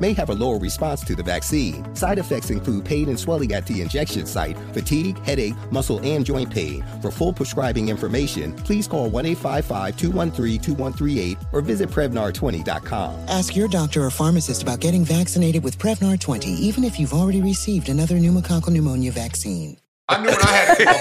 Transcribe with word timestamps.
may 0.00 0.12
have 0.12 0.30
a 0.30 0.34
lower 0.34 0.58
response 0.58 1.02
to 1.04 1.14
the 1.14 1.22
vaccine. 1.22 1.94
Side 1.94 2.18
effects 2.18 2.50
include 2.50 2.84
pain 2.84 3.08
and 3.08 3.18
swelling 3.18 3.52
at 3.52 3.66
the 3.66 3.80
injection 3.80 4.26
site, 4.26 4.56
fatigue, 4.72 5.18
headache, 5.24 5.54
muscle, 5.70 6.00
and 6.00 6.24
joint 6.24 6.50
pain. 6.50 6.84
For 7.02 7.10
full 7.10 7.32
prescribing 7.32 7.88
information, 7.88 8.54
please 8.54 8.86
call 8.86 9.08
1 9.08 9.26
855 9.26 9.96
213 9.96 10.60
2138 10.60 11.38
or 11.52 11.60
visit 11.60 11.88
Prevnar20.com. 11.90 13.14
Ask 13.28 13.56
your 13.56 13.68
doctor 13.68 14.02
or 14.04 14.10
pharmacist 14.10 14.62
about 14.62 14.80
getting 14.80 15.04
vaccinated 15.04 15.62
with 15.62 15.78
Prevnar 15.78 16.18
20, 16.18 16.48
even 16.50 16.84
if 16.84 16.98
you've 16.98 17.14
already 17.14 17.42
received 17.42 17.88
another 17.88 18.16
pneumococcal 18.16 18.70
pneumonia 18.70 19.12
vaccine. 19.12 19.76
I 20.08 20.20
knew 20.20 20.28
when 20.28 20.40
I 20.40 20.52
had 20.52 20.74
to 20.76 20.84
go. 20.84 20.92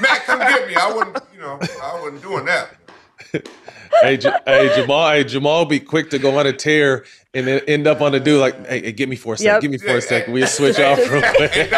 Matt, 0.00 0.24
come 0.24 0.38
get 0.40 0.68
me. 0.68 0.74
I 0.74 0.92
wouldn't, 0.92 1.18
you 1.32 1.40
know, 1.40 1.58
I 1.82 2.00
wasn't 2.02 2.22
doing 2.22 2.44
that. 2.44 2.76
Hey, 4.02 4.16
J- 4.16 4.32
hey, 4.46 4.70
Jamal, 4.74 5.10
hey, 5.10 5.24
Jamal, 5.24 5.64
be 5.64 5.80
quick 5.80 6.10
to 6.10 6.18
go 6.18 6.38
on 6.38 6.46
a 6.46 6.52
tear 6.52 7.04
and 7.32 7.46
then 7.46 7.60
end 7.66 7.86
up 7.86 8.00
on 8.00 8.12
the 8.12 8.20
do 8.20 8.38
like, 8.38 8.66
hey, 8.66 8.82
hey, 8.82 8.92
get 8.92 9.08
me 9.08 9.16
for 9.16 9.34
a 9.34 9.36
second, 9.38 9.52
Yep. 9.54 9.60
give 9.62 9.70
me 9.70 9.78
for 9.78 9.96
a 9.96 10.00
second. 10.02 10.32
We'll 10.32 10.46
switch 10.46 10.78
off 10.78 10.98
real 11.10 11.22
quick. 11.36 11.72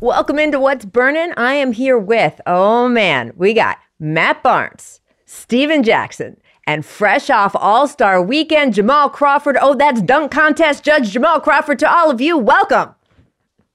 Welcome 0.00 0.38
into 0.38 0.58
What's 0.60 0.84
Burning. 0.84 1.32
I 1.36 1.54
am 1.54 1.72
here 1.72 1.98
with, 1.98 2.40
oh 2.46 2.88
man, 2.88 3.32
we 3.36 3.54
got 3.54 3.78
Matt 4.00 4.42
Barnes, 4.42 5.00
Stephen 5.24 5.82
Jackson, 5.82 6.36
and 6.66 6.84
fresh 6.84 7.30
off 7.30 7.54
All 7.54 7.86
Star 7.86 8.20
Weekend, 8.22 8.74
Jamal 8.74 9.08
Crawford. 9.08 9.56
Oh, 9.60 9.74
that's 9.74 10.02
dunk 10.02 10.32
contest 10.32 10.84
judge 10.84 11.10
Jamal 11.10 11.40
Crawford. 11.40 11.78
To 11.80 11.90
all 11.90 12.10
of 12.10 12.20
you, 12.20 12.36
welcome. 12.38 12.94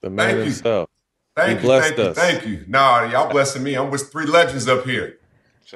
The 0.01 0.09
man 0.09 0.27
Thank 0.27 0.37
you. 0.37 0.43
himself. 0.45 0.89
Thank 1.35 1.49
he 1.49 1.55
you, 1.55 1.61
blessed 1.61 1.95
thank 1.95 2.07
you, 2.07 2.13
thank 2.13 2.45
you. 2.45 2.65
Nah, 2.67 3.03
y'all 3.09 3.31
blessing 3.31 3.63
me. 3.63 3.75
I'm 3.75 3.89
with 3.91 4.11
three 4.11 4.25
legends 4.25 4.67
up 4.67 4.83
here. 4.85 5.18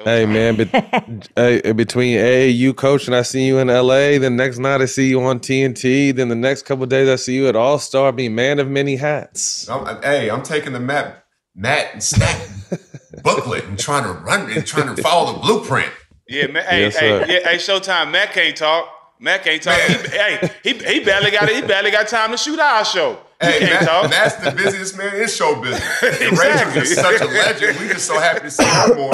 Hey 0.02 0.26
man, 0.26 0.56
but 0.56 0.68
hey, 1.36 1.72
between 1.72 2.16
AAU 2.18 2.74
coach 2.74 3.06
and 3.06 3.14
I 3.14 3.22
see 3.22 3.46
you 3.46 3.58
in 3.58 3.68
LA, 3.68 4.18
then 4.18 4.34
next 4.36 4.58
night 4.58 4.80
I 4.80 4.86
see 4.86 5.08
you 5.08 5.22
on 5.22 5.38
TNT, 5.38 6.14
then 6.14 6.28
the 6.28 6.34
next 6.34 6.62
couple 6.62 6.84
days 6.86 7.08
I 7.08 7.16
see 7.16 7.34
you 7.36 7.46
at 7.48 7.54
All 7.54 7.78
Star, 7.78 8.10
being 8.10 8.34
man 8.34 8.58
of 8.58 8.68
many 8.68 8.96
hats. 8.96 9.68
I'm, 9.68 10.02
hey, 10.02 10.30
I'm 10.30 10.42
taking 10.42 10.72
the 10.72 10.80
Matt, 10.80 11.24
Matt 11.54 11.92
and 11.92 12.02
Stack 12.02 12.48
booklet 13.22 13.64
and 13.66 13.78
trying 13.78 14.04
to 14.04 14.12
run 14.20 14.50
and 14.50 14.66
trying 14.66 14.94
to 14.96 15.00
follow 15.02 15.34
the 15.34 15.38
blueprint. 15.38 15.92
Yeah, 16.28 16.48
man. 16.48 16.64
Hey, 16.64 16.80
Yes, 16.82 16.96
hey, 16.96 17.18
yeah, 17.18 17.48
hey, 17.50 17.56
Showtime. 17.56 18.10
Matt 18.10 18.32
can't 18.32 18.56
talk. 18.56 18.88
Matt 19.20 19.44
can't 19.44 19.62
talk. 19.62 19.78
He, 19.80 19.94
hey, 20.08 20.50
he, 20.62 20.72
he 20.74 21.00
barely 21.04 21.30
got 21.30 21.48
he 21.48 21.62
barely 21.62 21.90
got 21.90 22.08
time 22.08 22.30
to 22.32 22.36
shoot 22.36 22.58
our 22.58 22.84
show. 22.84 23.18
He 23.40 23.46
Hey, 23.46 23.58
can't 23.60 23.72
Matt, 23.72 23.84
talk. 23.88 24.10
Matt's 24.10 24.34
the 24.36 24.50
busiest 24.50 24.96
man 24.98 25.14
in 25.20 25.28
show 25.28 25.60
business. 25.62 26.02
Exactly. 26.02 26.80
Rachel 26.80 26.82
is 26.82 26.94
such 26.96 27.20
a 27.20 27.26
legend. 27.26 27.78
We 27.78 27.88
just 27.88 28.06
so 28.06 28.18
happy 28.18 28.40
to 28.40 28.50
see 28.50 28.64
her 28.64 28.94
more. 28.96 29.12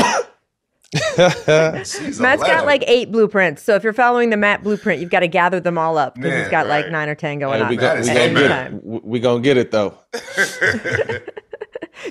She's 1.85 2.19
a 2.19 2.23
Matt's 2.23 2.43
got 2.43 2.67
like 2.67 2.83
eight 2.89 3.13
blueprints. 3.13 3.63
So 3.63 3.75
if 3.77 3.85
you're 3.85 3.93
following 3.93 4.31
the 4.31 4.37
Matt 4.37 4.63
blueprint, 4.65 5.01
you've 5.01 5.11
got 5.11 5.21
to 5.21 5.29
gather 5.29 5.61
them 5.61 5.79
all 5.79 5.97
up 5.97 6.15
because 6.17 6.33
he's 6.33 6.41
Man, 6.43 6.51
got 6.51 6.67
like 6.67 6.91
nine 6.91 7.09
or 7.09 7.15
10 7.15 7.39
going 7.39 7.59
Hey, 7.59 7.63
on 7.65 7.69
we 7.71 7.77
gon- 7.77 7.97
at 7.99 8.03
we 8.05 8.09
gonna 8.09 8.35
get 8.35 8.73
it. 8.73 8.85
We- 8.85 9.01
We 9.05 9.21
gonna 9.21 9.41
get 9.41 9.57
it 9.57 9.71
though. 9.71 9.97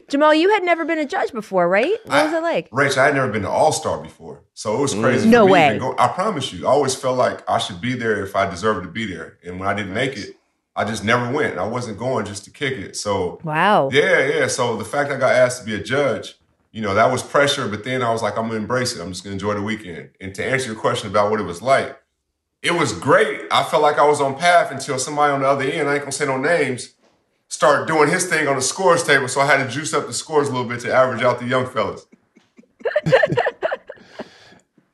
Jamal, 0.07 0.33
you 0.33 0.49
had 0.51 0.63
never 0.63 0.85
been 0.85 0.99
a 0.99 1.05
judge 1.05 1.31
before, 1.31 1.67
right? 1.67 1.95
What 2.05 2.25
was 2.25 2.33
it 2.33 2.43
like? 2.43 2.69
Rachel, 2.71 3.01
I 3.01 3.05
had 3.07 3.15
never 3.15 3.31
been 3.31 3.41
to 3.41 3.49
All 3.49 3.71
Star 3.71 3.99
before, 4.01 4.43
so 4.53 4.77
it 4.77 4.81
was 4.81 4.93
crazy. 4.93 5.27
Mm. 5.27 5.31
No 5.31 5.45
me 5.45 5.51
way. 5.51 5.77
Go, 5.79 5.95
I 5.97 6.07
promise 6.09 6.53
you, 6.53 6.67
I 6.67 6.69
always 6.69 6.93
felt 6.95 7.17
like 7.17 7.47
I 7.49 7.57
should 7.57 7.81
be 7.81 7.93
there 7.95 8.23
if 8.23 8.35
I 8.35 8.49
deserved 8.49 8.83
to 8.83 8.89
be 8.91 9.05
there, 9.05 9.37
and 9.43 9.59
when 9.59 9.67
I 9.67 9.73
didn't 9.73 9.93
make 9.93 10.15
it, 10.15 10.35
I 10.75 10.85
just 10.85 11.03
never 11.03 11.31
went. 11.31 11.57
I 11.57 11.65
wasn't 11.67 11.97
going 11.97 12.25
just 12.25 12.45
to 12.45 12.51
kick 12.51 12.73
it. 12.77 12.95
So 12.97 13.39
Wow. 13.43 13.89
yeah, 13.91 14.25
yeah. 14.27 14.47
So 14.47 14.77
the 14.77 14.85
fact 14.85 15.11
I 15.11 15.17
got 15.17 15.33
asked 15.33 15.59
to 15.61 15.65
be 15.65 15.73
a 15.75 15.83
judge, 15.83 16.35
you 16.71 16.81
know, 16.81 16.93
that 16.93 17.11
was 17.11 17.23
pressure. 17.23 17.67
But 17.67 17.83
then 17.83 18.01
I 18.01 18.11
was 18.11 18.21
like, 18.21 18.37
I'm 18.37 18.47
gonna 18.47 18.59
embrace 18.59 18.95
it. 18.95 19.01
I'm 19.01 19.11
just 19.11 19.23
gonna 19.23 19.33
enjoy 19.33 19.55
the 19.55 19.61
weekend. 19.61 20.11
And 20.21 20.33
to 20.35 20.45
answer 20.45 20.67
your 20.67 20.79
question 20.79 21.09
about 21.09 21.31
what 21.31 21.39
it 21.39 21.43
was 21.43 21.61
like, 21.61 21.99
it 22.61 22.71
was 22.71 22.93
great. 22.93 23.41
I 23.51 23.63
felt 23.63 23.81
like 23.81 23.97
I 23.97 24.07
was 24.07 24.21
on 24.21 24.35
path 24.37 24.71
until 24.71 24.99
somebody 24.99 25.33
on 25.33 25.41
the 25.41 25.47
other 25.47 25.63
end. 25.63 25.89
I 25.89 25.93
ain't 25.93 26.01
gonna 26.01 26.11
say 26.11 26.25
no 26.25 26.37
names. 26.37 26.93
start 27.47 27.87
doing 27.87 28.09
his 28.09 28.27
thing 28.27 28.47
on 28.47 28.55
the 28.55 28.61
scores 28.61 29.03
table. 29.03 29.27
So 29.27 29.41
I 29.41 29.45
had 29.45 29.63
to 29.63 29.69
juice 29.69 29.93
up 29.93 30.07
the 30.07 30.13
scores 30.13 30.49
a 30.49 30.51
little 30.51 30.67
bit 30.67 30.81
to 30.81 30.93
average 30.93 31.23
out 31.23 31.39
the 31.39 31.47
young 31.47 31.65
fellas. 31.67 32.05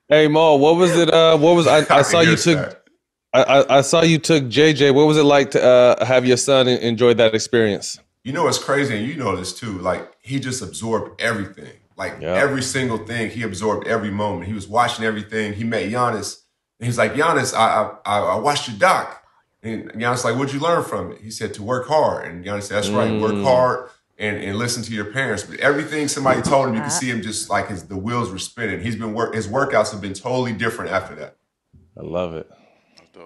Hey 0.07 0.27
Maul, 0.27 0.59
what 0.59 0.75
was 0.75 0.95
it? 0.95 1.11
Uh, 1.11 1.35
what 1.37 1.55
was 1.55 1.65
I, 1.65 1.79
I 1.89 2.03
saw 2.03 2.19
you 2.19 2.35
took? 2.35 2.79
I, 3.33 3.43
I, 3.43 3.77
I 3.77 3.81
saw 3.81 4.03
you 4.03 4.19
took 4.19 4.43
JJ. 4.43 4.93
What 4.93 5.07
was 5.07 5.17
it 5.17 5.23
like 5.23 5.51
to 5.51 5.63
uh, 5.63 6.05
have 6.05 6.27
your 6.27 6.37
son 6.37 6.67
enjoy 6.67 7.15
that 7.15 7.33
experience? 7.33 7.99
You 8.25 8.33
know 8.33 8.43
what's 8.45 8.57
crazy, 8.57 8.97
and 8.97 9.07
you 9.07 9.15
know 9.15 9.35
this 9.35 9.53
too. 9.57 9.77
Like 9.79 10.11
he 10.19 10.39
just 10.39 10.61
absorbed 10.61 11.21
everything. 11.21 11.71
Like 11.95 12.19
every 12.35 12.61
single 12.63 12.97
thing, 12.97 13.29
he 13.29 13.43
absorbed 13.43 13.87
every 13.87 14.09
moment. 14.11 14.47
He 14.47 14.53
was 14.53 14.67
watching 14.67 15.05
everything. 15.05 15.53
He 15.53 15.63
met 15.63 15.83
Giannis, 15.89 16.41
and 16.79 16.87
he's 16.87 16.97
like, 16.97 17.13
Giannis, 17.13 17.53
I 17.55 17.91
I, 18.03 18.19
I 18.19 18.35
watched 18.37 18.67
your 18.67 18.77
doc. 18.77 19.23
And 19.63 19.91
Giannis 19.91 20.23
like, 20.23 20.35
what'd 20.35 20.53
you 20.53 20.59
learn 20.59 20.83
from 20.83 21.11
it? 21.11 21.21
He 21.21 21.31
said 21.31 21.53
to 21.53 21.63
work 21.63 21.87
hard. 21.87 22.27
And 22.27 22.43
Giannis 22.43 22.63
said, 22.63 22.77
that's 22.77 22.89
right, 22.89 23.19
work 23.19 23.33
Mm. 23.33 23.43
hard 23.43 23.89
and, 24.19 24.37
and 24.37 24.57
listen 24.57 24.83
to 24.83 24.93
your 24.93 25.05
parents. 25.05 25.41
But 25.43 25.59
everything 25.59 26.07
somebody 26.07 26.41
told 26.41 26.67
him, 26.67 26.75
you 26.75 26.81
can 26.81 26.89
see 26.91 27.09
him 27.09 27.21
just 27.21 27.49
like 27.49 27.69
his 27.69 27.87
the 27.87 27.97
wheels 27.97 28.29
were 28.31 28.37
spinning. 28.37 28.81
He's 28.81 28.95
been 28.95 29.13
work 29.13 29.33
his 29.33 29.47
workouts 29.47 29.91
have 29.91 30.01
been 30.01 30.13
totally 30.13 30.53
different 30.53 30.91
after 30.91 31.15
that. 31.15 31.37
I 31.97 32.01
love 32.01 32.33
it. 32.33 32.49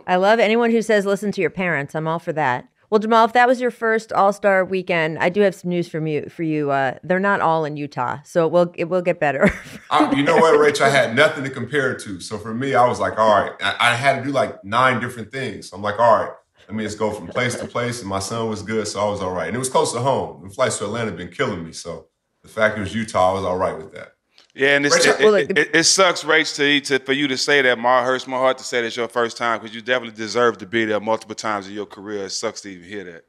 I 0.07 0.15
love 0.17 0.39
anyone 0.39 0.71
who 0.71 0.81
says 0.81 1.05
listen 1.05 1.31
to 1.33 1.41
your 1.41 1.49
parents. 1.49 1.95
I'm 1.95 2.07
all 2.07 2.19
for 2.19 2.33
that. 2.33 2.68
Well, 2.89 2.97
Jamal, 2.97 3.25
if 3.25 3.33
that 3.33 3.47
was 3.47 3.61
your 3.61 3.69
first 3.69 4.11
All 4.11 4.33
Star 4.33 4.65
weekend, 4.65 5.19
I 5.19 5.29
do 5.29 5.41
have 5.41 5.53
some 5.53 5.69
news 5.69 5.87
from 5.87 6.07
you. 6.07 6.27
For 6.29 6.41
you, 6.41 6.71
uh, 6.71 6.97
they're 7.03 7.19
not 7.19 7.39
all 7.39 7.63
in 7.65 7.77
Utah, 7.77 8.17
so 8.23 8.47
it 8.47 8.51
will 8.51 8.73
it 8.75 8.85
will 8.85 9.01
get 9.01 9.19
better. 9.19 9.53
I, 9.91 10.11
you 10.15 10.23
know 10.23 10.37
what, 10.37 10.55
Rach? 10.55 10.81
I 10.81 10.89
had 10.89 11.15
nothing 11.15 11.43
to 11.43 11.51
compare 11.51 11.91
it 11.91 11.99
to. 12.03 12.19
So 12.19 12.39
for 12.39 12.53
me, 12.53 12.73
I 12.73 12.87
was 12.87 12.99
like, 12.99 13.19
all 13.19 13.29
right, 13.29 13.51
I, 13.61 13.91
I 13.91 13.95
had 13.95 14.17
to 14.17 14.23
do 14.23 14.31
like 14.31 14.63
nine 14.63 14.99
different 14.99 15.31
things. 15.31 15.71
I'm 15.71 15.83
like, 15.83 15.99
all 15.99 16.23
right, 16.23 16.31
let 16.67 16.75
me 16.75 16.83
just 16.83 16.97
go 16.97 17.11
from 17.11 17.27
place 17.27 17.55
to 17.59 17.67
place. 17.67 17.99
And 17.99 18.09
my 18.09 18.19
son 18.19 18.49
was 18.49 18.63
good, 18.63 18.87
so 18.87 19.05
I 19.05 19.09
was 19.09 19.21
all 19.21 19.33
right. 19.33 19.47
And 19.47 19.55
it 19.55 19.59
was 19.59 19.69
close 19.69 19.93
to 19.93 19.99
home. 19.99 20.47
The 20.47 20.53
flights 20.53 20.79
to 20.79 20.85
Atlanta 20.85 21.11
have 21.11 21.17
been 21.17 21.29
killing 21.29 21.63
me. 21.63 21.73
So 21.73 22.07
the 22.41 22.47
fact 22.47 22.77
it 22.77 22.81
was 22.81 22.95
Utah, 22.95 23.31
I 23.31 23.33
was 23.33 23.45
all 23.45 23.57
right 23.57 23.77
with 23.77 23.93
that. 23.93 24.13
Yeah, 24.55 24.75
and 24.75 24.85
it's, 24.85 24.97
Rach, 24.97 25.19
it, 25.19 25.23
well, 25.23 25.35
it, 25.35 25.57
it, 25.57 25.75
it 25.75 25.83
sucks, 25.83 26.23
Rach, 26.23 26.55
to, 26.55 26.81
to 26.81 26.99
for 27.05 27.13
you 27.13 27.27
to 27.27 27.37
say 27.37 27.61
that. 27.61 27.77
Ma, 27.77 28.01
it 28.01 28.05
hurts 28.05 28.27
my 28.27 28.37
heart 28.37 28.57
to 28.57 28.63
say 28.63 28.81
that's 28.81 28.97
your 28.97 29.07
first 29.07 29.37
time 29.37 29.59
because 29.59 29.75
you 29.75 29.81
definitely 29.81 30.17
deserve 30.17 30.57
to 30.57 30.65
be 30.65 30.85
there 30.85 30.99
multiple 30.99 31.35
times 31.35 31.67
in 31.67 31.73
your 31.73 31.85
career. 31.85 32.25
It 32.25 32.31
sucks 32.31 32.61
to 32.61 32.69
even 32.69 32.87
hear 32.89 33.03
that. 33.05 33.25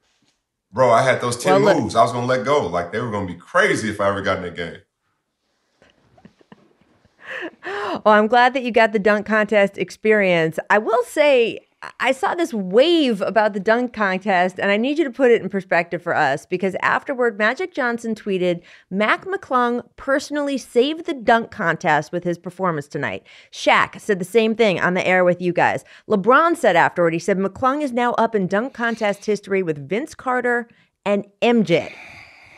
Bro, 0.73 0.91
I 0.91 1.03
had 1.03 1.21
those 1.21 1.37
10 1.37 1.63
Well, 1.63 1.75
look- 1.75 1.83
moves. 1.83 1.95
I 1.97 2.03
was 2.03 2.13
going 2.13 2.27
to 2.27 2.29
let 2.29 2.45
go. 2.45 2.67
Like 2.67 2.91
they 2.93 3.01
were 3.01 3.11
going 3.11 3.27
to 3.27 3.33
be 3.33 3.39
crazy 3.39 3.91
if 3.91 4.01
I 4.01 4.09
ever 4.09 4.23
got 4.23 4.39
in 4.39 4.45
that 4.45 4.57
game. 4.57 4.79
well, 8.05 8.15
I'm 8.15 8.27
glad 8.27 8.55
that 8.55 8.63
you 8.63 8.71
got 8.71 8.93
the 8.93 8.99
dunk 8.99 9.27
contest 9.27 9.79
experience. 9.79 10.59
I 10.69 10.79
will 10.79 11.03
say, 11.05 11.61
I 11.99 12.13
saw 12.13 12.35
this 12.35 12.53
wave 12.53 13.23
about 13.23 13.55
the 13.55 13.61
dunk 13.61 13.95
contest, 13.95 14.61
and 14.61 14.71
I 14.71 14.77
need 14.77 14.99
you 14.99 15.05
to 15.05 15.11
put 15.11 15.31
it 15.31 15.41
in 15.41 15.49
perspective 15.49 16.03
for 16.03 16.15
us 16.15 16.45
because 16.45 16.77
afterward, 16.83 17.39
Magic 17.39 17.73
Johnson 17.73 18.15
tweeted 18.15 18.61
Mac 18.91 19.25
McClung 19.25 19.83
personally 19.97 20.59
saved 20.59 21.07
the 21.07 21.15
dunk 21.15 21.51
contest 21.51 22.13
with 22.13 22.23
his 22.23 22.37
performance 22.37 22.87
tonight. 22.87 23.27
Shaq 23.51 23.99
said 23.99 24.19
the 24.19 24.27
same 24.27 24.55
thing 24.55 24.79
on 24.79 24.93
the 24.93 25.07
air 25.07 25.25
with 25.25 25.41
you 25.41 25.55
guys. 25.55 25.83
LeBron 26.07 26.55
said 26.55 26.77
afterward, 26.77 27.15
he 27.15 27.19
said 27.19 27.39
McClung 27.39 27.81
is 27.81 27.93
now 27.93 28.13
up 28.13 28.35
in 28.35 28.47
dunk 28.47 28.75
contest 28.75 29.25
history 29.25 29.63
with 29.63 29.89
Vince 29.89 30.15
Carter 30.15 30.69
and 31.07 31.27
MJ. 31.41 31.93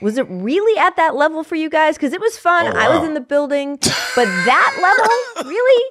Was 0.00 0.18
it 0.18 0.26
really 0.28 0.76
at 0.80 0.96
that 0.96 1.14
level 1.14 1.44
for 1.44 1.54
you 1.54 1.70
guys? 1.70 1.96
Because 1.96 2.12
it 2.12 2.20
was 2.20 2.36
fun. 2.36 2.66
Oh, 2.66 2.76
I 2.76 2.88
was 2.98 3.06
in 3.06 3.14
the 3.14 3.20
building, 3.20 3.78
but 4.16 4.24
that 4.24 4.78
level, 4.82 5.48
really? 5.48 5.84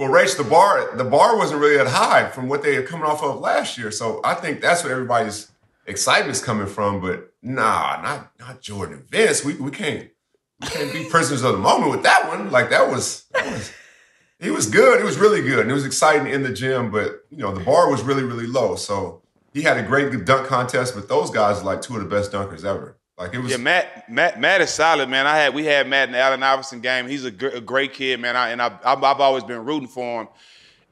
Well, 0.00 0.08
Rach, 0.08 0.34
the 0.34 0.44
bar 0.44 0.96
the 0.96 1.04
bar 1.04 1.36
wasn't 1.36 1.60
really 1.60 1.76
that 1.76 1.88
high 1.88 2.30
from 2.30 2.48
what 2.48 2.62
they 2.62 2.78
were 2.78 2.86
coming 2.86 3.04
off 3.04 3.22
of 3.22 3.38
last 3.38 3.76
year. 3.76 3.90
So 3.90 4.22
I 4.24 4.32
think 4.32 4.62
that's 4.62 4.82
where 4.82 4.94
everybody's 4.94 5.52
excitement's 5.86 6.42
coming 6.42 6.68
from. 6.68 7.02
But 7.02 7.34
nah, 7.42 8.00
not 8.00 8.32
not 8.40 8.62
Jordan 8.62 9.04
Vince. 9.10 9.44
We 9.44 9.56
we 9.56 9.70
can't 9.70 10.08
we 10.62 10.68
can't 10.68 10.90
be 10.90 11.04
prisoners 11.04 11.42
of 11.42 11.52
the 11.52 11.58
moment 11.58 11.90
with 11.90 12.02
that 12.04 12.28
one. 12.28 12.50
Like 12.50 12.70
that 12.70 12.88
was, 12.88 13.24
that 13.34 13.44
was 13.44 13.70
he 14.38 14.50
was 14.50 14.70
good. 14.70 15.02
It 15.02 15.04
was 15.04 15.18
really 15.18 15.42
good. 15.42 15.58
And 15.58 15.70
it 15.70 15.74
was 15.74 15.84
exciting 15.84 16.32
in 16.32 16.44
the 16.44 16.52
gym, 16.52 16.90
but 16.90 17.26
you 17.30 17.42
know, 17.42 17.52
the 17.52 17.62
bar 17.62 17.90
was 17.90 18.00
really, 18.00 18.22
really 18.22 18.46
low. 18.46 18.76
So 18.76 19.20
he 19.52 19.60
had 19.60 19.76
a 19.76 19.82
great 19.82 20.24
dunk 20.24 20.46
contest, 20.46 20.94
but 20.94 21.10
those 21.10 21.28
guys 21.28 21.60
are 21.60 21.64
like 21.64 21.82
two 21.82 21.94
of 21.94 22.02
the 22.02 22.08
best 22.08 22.32
dunkers 22.32 22.64
ever. 22.64 22.96
Like 23.20 23.34
it 23.34 23.38
was 23.38 23.50
Yeah, 23.52 23.58
Matt, 23.58 24.08
Matt, 24.10 24.40
Matt 24.40 24.60
is 24.62 24.70
solid, 24.70 25.08
man. 25.08 25.26
I 25.26 25.36
had 25.36 25.54
we 25.54 25.64
had 25.66 25.86
Matt 25.86 26.08
in 26.08 26.12
the 26.12 26.18
Allen 26.18 26.42
Iverson 26.42 26.80
game. 26.80 27.06
He's 27.06 27.24
a, 27.24 27.30
gr- 27.30 27.48
a 27.48 27.60
great 27.60 27.92
kid, 27.92 28.18
man. 28.18 28.34
I, 28.34 28.48
and 28.48 28.62
I, 28.62 28.68
I've, 28.84 29.02
I've 29.04 29.20
always 29.20 29.44
been 29.44 29.64
rooting 29.64 29.88
for 29.88 30.22
him. 30.22 30.28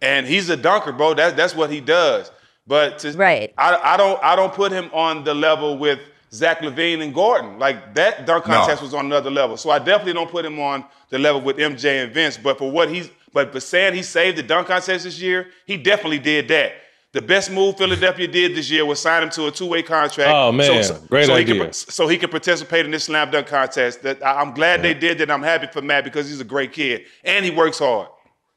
And 0.02 0.26
he's 0.26 0.48
a 0.50 0.56
dunker, 0.56 0.92
bro. 0.92 1.14
That's 1.14 1.34
that's 1.34 1.54
what 1.56 1.70
he 1.70 1.80
does. 1.80 2.30
But 2.66 2.98
to, 3.00 3.12
right, 3.12 3.52
I, 3.56 3.94
I 3.94 3.96
don't 3.96 4.22
I 4.22 4.36
don't 4.36 4.52
put 4.52 4.70
him 4.70 4.90
on 4.92 5.24
the 5.24 5.34
level 5.34 5.78
with 5.78 5.98
Zach 6.30 6.60
LaVine 6.60 7.02
and 7.02 7.14
Gordon. 7.14 7.58
Like 7.58 7.94
that 7.94 8.26
dunk 8.26 8.46
No. 8.46 8.54
contest 8.54 8.82
was 8.82 8.92
on 8.94 9.06
another 9.06 9.30
level. 9.30 9.56
So 9.56 9.70
I 9.70 9.78
definitely 9.78 10.12
don't 10.12 10.30
put 10.30 10.44
him 10.44 10.60
on 10.60 10.84
the 11.08 11.18
level 11.18 11.40
with 11.40 11.56
MJ 11.56 12.04
and 12.04 12.12
Vince. 12.12 12.36
But 12.36 12.58
for 12.58 12.70
what 12.70 12.90
he's 12.90 13.10
but 13.32 13.52
for 13.52 13.60
saying 13.60 13.94
he 13.94 14.02
saved 14.02 14.36
the 14.38 14.42
dunk 14.42 14.68
contest 14.68 15.04
this 15.04 15.18
year, 15.20 15.48
he 15.66 15.76
definitely 15.78 16.18
did 16.18 16.46
that. 16.48 16.72
The 17.14 17.22
best 17.22 17.50
move 17.50 17.78
Philadelphia 17.78 18.28
did 18.28 18.54
this 18.54 18.70
year 18.70 18.84
was 18.84 19.00
sign 19.00 19.22
him 19.22 19.30
to 19.30 19.46
a 19.46 19.50
two-way 19.50 19.82
contract. 19.82 20.30
Oh, 20.30 20.52
man. 20.52 20.84
Great 21.08 21.26
He 21.26 21.32
idea. 21.32 21.64
can, 21.64 21.72
so 21.72 22.06
he 22.06 22.18
can 22.18 22.28
participate 22.28 22.84
in 22.84 22.90
this 22.90 23.04
slam 23.04 23.30
dunk 23.30 23.46
contest. 23.46 24.02
That 24.02 24.22
I- 24.24 24.40
I'm 24.40 24.52
glad 24.52 24.82
they 24.82 24.92
did 24.92 25.16
that. 25.18 25.30
I'm 25.30 25.42
happy 25.42 25.68
for 25.72 25.80
Matt 25.80 26.04
because 26.04 26.28
he's 26.28 26.40
a 26.40 26.44
great 26.44 26.72
kid 26.72 27.06
and 27.24 27.44
he 27.46 27.50
works 27.50 27.78
hard. 27.78 28.08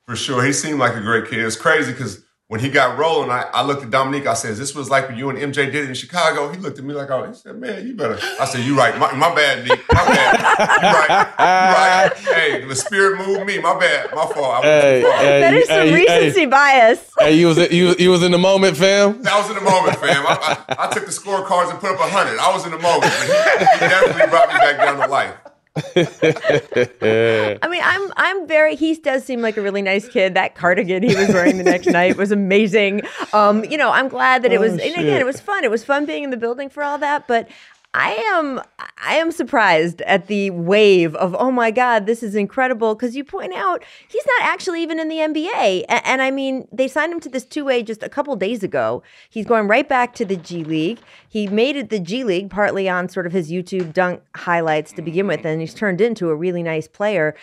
For 0.05 0.17
sure. 0.17 0.43
He 0.43 0.51
seemed 0.51 0.79
like 0.79 0.95
a 0.95 0.99
great 1.01 1.29
kid. 1.29 1.39
It's 1.39 1.55
crazy 1.55 1.93
because 1.93 2.21
when 2.51 2.59
he 2.59 2.67
got 2.67 2.97
rolling, 2.97 3.29
I, 3.31 3.43
I 3.53 3.63
looked 3.63 3.81
at 3.81 3.91
Dominique. 3.91 4.27
I 4.27 4.33
said, 4.33 4.57
This 4.57 4.75
was 4.75 4.89
like 4.89 5.07
when 5.07 5.17
you 5.17 5.29
and 5.29 5.39
MJ 5.39 5.71
did 5.71 5.75
it 5.75 5.87
in 5.87 5.93
Chicago. 5.93 6.51
He 6.51 6.57
looked 6.57 6.77
at 6.79 6.83
me 6.83 6.93
like, 6.93 7.09
Oh, 7.09 7.25
he 7.25 7.33
said, 7.33 7.55
Man, 7.57 7.87
you 7.87 7.95
better. 7.95 8.19
I 8.41 8.43
said, 8.43 8.65
You 8.65 8.77
right. 8.77 8.97
My, 8.99 9.13
my 9.13 9.33
bad, 9.33 9.65
Nick. 9.65 9.79
My 9.89 10.03
bad. 10.05 10.37
You 10.83 10.89
right. 10.89 11.27
You 11.39 11.73
right. 11.73 12.11
Hey, 12.35 12.65
the 12.65 12.75
spirit 12.75 13.25
moved 13.25 13.45
me. 13.45 13.61
My 13.61 13.79
bad. 13.79 14.13
My 14.13 14.25
fault. 14.25 14.35
I 14.37 14.59
went 14.59 14.63
Hey, 14.83 15.01
hey, 15.01 15.39
That 15.39 15.53
is 15.53 15.67
some 15.69 15.77
hey, 15.87 15.93
recency 15.93 16.39
hey. 16.41 16.45
bias. 16.47 17.09
Hey, 17.21 17.35
you 17.35 17.47
was 17.47 17.57
you 17.71 17.95
you 17.97 18.09
was 18.09 18.21
in 18.23 18.31
the 18.33 18.37
moment, 18.37 18.75
fam. 18.75 19.21
That 19.21 19.37
was 19.39 19.47
in 19.49 19.55
the 19.55 19.61
moment, 19.61 19.95
fam. 19.99 20.25
I, 20.27 20.65
I, 20.67 20.87
I 20.87 20.91
took 20.91 21.05
the 21.05 21.11
scorecards 21.11 21.69
and 21.69 21.79
put 21.79 21.91
up 21.91 21.99
a 21.99 22.09
100. 22.11 22.37
I 22.37 22.51
was 22.51 22.65
in 22.65 22.71
the 22.71 22.79
moment. 22.79 23.03
But 23.03 23.27
he, 23.27 23.85
he 23.85 23.89
definitely 23.89 24.27
brought 24.27 24.49
me 24.49 24.55
back 24.55 24.77
down 24.77 24.97
to 24.99 25.07
life. 25.07 25.35
I 25.95 27.57
mean, 27.69 27.81
I'm 27.81 28.11
I'm 28.17 28.45
very. 28.45 28.75
He 28.75 28.93
does 28.95 29.23
seem 29.23 29.41
like 29.41 29.55
a 29.55 29.61
really 29.61 29.81
nice 29.81 30.07
kid. 30.09 30.33
That 30.33 30.53
cardigan 30.53 31.01
he 31.01 31.15
was 31.15 31.29
wearing 31.29 31.57
the 31.57 31.63
next 31.63 31.85
night 31.87 32.17
was 32.17 32.31
amazing. 32.31 33.03
Um, 33.31 33.63
you 33.63 33.77
know, 33.77 33.89
I'm 33.89 34.09
glad 34.09 34.43
that 34.43 34.51
it 34.51 34.59
was. 34.59 34.73
Oh, 34.73 34.83
and 34.83 34.95
again, 34.95 35.21
it 35.21 35.25
was 35.25 35.39
fun. 35.39 35.63
It 35.63 35.71
was 35.71 35.85
fun 35.85 36.05
being 36.05 36.25
in 36.25 36.29
the 36.29 36.35
building 36.35 36.67
for 36.67 36.83
all 36.83 36.97
that. 36.97 37.25
But 37.25 37.47
I 37.93 38.13
am 38.13 38.61
I 38.97 39.15
am 39.15 39.31
surprised 39.31 40.01
at 40.03 40.27
the 40.27 40.49
wave 40.51 41.13
of 41.15 41.35
oh 41.37 41.51
my 41.51 41.71
god, 41.71 42.05
this 42.05 42.23
is 42.23 42.35
incredible. 42.35 42.95
Because 42.95 43.15
you 43.15 43.25
point 43.25 43.53
out 43.53 43.83
he's 44.07 44.25
not 44.25 44.49
actually 44.49 44.81
even 44.81 44.99
in 44.99 45.09
the 45.09 45.17
NBA. 45.17 45.85
And, 45.89 46.01
and 46.05 46.21
I 46.21 46.31
mean, 46.31 46.67
they 46.71 46.87
signed 46.87 47.11
him 47.11 47.19
to 47.21 47.29
this 47.29 47.43
two 47.43 47.65
way 47.65 47.83
just 47.83 48.01
a 48.01 48.09
couple 48.09 48.35
days 48.37 48.63
ago. 48.63 49.03
He's 49.29 49.45
going 49.45 49.67
right 49.67 49.87
back 49.87 50.13
to 50.15 50.25
the 50.25 50.37
G 50.37 50.63
League. 50.63 50.99
He 51.27 51.47
made 51.47 51.75
it 51.75 51.89
the 51.89 51.99
G 51.99 52.23
League 52.23 52.49
partly 52.49 52.87
on 52.87 53.09
sort 53.09 53.25
of 53.25 53.33
his 53.33 53.51
YouTube 53.51 53.91
dunk 53.91 54.21
highlights 54.35 54.93
to 54.93 55.01
begin 55.01 55.27
with, 55.27 55.45
and 55.45 55.59
he's 55.59 55.73
turned 55.73 55.99
into 55.99 56.29
a 56.29 56.35
really 56.35 56.63
nice 56.63 56.87
player. 56.87 57.35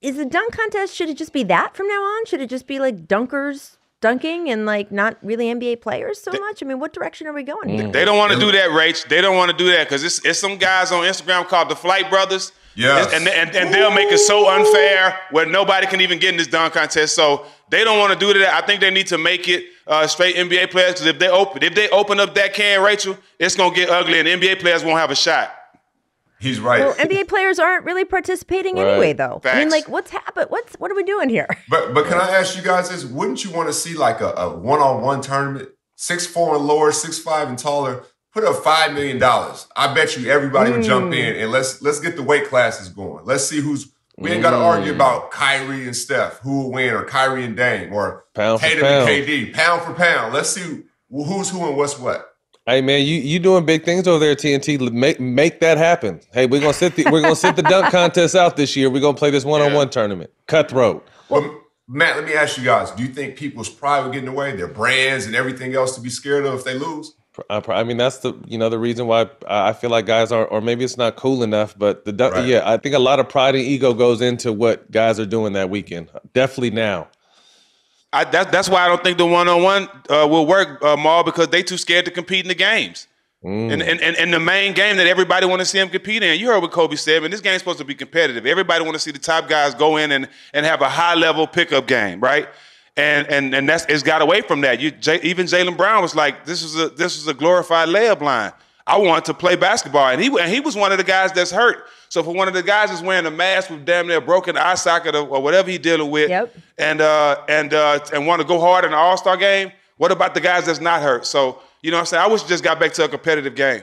Is 0.00 0.16
the 0.16 0.24
dunk 0.24 0.56
contest 0.56 0.94
should 0.94 1.10
it 1.10 1.18
just 1.18 1.32
be 1.32 1.42
that 1.44 1.76
from 1.76 1.88
now 1.88 2.00
on? 2.00 2.24
Should 2.26 2.40
it 2.40 2.48
just 2.48 2.66
be 2.66 2.78
like 2.78 3.06
dunkers 3.06 3.76
dunking 4.00 4.50
and 4.50 4.66
like 4.66 4.90
not 4.90 5.16
really 5.22 5.46
NBA 5.46 5.80
players 5.80 6.20
so 6.20 6.32
much? 6.32 6.62
I 6.62 6.66
mean, 6.66 6.80
what 6.80 6.92
direction 6.92 7.26
are 7.26 7.32
we 7.32 7.42
going 7.42 7.68
here? 7.68 7.88
They 7.90 8.04
don't 8.04 8.18
want 8.18 8.32
to 8.32 8.38
do 8.38 8.50
that, 8.52 8.70
Rach. 8.70 9.08
They 9.08 9.20
don't 9.20 9.36
want 9.36 9.50
to 9.50 9.56
do 9.56 9.70
that 9.72 9.88
because 9.88 10.04
it's, 10.04 10.24
it's 10.24 10.38
some 10.38 10.56
guys 10.56 10.92
on 10.92 11.04
Instagram 11.04 11.46
called 11.46 11.68
the 11.68 11.76
Flight 11.76 12.10
Brothers. 12.10 12.52
Yes. 12.76 13.12
And, 13.12 13.28
and, 13.28 13.54
and 13.54 13.74
they'll 13.74 13.90
make 13.90 14.10
it 14.10 14.18
so 14.18 14.48
unfair 14.48 15.18
where 15.32 15.44
nobody 15.44 15.86
can 15.86 16.00
even 16.00 16.18
get 16.18 16.30
in 16.30 16.38
this 16.38 16.46
dunk 16.46 16.74
contest. 16.74 17.14
So 17.14 17.44
they 17.68 17.84
don't 17.84 17.98
want 17.98 18.12
to 18.12 18.18
do 18.18 18.38
that. 18.38 18.54
I 18.54 18.64
think 18.64 18.80
they 18.80 18.90
need 18.90 19.08
to 19.08 19.18
make 19.18 19.48
it 19.48 19.66
uh, 19.86 20.06
straight 20.06 20.36
NBA 20.36 20.70
players 20.70 20.92
because 20.92 21.06
if 21.06 21.18
they 21.18 21.28
open 21.28 21.62
if 21.62 21.74
they 21.74 21.88
open 21.90 22.20
up 22.20 22.34
that 22.36 22.54
can, 22.54 22.82
Rachel, 22.82 23.18
it's 23.38 23.56
gonna 23.56 23.74
get 23.74 23.90
ugly 23.90 24.20
and 24.20 24.28
NBA 24.28 24.60
players 24.60 24.84
won't 24.84 24.98
have 24.98 25.10
a 25.10 25.16
shot. 25.16 25.52
He's 26.40 26.58
right. 26.58 26.80
Well, 26.80 26.94
NBA 26.94 27.28
players 27.28 27.58
aren't 27.58 27.84
really 27.84 28.04
participating 28.04 28.76
Right. 28.76 28.86
anyway, 28.88 29.12
though. 29.12 29.40
I 29.44 29.58
mean, 29.60 29.68
like, 29.70 29.88
what's 29.88 30.10
happened? 30.10 30.46
What's 30.48 30.74
what 30.76 30.90
are 30.90 30.94
we 30.94 31.02
doing 31.04 31.28
here? 31.28 31.46
But 31.68 31.92
but 31.94 32.06
can 32.06 32.18
I 32.18 32.30
ask 32.30 32.56
you 32.56 32.62
guys 32.62 32.88
this? 32.90 33.04
Wouldn't 33.04 33.44
you 33.44 33.50
want 33.50 33.68
to 33.68 33.72
see 33.74 33.94
like 33.94 34.20
a, 34.20 34.30
a 34.32 34.56
one-on-one 34.56 35.20
tournament, 35.20 35.68
six 35.96 36.26
four 36.26 36.56
and 36.56 36.66
lower, 36.66 36.92
six 36.92 37.18
five 37.18 37.48
and 37.48 37.58
taller? 37.58 38.04
Put 38.32 38.44
up 38.44 38.62
five 38.64 38.94
million 38.94 39.18
dollars. 39.18 39.66
I 39.76 39.92
bet 39.92 40.16
you 40.16 40.30
everybody 40.30 40.70
would 40.70 40.82
jump 40.84 41.12
Mm. 41.12 41.18
in 41.18 41.36
and 41.42 41.50
let's 41.50 41.82
let's 41.82 42.00
get 42.00 42.16
the 42.16 42.22
weight 42.22 42.46
classes 42.48 42.88
going. 42.88 43.24
Let's 43.24 43.44
see 43.44 43.60
who's 43.60 43.92
we 44.16 44.30
ain't 44.30 44.42
got 44.42 44.50
to 44.50 44.56
argue 44.56 44.92
Mm. 44.92 44.96
about 44.96 45.30
Kyrie 45.30 45.84
and 45.86 45.96
Steph, 45.96 46.38
who 46.40 46.62
will 46.62 46.72
win, 46.72 46.92
or 46.94 47.04
Kyrie 47.04 47.44
and 47.44 47.56
Dame, 47.56 47.92
or 47.92 48.24
Pound 48.34 48.60
Tatum 48.60 48.84
and 48.84 49.08
KD, 49.08 49.52
pound 49.52 49.82
for 49.82 49.94
pound. 49.94 50.32
Let's 50.32 50.50
see 50.50 50.82
who's 51.10 51.50
who 51.50 51.66
and 51.66 51.76
what's 51.76 51.98
what. 51.98 52.29
Hey 52.66 52.82
man, 52.82 53.06
you 53.06 53.16
you 53.16 53.38
doing 53.38 53.64
big 53.64 53.84
things 53.84 54.06
over 54.06 54.18
there, 54.18 54.32
at 54.32 54.38
TNT. 54.38 54.92
Make 54.92 55.18
make 55.18 55.60
that 55.60 55.78
happen. 55.78 56.20
Hey, 56.32 56.46
we're 56.46 56.60
gonna 56.60 56.74
sit 56.74 56.94
the 56.94 57.04
we're 57.10 57.22
gonna 57.22 57.34
sit 57.34 57.56
the 57.56 57.62
dunk 57.62 57.86
contest 57.90 58.34
out 58.34 58.56
this 58.56 58.76
year. 58.76 58.90
We're 58.90 59.00
gonna 59.00 59.16
play 59.16 59.30
this 59.30 59.44
one 59.44 59.62
on 59.62 59.72
one 59.72 59.88
tournament. 59.88 60.30
Cutthroat. 60.46 61.06
But 61.30 61.42
Matt, 61.88 62.16
let 62.16 62.26
me 62.26 62.34
ask 62.34 62.58
you 62.58 62.64
guys: 62.64 62.90
Do 62.90 63.02
you 63.02 63.08
think 63.08 63.36
people's 63.36 63.70
pride 63.70 64.04
will 64.04 64.12
get 64.12 64.20
in 64.20 64.26
the 64.26 64.32
way, 64.32 64.54
their 64.54 64.68
brands 64.68 65.24
and 65.24 65.34
everything 65.34 65.74
else, 65.74 65.94
to 65.94 66.02
be 66.02 66.10
scared 66.10 66.44
of 66.44 66.54
if 66.54 66.64
they 66.64 66.78
lose? 66.78 67.14
I, 67.48 67.56
uh, 67.56 67.62
I 67.68 67.82
mean, 67.82 67.96
that's 67.96 68.18
the 68.18 68.34
you 68.46 68.58
know 68.58 68.68
the 68.68 68.78
reason 68.78 69.06
why 69.06 69.30
I 69.48 69.72
feel 69.72 69.88
like 69.88 70.04
guys 70.04 70.30
are, 70.30 70.44
or 70.44 70.60
maybe 70.60 70.84
it's 70.84 70.98
not 70.98 71.16
cool 71.16 71.42
enough. 71.42 71.78
But 71.78 72.04
the 72.04 72.12
right. 72.12 72.46
yeah, 72.46 72.62
I 72.64 72.76
think 72.76 72.94
a 72.94 72.98
lot 72.98 73.20
of 73.20 73.28
pride 73.28 73.54
and 73.54 73.64
ego 73.64 73.94
goes 73.94 74.20
into 74.20 74.52
what 74.52 74.90
guys 74.90 75.18
are 75.18 75.26
doing 75.26 75.54
that 75.54 75.70
weekend. 75.70 76.10
Definitely 76.34 76.72
now. 76.72 77.08
I, 78.12 78.24
that, 78.24 78.50
that's 78.50 78.68
why 78.68 78.84
I 78.84 78.88
don't 78.88 79.02
think 79.02 79.18
the 79.18 79.26
one 79.26 79.48
on 79.48 79.62
one 79.62 79.88
will 80.08 80.46
work, 80.46 80.82
uh, 80.84 80.96
Maul, 80.96 81.22
because 81.22 81.48
they 81.48 81.62
too 81.62 81.76
scared 81.76 82.04
to 82.06 82.10
compete 82.10 82.44
in 82.44 82.48
the 82.48 82.54
games. 82.54 83.06
Mm. 83.44 83.72
And, 83.72 83.82
and, 83.82 84.16
and 84.16 84.34
the 84.34 84.40
main 84.40 84.74
game 84.74 84.98
that 84.98 85.06
everybody 85.06 85.46
want 85.46 85.60
to 85.60 85.64
see 85.64 85.78
him 85.78 85.88
compete 85.88 86.22
in. 86.22 86.38
You 86.38 86.48
heard 86.48 86.60
what 86.60 86.72
Kobe 86.72 86.96
said, 86.96 87.22
and 87.24 87.32
this 87.32 87.40
game's 87.40 87.60
supposed 87.60 87.78
to 87.78 87.84
be 87.84 87.94
competitive. 87.94 88.44
Everybody 88.44 88.84
want 88.84 88.94
to 88.96 89.00
see 89.00 89.12
the 89.12 89.18
top 89.18 89.48
guys 89.48 89.74
go 89.74 89.96
in 89.96 90.12
and, 90.12 90.28
and 90.52 90.66
have 90.66 90.82
a 90.82 90.88
high 90.90 91.14
level 91.14 91.46
pickup 91.46 91.86
game, 91.86 92.20
right? 92.20 92.48
And 92.96 93.26
and 93.28 93.54
and 93.54 93.68
that's 93.68 93.86
it's 93.88 94.02
got 94.02 94.20
away 94.20 94.42
from 94.42 94.60
that. 94.62 94.80
You 94.80 94.90
J, 94.90 95.20
even 95.22 95.46
Jaylen 95.46 95.76
Brown 95.76 96.02
was 96.02 96.14
like, 96.14 96.44
this 96.44 96.62
is 96.62 96.78
a 96.78 96.90
this 96.90 97.16
is 97.16 97.28
a 97.28 97.32
glorified 97.32 97.88
layup 97.88 98.20
line. 98.20 98.52
I 98.90 98.98
wanted 98.98 99.24
to 99.26 99.34
play 99.34 99.54
basketball, 99.54 100.08
and 100.08 100.20
he 100.20 100.26
and 100.26 100.50
he 100.50 100.58
was 100.58 100.74
one 100.74 100.90
of 100.90 100.98
the 100.98 101.04
guys 101.04 101.32
that's 101.32 101.52
hurt. 101.52 101.86
So 102.08 102.24
for 102.24 102.34
one 102.34 102.48
of 102.48 102.54
the 102.54 102.62
guys 102.62 102.88
that's 102.88 103.02
wearing 103.02 103.24
a 103.24 103.30
mask 103.30 103.70
with 103.70 103.84
damn 103.84 104.08
near 104.08 104.20
broken 104.20 104.56
eye 104.56 104.74
socket 104.74 105.14
or, 105.14 105.28
or 105.28 105.40
whatever 105.40 105.70
he 105.70 105.78
dealing 105.78 106.10
with, 106.10 106.28
yep. 106.28 106.52
and 106.76 107.00
uh, 107.00 107.40
and 107.48 107.72
uh, 107.72 108.00
and 108.12 108.26
want 108.26 108.42
to 108.42 108.48
go 108.48 108.58
hard 108.58 108.84
in 108.84 108.90
the 108.90 108.96
All 108.96 109.16
Star 109.16 109.36
game, 109.36 109.70
what 109.96 110.10
about 110.10 110.34
the 110.34 110.40
guys 110.40 110.66
that's 110.66 110.80
not 110.80 111.02
hurt? 111.02 111.24
So 111.24 111.60
you 111.82 111.92
know 111.92 111.98
what 111.98 112.00
I'm 112.00 112.06
saying? 112.06 112.22
I 112.24 112.26
wish 112.26 112.42
we 112.42 112.48
just 112.48 112.64
got 112.64 112.80
back 112.80 112.92
to 112.94 113.04
a 113.04 113.08
competitive 113.08 113.54
game. 113.54 113.82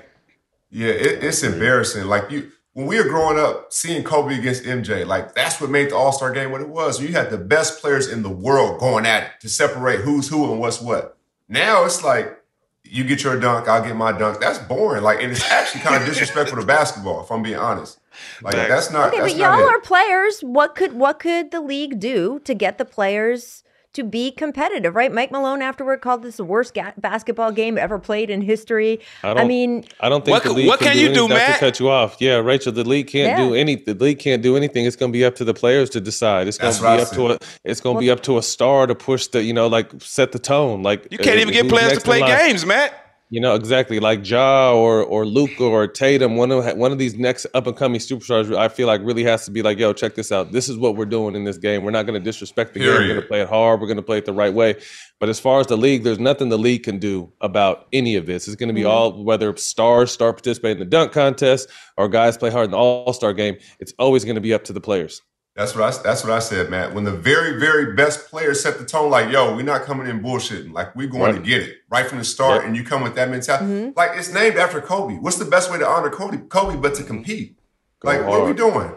Yeah, 0.71 0.89
it, 0.89 1.23
it's 1.23 1.41
embarrassing. 1.41 2.03
Like 2.07 2.29
you, 2.29 2.51
when 2.73 2.85
we 2.85 3.01
were 3.01 3.07
growing 3.07 3.39
up, 3.39 3.71
seeing 3.71 4.03
Kobe 4.03 4.37
against 4.37 4.65
MJ, 4.65 5.05
like 5.05 5.35
that's 5.35 5.61
what 5.61 5.69
made 5.69 5.91
the 5.91 5.95
All 5.95 6.11
Star 6.11 6.33
game 6.33 6.51
what 6.51 6.59
it 6.59 6.67
was. 6.67 7.01
You 7.01 7.13
had 7.13 7.29
the 7.29 7.37
best 7.37 7.79
players 7.79 8.11
in 8.11 8.23
the 8.23 8.29
world 8.29 8.81
going 8.81 9.05
at 9.05 9.23
it 9.23 9.29
to 9.39 9.47
separate 9.47 10.01
who's 10.01 10.27
who 10.27 10.51
and 10.51 10.59
what's 10.59 10.81
what. 10.81 11.17
Now 11.47 11.85
it's 11.85 12.03
like 12.03 12.36
you 12.89 13.03
get 13.03 13.23
your 13.23 13.39
dunk, 13.39 13.67
I'll 13.67 13.83
get 13.83 13.95
my 13.95 14.11
dunk. 14.11 14.39
That's 14.39 14.59
boring. 14.59 15.03
Like, 15.03 15.21
and 15.21 15.31
it's 15.31 15.49
actually 15.49 15.81
kind 15.81 16.01
of 16.01 16.07
disrespectful 16.07 16.59
to 16.59 16.65
basketball, 16.77 17.23
if 17.23 17.31
I'm 17.31 17.43
being 17.43 17.57
honest. 17.57 17.99
Like, 18.41 18.55
that's 18.55 18.91
not. 18.91 19.09
Okay, 19.09 19.19
that's 19.19 19.33
but 19.33 19.39
not 19.39 19.59
y'all 19.59 19.67
it. 19.67 19.71
are 19.71 19.79
players. 19.79 20.41
What 20.41 20.75
could 20.75 20.93
what 20.93 21.19
could 21.19 21.51
the 21.51 21.61
league 21.61 21.99
do 21.99 22.39
to 22.45 22.53
get 22.53 22.77
the 22.77 22.85
players 22.85 23.63
to 23.97 24.03
be 24.03 24.31
competitive? 24.31 24.95
Right? 24.95 25.11
Mike 25.11 25.31
Malone 25.31 25.61
afterward 25.61 26.01
called 26.01 26.23
this 26.23 26.37
the 26.37 26.45
worst 26.45 26.73
ga- 26.73 26.93
basketball 26.97 27.51
game 27.51 27.77
ever 27.77 27.99
played 27.99 28.29
in 28.29 28.41
history. 28.41 28.99
I, 29.23 29.31
I, 29.31 29.33
don't, 29.33 29.47
mean, 29.47 29.85
I 29.99 30.07
don't 30.07 30.23
think 30.23 30.35
What 30.35 30.43
the 30.43 30.53
league 30.53 30.67
what 30.67 30.79
can, 30.79 30.89
can 30.89 30.97
do 30.97 31.01
you 31.03 31.13
do, 31.13 31.27
Matt? 31.27 31.55
To 31.55 31.59
cut 31.59 31.79
you 31.79 31.89
off, 31.89 32.17
yeah, 32.19 32.35
Rachel. 32.35 32.71
The 32.71 32.83
league 32.83 33.07
can't 33.07 33.37
do 33.37 33.53
any. 33.53 33.75
The 33.75 33.95
league 33.95 34.19
can't 34.19 34.41
do 34.41 34.55
anything. 34.55 34.85
It's 34.85 34.95
going 34.95 35.11
to 35.11 35.17
be 35.17 35.25
up 35.25 35.35
to 35.35 35.43
the 35.43 35.53
players 35.53 35.89
to 35.91 35.99
decide. 35.99 36.47
It's 36.47 36.57
going 36.57 36.73
to 36.73 36.81
be 36.81 36.87
up 36.87 37.09
to 37.11 37.31
a. 37.31 37.39
It's 37.63 37.81
going 37.81 37.97
to 37.97 37.99
be 37.99 38.11
up 38.11 38.21
to 38.23 38.37
a 38.37 38.43
star 38.43 38.87
to 38.87 38.95
push 38.95 39.27
the. 39.27 39.43
You 39.43 39.53
know, 39.53 39.67
like 39.67 39.91
set 39.99 40.31
the 40.31 40.39
tone. 40.39 40.83
Like 40.83 41.07
You 41.11 41.17
can't 41.17 41.37
uh, 41.37 41.41
even 41.41 41.53
get 41.53 41.67
players 41.67 41.93
to 41.93 42.01
play 42.01 42.21
games, 42.21 42.65
Matt. 42.65 43.06
You 43.29 43.41
know 43.41 43.55
exactly 43.55 43.99
like 43.99 44.25
Ja 44.25 44.73
or 44.73 45.03
or 45.03 45.25
Luka 45.25 45.65
or 45.65 45.85
Tatum. 45.85 46.37
One 46.37 46.49
of 46.49 46.65
one 46.77 46.93
of 46.93 46.97
these 46.97 47.15
next 47.15 47.45
up 47.53 47.67
and 47.67 47.75
coming 47.75 47.99
superstars. 47.99 48.55
I 48.55 48.69
feel 48.69 48.87
like 48.87 49.01
really 49.03 49.25
has 49.25 49.43
to 49.43 49.51
be 49.51 49.61
like, 49.61 49.77
yo, 49.77 49.91
check 49.91 50.15
this 50.15 50.31
out. 50.31 50.53
This 50.53 50.69
is 50.69 50.77
what 50.77 50.95
we're 50.95 51.05
doing 51.05 51.35
in 51.35 51.43
this 51.43 51.57
game. 51.57 51.83
We're 51.83 51.91
not 51.91 52.05
going 52.05 52.17
to 52.17 52.23
disrespect 52.23 52.73
the 52.73 52.79
game. 52.79 52.87
We're 52.87 53.07
going 53.07 53.21
to 53.21 53.27
play 53.27 53.41
it 53.41 53.49
hard. 53.49 53.81
We're 53.81 53.87
going 53.87 53.97
to 53.97 54.03
play 54.03 54.19
it 54.19 54.25
the 54.25 54.31
right 54.31 54.53
way. 54.53 54.75
But 55.19 55.27
as 55.27 55.41
far 55.41 55.59
as 55.59 55.67
the 55.67 55.75
league, 55.75 56.03
there's 56.03 56.19
nothing 56.19 56.47
the 56.47 56.57
league 56.57 56.83
can 56.83 56.99
do 56.99 57.29
about 57.41 57.87
any 57.91 58.15
of 58.15 58.27
this. 58.27 58.47
It's 58.47 58.55
going 58.55 58.69
to 58.69 58.73
be 58.73 58.81
mm-hmm. 58.81 58.91
all 58.91 59.23
whether 59.25 59.53
stars 59.57 60.09
start 60.09 60.37
participating 60.37 60.77
in 60.77 60.79
the 60.79 60.89
dunk 60.89 61.11
contest 61.11 61.67
or 61.97 62.07
guys 62.07 62.37
play 62.37 62.49
hard 62.49 62.65
in 62.65 62.71
the 62.71 62.77
All 62.77 63.11
Star 63.11 63.33
game. 63.33 63.57
It's 63.79 63.93
always 63.99 64.23
going 64.23 64.35
to 64.35 64.41
be 64.41 64.53
up 64.53 64.63
to 64.65 64.73
the 64.73 64.81
players. 64.81 65.21
That's 65.57 65.73
what 65.73 65.83
I. 65.83 66.03
That's 66.03 66.23
what 66.23 66.31
I 66.31 66.37
said, 66.37 66.69
Matt. 66.69 66.93
When 66.93 67.03
the 67.03 67.11
very, 67.11 67.59
very 67.59 67.95
best 67.95 68.29
players 68.29 68.61
set 68.61 68.77
the 68.77 68.85
tone, 68.85 69.09
like, 69.09 69.31
"Yo, 69.31 69.55
we're 69.55 69.63
not 69.63 69.81
coming 69.81 70.05
in 70.05 70.21
bullshitting. 70.21 70.71
Like, 70.71 70.95
we're 70.95 71.07
going 71.07 71.33
to 71.33 71.41
get 71.41 71.63
it 71.63 71.77
right 71.89 72.05
from 72.05 72.19
the 72.19 72.23
start." 72.23 72.57
Yep. 72.57 72.65
And 72.67 72.77
you 72.77 72.83
come 72.83 73.01
with 73.01 73.15
that 73.15 73.31
mentality. 73.31 73.65
Mm-hmm. 73.65 73.97
Like, 73.97 74.11
it's 74.13 74.31
named 74.31 74.57
after 74.57 74.79
Kobe. 74.79 75.15
What's 75.15 75.39
the 75.39 75.45
best 75.45 75.71
way 75.71 75.79
to 75.79 75.87
honor 75.87 76.11
Kobe? 76.11 76.37
Kobe, 76.47 76.77
but 76.77 76.93
to 76.95 77.03
compete. 77.03 77.57
Go 78.01 78.09
like, 78.09 78.23
what 78.27 78.41
are 78.41 78.45
we 78.45 78.53
doing? 78.53 78.91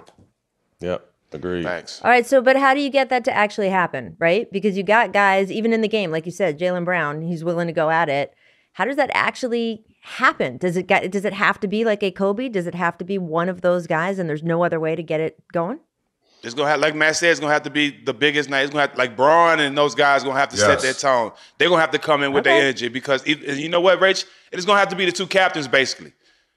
Yep, 0.80 1.10
agreed. 1.32 1.64
Thanks. 1.64 2.02
All 2.04 2.10
right, 2.10 2.26
so 2.26 2.42
but 2.42 2.56
how 2.56 2.74
do 2.74 2.80
you 2.80 2.90
get 2.90 3.08
that 3.08 3.24
to 3.24 3.32
actually 3.32 3.70
happen, 3.70 4.16
right? 4.18 4.46
Because 4.52 4.76
you 4.76 4.82
got 4.82 5.14
guys 5.14 5.50
even 5.50 5.72
in 5.72 5.80
the 5.80 5.88
game, 5.88 6.10
like 6.10 6.26
you 6.26 6.32
said, 6.32 6.58
Jaylen 6.58 6.84
Brown, 6.84 7.22
he's 7.22 7.42
willing 7.42 7.68
to 7.68 7.72
go 7.72 7.88
at 7.88 8.10
it. 8.10 8.34
How 8.74 8.84
does 8.84 8.96
that 8.96 9.10
actually 9.14 9.86
happen? 10.02 10.58
Does 10.58 10.76
it 10.76 10.86
get, 10.86 11.10
does 11.10 11.24
it 11.24 11.32
have 11.32 11.58
to 11.60 11.68
be 11.68 11.86
like 11.86 12.02
a 12.02 12.10
Kobe? 12.10 12.50
Does 12.50 12.66
it 12.66 12.74
have 12.74 12.98
to 12.98 13.04
be 13.04 13.16
one 13.16 13.48
of 13.48 13.62
those 13.62 13.86
guys, 13.86 14.18
and 14.18 14.28
there's 14.28 14.42
no 14.42 14.62
other 14.62 14.78
way 14.78 14.94
to 14.94 15.02
get 15.02 15.20
it 15.20 15.42
going? 15.54 15.80
It's 16.42 16.54
gonna 16.54 16.68
have, 16.70 16.80
like 16.80 16.94
Matt 16.94 17.16
said, 17.16 17.30
it's 17.30 17.40
gonna 17.40 17.52
have 17.52 17.64
to 17.64 17.70
be 17.70 17.90
the 17.90 18.14
biggest 18.14 18.48
night. 18.48 18.62
It's 18.62 18.70
gonna 18.72 18.86
have 18.86 18.96
like 18.96 19.16
Bron 19.16 19.60
and 19.60 19.76
those 19.76 19.94
guys 19.94 20.24
gonna 20.24 20.38
have 20.38 20.48
to 20.50 20.56
set 20.56 20.80
their 20.80 20.94
tone. 20.94 21.32
They're 21.58 21.68
gonna 21.68 21.80
have 21.80 21.90
to 21.90 21.98
come 21.98 22.22
in 22.22 22.32
with 22.32 22.46
Okay. 22.46 22.54
their 22.56 22.62
energy 22.62 22.88
because 22.88 23.22
if, 23.26 23.58
you 23.58 23.68
know 23.68 23.80
what, 23.80 24.00
Rach, 24.00 24.24
it 24.50 24.58
is 24.58 24.64
gonna 24.64 24.78
have 24.78 24.88
to 24.88 24.96
be 24.96 25.04
the 25.04 25.12
two 25.12 25.26
captains 25.26 25.68
basically. 25.68 26.12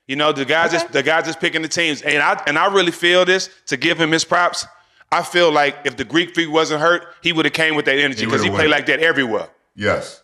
You 0.08 0.16
know, 0.16 0.32
the 0.32 0.46
guys 0.46 0.72
just 0.72 0.92
the 0.92 1.04
guys 1.04 1.26
just 1.26 1.40
picking 1.40 1.62
the 1.62 1.68
teams, 1.68 2.02
and 2.02 2.22
I 2.22 2.42
and 2.48 2.58
I 2.58 2.74
really 2.74 2.92
feel 2.92 3.26
this 3.26 3.50
to 3.68 3.78
give 3.78 4.00
him 4.00 4.12
his 4.12 4.24
props. 4.26 4.66
I 5.12 5.22
feel 5.22 5.52
like 5.52 5.76
if 5.86 5.96
the 5.96 6.04
Greek 6.04 6.34
freak 6.34 6.50
wasn't 6.50 6.82
hurt, 6.82 7.06
he 7.22 7.32
would 7.34 7.46
have 7.46 7.54
came 7.54 7.76
with 7.76 7.86
that 7.86 7.98
energy 8.00 8.26
because 8.26 8.42
he 8.42 8.50
would've 8.50 8.62
played 8.66 8.72
like 8.72 8.86
that 8.88 9.00
everywhere. 9.00 9.48
Yes. 9.76 10.23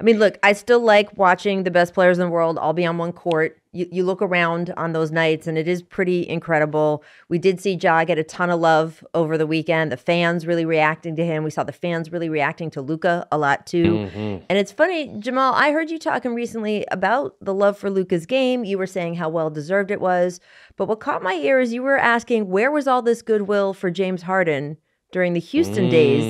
I 0.00 0.02
mean, 0.02 0.18
look, 0.18 0.38
I 0.42 0.54
still 0.54 0.80
like 0.80 1.14
watching 1.18 1.64
the 1.64 1.70
best 1.70 1.92
players 1.92 2.18
in 2.18 2.24
the 2.24 2.30
world 2.30 2.56
all 2.56 2.72
be 2.72 2.86
on 2.86 2.96
one 2.96 3.12
court. 3.12 3.60
You, 3.72 3.86
you 3.92 4.02
look 4.02 4.22
around 4.22 4.72
on 4.78 4.94
those 4.94 5.10
nights, 5.10 5.46
and 5.46 5.58
it 5.58 5.68
is 5.68 5.82
pretty 5.82 6.26
incredible. 6.26 7.04
We 7.28 7.38
did 7.38 7.60
see 7.60 7.74
Ja 7.74 8.04
get 8.04 8.18
a 8.18 8.24
ton 8.24 8.48
of 8.48 8.60
love 8.60 9.04
over 9.12 9.36
the 9.36 9.46
weekend. 9.46 9.92
The 9.92 9.98
fans 9.98 10.46
really 10.46 10.64
reacting 10.64 11.16
to 11.16 11.24
him. 11.24 11.44
We 11.44 11.50
saw 11.50 11.64
the 11.64 11.72
fans 11.72 12.10
really 12.10 12.30
reacting 12.30 12.70
to 12.70 12.80
Luka 12.80 13.28
a 13.30 13.36
lot 13.36 13.66
too. 13.66 13.84
Mm-hmm. 13.84 14.44
And 14.48 14.58
it's 14.58 14.72
funny, 14.72 15.14
Jamal. 15.18 15.52
I 15.54 15.70
heard 15.70 15.90
you 15.90 15.98
talking 15.98 16.34
recently 16.34 16.86
about 16.90 17.36
the 17.42 17.52
love 17.52 17.76
for 17.76 17.90
Luka's 17.90 18.24
game. 18.24 18.64
You 18.64 18.78
were 18.78 18.86
saying 18.86 19.16
how 19.16 19.28
well 19.28 19.50
deserved 19.50 19.90
it 19.90 20.00
was, 20.00 20.40
but 20.76 20.88
what 20.88 21.00
caught 21.00 21.22
my 21.22 21.34
ear 21.34 21.60
is 21.60 21.74
you 21.74 21.82
were 21.82 21.98
asking 21.98 22.48
where 22.48 22.70
was 22.70 22.88
all 22.88 23.02
this 23.02 23.20
goodwill 23.20 23.74
for 23.74 23.90
James 23.90 24.22
Harden 24.22 24.78
during 25.12 25.32
the 25.32 25.40
Houston 25.40 25.88
days. 25.88 26.24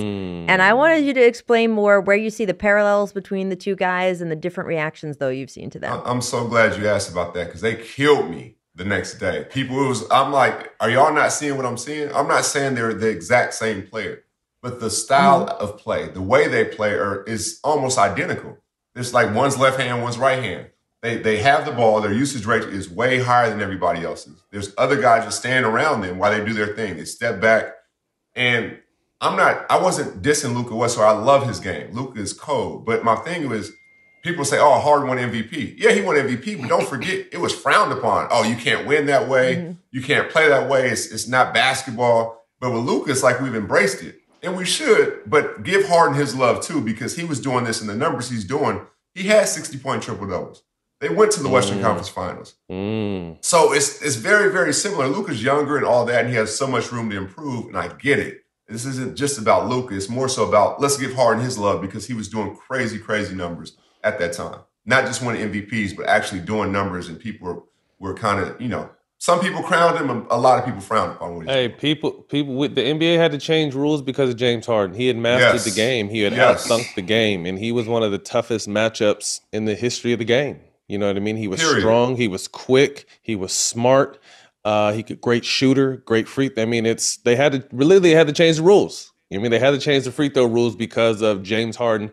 And 0.49 0.63
I 0.63 0.73
wanted 0.73 1.05
you 1.05 1.15
to 1.15 1.21
explain 1.21 1.71
more 1.71 2.01
where 2.01 2.17
you 2.17 2.31
see 2.31 2.45
the 2.45 2.55
parallels 2.55 3.13
between 3.13 3.49
the 3.49 3.57
two 3.57 3.77
guys 3.77 4.21
and 4.21 4.31
the 4.31 4.37
different 4.37 4.69
reactions, 4.69 5.19
though, 5.19 5.29
you've 5.29 5.51
seen 5.51 5.71
to 5.71 5.79
them. 5.79 6.03
I'm 6.05 6.21
so 6.21 6.47
glad 6.47 6.77
you 6.77 6.89
asked 6.89 7.11
about 7.11 7.35
that 7.35 7.47
because 7.47 7.61
they 7.61 7.77
killed 7.77 8.31
me 8.31 8.57
the 8.75 8.85
next 8.85 9.15
day. 9.15 9.47
People, 9.51 9.85
it 9.85 9.89
was. 9.89 10.05
I'm 10.11 10.33
like, 10.33 10.73
are 10.81 10.91
y'all 10.91 11.13
not 11.13 11.33
seeing 11.33 11.57
what 11.57 11.67
I'm 11.67 11.77
seeing? 11.77 12.13
I'm 12.15 12.29
not 12.29 12.45
saying 12.45 12.75
they're 12.75 12.95
the 12.95 13.09
exact 13.09 13.55
same 13.55 13.87
player, 13.87 14.25
but 14.63 14.81
the 14.81 14.91
style 14.91 15.47
mm-hmm. 15.47 15.63
of 15.63 15.79
play, 15.79 16.09
the 16.09 16.23
way 16.23 16.49
they 16.49 16.65
play, 16.65 16.95
are 16.95 17.23
is 17.25 17.61
almost 17.63 17.99
identical. 17.99 18.59
It's 18.95 19.15
like 19.15 19.35
one's 19.35 19.59
left 19.59 19.79
hand, 19.79 20.03
one's 20.03 20.19
right 20.19 20.43
hand. 20.43 20.71
They 21.03 21.17
they 21.17 21.39
have 21.39 21.65
the 21.65 21.73
ball. 21.73 22.01
Their 22.01 22.13
usage 22.13 22.45
rate 22.45 22.65
is 22.65 22.91
way 22.91 23.21
higher 23.21 23.51
than 23.51 23.61
everybody 23.61 24.05
else's. 24.05 24.43
There's 24.51 24.75
other 24.77 25.01
guys 25.01 25.25
just 25.25 25.39
standing 25.39 25.71
around 25.71 26.03
them 26.03 26.19
while 26.19 26.33
they 26.37 26.45
do 26.45 26.53
their 26.53 26.75
thing. 26.75 26.97
They 26.97 27.05
step 27.05 27.41
back, 27.41 27.73
and 28.35 28.79
I'm 29.21 29.37
not. 29.37 29.67
I 29.71 29.79
wasn't 29.79 30.23
dissing 30.23 30.55
Luka 30.55 30.75
whatsoever. 30.75 31.11
I 31.11 31.19
love 31.19 31.47
his 31.47 31.61
game. 31.61 31.93
Luka 31.93 32.21
is 32.21 32.33
cold, 32.33 32.87
but 32.87 33.05
my 33.05 33.17
thing 33.17 33.49
was 33.49 33.73
people 34.23 34.45
say, 34.45 34.59
"Oh, 34.59 34.81
Harden 34.81 35.09
won 35.09 35.19
MVP." 35.19 35.75
Yeah, 35.79 35.93
he 35.93 36.01
won 36.01 36.17
MVP, 36.17 36.61
but 36.61 36.69
don't 36.69 36.89
forget 36.89 37.27
it 37.33 37.41
was 37.41 37.55
frowned 37.55 37.93
upon. 37.93 38.29
Oh, 38.31 38.43
you 38.45 38.57
can't 38.57 38.87
win 38.87 39.07
that 39.07 39.29
way. 39.29 39.57
Mm-hmm. 39.57 39.73
You 39.91 40.03
can't 40.03 40.31
play 40.31 40.49
that 40.49 40.69
way. 40.69 40.89
It's 40.89 41.07
it's 41.13 41.29
not 41.29 41.53
basketball. 41.53 42.39
But 42.61 42.73
with 42.73 42.85
Luka, 42.85 43.11
it's 43.11 43.23
like 43.23 43.41
we've 43.41 43.55
embraced 43.55 44.03
it, 44.03 44.21
and 44.43 44.57
we 44.57 44.65
should. 44.65 45.21
But 45.27 45.63
give 45.63 45.87
Harden 45.87 46.17
his 46.17 46.35
love 46.35 46.63
too, 46.63 46.81
because 46.81 47.17
he 47.17 47.25
was 47.25 47.41
doing 47.41 47.65
this, 47.65 47.81
and 47.81 47.89
the 47.89 47.97
numbers 47.97 48.31
he's 48.31 48.45
doing, 48.45 48.83
he 49.15 49.25
had 49.25 49.49
60 49.49 49.79
point 49.79 50.03
triple 50.03 50.29
doubles. 50.29 50.63
They 51.01 51.09
went 51.09 51.33
to 51.33 51.43
the 51.43 51.49
Western 51.49 51.81
Conference 51.81 52.09
Finals. 52.11 52.55
Mm. 52.71 53.39
So 53.45 53.73
it's 53.73 54.03
it's 54.03 54.17
very 54.17 54.53
very 54.53 54.73
similar. 54.73 55.07
Luka's 55.09 55.43
younger 55.43 55.77
and 55.77 55.87
all 55.87 56.05
that, 56.07 56.21
and 56.21 56.29
he 56.29 56.35
has 56.37 56.55
so 56.57 56.67
much 56.67 56.93
room 56.93 57.09
to 57.11 57.17
improve. 57.17 57.67
And 57.67 57.77
I 57.77 57.89
get 57.89 58.19
it. 58.19 58.45
This 58.69 58.85
isn't 58.87 59.17
just 59.17 59.39
about 59.39 59.69
Luka. 59.69 59.97
It's 59.97 60.09
more 60.09 60.29
so 60.29 60.47
about 60.47 60.81
let's 60.81 60.97
give 60.99 61.15
Harden 61.15 61.43
his 61.43 61.59
love 61.59 61.81
because 61.81 62.07
he 62.07 62.15
was 62.15 62.29
doing 62.29 62.55
crazy 62.55 62.99
crazy 62.99 63.35
numbers 63.35 63.77
at 64.05 64.19
that 64.19 64.33
time. 64.35 64.61
Not 64.85 65.07
just 65.07 65.23
winning 65.25 65.51
MVPs, 65.51 65.97
but 65.97 66.07
actually 66.07 66.41
doing 66.41 66.71
numbers, 66.71 67.09
and 67.09 67.19
people 67.19 67.49
were 67.49 67.63
were 67.99 68.15
kind 68.15 68.39
of 68.41 68.61
you 68.61 68.69
know 68.69 68.91
some 69.19 69.41
people 69.41 69.63
crowned 69.63 69.99
him, 69.99 70.27
a- 70.31 70.39
lot 70.39 70.59
of 70.59 70.65
people 70.65 70.81
frowned 70.81 71.13
upon 71.13 71.37
what 71.37 71.47
he 71.47 71.53
Hey, 71.53 71.69
people, 71.69 72.11
people 72.13 72.55
with 72.55 72.75
the 72.75 72.81
NBA 72.83 73.17
had 73.19 73.33
to 73.33 73.39
change 73.39 73.75
rules 73.75 74.01
because 74.01 74.31
of 74.31 74.37
James 74.37 74.65
Harden. 74.65 74.97
He 74.97 75.09
had 75.09 75.17
mastered 75.19 75.57
Yes. 75.57 75.65
the 75.65 75.71
game. 75.73 76.09
He 76.09 76.21
had 76.23 76.33
Yes. 76.33 76.67
outthunk 76.67 76.95
the 76.95 77.03
game, 77.03 77.45
and 77.45 77.59
he 77.59 77.71
was 77.71 77.87
one 77.87 78.03
of 78.03 78.13
the 78.13 78.19
toughest 78.19 78.67
matchups 78.67 79.41
in 79.53 79.67
the 79.67 79.75
history 79.75 80.15
of 80.15 80.19
the 80.21 80.25
game. 80.25 80.61
You 80.91 80.99
know 80.99 81.07
what 81.07 81.17
I 81.17 81.21
mean? 81.21 81.37
He 81.37 81.49
was 81.49 81.61
Period. 81.61 81.81
strong. 81.81 82.17
He 82.17 82.29
was 82.29 82.49
quick. 82.49 83.07
He 83.23 83.37
was 83.37 83.53
smart. 83.53 84.19
Uh, 84.65 84.93
he 84.93 85.03
could 85.03 85.21
great 85.21 85.45
shooter, 85.45 85.99
great 85.99 86.29
free. 86.29 86.51
I 86.59 86.65
mean, 86.65 86.85
it's 86.85 87.17
they 87.19 87.37
had 87.37 87.53
to 87.53 87.65
really 87.73 87.99
they 88.01 88.11
had 88.11 88.27
to 88.27 88.33
change 88.33 88.57
the 88.57 88.63
rules. 88.63 89.13
I 89.33 89.39
mean, 89.39 89.51
they 89.53 89.61
had 89.61 89.71
to 89.71 89.79
change 89.79 90.05
the 90.05 90.13
free 90.13 90.29
throw 90.29 90.47
rules 90.47 90.75
because 90.77 91.23
of 91.23 91.43
James 91.43 91.77
Harden 91.77 92.11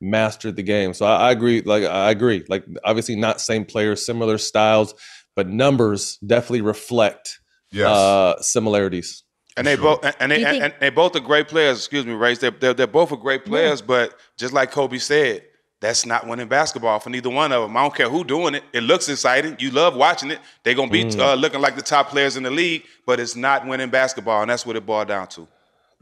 mastered 0.00 0.56
the 0.56 0.62
game. 0.62 0.94
So 0.94 1.06
I, 1.06 1.28
I 1.28 1.30
agree. 1.32 1.62
Like 1.62 1.84
I 1.84 2.10
agree. 2.10 2.44
Like 2.48 2.64
obviously 2.84 3.16
not 3.16 3.40
same 3.40 3.64
players, 3.64 4.04
similar 4.04 4.38
styles, 4.38 4.94
but 5.34 5.48
numbers 5.48 6.16
definitely 6.18 6.60
reflect 6.62 7.38
Yes. 7.72 7.86
uh, 7.88 8.40
similarities. 8.42 9.22
And 9.56 9.66
they 9.66 9.76
both 9.76 10.04
and 10.20 10.30
they 10.32 10.38
Do 10.38 10.44
think- 10.44 10.64
and 10.64 10.74
they 10.80 10.90
both 10.90 11.14
are 11.16 11.20
great 11.20 11.48
players. 11.48 11.78
Excuse 11.78 12.06
me, 12.06 12.12
Race. 12.12 12.38
They're, 12.38 12.50
they're 12.52 12.74
they're 12.74 12.86
both 12.86 13.12
are 13.12 13.16
great 13.16 13.44
players, 13.44 13.80
but 13.82 14.14
just 14.38 14.52
like 14.52 14.70
Kobe 14.70 14.98
said, 14.98 15.42
That's 15.80 16.04
not 16.04 16.26
winning 16.26 16.46
basketball 16.48 17.00
for 17.00 17.08
neither 17.08 17.30
one 17.30 17.52
of 17.52 17.62
them. 17.62 17.74
I 17.76 17.82
don't 17.82 17.94
care 17.94 18.08
who 18.10 18.22
doing 18.22 18.54
it. 18.54 18.64
It 18.72 18.82
looks 18.82 19.08
exciting. 19.08 19.56
You 19.58 19.70
love 19.70 19.96
watching 19.96 20.30
it. 20.30 20.38
They're 20.62 20.74
gonna 20.74 20.90
be 20.90 21.04
Mm. 21.04 21.18
uh, 21.18 21.34
looking 21.34 21.60
like 21.62 21.74
the 21.74 21.82
top 21.82 22.10
players 22.10 22.36
in 22.36 22.42
the 22.42 22.50
league, 22.50 22.84
but 23.06 23.18
it's 23.18 23.34
not 23.34 23.66
winning 23.66 23.88
basketball, 23.88 24.42
and 24.42 24.50
that's 24.50 24.66
what 24.66 24.76
it 24.76 24.84
boiled 24.84 25.08
down 25.08 25.26
to. 25.28 25.48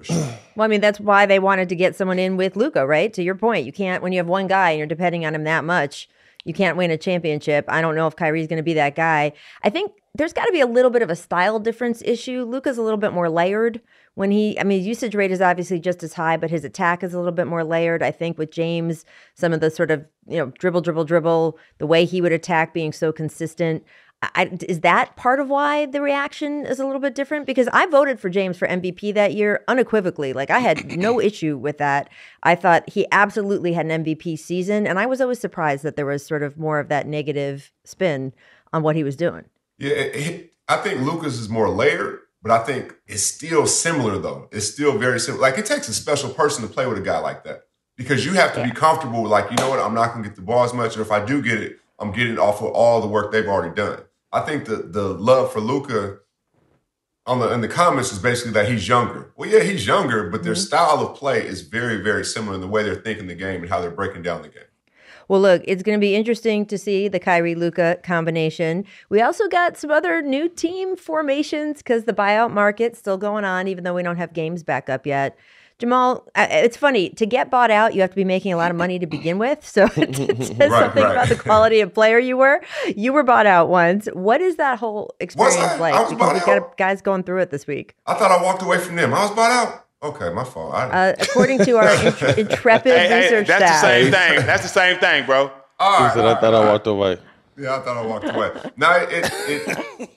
Well, 0.57 0.65
I 0.65 0.67
mean, 0.69 0.81
that's 0.81 0.99
why 0.99 1.25
they 1.27 1.39
wanted 1.39 1.69
to 1.69 1.77
get 1.77 1.95
someone 1.95 2.19
in 2.19 2.37
with 2.37 2.57
Luka, 2.57 2.85
right? 2.85 3.13
To 3.13 3.23
your 3.23 3.37
point, 3.37 3.65
you 3.65 3.71
can't 3.73 4.03
when 4.03 4.11
you 4.11 4.19
have 4.19 4.27
one 4.27 4.49
guy 4.49 4.71
and 4.71 4.79
you're 4.79 4.89
depending 4.89 5.25
on 5.25 5.33
him 5.37 5.45
that 5.45 5.63
much, 5.63 6.09
you 6.45 6.53
can't 6.53 6.77
win 6.77 6.91
a 6.91 6.97
championship. 6.97 7.65
I 7.69 7.81
don't 7.81 7.95
know 7.95 8.09
if 8.09 8.17
Kyrie's 8.17 8.49
going 8.49 8.57
to 8.57 8.65
be 8.65 8.75
that 8.75 8.97
guy. 8.97 9.33
I 9.63 9.71
think 9.71 9.93
there's 10.17 10.33
got 10.33 10.47
to 10.47 10.53
be 10.53 10.61
a 10.61 10.67
little 10.67 10.91
bit 10.91 11.03
of 11.03 11.11
a 11.11 11.15
style 11.15 11.61
difference 11.61 12.03
issue. 12.05 12.43
Luka's 12.43 12.77
a 12.77 12.83
little 12.83 12.99
bit 12.99 13.13
more 13.13 13.31
layered 13.31 13.81
when 14.19 14.31
he. 14.31 14.59
I 14.59 14.65
mean, 14.65 14.79
his 14.79 14.87
usage 14.87 15.15
rate 15.15 15.31
is 15.31 15.41
obviously 15.41 15.79
just 15.81 16.03
as 16.03 16.13
high, 16.15 16.37
but 16.37 16.51
his 16.51 16.65
attack 16.65 17.03
is 17.03 17.15
a 17.15 17.19
little 17.19 17.33
bit 17.33 17.47
more 17.47 17.65
layered. 17.65 18.03
I 18.03 18.11
think 18.11 18.37
with 18.37 18.51
James, 18.51 19.05
some 19.35 19.53
of 19.53 19.61
the 19.61 19.71
sort 19.71 19.91
of 19.91 20.05
you 20.27 20.37
know 20.39 20.47
dribble, 20.59 20.81
dribble, 20.83 21.05
dribble, 21.05 21.59
the 21.79 21.87
way 21.87 22.05
he 22.05 22.21
would 22.21 22.33
attack 22.33 22.75
being 22.75 22.93
so 22.93 23.13
consistent. 23.13 23.85
I, 24.35 24.51
is 24.69 24.81
that 24.81 25.15
part 25.15 25.39
of 25.39 25.49
why 25.49 25.87
the 25.87 26.01
reaction 26.03 26.67
is 26.67 26.81
a 26.81 26.85
little 26.85 27.01
bit 27.01 27.15
different? 27.15 27.47
Because 27.47 27.69
I 27.73 27.87
voted 27.87 28.19
for 28.19 28.29
James 28.29 28.57
for 28.59 28.67
MVP 28.67 29.15
that 29.15 29.33
year 29.35 29.63
unequivocally. 29.69 30.33
Like 30.33 30.51
I 30.51 30.59
had 30.59 30.99
no 30.99 31.21
issue 31.31 31.57
with 31.57 31.79
that. 31.79 32.11
I 32.43 32.57
thought 32.57 32.91
he 32.91 33.07
absolutely 33.13 33.75
had 33.75 33.87
an 33.87 34.05
MVP 34.05 34.37
season, 34.41 34.87
and 34.89 34.99
I 34.99 35.07
was 35.07 35.21
always 35.21 35.39
surprised 35.39 35.85
that 35.85 35.95
there 35.95 36.07
was 36.07 36.27
sort 36.27 36.43
of 36.43 36.59
more 36.59 36.81
of 36.81 36.89
that 36.89 37.07
negative 37.07 37.71
spin 37.85 38.33
on 38.73 38.83
what 38.83 38.97
he 38.97 39.05
was 39.05 39.15
doing. 39.15 39.45
Yeah, 39.79 39.93
it, 39.93 40.17
it- 40.17 40.53
I 40.71 40.77
think 40.77 41.01
Luka's 41.01 41.39
is 41.39 41.49
more 41.49 41.71
layered, 41.71 42.19
but 42.49 42.63
I 42.63 42.65
think 42.65 42.95
it's 43.07 43.23
still 43.23 43.67
similar 43.67 44.19
though. 44.19 44.49
It's 44.51 44.67
still 44.67 44.97
very 44.97 45.21
similar. 45.21 45.43
Like 45.43 45.59
it 45.59 45.67
takes 45.67 45.87
a 45.89 45.93
special 45.93 46.31
person 46.31 46.67
to 46.67 46.73
play 46.73 46.87
with 46.87 46.97
a 46.97 47.03
guy 47.03 47.19
like 47.19 47.45
that 47.45 47.65
because 47.95 48.25
you 48.25 48.33
have 48.33 48.55
to 48.55 48.65
be 48.65 48.71
comfortable. 48.71 49.25
with, 49.25 49.31
Like 49.31 49.51
you 49.51 49.57
know 49.59 49.69
what, 49.69 49.81
I'm 49.81 49.93
not 49.93 50.13
going 50.13 50.23
to 50.23 50.31
get 50.31 50.37
the 50.37 50.43
ball 50.43 50.65
as 50.65 50.73
much, 50.73 50.97
or 50.97 51.03
if 51.03 51.13
I 51.13 51.23
do 51.23 51.43
get 51.43 51.61
it, 51.61 51.79
I'm 51.99 52.11
getting 52.11 52.33
it 52.33 52.39
off 52.39 52.63
of 52.63 52.69
all 52.73 53.03
the 53.03 53.07
work 53.07 53.33
they've 53.33 53.47
already 53.47 53.75
done. 53.75 54.01
I 54.33 54.41
think 54.41 54.65
the 54.65 54.77
the 54.77 55.09
love 55.09 55.53
for 55.53 55.61
Luka 55.61 56.21
on 57.27 57.39
the 57.39 57.53
in 57.53 57.61
the 57.61 57.69
comments 57.69 58.13
is 58.13 58.19
basically 58.19 58.53
that 58.53 58.67
he's 58.67 58.89
younger. 58.89 59.31
Well, 59.37 59.51
yeah, 59.51 59.61
he's 59.61 59.87
younger, 59.87 60.31
but 60.31 60.43
their 60.43 60.55
mm-hmm. 60.55 60.61
style 60.61 61.07
of 61.07 61.19
play 61.19 61.47
is 61.47 61.61
very 61.61 61.99
very 62.03 62.25
similar 62.25 62.55
in 62.55 62.63
the 62.63 62.67
way 62.67 62.83
they're 62.83 62.95
thinking 62.95 63.27
the 63.27 63.35
game 63.35 63.61
and 63.61 63.69
how 63.69 63.83
they're 63.83 63.91
breaking 63.91 64.23
down 64.23 64.41
the 64.41 64.49
game. 64.49 64.63
Well, 65.29 65.41
look, 65.41 65.63
it's 65.67 65.83
going 65.83 65.99
to 65.99 66.01
be 66.01 66.15
interesting 66.17 66.65
to 66.67 66.79
see 66.79 67.07
the 67.09 67.21
Kyrie 67.21 67.55
Luka 67.55 67.99
combination. 68.03 68.85
We 69.11 69.21
also 69.21 69.47
got 69.49 69.77
some 69.77 69.91
other 69.91 70.23
new 70.23 70.49
team 70.49 70.97
formations 70.97 71.79
because 71.79 72.05
the 72.05 72.15
buyout 72.15 72.51
market's 72.51 72.99
still 72.99 73.19
going 73.19 73.45
on, 73.45 73.69
even 73.69 73.85
though 73.85 73.95
we 73.95 74.03
don't 74.03 74.17
have 74.17 74.33
games 74.33 74.63
back 74.63 74.89
up 74.89 75.07
yet. 75.07 75.37
Jamal, 75.79 76.27
it's 76.35 76.77
funny 76.77 77.11
to 77.11 77.25
get 77.25 77.53
bought 77.53 77.71
out. 77.71 77.95
You 77.95 78.01
have 78.01 78.11
to 78.11 78.17
be 78.17 78.25
making 78.25 78.53
a 78.53 78.57
lot 78.57 78.73
of 78.73 78.77
money 78.77 78.99
to 78.99 79.07
begin 79.07 79.39
with, 79.39 79.65
so 79.65 79.85
it 79.97 80.17
says 80.17 80.59
Right, 80.59 80.71
something 80.71 81.03
right. 81.05 81.13
about 81.13 81.29
the 81.29 81.37
quality 81.37 81.81
of 81.81 81.95
player 81.95 82.19
you 82.19 82.37
were. 82.37 82.61
You 82.97 83.13
were 83.13 83.23
bought 83.23 83.47
out 83.47 83.69
once. 83.69 84.07
What 84.13 84.41
is 84.41 84.57
that 84.57 84.81
whole 84.81 85.15
experience 85.21 85.79
like? 85.79 85.95
Because 86.09 86.35
we 86.35 86.41
got 86.41 86.77
guys 86.79 87.01
going 87.01 87.23
through 87.23 87.43
it 87.43 87.51
this 87.51 87.69
week. 87.69 87.95
I 88.09 88.15
thought 88.15 88.33
I 88.33 88.43
walked 88.43 88.63
away 88.63 88.79
from 88.79 88.97
them. 88.97 89.15
I 89.15 89.23
was 89.23 89.31
bought 89.31 89.53
out. 89.53 89.85
Okay, 90.03 90.31
my 90.33 90.45
fault. 90.45 90.75
I, 90.75 91.11
Uh, 91.11 91.15
according 91.19 91.59
to 91.65 91.77
our 91.77 91.89
int- 92.07 92.39
intrepid 92.39 92.93
Hey, 92.93 93.09
hey, 93.09 93.23
research 93.25 93.47
that's 93.49 93.65
staff, 93.65 93.83
the 93.83 93.89
same 93.89 94.13
thing. 94.13 94.47
That's 94.47 94.63
the 94.63 94.69
same 94.69 94.99
thing, 94.99 95.27
bro. 95.27 95.51
All 95.81 96.05
He 96.05 96.11
said, 96.11 96.25
all 96.25 96.29
I 96.37 96.41
thought 96.41 96.53
right, 96.55 96.63
I 96.69 96.73
walked 96.73 96.87
away. 96.87 97.19
Yeah, 97.57 97.77
I 97.77 97.81
thought 97.81 97.97
I 97.97 98.07
walked 98.07 98.29
away. 98.29 98.51
Now, 98.77 98.97
it, 98.97 99.09
it, 99.49 100.11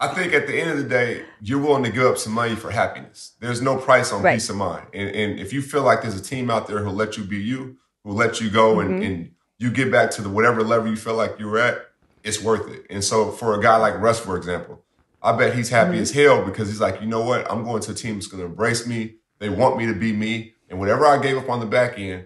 I 0.00 0.08
think 0.08 0.32
at 0.32 0.46
the 0.46 0.58
end 0.58 0.70
of 0.70 0.78
the 0.78 0.84
day, 0.88 1.24
you're 1.42 1.58
willing 1.60 1.84
to 1.84 1.90
give 1.90 2.06
up 2.06 2.16
some 2.16 2.32
money 2.32 2.54
for 2.54 2.70
happiness. 2.70 3.32
There's 3.40 3.60
no 3.60 3.76
price 3.76 4.12
on 4.12 4.22
Right. 4.22 4.34
peace 4.34 4.48
of 4.48 4.56
mind. 4.56 4.86
And, 4.94 5.10
and 5.10 5.38
if 5.38 5.52
you 5.52 5.60
feel 5.60 5.82
like 5.82 6.00
there's 6.02 6.18
a 6.18 6.22
team 6.22 6.50
out 6.50 6.66
there 6.66 6.78
who'll 6.82 6.94
let 6.94 7.18
you 7.18 7.24
be 7.24 7.36
you, 7.36 7.76
who'll 8.04 8.14
let 8.14 8.40
you 8.40 8.48
go 8.48 8.80
and, 8.80 9.02
and 9.04 9.30
you 9.58 9.70
get 9.70 9.92
back 9.92 10.10
to 10.12 10.22
the 10.22 10.30
whatever 10.30 10.62
level 10.62 10.88
you 10.88 10.96
feel 10.96 11.14
like 11.14 11.38
you're 11.38 11.58
at, 11.58 11.86
it's 12.24 12.42
worth 12.42 12.70
it. 12.70 12.86
And 12.88 13.04
so 13.04 13.30
for 13.30 13.58
a 13.58 13.62
guy 13.62 13.76
like 13.76 14.00
Russ, 14.00 14.18
for 14.18 14.36
example, 14.38 14.82
I 15.22 15.36
bet 15.36 15.54
he's 15.54 15.68
happy 15.68 15.98
as 15.98 16.12
hell 16.12 16.42
because 16.44 16.68
he's 16.68 16.80
like, 16.80 17.02
you 17.02 17.06
know 17.06 17.20
what? 17.22 17.50
I'm 17.50 17.62
going 17.64 17.82
to 17.82 17.90
a 17.92 17.94
team 17.94 18.14
that's 18.14 18.26
going 18.26 18.40
to 18.42 18.46
embrace 18.46 18.86
me. 18.86 19.16
They 19.38 19.48
want 19.48 19.76
me 19.76 19.86
to 19.86 19.94
be 19.94 20.12
me. 20.12 20.54
And 20.68 20.78
whatever 20.78 21.06
I 21.06 21.20
gave 21.22 21.36
up 21.36 21.48
on 21.48 21.60
the 21.60 21.66
back 21.66 21.98
end, 21.98 22.24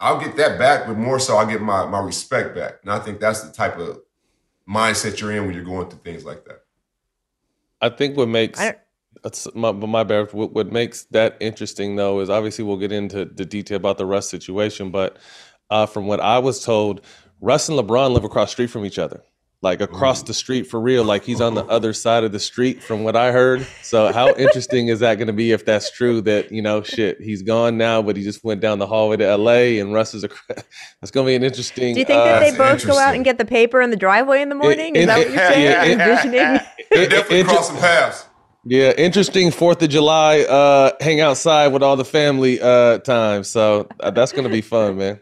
I'll 0.00 0.20
get 0.20 0.36
that 0.36 0.58
back, 0.58 0.86
but 0.86 0.96
more 0.96 1.18
so 1.18 1.36
I'll 1.36 1.46
get 1.46 1.60
my, 1.60 1.86
my 1.86 2.00
respect 2.00 2.54
back. 2.54 2.74
And 2.82 2.90
I 2.90 2.98
think 2.98 3.20
that's 3.20 3.42
the 3.42 3.52
type 3.52 3.78
of 3.78 4.00
mindset 4.68 5.20
you're 5.20 5.32
in 5.32 5.46
when 5.46 5.54
you're 5.54 5.64
going 5.64 5.88
through 5.88 6.00
things 6.00 6.24
like 6.24 6.44
that. 6.44 6.64
I 7.80 7.88
think 7.88 8.16
what 8.16 8.28
makes 8.28 8.60
that's 9.22 9.52
my, 9.54 9.72
my 9.72 10.04
bad. 10.04 10.32
What, 10.32 10.52
what 10.52 10.72
makes 10.72 11.04
that 11.04 11.36
interesting 11.40 11.96
though 11.96 12.20
is 12.20 12.30
obviously 12.30 12.64
we'll 12.64 12.76
get 12.76 12.92
into 12.92 13.24
the 13.24 13.44
detail 13.44 13.76
about 13.76 13.98
the 13.98 14.06
Russ 14.06 14.28
situation, 14.28 14.90
but 14.90 15.16
uh, 15.70 15.86
from 15.86 16.06
what 16.06 16.20
I 16.20 16.38
was 16.38 16.64
told, 16.64 17.00
Russ 17.40 17.68
and 17.68 17.78
LeBron 17.78 18.12
live 18.12 18.24
across 18.24 18.48
the 18.48 18.52
street 18.52 18.70
from 18.70 18.84
each 18.84 18.98
other, 18.98 19.22
like 19.60 19.80
across 19.80 20.22
the 20.22 20.34
street 20.34 20.68
for 20.68 20.80
real. 20.80 21.02
Like 21.04 21.24
he's 21.24 21.40
on 21.40 21.54
the 21.54 21.64
other 21.66 21.92
side 21.92 22.22
of 22.24 22.30
the 22.32 22.38
street, 22.38 22.82
from 22.82 23.02
what 23.02 23.16
I 23.16 23.32
heard. 23.32 23.66
So 23.82 24.12
how 24.12 24.32
interesting 24.34 24.88
is 24.88 25.00
that 25.00 25.16
going 25.16 25.26
to 25.26 25.32
be 25.32 25.50
if 25.52 25.64
that's 25.64 25.90
true? 25.90 26.20
That 26.20 26.52
you 26.52 26.62
know, 26.62 26.82
shit, 26.82 27.20
he's 27.20 27.42
gone 27.42 27.76
now, 27.76 28.00
but 28.02 28.16
he 28.16 28.22
just 28.22 28.44
went 28.44 28.60
down 28.60 28.78
the 28.78 28.86
hallway 28.86 29.16
to 29.16 29.26
L.A. 29.26 29.80
and 29.80 29.92
Russ 29.92 30.14
is 30.14 30.24
a. 30.24 30.28
That's 31.00 31.10
going 31.10 31.26
to 31.26 31.30
be 31.30 31.34
an 31.36 31.44
interesting. 31.44 31.94
do 31.94 32.00
you 32.00 32.06
think 32.06 32.20
uh, 32.20 32.24
that 32.24 32.40
they 32.40 32.56
both 32.56 32.86
go 32.86 32.98
out 32.98 33.14
and 33.14 33.24
get 33.24 33.38
the 33.38 33.44
paper 33.44 33.80
in 33.80 33.90
the 33.90 33.96
driveway 33.96 34.42
in 34.42 34.48
the 34.48 34.54
morning? 34.54 34.94
Is 34.96 35.04
it- 35.04 35.06
that 35.06 35.18
what 35.18 35.28
you're 35.28 35.36
saying? 35.36 35.64
yeah, 35.64 35.84
it- 35.84 35.90
envisioning? 36.00 36.60
They're 36.90 37.02
it- 37.02 37.10
definitely 37.10 37.40
it- 37.40 37.46
crossing 37.46 37.76
paths. 37.76 38.24
Yeah, 38.64 38.92
interesting 38.98 39.50
Fourth 39.50 39.80
of 39.82 39.88
July 39.88 40.40
uh, 40.40 40.90
hang 41.00 41.20
outside 41.20 41.68
with 41.68 41.82
all 41.82 41.96
the 41.96 42.04
family 42.04 42.60
uh, 42.60 42.98
time. 42.98 43.42
So 43.44 43.88
uh, 44.00 44.10
that's 44.10 44.32
gonna 44.32 44.48
be 44.50 44.60
fun, 44.60 44.98
man. 44.98 45.20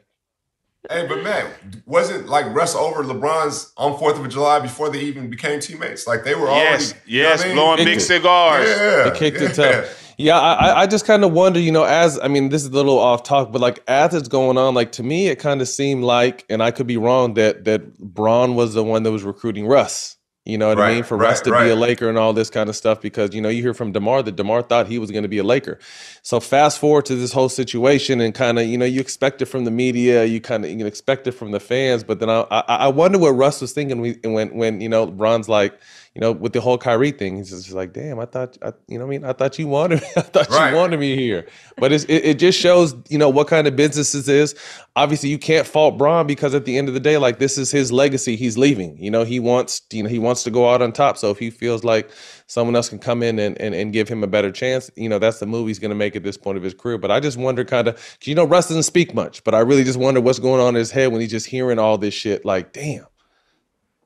Hey, 0.91 1.07
but 1.09 1.23
man, 1.23 1.51
wasn't 1.85 2.29
like 2.29 2.47
Russ 2.55 2.75
over 2.75 3.03
LeBron's 3.03 3.73
on 3.77 3.99
Fourth 3.99 4.19
of 4.19 4.29
July 4.29 4.61
before 4.61 4.89
they 4.91 5.01
even 5.01 5.29
became 5.31 5.61
teammates? 5.61 6.07
Like 6.07 6.25
they 6.25 6.35
were 6.35 6.47
Yes, 6.49 6.93
already, 6.93 7.01
you 7.07 7.23
know 7.23 7.29
yes, 7.29 7.43
I 7.43 7.47
mean? 7.47 7.55
blowing 7.57 7.77
big 7.79 7.87
Kicked 7.87 7.97
it. 7.97 8.05
cigars. 8.05 8.69
Yeah, 8.69 9.11
They 9.11 9.19
kicked 9.19 9.41
it 9.41 9.59
yeah. 9.59 9.81
tough. 9.83 10.03
Yeah, 10.19 10.39
I, 10.41 10.53
I- 10.55 10.81
I 10.83 10.87
just 10.87 11.05
kind 11.07 11.25
of 11.25 11.33
wonder, 11.33 11.61
you 11.61 11.73
know, 11.73 11.85
as 11.85 12.19
I 12.21 12.29
mean, 12.29 12.49
this 12.49 12.63
is 12.63 12.69
a 12.69 12.73
little 12.73 12.99
off 12.99 13.23
talk, 13.23 13.53
but 13.53 13.61
like 13.61 13.83
as 13.89 14.15
it's 14.15 14.29
going 14.29 14.57
on, 14.57 14.75
like 14.75 14.93
to 14.93 15.03
me, 15.03 15.29
it 15.29 15.37
kind 15.39 15.61
of 15.61 15.69
seemed 15.69 16.05
like, 16.05 16.45
and 16.49 16.63
I 16.63 16.71
could 16.71 16.87
be 16.87 16.97
wrong, 16.97 17.35
that 17.35 17.65
that 17.65 17.99
Bron 17.99 18.55
was 18.55 18.73
the 18.75 18.83
one 18.85 19.03
that 19.03 19.13
was 19.13 19.25
recruiting 19.25 19.67
Russ. 19.67 20.16
You 20.47 20.59
know 20.59 20.69
what 20.69 20.79
I 20.79 20.95
mean? 20.95 21.03
For 21.03 21.17
right, 21.17 21.31
Russ 21.31 21.41
to 21.41 21.51
be 21.51 21.71
a 21.71 21.75
Laker 21.75 22.09
and 22.09 22.17
all 22.17 22.33
this 22.33 22.51
kind 22.51 22.69
of 22.69 22.77
stuff, 22.77 23.01
because 23.01 23.35
you 23.35 23.41
know 23.41 23.49
you 23.49 23.63
hear 23.63 23.75
from 23.75 23.91
Demar 23.91 24.23
that 24.23 24.37
Demar 24.37 24.63
thought 24.63 24.87
he 24.87 24.97
was 25.01 25.11
going 25.11 25.25
to 25.25 25.29
be 25.29 25.39
a 25.39 25.45
Laker. 25.45 25.81
So 26.23 26.39
fast 26.39 26.79
forward 26.79 27.07
to 27.07 27.17
this 27.17 27.33
whole 27.33 27.49
situation, 27.49 28.21
and 28.21 28.33
kind 28.33 28.57
of 28.61 28.67
you 28.67 28.79
know 28.79 28.85
you 28.85 29.01
expect 29.01 29.43
it 29.43 29.47
from 29.47 29.65
the 29.65 29.73
media, 29.73 30.25
you 30.25 30.41
kind 30.41 30.65
of 30.65 30.71
you 30.71 30.77
can 30.77 30.87
expect 30.87 31.27
it 31.27 31.33
from 31.33 31.51
the 31.51 31.59
fans, 31.59 32.05
but 32.05 32.21
then 32.21 32.31
I 32.31 32.47
I, 32.51 32.61
I 32.61 32.89
wonder 32.89 33.19
what 33.19 33.31
Russ 33.31 33.61
was 33.61 33.73
thinking 33.73 34.01
when 34.01 34.33
when 34.33 34.55
when 34.55 34.81
you 34.81 34.89
know 34.89 35.09
Ron's 35.09 35.49
like 35.49 35.77
you 36.17 36.21
know 36.23 36.33
with 36.33 36.55
the 36.55 36.61
whole 36.63 36.79
Kyrie 36.79 37.13
thing, 37.13 37.37
he's 37.37 37.51
just 37.51 37.73
like, 37.73 37.93
damn, 37.93 38.19
I 38.19 38.25
thought 38.27 38.59
I, 38.63 38.73
you 38.89 38.99
know 38.99 39.07
what 39.07 39.15
I 39.15 39.19
mean 39.19 39.25
I 39.27 39.35
thought 39.35 39.59
you 39.59 39.69
wanted 39.69 40.03
I 40.17 40.23
thought 40.23 40.51
Right. 40.51 40.71
you 40.71 40.77
wanted 40.77 40.99
me 40.99 41.15
here, 41.15 41.47
but 41.79 41.93
it's, 41.93 42.05
it 42.05 42.25
it 42.25 42.39
just 42.41 42.59
shows 42.59 42.97
you 43.11 43.19
know 43.19 43.29
what 43.29 43.49
kind 43.49 43.69
of 43.69 43.77
business 43.77 44.13
this 44.13 44.29
is. 44.29 44.55
Obviously, 44.97 45.29
you 45.29 45.39
can't 45.39 45.67
fault 45.67 45.99
Bron 45.99 46.27
because 46.27 46.55
at 46.55 46.65
the 46.65 46.79
end 46.79 46.89
of 46.89 46.95
the 46.95 47.01
day, 47.01 47.19
like 47.19 47.39
this 47.39 47.59
is 47.59 47.71
his 47.71 47.93
legacy. 47.93 48.35
He's 48.37 48.59
leaving. 48.59 48.99
You 48.99 49.11
know 49.13 49.25
he 49.25 49.39
wants 49.41 49.83
you 49.93 50.03
know 50.03 50.09
he 50.09 50.19
wants 50.19 50.43
to 50.45 50.51
go 50.51 50.69
out 50.71 50.83
on 50.83 50.93
top. 50.93 51.19
So 51.19 51.31
if 51.31 51.39
he 51.39 51.51
feels 51.51 51.85
like 51.85 52.11
someone 52.49 52.77
else 52.77 52.89
can 52.89 52.99
come 52.99 53.23
in 53.23 53.39
and, 53.39 53.61
and, 53.61 53.75
and 53.75 53.93
give 53.93 54.09
him 54.09 54.23
a 54.23 54.27
better 54.27 54.53
chance, 54.53 54.91
you 54.97 55.09
know, 55.09 55.19
that's 55.19 55.41
the 55.41 55.47
move 55.47 55.67
he's 55.69 55.79
going 55.81 55.91
to 55.91 55.97
make 55.97 56.17
at 56.17 56.23
this 56.23 56.37
point 56.37 56.57
of 56.57 56.63
his 56.65 56.75
career. 56.75 56.99
But 56.99 57.11
I 57.11 57.21
just 57.21 57.37
wonder 57.37 57.65
kind 57.65 57.89
of, 57.89 58.19
you 58.25 58.35
know, 58.35 58.45
Russ 58.45 58.69
doesn't 58.69 58.85
speak 58.85 59.15
much, 59.15 59.43
but 59.45 59.55
I 59.55 59.61
really 59.61 59.85
just 59.85 59.99
wonder 59.99 60.21
what's 60.21 60.39
going 60.39 60.61
on 60.61 60.71
in 60.71 60.77
his 60.77 60.91
head 60.91 61.13
when 61.13 61.21
he's 61.21 61.31
just 61.31 61.47
hearing 61.47 61.79
all 61.79 61.99
this 61.99 62.15
shit. 62.15 62.45
Like, 62.45 62.73
damn. 62.73 63.07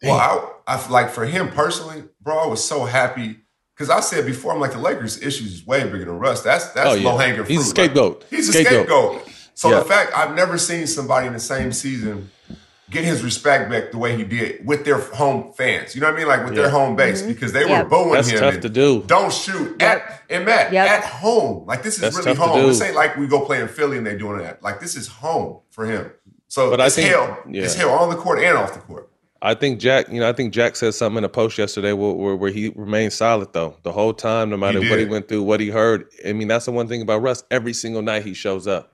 Well, 0.03 0.61
I, 0.67 0.75
I 0.75 0.79
feel 0.79 0.93
like 0.93 1.11
for 1.11 1.27
him 1.27 1.49
personally, 1.51 2.05
bro, 2.21 2.39
I 2.39 2.47
was 2.47 2.65
so 2.65 2.85
happy 2.85 3.37
because 3.75 3.91
I 3.91 4.01
said 4.01 4.25
before, 4.27 4.53
I'm 4.55 4.61
like 4.61 4.73
the 4.73 4.79
Lakers' 4.79 5.21
issues 5.23 5.53
is 5.55 5.67
way 5.67 5.83
bigger 5.85 6.05
than 6.07 6.19
Russ. 6.19 6.43
That's 6.43 6.69
that's 6.73 6.89
Oh, 6.91 6.95
yeah. 6.95 7.09
low 7.09 7.17
hanging 7.19 7.37
fruit. 7.37 7.49
He's 7.49 7.59
a 7.59 7.69
Like, 7.69 7.69
scapegoat. 7.91 8.25
he's 8.31 8.49
a 8.49 8.53
Scapegoat. 8.53 8.87
scapegoat. 8.87 9.29
So 9.55 9.71
Yeah. 9.71 9.79
the 9.81 9.85
fact 9.85 10.13
I've 10.17 10.35
never 10.35 10.57
seen 10.59 10.87
somebody 10.87 11.27
in 11.27 11.33
the 11.35 11.39
same 11.41 11.73
season 11.73 12.31
get 12.91 13.05
his 13.05 13.23
respect 13.23 13.71
back 13.71 13.93
the 13.93 13.99
way 13.99 14.17
he 14.17 14.25
did 14.25 14.67
with 14.67 14.85
their 14.85 14.99
home 14.99 15.53
fans. 15.53 15.95
You 15.95 16.01
know 16.01 16.09
what 16.09 16.15
I 16.15 16.19
mean? 16.19 16.27
Like 16.29 16.45
with 16.45 16.55
Yeah. 16.55 16.63
their 16.63 16.71
home 16.71 16.97
base 16.97 17.21
mm-hmm. 17.21 17.29
because 17.33 17.53
they 17.53 17.69
Yep. 17.69 17.85
were 17.85 17.89
booing 17.89 18.13
That's 18.15 18.29
him. 18.29 18.41
tough 18.41 18.61
to 18.61 18.69
do. 18.71 19.05
Don't 19.07 19.33
shoot 19.33 19.81
at 19.83 20.23
and 20.31 20.45
Matt 20.47 20.73
Yep. 20.73 20.89
at 20.89 21.05
home. 21.05 21.67
Like 21.67 21.83
this 21.83 21.95
is 21.97 22.01
That's 22.01 22.17
really 22.17 22.35
home. 22.35 22.67
This 22.67 22.81
ain't 22.81 22.97
like 22.97 23.17
we 23.17 23.27
go 23.27 23.45
play 23.45 23.61
in 23.61 23.69
Philly 23.69 23.99
and 23.99 24.07
they 24.07 24.17
doing 24.17 24.39
that. 24.39 24.63
Like 24.63 24.81
this 24.81 24.97
is 24.97 25.09
home 25.09 25.61
for 25.71 25.85
him. 25.85 26.11
So 26.49 26.71
But 26.71 26.81
I 26.81 26.87
it's 26.87 26.97
think- 26.97 27.11
hell. 27.11 27.39
It's 27.49 27.75
hell 27.75 27.91
on 27.91 28.09
the 28.09 28.17
court 28.17 28.41
and 28.43 28.57
off 28.57 28.73
the 28.73 28.81
court. 28.81 29.09
I 29.43 29.55
think 29.55 29.81
Jack, 29.81 30.09
you 30.11 30.21
know, 30.21 30.29
I 30.29 30.33
think 30.35 30.53
Jack 30.53 30.77
said 30.77 30.93
something 30.95 31.19
in 31.19 31.25
a 31.25 31.29
post 31.29 31.57
yesterday 31.57 31.93
where, 31.95 32.13
where, 32.13 32.37
where 32.37 32.51
he 32.51 32.69
remained 32.77 33.13
solid 33.15 33.53
though 33.55 33.77
the 33.85 33.93
whole 33.93 34.13
time, 34.13 34.51
no 34.51 34.57
matter 34.59 34.81
what 34.81 34.99
he 34.99 35.07
went 35.07 35.29
through, 35.29 35.43
what 35.43 35.61
he 35.61 35.71
heard. 35.71 36.07
I 36.27 36.33
mean, 36.35 36.49
that's 36.49 36.67
the 36.67 36.73
one 36.73 36.89
thing 36.89 37.01
about 37.01 37.23
Russ. 37.23 37.43
Every 37.51 37.73
single 37.73 38.03
night 38.03 38.23
he 38.25 38.35
shows 38.35 38.67
up. 38.67 38.93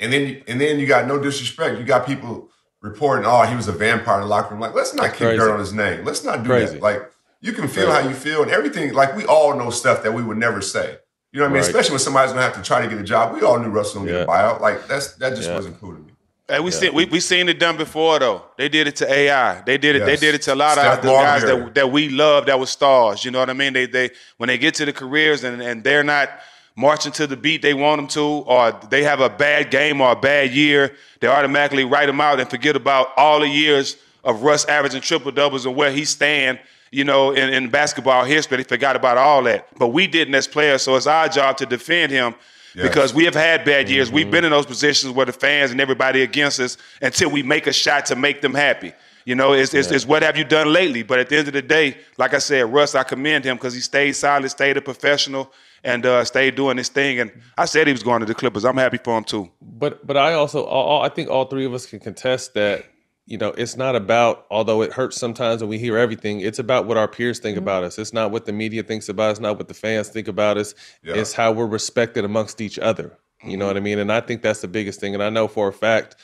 And 0.00 0.12
then 0.12 0.28
you, 0.28 0.42
and 0.46 0.60
then 0.60 0.78
you 0.78 0.86
got 0.86 1.06
no 1.06 1.18
disrespect. 1.20 1.78
You 1.78 1.84
got 1.84 2.06
people 2.06 2.50
reporting, 2.82 3.24
oh, 3.26 3.42
he 3.42 3.56
was 3.56 3.66
a 3.68 3.72
vampire 3.72 4.16
in 4.16 4.22
the 4.22 4.26
locker 4.28 4.50
room. 4.50 4.60
Like, 4.60 4.74
let's 4.74 4.94
not 4.94 5.04
That's 5.04 5.18
keep 5.18 5.26
crazy. 5.26 5.38
dirt 5.38 5.52
on 5.52 5.58
his 5.58 5.72
name. 5.72 6.04
Let's 6.04 6.22
not 6.22 6.42
do 6.42 6.50
Crazy. 6.50 6.74
that. 6.74 6.82
Like, 6.82 7.10
you 7.40 7.52
can 7.52 7.66
feel 7.68 7.86
Crazy. 7.86 8.02
how 8.02 8.08
you 8.08 8.14
feel 8.14 8.42
and 8.42 8.50
everything. 8.50 8.92
Like, 8.92 9.16
we 9.16 9.24
all 9.24 9.56
know 9.56 9.70
stuff 9.70 10.02
that 10.02 10.12
we 10.12 10.22
would 10.22 10.36
never 10.36 10.60
say. 10.60 10.98
You 11.32 11.40
know 11.40 11.46
what 11.46 11.50
I 11.50 11.52
mean? 11.54 11.62
Right. 11.62 11.66
Especially 11.68 11.92
when 11.92 12.00
somebody's 12.00 12.32
gonna 12.32 12.42
have 12.42 12.54
to 12.54 12.62
try 12.62 12.80
to 12.82 12.88
get 12.88 12.98
a 12.98 13.02
job. 13.02 13.34
We 13.34 13.42
all 13.42 13.58
knew 13.58 13.68
Russell 13.70 14.00
gonna 14.02 14.12
get 14.12 14.22
a 14.22 14.26
buyout. 14.26 14.60
Like, 14.60 14.86
that's 14.86 15.14
that 15.14 15.30
just 15.34 15.48
Yeah. 15.48 15.56
wasn't 15.56 15.80
cool 15.80 15.94
to 15.94 15.98
me. 16.00 16.12
Hey, 16.46 16.60
we 16.60 16.70
seen 16.70 16.92
we, 16.92 17.06
we 17.06 17.20
seen 17.20 17.48
it 17.48 17.58
done 17.58 17.78
before 17.78 18.18
though. 18.18 18.42
They 18.58 18.68
did 18.68 18.86
it 18.86 18.96
to 18.96 19.10
AI. 19.10 19.62
They 19.62 19.78
did 19.78 19.96
it. 19.96 20.00
Yes. 20.00 20.08
They 20.20 20.26
did 20.26 20.34
it 20.34 20.42
to 20.42 20.52
a 20.52 20.54
lot 20.54 20.72
Steph 20.72 20.98
of 20.98 21.02
the 21.04 21.08
guys 21.08 21.42
that, 21.42 21.74
that 21.74 21.90
we 21.90 22.10
love 22.10 22.46
that 22.46 22.60
was 22.60 22.68
stars. 22.68 23.24
You 23.24 23.30
know 23.30 23.38
what 23.38 23.48
I 23.48 23.54
mean? 23.54 23.72
They 23.72 23.86
they 23.86 24.10
when 24.36 24.48
they 24.48 24.58
get 24.58 24.74
to 24.74 24.84
the 24.84 24.92
careers 24.92 25.42
and, 25.42 25.62
and 25.62 25.82
they're 25.82 26.04
not 26.04 26.28
marching 26.76 27.12
to 27.12 27.26
the 27.26 27.36
beat 27.36 27.62
they 27.62 27.72
want 27.72 27.98
them 27.98 28.08
to, 28.08 28.20
or 28.20 28.78
they 28.90 29.04
have 29.04 29.20
a 29.20 29.30
bad 29.30 29.70
game 29.70 30.00
or 30.00 30.12
a 30.12 30.16
bad 30.16 30.50
year, 30.50 30.94
they 31.20 31.28
automatically 31.28 31.84
write 31.84 32.06
them 32.06 32.20
out 32.20 32.38
and 32.40 32.50
forget 32.50 32.76
about 32.76 33.08
all 33.16 33.40
the 33.40 33.48
years 33.48 33.96
of 34.22 34.42
Russ 34.42 34.64
averaging 34.66 35.00
triple 35.00 35.30
doubles 35.30 35.64
and 35.64 35.74
where 35.74 35.92
he 35.92 36.04
stand. 36.04 36.58
You 36.90 37.04
know, 37.04 37.32
in, 37.32 37.52
in 37.52 37.70
basketball 37.70 38.24
history, 38.24 38.58
they 38.58 38.62
forgot 38.64 38.94
about 38.96 39.16
all 39.16 39.42
that. 39.44 39.66
But 39.78 39.88
we 39.88 40.06
didn't 40.06 40.34
as 40.34 40.46
players, 40.46 40.82
so 40.82 40.94
it's 40.94 41.06
our 41.06 41.28
job 41.28 41.56
to 41.56 41.66
defend 41.66 42.12
him 42.12 42.34
Yes. 42.74 42.88
because 42.88 43.14
we 43.14 43.24
have 43.24 43.34
had 43.34 43.64
bad 43.64 43.88
years. 43.88 44.10
We've 44.10 44.30
been 44.30 44.44
in 44.44 44.50
those 44.50 44.66
positions 44.66 45.12
where 45.14 45.26
the 45.26 45.32
fans 45.32 45.70
and 45.70 45.80
everybody 45.80 46.22
against 46.22 46.58
us 46.58 46.76
until 47.00 47.30
we 47.30 47.42
make 47.42 47.66
a 47.68 47.72
shot 47.72 48.06
to 48.06 48.16
make 48.16 48.40
them 48.40 48.52
happy. 48.54 48.92
You 49.24 49.34
know, 49.34 49.52
it's, 49.54 49.72
it's, 49.72 49.90
it's 49.90 50.04
what 50.04 50.22
have 50.22 50.36
you 50.36 50.44
done 50.44 50.72
lately? 50.72 51.02
But 51.02 51.18
at 51.18 51.28
the 51.28 51.36
end 51.38 51.46
of 51.48 51.54
the 51.54 51.62
day, 51.62 51.96
like 52.18 52.34
I 52.34 52.38
said, 52.38 52.70
Russ, 52.72 52.94
I 52.94 53.04
commend 53.04 53.44
him 53.44 53.56
because 53.56 53.72
he 53.74 53.80
stayed 53.80 54.12
solid, 54.12 54.48
stayed 54.50 54.76
a 54.76 54.82
professional, 54.82 55.50
and 55.82 56.04
uh, 56.04 56.24
stayed 56.24 56.56
doing 56.56 56.76
his 56.76 56.88
thing. 56.88 57.20
And 57.20 57.30
I 57.56 57.64
said 57.64 57.86
he 57.86 57.92
was 57.92 58.02
going 58.02 58.20
to 58.20 58.26
the 58.26 58.34
Clippers. 58.34 58.64
I'm 58.64 58.76
happy 58.76 58.98
for 58.98 59.16
him 59.16 59.24
too. 59.24 59.50
But 59.62 60.06
but 60.06 60.16
I 60.16 60.34
also 60.34 60.64
all- 60.64 61.02
I 61.02 61.08
think 61.08 61.30
all 61.30 61.46
three 61.46 61.64
of 61.64 61.72
us 61.72 61.86
can 61.86 62.00
contest 62.00 62.52
that 62.54 62.84
you 63.26 63.38
know 63.38 63.48
it's 63.56 63.76
not 63.76 63.96
about 63.96 64.46
although 64.50 64.82
it 64.82 64.92
hurts 64.92 65.16
sometimes 65.16 65.60
when 65.62 65.70
we 65.70 65.78
hear 65.78 65.96
everything 65.96 66.40
it's 66.40 66.58
about 66.58 66.86
what 66.86 66.96
our 66.96 67.08
peers 67.08 67.38
think 67.38 67.56
about 67.56 67.82
us 67.82 67.98
it's 67.98 68.12
not 68.12 68.30
what 68.30 68.44
the 68.44 68.52
media 68.52 68.82
thinks 68.82 69.08
about 69.08 69.30
us 69.32 69.40
not 69.40 69.56
what 69.56 69.68
the 69.68 69.74
fans 69.74 70.08
think 70.08 70.28
about 70.28 70.58
us 70.58 70.74
Yeah. 71.02 71.14
it's 71.14 71.32
how 71.32 71.50
we're 71.52 71.66
respected 71.66 72.24
amongst 72.24 72.60
each 72.60 72.78
other 72.78 73.16
you 73.42 73.56
know 73.56 73.66
what 73.66 73.76
I 73.76 73.80
mean 73.80 73.98
and 73.98 74.12
I 74.12 74.20
think 74.20 74.42
that's 74.42 74.60
the 74.60 74.68
biggest 74.68 75.00
thing 75.00 75.14
and 75.14 75.22
I 75.22 75.30
know 75.30 75.48
for 75.48 75.68
a 75.68 75.72
fact 75.72 76.16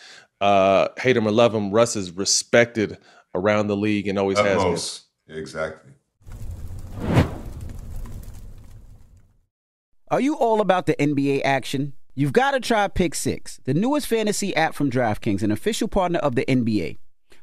uh 0.42 0.88
hate 0.98 1.16
him 1.16 1.26
or 1.26 1.30
love 1.32 1.54
him 1.54 1.70
Russ 1.70 1.96
is 1.96 2.10
respected 2.12 2.98
around 3.34 3.68
the 3.68 3.76
league 3.76 4.06
and 4.08 4.18
always 4.18 4.38
has 4.38 5.04
been. 5.26 5.38
Exactly. 5.38 5.92
Are 10.10 10.20
you 10.20 10.34
all 10.34 10.60
about 10.60 10.86
the 10.86 10.94
NBA 10.96 11.42
action? 11.44 11.92
You've 12.20 12.34
got 12.34 12.50
to 12.50 12.60
try 12.60 12.86
Pick 12.86 13.14
Six, 13.14 13.60
the 13.64 13.72
newest 13.72 14.06
fantasy 14.06 14.54
app 14.54 14.74
from 14.74 14.90
DraftKings, 14.90 15.42
an 15.42 15.50
official 15.50 15.88
partner 15.88 16.18
of 16.18 16.34
the 16.34 16.44
NBA. 16.44 16.98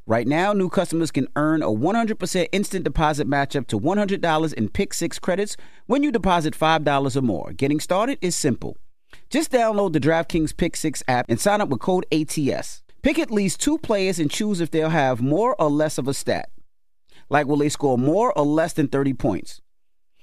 Right 0.05 0.27
now, 0.27 0.53
new 0.53 0.69
customers 0.69 1.09
can 1.09 1.27
earn 1.35 1.63
a 1.63 1.71
100% 1.71 2.47
instant 2.51 2.83
deposit 2.83 3.25
match 3.25 3.55
up 3.55 3.65
to 3.69 3.79
$100 3.79 4.53
in 4.53 4.69
Pick 4.69 4.93
Six 4.93 5.17
credits 5.17 5.57
when 5.87 6.03
you 6.03 6.11
deposit 6.11 6.53
$5 6.53 7.15
or 7.15 7.21
more. 7.23 7.53
Getting 7.53 7.79
started 7.79 8.19
is 8.21 8.35
simple. 8.35 8.77
Just 9.31 9.51
download 9.51 9.93
the 9.93 9.99
DraftKings 9.99 10.55
Pick 10.55 10.75
Six 10.75 11.01
app 11.07 11.25
and 11.27 11.39
sign 11.39 11.59
up 11.59 11.69
with 11.69 11.79
code 11.79 12.05
ATS. 12.11 12.83
Pick 13.01 13.17
at 13.17 13.31
least 13.31 13.59
two 13.59 13.79
players 13.79 14.19
and 14.19 14.29
choose 14.29 14.61
if 14.61 14.69
they'll 14.69 14.89
have 14.89 15.21
more 15.21 15.59
or 15.59 15.71
less 15.71 15.97
of 15.97 16.07
a 16.07 16.13
stat. 16.13 16.51
Like, 17.31 17.47
will 17.47 17.57
they 17.57 17.69
score 17.69 17.97
more 17.97 18.31
or 18.37 18.45
less 18.45 18.73
than 18.73 18.89
30 18.89 19.15
points? 19.15 19.59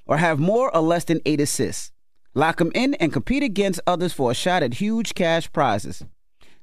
Or 0.07 0.19
have 0.19 0.39
more 0.39 0.73
or 0.73 0.81
less 0.81 1.03
than 1.03 1.21
8 1.27 1.41
assists? 1.41 1.91
Lock 2.37 2.57
them 2.57 2.73
in 2.75 2.95
and 2.95 3.13
compete 3.13 3.45
against 3.45 3.81
others 3.87 4.13
for 4.13 4.33
a 4.33 4.35
shot 4.35 4.65
at 4.65 4.75
huge 4.75 5.15
cash 5.15 5.53
prizes. 5.53 6.05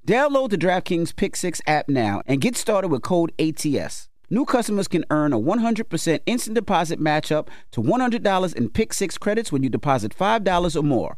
Download 0.05 0.49
the 0.49 0.57
DraftKings 0.57 1.15
Pick 1.15 1.37
6 1.37 1.61
app 1.65 1.87
now 1.87 2.21
and 2.25 2.41
get 2.41 2.57
started 2.57 2.89
with 2.89 3.03
code 3.03 3.31
ATS. 3.39 4.09
New 4.29 4.43
customers 4.43 4.89
can 4.89 5.05
earn 5.09 5.31
a 5.31 5.39
100% 5.39 6.19
instant 6.25 6.55
deposit 6.55 6.99
matchup 6.99 7.47
to 7.71 7.81
$100 7.81 8.55
in 8.55 8.69
Pick 8.69 8.91
6 8.91 9.17
credits 9.17 9.51
when 9.53 9.63
you 9.63 9.69
deposit 9.69 10.13
$5 10.13 10.75
or 10.75 10.83
more. 10.83 11.17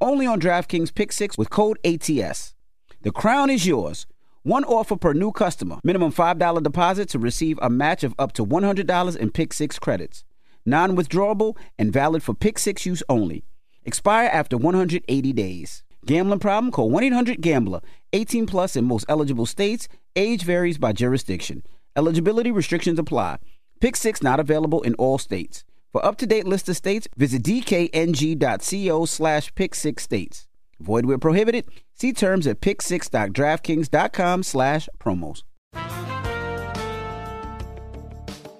Only 0.00 0.26
on 0.26 0.40
DraftKings 0.40 0.94
Pick 0.94 1.12
6 1.12 1.36
with 1.36 1.50
code 1.50 1.78
ATS. 1.84 2.54
The 3.02 3.12
crown 3.12 3.50
is 3.50 3.66
yours. 3.66 4.06
One 4.44 4.64
offer 4.64 4.96
per 4.96 5.12
new 5.12 5.30
customer. 5.30 5.78
Minimum 5.84 6.12
$5 6.12 6.62
deposit 6.62 7.10
to 7.10 7.18
receive 7.18 7.58
a 7.60 7.68
match 7.68 8.02
of 8.02 8.14
up 8.18 8.32
to 8.32 8.46
$100 8.46 9.16
in 9.16 9.30
Pick 9.30 9.52
6 9.52 9.78
credits. 9.78 10.24
Non 10.64 10.96
withdrawable 10.96 11.58
and 11.78 11.92
valid 11.92 12.22
for 12.22 12.32
Pick 12.32 12.58
6 12.58 12.86
use 12.86 13.02
only. 13.10 13.44
Expire 13.84 14.28
after 14.32 14.56
180 14.56 15.32
days. 15.32 15.82
Gambling 16.06 16.40
problem? 16.40 16.72
Call 16.72 16.90
1 16.90 17.04
800 17.04 17.40
Gambler. 17.40 17.80
18 18.12 18.46
plus 18.46 18.76
in 18.76 18.84
most 18.84 19.06
eligible 19.08 19.46
states. 19.46 19.88
Age 20.16 20.42
varies 20.42 20.78
by 20.78 20.92
jurisdiction. 20.92 21.62
Eligibility 21.96 22.50
restrictions 22.50 22.98
apply. 22.98 23.38
Pick 23.80 23.96
6 23.96 24.22
not 24.22 24.40
available 24.40 24.82
in 24.82 24.94
all 24.94 25.18
states. 25.18 25.64
For 25.92 26.04
up 26.04 26.16
to 26.18 26.26
date 26.26 26.46
list 26.46 26.68
of 26.68 26.76
states, 26.76 27.08
visit 27.16 27.42
dkng.co 27.42 29.04
slash 29.06 29.54
pick 29.54 29.74
6 29.74 30.02
states. 30.02 30.46
Void 30.78 31.06
where 31.06 31.18
prohibited. 31.18 31.66
See 31.94 32.12
terms 32.12 32.46
at 32.46 32.60
pick6.draftkings.com 32.60 34.42
slash 34.42 34.88
promos. 34.98 35.42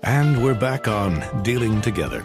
And 0.02 0.42
we're 0.42 0.54
back 0.54 0.88
on 0.88 1.42
Dealing 1.42 1.80
Together, 1.80 2.24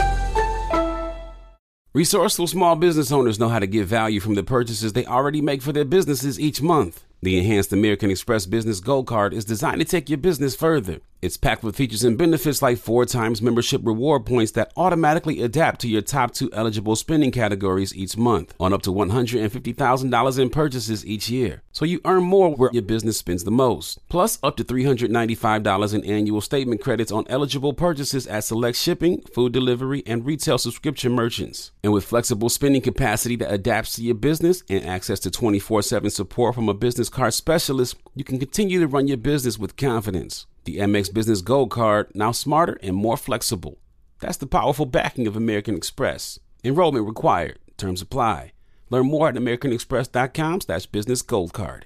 Resourceful 1.93 2.47
small 2.47 2.77
business 2.77 3.11
owners 3.11 3.37
know 3.37 3.49
how 3.49 3.59
to 3.59 3.67
get 3.67 3.85
value 3.85 4.21
from 4.21 4.35
the 4.35 4.43
purchases 4.43 4.93
they 4.93 5.05
already 5.05 5.41
make 5.41 5.61
for 5.61 5.73
their 5.73 5.83
businesses 5.83 6.39
each 6.39 6.61
month. 6.61 7.03
The 7.23 7.37
enhanced 7.37 7.71
American 7.71 8.09
Express 8.09 8.47
Business 8.47 8.79
Gold 8.79 9.05
Card 9.05 9.31
is 9.31 9.45
designed 9.45 9.79
to 9.79 9.85
take 9.85 10.09
your 10.09 10.17
business 10.17 10.55
further. 10.55 11.01
It's 11.21 11.37
packed 11.37 11.63
with 11.63 11.75
features 11.75 12.03
and 12.03 12.17
benefits 12.17 12.63
like 12.63 12.79
four 12.79 13.05
times 13.05 13.43
membership 13.43 13.81
reward 13.83 14.25
points 14.25 14.53
that 14.53 14.73
automatically 14.75 15.43
adapt 15.43 15.79
to 15.81 15.87
your 15.87 16.01
top 16.01 16.31
two 16.33 16.49
eligible 16.51 16.95
spending 16.95 17.29
categories 17.29 17.95
each 17.95 18.17
month 18.17 18.55
on 18.59 18.73
up 18.73 18.81
to 18.81 18.89
$150,000 18.89 20.39
in 20.39 20.49
purchases 20.49 21.05
each 21.05 21.29
year. 21.29 21.61
So 21.71 21.85
you 21.85 22.01
earn 22.05 22.23
more 22.23 22.55
where 22.55 22.71
your 22.73 22.81
business 22.81 23.17
spends 23.17 23.43
the 23.43 23.51
most. 23.51 23.99
Plus, 24.09 24.39
up 24.41 24.57
to 24.57 24.63
$395 24.63 25.93
in 25.93 26.03
annual 26.05 26.41
statement 26.41 26.81
credits 26.81 27.11
on 27.11 27.25
eligible 27.29 27.73
purchases 27.73 28.25
at 28.25 28.43
select 28.43 28.75
shipping, 28.75 29.21
food 29.21 29.51
delivery, 29.51 30.01
and 30.07 30.25
retail 30.25 30.57
subscription 30.57 31.11
merchants. 31.11 31.71
And 31.83 31.93
with 31.93 32.03
flexible 32.03 32.49
spending 32.49 32.81
capacity 32.81 33.35
that 33.35 33.53
adapts 33.53 33.95
to 33.95 34.01
your 34.01 34.15
business 34.15 34.63
and 34.67 34.83
access 34.83 35.19
to 35.19 35.29
24 35.29 35.83
7 35.83 36.09
support 36.09 36.55
from 36.55 36.67
a 36.67 36.73
business 36.73 37.09
card 37.11 37.33
specialist, 37.33 37.95
you 38.15 38.23
can 38.23 38.39
continue 38.39 38.79
to 38.79 38.87
run 38.87 39.07
your 39.07 39.17
business 39.17 39.59
with 39.59 39.77
confidence. 39.77 40.47
The 40.63 40.77
Amex 40.77 41.13
Business 41.13 41.41
Gold 41.41 41.71
Card, 41.71 42.11
now 42.15 42.31
smarter 42.31 42.77
and 42.81 42.95
more 42.95 43.17
flexible. 43.17 43.77
That's 44.19 44.37
the 44.37 44.47
powerful 44.47 44.85
backing 44.85 45.27
of 45.27 45.35
American 45.35 45.75
Express. 45.75 46.39
Enrollment 46.63 47.07
required. 47.07 47.59
Terms 47.77 48.01
apply. 48.01 48.53
Learn 48.89 49.07
more 49.07 49.29
at 49.29 49.35
americanexpress.com 49.35 50.61
slash 50.61 50.85
business 50.85 51.21
gold 51.21 51.53
card. 51.53 51.85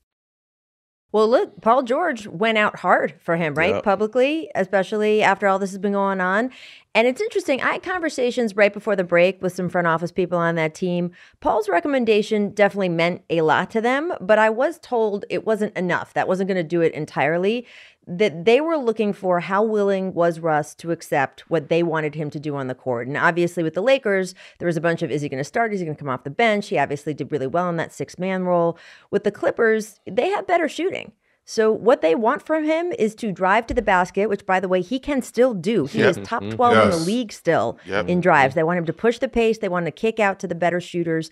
Well, 1.11 1.27
look, 1.27 1.59
Paul 1.61 1.83
George 1.83 2.25
went 2.27 2.57
out 2.57 2.79
hard 2.79 3.15
for 3.19 3.35
him, 3.35 3.53
right? 3.53 3.75
Yep. 3.75 3.83
Publicly, 3.83 4.49
especially 4.55 5.21
after 5.21 5.47
all 5.47 5.59
this 5.59 5.71
has 5.71 5.79
been 5.79 5.91
going 5.91 6.21
on. 6.21 6.51
And 6.93 7.07
it's 7.07 7.21
interesting. 7.21 7.61
I 7.61 7.73
had 7.73 7.83
conversations 7.83 8.57
right 8.57 8.73
before 8.73 8.97
the 8.97 9.05
break 9.05 9.41
with 9.41 9.53
some 9.53 9.69
front 9.69 9.87
office 9.87 10.11
people 10.11 10.37
on 10.37 10.55
that 10.55 10.75
team. 10.75 11.11
Paul's 11.39 11.69
recommendation 11.69 12.49
definitely 12.49 12.89
meant 12.89 13.23
a 13.29 13.41
lot 13.41 13.71
to 13.71 13.81
them, 13.81 14.11
but 14.19 14.37
I 14.37 14.49
was 14.49 14.77
told 14.79 15.23
it 15.29 15.45
wasn't 15.45 15.75
enough. 15.77 16.13
That 16.13 16.27
wasn't 16.27 16.49
going 16.49 16.57
to 16.57 16.63
do 16.63 16.81
it 16.81 16.93
entirely. 16.93 17.65
That 18.07 18.43
they 18.43 18.59
were 18.59 18.75
looking 18.75 19.13
for 19.13 19.39
how 19.39 19.63
willing 19.63 20.13
was 20.13 20.41
Russ 20.41 20.75
to 20.75 20.91
accept 20.91 21.49
what 21.49 21.69
they 21.69 21.81
wanted 21.81 22.15
him 22.15 22.29
to 22.31 22.39
do 22.41 22.57
on 22.57 22.67
the 22.67 22.75
court. 22.75 23.07
And 23.07 23.15
obviously, 23.15 23.63
with 23.63 23.75
the 23.75 23.81
Lakers, 23.81 24.35
there 24.59 24.65
was 24.65 24.75
a 24.75 24.81
bunch 24.81 25.01
of 25.01 25.11
is 25.11 25.21
he 25.21 25.29
going 25.29 25.37
to 25.37 25.45
start? 25.45 25.73
Is 25.73 25.79
he 25.79 25.85
going 25.85 25.95
to 25.95 25.99
come 25.99 26.09
off 26.09 26.25
the 26.25 26.29
bench? 26.29 26.67
He 26.67 26.77
obviously 26.77 27.13
did 27.13 27.31
really 27.31 27.47
well 27.47 27.69
in 27.69 27.77
that 27.77 27.93
six 27.93 28.19
man 28.19 28.43
role. 28.43 28.77
With 29.11 29.23
the 29.23 29.31
Clippers, 29.31 30.01
they 30.05 30.29
have 30.29 30.45
better 30.45 30.67
shooting. 30.67 31.13
So 31.45 31.71
what 31.71 32.01
they 32.01 32.15
want 32.15 32.45
from 32.45 32.63
him 32.63 32.91
is 32.97 33.15
to 33.15 33.31
drive 33.31 33.67
to 33.67 33.73
the 33.73 33.81
basket, 33.81 34.27
which 34.29 34.45
by 34.45 34.59
the 34.59 34.67
way, 34.67 34.81
he 34.81 34.99
can 34.99 35.21
still 35.21 35.53
do. 35.53 35.85
He 35.85 35.99
Yep. 35.99 36.09
is 36.09 36.19
top 36.23 36.43
Mhm. 36.43 36.51
12 36.55 36.77
in 36.83 36.89
the 36.91 36.97
league 37.05 37.31
still 37.33 37.77
Yep. 37.85 38.07
in 38.09 38.21
drives. 38.21 38.55
They 38.55 38.63
want 38.63 38.77
him 38.77 38.85
to 38.85 38.93
push 38.93 39.17
the 39.19 39.27
pace, 39.27 39.57
they 39.57 39.69
want 39.69 39.85
to 39.85 39.91
kick 39.91 40.19
out 40.19 40.39
to 40.39 40.47
the 40.47 40.55
better 40.55 40.79
shooters. 40.79 41.29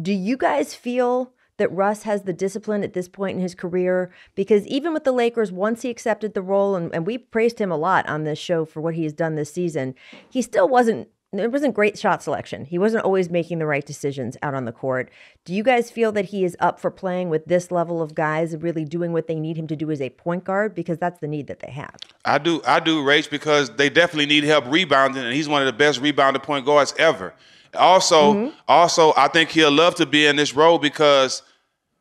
Do 0.00 0.12
you 0.12 0.36
guys 0.36 0.74
feel 0.74 1.32
that 1.58 1.70
Russ 1.72 2.04
has 2.04 2.22
the 2.22 2.32
discipline 2.32 2.82
at 2.82 2.94
this 2.94 3.06
point 3.06 3.36
in 3.36 3.42
his 3.42 3.54
career? 3.54 4.10
Because 4.34 4.66
even 4.66 4.94
with 4.94 5.04
the 5.04 5.12
Lakers, 5.12 5.52
once 5.52 5.82
he 5.82 5.90
accepted 5.90 6.32
the 6.32 6.40
role, 6.42 6.74
and, 6.74 6.92
and 6.94 7.06
we 7.06 7.18
praised 7.18 7.58
him 7.58 7.70
a 7.70 7.76
lot 7.76 8.08
on 8.08 8.24
this 8.24 8.38
show 8.38 8.64
for 8.64 8.80
what 8.80 8.94
he 8.94 9.04
has 9.04 9.12
done 9.12 9.34
this 9.34 9.52
season, 9.52 9.94
he 10.30 10.40
still 10.40 10.68
wasn't 10.68 11.08
it 11.32 11.52
wasn't 11.52 11.74
great 11.74 11.96
shot 11.96 12.22
selection. 12.22 12.64
He 12.64 12.76
wasn't 12.78 13.04
always 13.04 13.30
making 13.30 13.60
the 13.60 13.66
right 13.66 13.86
decisions 13.86 14.36
out 14.42 14.54
on 14.54 14.64
the 14.64 14.72
court. 14.72 15.10
Do 15.44 15.54
you 15.54 15.62
guys 15.62 15.90
feel 15.90 16.10
that 16.12 16.26
he 16.26 16.44
is 16.44 16.56
up 16.58 16.80
for 16.80 16.90
playing 16.90 17.28
with 17.28 17.44
this 17.44 17.70
level 17.70 18.02
of 18.02 18.14
guys 18.16 18.52
and 18.52 18.62
really 18.62 18.84
doing 18.84 19.12
what 19.12 19.28
they 19.28 19.38
need 19.38 19.56
him 19.56 19.68
to 19.68 19.76
do 19.76 19.90
as 19.92 20.00
a 20.00 20.10
point 20.10 20.42
guard? 20.44 20.74
Because 20.74 20.98
that's 20.98 21.20
the 21.20 21.28
need 21.28 21.46
that 21.46 21.60
they 21.60 21.70
have. 21.70 21.94
I 22.24 22.38
do, 22.38 22.60
I 22.66 22.80
do, 22.80 23.04
Rach, 23.04 23.30
because 23.30 23.70
they 23.76 23.88
definitely 23.88 24.26
need 24.26 24.42
help 24.44 24.64
rebounding, 24.66 25.22
and 25.22 25.32
he's 25.32 25.48
one 25.48 25.62
of 25.62 25.66
the 25.66 25.72
best 25.72 26.00
rebounding 26.00 26.42
point 26.42 26.66
guards 26.66 26.94
ever. 26.98 27.32
Also, 27.74 28.34
Mm-hmm. 28.34 28.56
also, 28.66 29.12
I 29.16 29.28
think 29.28 29.50
he'll 29.50 29.70
love 29.70 29.94
to 29.96 30.06
be 30.06 30.26
in 30.26 30.34
this 30.34 30.54
role 30.56 30.78
because 30.78 31.42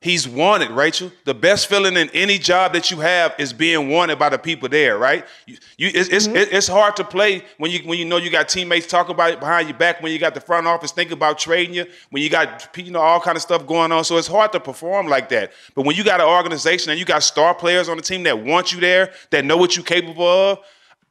he's 0.02 0.28
wanted, 0.28 0.72
Rachel. 0.72 1.12
The 1.26 1.34
best 1.34 1.68
feeling 1.68 1.98
in 1.98 2.10
any 2.12 2.38
job 2.38 2.74
that 2.74 2.90
you 2.90 2.98
have 2.98 3.36
is 3.38 3.52
being 3.54 3.90
wanted 3.90 4.18
by 4.18 4.30
the 4.30 4.38
people 4.38 4.70
there, 4.70 4.98
right? 4.98 5.26
You, 5.46 5.58
you 5.78 5.92
it's, 5.94 6.10
it's, 6.10 6.28
Mm-hmm. 6.28 6.56
it's 6.56 6.68
hard 6.68 6.96
to 6.98 7.04
play 7.04 7.44
when 7.58 7.72
you 7.72 7.80
when 7.80 7.98
you 8.00 8.06
know 8.06 8.18
you 8.18 8.30
got 8.30 8.50
teammates 8.50 8.88
talking 8.88 9.14
about 9.14 9.32
it 9.32 9.40
behind 9.40 9.68
your 9.68 9.78
back, 9.78 10.02
when 10.02 10.12
you 10.12 10.20
got 10.20 10.34
the 10.34 10.42
front 10.42 10.68
office 10.68 10.92
thinking 10.92 11.14
about 11.14 11.38
trading 11.38 11.74
you, 11.74 11.86
when 12.12 12.24
you 12.24 12.30
got 12.30 12.70
you 12.78 12.92
know 12.92 13.02
all 13.02 13.20
kind 13.20 13.36
of 13.36 13.42
stuff 13.42 13.66
going 13.66 13.92
on. 13.92 14.04
So 14.04 14.18
it's 14.18 14.28
hard 14.28 14.52
to 14.54 14.60
perform 14.60 15.08
like 15.08 15.30
that. 15.30 15.52
But 15.76 15.86
when 15.86 15.96
you 15.96 16.04
got 16.04 16.22
an 16.22 16.28
organization 16.28 16.92
and 16.92 17.00
you 17.00 17.06
got 17.06 17.24
star 17.24 17.54
players 17.54 17.90
on 17.90 17.98
the 17.98 18.04
team 18.04 18.24
that 18.24 18.44
want 18.44 18.72
you 18.74 18.80
there, 18.80 19.12
that 19.32 19.44
know 19.46 19.58
what 19.58 19.76
you're 19.76 19.86
capable 19.86 20.28
of, 20.28 20.60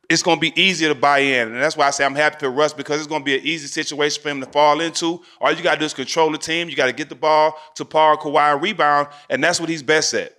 it's 0.09 0.23
going 0.23 0.38
to 0.38 0.40
be 0.40 0.59
easier 0.61 0.88
to 0.88 0.94
buy 0.94 1.18
in. 1.18 1.49
And 1.49 1.57
that's 1.57 1.77
why 1.77 1.87
I 1.87 1.90
say 1.90 2.05
I'm 2.05 2.14
happy 2.14 2.38
for 2.38 2.51
Russ 2.51 2.73
because 2.73 2.99
it's 2.99 3.07
going 3.07 3.21
to 3.21 3.25
be 3.25 3.37
an 3.37 3.44
easy 3.44 3.66
situation 3.66 4.23
for 4.23 4.31
him 4.31 4.40
to 4.40 4.47
fall 4.47 4.81
into. 4.81 5.23
All 5.40 5.53
you 5.53 5.62
got 5.62 5.75
to 5.75 5.81
do 5.81 5.85
is 5.85 5.94
control 5.94 6.31
the 6.31 6.38
team. 6.38 6.68
You 6.68 6.77
got 6.77 6.87
to 6.87 6.92
get 6.92 7.09
the 7.09 7.14
ball 7.14 7.55
to 7.75 7.85
Paul, 7.85 8.16
Kawhi, 8.16 8.61
rebound. 8.61 9.09
And 9.29 9.44
that's 9.44 9.61
what 9.61 9.68
he's 9.68 9.83
best 9.83 10.14
at. 10.14 10.35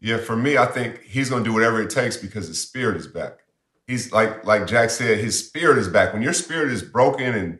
Yeah, 0.00 0.18
for 0.18 0.36
me, 0.36 0.56
I 0.58 0.66
think 0.66 1.02
he's 1.02 1.30
going 1.30 1.42
to 1.42 1.48
do 1.48 1.54
whatever 1.54 1.80
it 1.80 1.90
takes 1.90 2.16
because 2.16 2.46
his 2.46 2.60
spirit 2.60 2.96
is 2.96 3.06
back. 3.06 3.38
He's 3.86 4.12
like 4.12 4.44
like 4.44 4.66
Jack 4.66 4.90
said, 4.90 5.18
his 5.18 5.46
spirit 5.46 5.78
is 5.78 5.88
back. 5.88 6.12
When 6.12 6.22
your 6.22 6.32
spirit 6.32 6.70
is 6.70 6.82
broken 6.82 7.34
and 7.34 7.58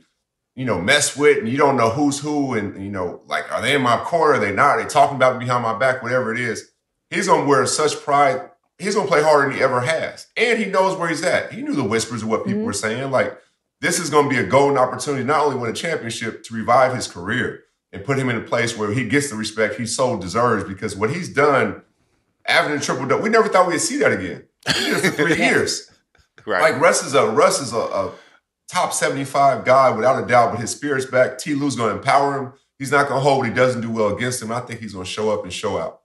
you 0.54 0.64
know 0.64 0.80
messed 0.80 1.16
with, 1.16 1.38
and 1.38 1.48
you 1.48 1.56
don't 1.56 1.76
know 1.76 1.90
who's 1.90 2.18
who, 2.18 2.54
and 2.54 2.82
you 2.82 2.90
know 2.90 3.22
like 3.26 3.50
are 3.50 3.60
they 3.60 3.74
in 3.74 3.82
my 3.82 3.96
corner? 3.96 4.34
Are 4.34 4.38
they 4.38 4.52
not? 4.52 4.76
Are 4.78 4.82
they 4.82 4.88
talking 4.88 5.16
about 5.16 5.38
me 5.38 5.46
behind 5.46 5.62
my 5.62 5.78
back? 5.78 6.02
Whatever 6.02 6.34
it 6.34 6.40
is, 6.40 6.70
he's 7.10 7.28
going 7.28 7.42
to 7.42 7.46
wear 7.46 7.64
such 7.66 7.96
pride. 8.02 8.50
He's 8.78 8.94
going 8.94 9.06
to 9.06 9.12
play 9.12 9.22
harder 9.22 9.48
than 9.48 9.56
he 9.56 9.62
ever 9.62 9.80
has, 9.80 10.26
and 10.36 10.58
he 10.58 10.66
knows 10.66 10.98
where 10.98 11.08
he's 11.08 11.22
at. 11.22 11.52
He 11.52 11.62
knew 11.62 11.74
the 11.74 11.84
whispers 11.84 12.22
of 12.22 12.28
what 12.28 12.44
people 12.44 12.58
mm-hmm. 12.58 12.66
were 12.66 12.72
saying. 12.72 13.10
Like 13.10 13.38
this 13.80 13.98
is 13.98 14.10
going 14.10 14.28
to 14.28 14.30
be 14.30 14.40
a 14.40 14.46
golden 14.46 14.78
opportunity, 14.78 15.24
not 15.24 15.44
only 15.44 15.56
win 15.56 15.70
a 15.70 15.74
championship 15.74 16.42
to 16.44 16.54
revive 16.54 16.94
his 16.94 17.06
career 17.06 17.64
and 17.92 18.04
put 18.04 18.18
him 18.18 18.28
in 18.28 18.36
a 18.36 18.40
place 18.40 18.76
where 18.76 18.92
he 18.92 19.08
gets 19.08 19.30
the 19.30 19.36
respect 19.36 19.76
he 19.76 19.86
so 19.86 20.18
deserves 20.18 20.64
because 20.64 20.96
what 20.96 21.10
he's 21.10 21.28
done 21.28 21.82
averaging 22.46 22.80
triple 22.80 23.06
double. 23.06 23.22
We 23.22 23.30
never 23.30 23.48
thought 23.48 23.68
we'd 23.68 23.78
see 23.78 23.98
that 23.98 24.12
again. 24.12 24.44
He 24.74 24.84
did 24.84 25.04
it 25.04 25.10
for 25.10 25.10
three 25.10 25.36
years. 25.44 25.90
Right. 26.46 26.72
Like 26.72 26.80
Russ 26.80 27.04
is 27.04 27.14
a 27.14 27.26
Russ 27.26 27.60
is 27.60 27.72
a, 27.72 27.78
a 27.78 28.12
top 28.68 28.92
seventy 28.92 29.24
five 29.24 29.64
guy 29.64 29.90
without 29.90 30.22
a 30.22 30.26
doubt. 30.26 30.52
But 30.52 30.60
his 30.60 30.70
spirit's 30.70 31.06
back. 31.06 31.38
Ty 31.38 31.52
Lue's 31.52 31.76
going 31.76 31.90
to 31.90 31.96
empower 31.96 32.38
him. 32.38 32.52
He's 32.78 32.90
not 32.90 33.08
going 33.08 33.20
to 33.20 33.22
hold 33.22 33.38
what 33.38 33.48
he 33.48 33.54
doesn't 33.54 33.80
do 33.80 33.90
well 33.90 34.14
against 34.14 34.42
him. 34.42 34.52
I 34.52 34.60
think 34.60 34.80
he's 34.80 34.92
going 34.92 35.04
to 35.04 35.10
show 35.10 35.30
up 35.30 35.44
and 35.44 35.52
show 35.52 35.78
out. 35.78 36.00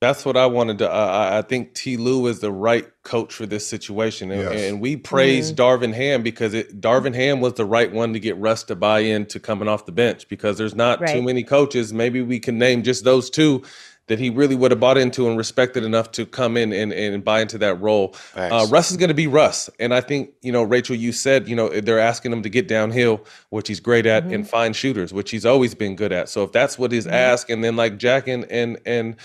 That's 0.00 0.26
what 0.26 0.36
I 0.36 0.44
wanted 0.44 0.78
to. 0.78 0.90
Uh, 0.92 1.40
I 1.42 1.48
think 1.48 1.74
Ty 1.74 1.96
Lue 1.96 2.26
is 2.26 2.40
the 2.40 2.52
right 2.52 2.86
coach 3.02 3.32
for 3.32 3.46
this 3.46 3.66
situation, 3.66 4.30
and, 4.30 4.42
Yes. 4.42 4.70
and 4.70 4.80
we 4.80 4.96
praised 4.96 5.56
Darvin 5.56 5.94
Ham 5.94 6.22
because 6.22 6.52
it, 6.52 6.80
Darvin 6.82 7.14
Ham 7.14 7.40
was 7.40 7.54
the 7.54 7.64
right 7.64 7.90
one 7.90 8.12
to 8.12 8.20
get 8.20 8.36
Russ 8.36 8.62
to 8.64 8.76
buy 8.76 8.98
into 9.00 9.40
coming 9.40 9.68
off 9.68 9.86
the 9.86 9.92
bench 9.92 10.28
because 10.28 10.58
there's 10.58 10.74
not 10.74 11.00
too 11.14 11.22
many 11.22 11.42
coaches. 11.42 11.94
Maybe 11.94 12.20
we 12.20 12.38
can 12.38 12.58
name 12.58 12.82
just 12.82 13.04
those 13.04 13.30
two 13.30 13.62
that 14.08 14.18
he 14.20 14.30
really 14.30 14.54
would 14.54 14.70
have 14.70 14.78
bought 14.78 14.98
into 14.98 15.28
and 15.28 15.36
respected 15.36 15.82
enough 15.82 16.12
to 16.12 16.24
come 16.26 16.56
in 16.56 16.72
and, 16.72 16.92
and 16.92 17.24
buy 17.24 17.40
into 17.40 17.58
that 17.58 17.80
role. 17.80 18.14
Uh, 18.36 18.66
Russ 18.70 18.90
is 18.90 18.96
going 18.98 19.08
to 19.08 19.14
be 19.14 19.26
Russ, 19.26 19.68
and 19.80 19.94
I 19.94 20.02
think 20.02 20.30
you 20.42 20.52
know, 20.52 20.62
Rachel, 20.62 20.94
you 20.94 21.10
said 21.10 21.48
you 21.48 21.56
know 21.56 21.68
they're 21.68 21.98
asking 21.98 22.32
him 22.32 22.42
to 22.42 22.48
get 22.50 22.68
downhill, 22.68 23.24
which 23.48 23.66
he's 23.68 23.80
great 23.80 24.04
at, 24.04 24.24
and 24.24 24.48
find 24.48 24.76
shooters, 24.76 25.14
which 25.14 25.30
he's 25.30 25.46
always 25.46 25.74
been 25.74 25.96
good 25.96 26.12
at. 26.12 26.28
So 26.28 26.44
if 26.44 26.52
that's 26.52 26.78
what 26.78 26.92
his 26.92 27.06
ask, 27.06 27.48
and 27.48 27.64
then 27.64 27.76
like 27.76 27.96
Jack 27.98 28.28
and 28.28 28.44
and 28.50 28.78
and 28.84 29.16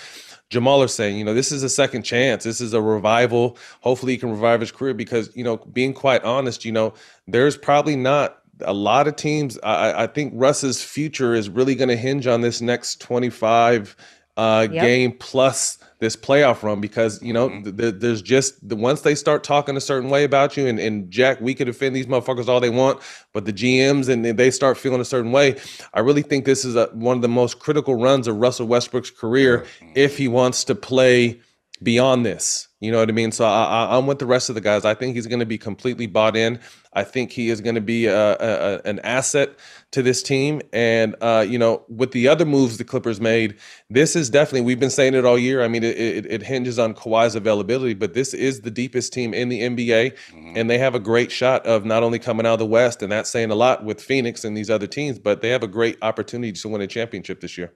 Jamal 0.51 0.83
are 0.83 0.87
saying, 0.89 1.17
you 1.17 1.23
know, 1.23 1.33
this 1.33 1.51
is 1.51 1.63
a 1.63 1.69
second 1.69 2.03
chance. 2.03 2.43
This 2.43 2.59
is 2.61 2.73
a 2.73 2.81
revival. 2.81 3.57
Hopefully, 3.79 4.11
he 4.11 4.17
can 4.17 4.29
revive 4.29 4.59
his 4.59 4.71
career 4.71 4.93
because, 4.93 5.35
you 5.35 5.43
know, 5.45 5.57
being 5.57 5.93
quite 5.93 6.23
honest, 6.23 6.65
you 6.65 6.73
know, 6.73 6.93
there's 7.25 7.57
probably 7.57 7.95
not 7.95 8.37
a 8.59 8.73
lot 8.73 9.07
of 9.07 9.15
teams. 9.15 9.57
I, 9.63 10.03
I- 10.03 10.07
think 10.07 10.33
Russ's 10.35 10.83
future 10.83 11.33
is 11.33 11.49
really 11.49 11.73
going 11.73 11.89
to 11.89 11.95
hinge 11.95 12.27
on 12.27 12.41
this 12.41 12.61
next 12.61 12.99
25 13.01 13.95
uh, 14.37 14.67
Yep. 14.71 14.81
game 14.83 15.11
plus 15.17 15.77
this 16.01 16.15
playoff 16.15 16.63
run 16.63 16.81
because 16.81 17.21
you 17.21 17.31
know 17.31 17.47
mm-hmm. 17.47 17.63
th- 17.63 17.77
th- 17.77 17.95
there's 17.99 18.21
just 18.23 18.67
the 18.67 18.75
once 18.75 19.01
they 19.01 19.13
start 19.13 19.43
talking 19.43 19.77
a 19.77 19.81
certain 19.81 20.09
way 20.09 20.23
about 20.23 20.57
you 20.57 20.65
and, 20.65 20.79
and 20.79 21.11
Jack 21.11 21.39
we 21.39 21.53
could 21.53 21.67
defend 21.67 21.95
these 21.95 22.07
motherfuckers 22.07 22.47
all 22.47 22.59
they 22.59 22.71
want 22.71 22.99
but 23.33 23.45
the 23.45 23.53
GMs 23.53 24.09
and 24.09 24.25
they 24.25 24.49
start 24.49 24.79
feeling 24.79 24.99
a 24.99 25.05
certain 25.05 25.31
way 25.31 25.57
I 25.93 25.99
really 25.99 26.23
think 26.23 26.45
this 26.45 26.65
is 26.65 26.75
a, 26.75 26.87
one 26.87 27.15
of 27.17 27.21
the 27.21 27.29
most 27.29 27.59
critical 27.59 27.95
runs 27.95 28.27
of 28.27 28.37
Russell 28.37 28.65
Westbrook's 28.65 29.11
career 29.11 29.59
mm-hmm. 29.59 29.91
if 29.95 30.17
he 30.17 30.27
wants 30.27 30.63
to 30.65 30.75
play 30.75 31.39
beyond 31.83 32.25
this 32.25 32.67
you 32.79 32.91
know 32.91 32.99
what 32.99 33.09
I 33.09 33.13
mean 33.13 33.31
so 33.31 33.45
I, 33.45 33.63
I, 33.63 33.97
I'm 33.97 34.07
with 34.07 34.19
the 34.19 34.25
rest 34.25 34.49
of 34.49 34.55
the 34.55 34.61
guys 34.61 34.85
I 34.85 34.93
think 34.93 35.15
he's 35.15 35.27
going 35.27 35.39
to 35.39 35.45
be 35.45 35.57
completely 35.57 36.07
bought 36.07 36.35
in 36.35 36.59
I 36.93 37.03
think 37.05 37.31
he 37.31 37.49
is 37.49 37.61
going 37.61 37.75
to 37.75 37.81
be 37.81 38.07
a, 38.07 38.33
a, 38.33 38.81
an 38.83 38.99
asset 38.99 39.55
to 39.91 40.01
this 40.01 40.21
team. 40.21 40.61
And, 40.73 41.15
uh, 41.21 41.45
you 41.47 41.57
know, 41.57 41.85
with 41.87 42.11
the 42.11 42.27
other 42.27 42.43
moves 42.43 42.77
the 42.77 42.83
Clippers 42.83 43.21
made, 43.21 43.57
this 43.89 44.15
is 44.15 44.29
definitely, 44.29 44.61
we've 44.61 44.79
been 44.79 44.89
saying 44.89 45.13
it 45.13 45.23
all 45.23 45.37
year. 45.37 45.63
I 45.63 45.69
mean, 45.69 45.83
it, 45.83 45.97
it, 45.97 46.25
it 46.25 46.43
hinges 46.43 46.77
on 46.77 46.93
Kawhi's 46.93 47.35
availability, 47.35 47.93
but 47.93 48.13
this 48.13 48.33
is 48.33 48.61
the 48.61 48.71
deepest 48.71 49.13
team 49.13 49.33
in 49.33 49.47
the 49.47 49.61
NBA. 49.61 50.17
And 50.57 50.69
they 50.69 50.77
have 50.79 50.93
a 50.93 50.99
great 50.99 51.31
shot 51.31 51.65
of 51.65 51.85
not 51.85 52.03
only 52.03 52.19
coming 52.19 52.45
out 52.45 52.53
of 52.53 52.59
the 52.59 52.65
West, 52.65 53.01
and 53.01 53.11
that's 53.11 53.29
saying 53.29 53.51
a 53.51 53.55
lot 53.55 53.85
with 53.85 54.01
Phoenix 54.01 54.43
and 54.43 54.55
these 54.55 54.69
other 54.69 54.87
teams, 54.87 55.17
but 55.17 55.41
they 55.41 55.49
have 55.49 55.63
a 55.63 55.67
great 55.67 55.97
opportunity 56.01 56.51
to 56.51 56.67
win 56.67 56.81
a 56.81 56.87
championship 56.87 57.39
this 57.39 57.57
year. 57.57 57.73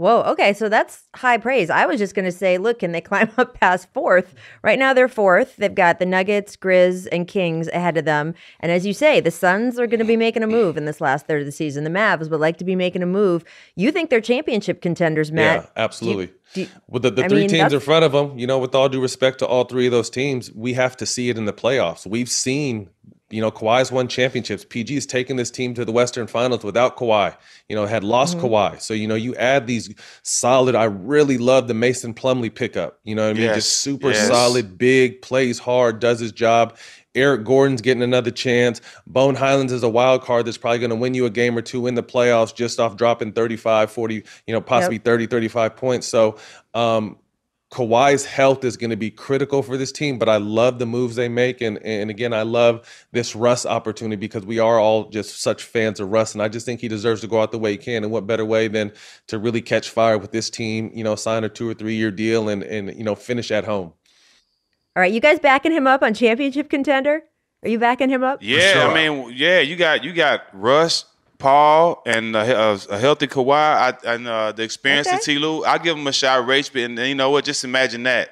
Whoa. 0.00 0.22
Okay. 0.22 0.54
So 0.54 0.70
that's 0.70 1.04
high 1.14 1.36
praise. 1.36 1.68
I 1.68 1.84
was 1.84 1.98
just 1.98 2.14
going 2.14 2.24
to 2.24 2.32
say, 2.32 2.56
look, 2.56 2.78
can 2.78 2.92
they 2.92 3.00
climb 3.02 3.30
up 3.36 3.60
past 3.60 3.86
fourth? 3.92 4.34
Right 4.62 4.78
now 4.78 4.94
they're 4.94 5.08
fourth. 5.08 5.56
They've 5.56 5.74
got 5.74 5.98
the 5.98 6.06
Nuggets, 6.06 6.56
Grizz, 6.56 7.06
and 7.12 7.28
Kings 7.28 7.68
ahead 7.68 7.98
of 7.98 8.06
them. 8.06 8.32
And 8.60 8.72
as 8.72 8.86
you 8.86 8.94
say, 8.94 9.20
the 9.20 9.30
Suns 9.30 9.78
are 9.78 9.86
going 9.86 9.98
to 9.98 10.06
be 10.06 10.16
making 10.16 10.42
a 10.42 10.46
move 10.46 10.78
in 10.78 10.86
this 10.86 11.02
last 11.02 11.26
third 11.26 11.40
of 11.42 11.46
the 11.46 11.52
season. 11.52 11.84
The 11.84 11.90
Mavs 11.90 12.30
would 12.30 12.40
like 12.40 12.56
to 12.56 12.64
be 12.64 12.74
making 12.74 13.02
a 13.02 13.06
move. 13.06 13.44
You 13.76 13.92
think 13.92 14.08
they're 14.08 14.22
championship 14.22 14.80
contenders, 14.80 15.30
Matt? 15.30 15.64
Yeah, 15.64 15.82
absolutely. 15.82 16.32
do 16.54 16.62
you- 16.62 16.68
with 16.88 17.02
the, 17.02 17.10
the 17.10 17.28
three 17.28 17.40
mean, 17.40 17.50
teams 17.50 17.74
in 17.74 17.80
front 17.80 18.06
of 18.06 18.12
them, 18.12 18.38
you 18.38 18.46
know, 18.46 18.58
with 18.58 18.74
all 18.74 18.88
due 18.88 19.02
respect 19.02 19.40
to 19.40 19.46
all 19.46 19.64
three 19.64 19.84
of 19.84 19.92
those 19.92 20.08
teams, 20.08 20.50
we 20.52 20.72
have 20.72 20.96
to 20.96 21.04
see 21.04 21.28
it 21.28 21.36
in 21.36 21.44
the 21.44 21.52
playoffs. 21.52 22.06
We've 22.06 22.30
seen 22.30 22.88
you 23.30 23.40
know, 23.40 23.50
Kawhi's 23.50 23.92
won 23.92 24.08
championships. 24.08 24.64
PG's 24.64 25.06
taken 25.06 25.36
this 25.36 25.50
team 25.50 25.72
to 25.74 25.84
the 25.84 25.92
Western 25.92 26.26
Finals 26.26 26.64
without 26.64 26.96
Kawhi. 26.96 27.36
You 27.68 27.76
know, 27.76 27.86
had 27.86 28.04
lost 28.04 28.36
Mm-hmm. 28.36 28.46
Kawhi. 28.46 28.80
So, 28.80 28.92
you 28.94 29.06
know, 29.06 29.14
you 29.14 29.34
add 29.36 29.66
these 29.66 29.94
solid. 30.22 30.74
I 30.74 30.84
really 30.84 31.38
love 31.38 31.68
the 31.68 31.74
Mason 31.74 32.12
Plumlee 32.12 32.54
pickup. 32.54 32.98
You 33.04 33.14
know 33.14 33.22
what 33.24 33.30
I 33.30 33.34
mean? 33.34 33.42
Yes, 33.44 33.56
Just 33.56 33.76
super 33.78 34.10
yes. 34.10 34.28
solid, 34.28 34.76
big, 34.76 35.22
plays 35.22 35.58
hard, 35.58 36.00
does 36.00 36.20
his 36.20 36.32
job. 36.32 36.76
Eric 37.14 37.44
Gordon's 37.44 37.80
getting 37.80 38.02
another 38.04 38.30
chance. 38.30 38.80
Bones 39.06 39.38
Hyland 39.38 39.70
is 39.70 39.82
a 39.82 39.88
wild 39.88 40.22
card 40.22 40.46
that's 40.46 40.56
probably 40.58 40.78
going 40.78 40.90
to 40.90 40.96
win 40.96 41.14
you 41.14 41.26
a 41.26 41.30
game 41.30 41.56
or 41.58 41.62
two 41.62 41.86
in 41.88 41.94
the 41.96 42.02
playoffs 42.04 42.54
just 42.54 42.78
off 42.78 42.96
dropping 42.96 43.32
35, 43.32 43.90
40, 43.90 44.14
you 44.46 44.54
know, 44.54 44.60
possibly 44.60 44.98
30, 44.98 45.26
35 45.26 45.76
points. 45.76 46.06
So, 46.06 46.38
um, 46.74 47.16
Kawhi's 47.70 48.24
health 48.24 48.64
is 48.64 48.76
going 48.76 48.90
to 48.90 48.96
be 48.96 49.12
critical 49.12 49.62
for 49.62 49.76
this 49.76 49.92
team, 49.92 50.18
but 50.18 50.28
I 50.28 50.38
love 50.38 50.80
the 50.80 50.86
moves 50.86 51.14
they 51.14 51.28
make, 51.28 51.60
and 51.60 51.78
and 51.84 52.10
again, 52.10 52.32
I 52.32 52.42
love 52.42 53.06
this 53.12 53.36
Russ 53.36 53.64
opportunity 53.64 54.16
because 54.16 54.44
we 54.44 54.58
are 54.58 54.80
all 54.80 55.08
just 55.08 55.40
such 55.40 55.62
fans 55.62 56.00
of 56.00 56.10
Russ, 56.10 56.34
and 56.34 56.42
I 56.42 56.48
just 56.48 56.66
think 56.66 56.80
he 56.80 56.88
deserves 56.88 57.20
to 57.20 57.28
go 57.28 57.40
out 57.40 57.52
the 57.52 57.58
way 57.58 57.72
he 57.72 57.76
can. 57.78 58.02
And 58.02 58.12
what 58.12 58.26
better 58.26 58.44
way 58.44 58.66
than 58.66 58.92
to 59.28 59.38
really 59.38 59.62
catch 59.62 59.90
fire 59.90 60.18
with 60.18 60.32
this 60.32 60.50
team? 60.50 60.90
You 60.92 61.04
know, 61.04 61.14
sign 61.14 61.44
a 61.44 61.48
two 61.48 61.68
or 61.68 61.74
three 61.74 61.94
year 61.94 62.10
deal 62.10 62.48
and 62.48 62.64
and 62.64 62.92
you 62.96 63.04
know 63.04 63.14
finish 63.14 63.52
at 63.52 63.64
home. 63.64 63.92
All 64.96 65.00
right, 65.02 65.12
you 65.12 65.20
guys 65.20 65.38
backing 65.38 65.70
him 65.70 65.86
up 65.86 66.02
on 66.02 66.12
championship 66.12 66.68
contender? 66.68 67.22
Are 67.62 67.68
you 67.68 67.78
backing 67.78 68.08
him 68.08 68.24
up? 68.24 68.40
Yeah, 68.42 68.72
sure. 68.72 68.90
I 68.90 68.94
mean, 68.94 69.32
yeah, 69.36 69.60
you 69.60 69.76
got 69.76 70.02
you 70.02 70.12
got 70.12 70.42
Russ, 70.52 71.04
Paul, 71.40 72.02
and 72.06 72.36
a, 72.36 72.40
a, 72.72 72.78
a 72.90 72.98
healthy 72.98 73.26
Kawhi, 73.26 73.52
I, 73.52 73.94
and 74.14 74.28
uh, 74.28 74.52
the 74.52 74.62
experience 74.62 75.10
of 75.12 75.20
Ty 75.24 75.32
Lue. 75.32 75.64
I 75.64 75.78
give 75.78 75.96
him 75.96 76.06
a 76.06 76.12
shot, 76.12 76.46
Rach, 76.46 76.72
but 76.72 76.82
and 76.82 76.98
you 76.98 77.14
know 77.16 77.30
what? 77.30 77.44
Just 77.44 77.64
imagine 77.64 78.04
that 78.04 78.30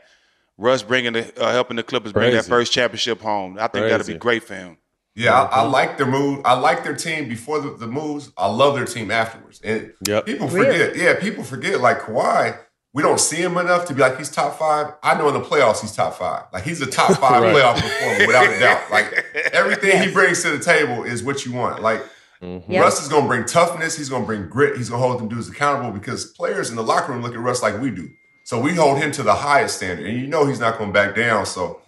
Russ 0.57 0.83
bringing 0.83 1.15
the 1.15 1.43
uh, 1.43 1.53
helping 1.53 1.77
the 1.77 1.83
Clippers 1.83 2.13
bring 2.13 2.33
that 2.35 2.45
first 2.45 2.73
championship 2.73 3.21
home. 3.21 3.57
I 3.59 3.67
think 3.69 3.87
that'll 3.89 4.07
be 4.07 4.15
great 4.15 4.45
for 4.45 4.55
him. 4.55 4.77
Yeah, 5.15 5.33
I, 5.35 5.61
I 5.61 5.63
like 5.63 5.97
their 5.99 6.07
move. 6.07 6.43
I 6.45 6.55
like 6.55 6.85
their 6.85 6.95
team 6.95 7.29
before 7.29 7.61
the, 7.61 7.71
the 7.77 7.89
moves. 7.89 8.31
I 8.39 8.47
love 8.47 8.77
their 8.77 8.85
team 8.85 9.11
afterwards. 9.11 9.61
And 9.65 9.93
Yep. 10.07 10.27
people 10.27 10.47
Really? 10.47 10.79
forget. 10.79 10.97
Yeah, 10.97 11.19
people 11.19 11.43
forget. 11.43 11.81
Like 11.81 12.03
Kawhi, 12.03 12.57
we 12.93 13.03
don't 13.03 13.19
see 13.19 13.39
him 13.39 13.57
enough 13.59 13.85
to 13.87 13.95
be 13.95 14.01
like 14.01 14.17
he's 14.17 14.31
top 14.31 14.57
five. 14.61 14.93
I 15.03 15.19
know 15.19 15.27
in 15.27 15.35
the 15.35 15.41
playoffs 15.41 15.81
he's 15.81 15.93
top 15.93 16.15
five. 16.15 16.45
Like 16.53 16.63
he's 16.63 16.81
a 16.81 16.87
top 16.87 17.11
five 17.19 17.43
Right. 17.43 17.53
playoff 17.53 17.81
performer 17.81 18.27
without 18.29 18.53
a 18.53 18.61
doubt. 18.61 18.91
Like 18.93 19.13
everything 19.53 20.01
he 20.03 20.13
brings 20.13 20.43
to 20.43 20.51
the 20.57 20.63
table 20.63 21.03
is 21.03 21.25
what 21.25 21.45
you 21.45 21.53
want. 21.53 21.83
Like 21.83 22.01
Yeah. 22.41 22.81
Russ 22.81 23.03
is 23.03 23.09
going 23.09 23.23
to 23.23 23.29
bring 23.29 23.45
toughness. 23.45 23.97
He's 23.97 24.09
going 24.09 24.23
to 24.23 24.27
bring 24.27 24.49
grit. 24.49 24.77
He's 24.77 24.91
going 24.91 25.03
to 25.03 25.09
hold 25.09 25.21
them 25.21 25.29
dudes 25.29 25.49
accountable 25.49 25.91
because 25.91 26.27
players 26.27 26.71
in 26.71 26.77
the 26.77 26.83
locker 26.83 27.13
room 27.13 27.23
look 27.23 27.35
at 27.35 27.41
Russ 27.41 27.63
like 27.63 27.81
we 27.81 27.91
do. 27.91 28.09
So 28.45 28.59
we 28.61 28.75
hold 28.75 28.99
him 28.99 29.13
to 29.13 29.23
the 29.23 29.35
highest 29.35 29.77
standard, 29.77 30.07
and 30.07 30.19
you 30.19 30.27
know 30.27 30.47
he's 30.47 30.61
not 30.61 30.79
going 30.79 30.91
to 30.91 30.95
back 30.95 31.15
down. 31.15 31.45
So, 31.45 31.83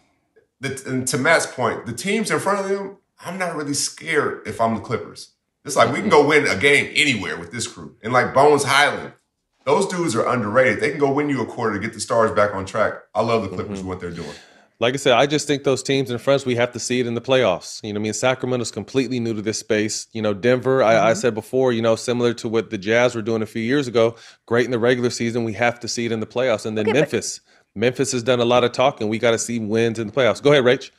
the, 0.60 0.82
and 0.86 1.08
to 1.08 1.16
Matt's 1.16 1.46
point, 1.46 1.86
the 1.86 1.92
teams 1.94 2.30
in 2.30 2.38
front 2.38 2.60
of 2.60 2.68
them, 2.68 2.98
I'm 3.24 3.38
not 3.38 3.56
really 3.56 3.72
scared 3.72 4.46
if 4.46 4.60
I'm 4.60 4.74
the 4.74 4.80
Clippers. 4.82 5.32
It's 5.64 5.76
like 5.76 5.88
we 5.88 5.94
can 6.00 6.10
mm-hmm. 6.10 6.10
go 6.10 6.26
win 6.26 6.46
a 6.46 6.56
game 6.56 6.92
anywhere 6.94 7.38
with 7.38 7.50
this 7.50 7.66
crew, 7.66 7.96
and 8.02 8.12
like 8.12 8.34
Bones 8.34 8.64
Hyland, 8.64 9.14
those 9.64 9.86
dudes 9.86 10.14
are 10.14 10.28
underrated. 10.28 10.80
They 10.80 10.90
can 10.90 10.98
go 10.98 11.10
win 11.12 11.30
you 11.30 11.40
a 11.40 11.46
quarter 11.46 11.74
to 11.74 11.80
get 11.80 11.94
the 11.94 12.00
stars 12.00 12.30
back 12.32 12.54
on 12.54 12.66
track. 12.66 12.94
I 13.14 13.22
love 13.22 13.42
the 13.42 13.48
Clippers 13.48 13.66
mm-hmm. 13.66 13.78
and 13.78 13.88
what 13.88 14.00
they're 14.00 14.10
doing. 14.10 14.34
Like 14.80 14.94
I 14.94 14.96
said, 14.96 15.12
I 15.12 15.26
just 15.26 15.46
think 15.46 15.64
those 15.64 15.82
teams 15.82 16.10
in 16.10 16.16
front, 16.16 16.46
we 16.46 16.56
have 16.56 16.72
to 16.72 16.80
see 16.80 17.00
it 17.00 17.06
in 17.06 17.14
the 17.14 17.20
playoffs. 17.20 17.82
You 17.84 17.92
know, 17.92 17.98
what 17.98 18.02
I 18.02 18.04
mean, 18.04 18.12
Sacramento's 18.14 18.70
completely 18.70 19.20
new 19.20 19.34
to 19.34 19.42
this 19.42 19.58
space. 19.58 20.06
You 20.12 20.22
know, 20.22 20.32
Denver, 20.32 20.82
I, 20.82 20.96
I 20.96 21.10
mm-hmm. 21.10 21.20
said 21.20 21.34
before, 21.34 21.72
you 21.72 21.82
know, 21.82 21.96
similar 21.96 22.32
to 22.34 22.48
what 22.48 22.70
the 22.70 22.78
Jazz 22.78 23.14
were 23.14 23.20
doing 23.20 23.42
a 23.42 23.46
few 23.46 23.62
years 23.62 23.86
ago, 23.86 24.16
great 24.46 24.64
in 24.64 24.70
the 24.70 24.78
regular 24.78 25.10
season. 25.10 25.44
We 25.44 25.52
have 25.52 25.78
to 25.80 25.88
see 25.88 26.06
it 26.06 26.12
in 26.12 26.20
the 26.20 26.26
playoffs. 26.26 26.64
And 26.64 26.78
then 26.78 26.86
Okay, 26.86 26.92
but- 26.92 27.00
Memphis. 27.00 27.40
Memphis 27.76 28.10
has 28.10 28.24
done 28.24 28.40
a 28.40 28.44
lot 28.44 28.64
of 28.64 28.72
talking. 28.72 29.08
We 29.08 29.18
got 29.20 29.30
to 29.30 29.38
see 29.38 29.60
wins 29.60 30.00
in 30.00 30.08
the 30.08 30.12
playoffs. 30.12 30.42
Go 30.42 30.50
ahead, 30.52 30.64
Rach. 30.64 30.90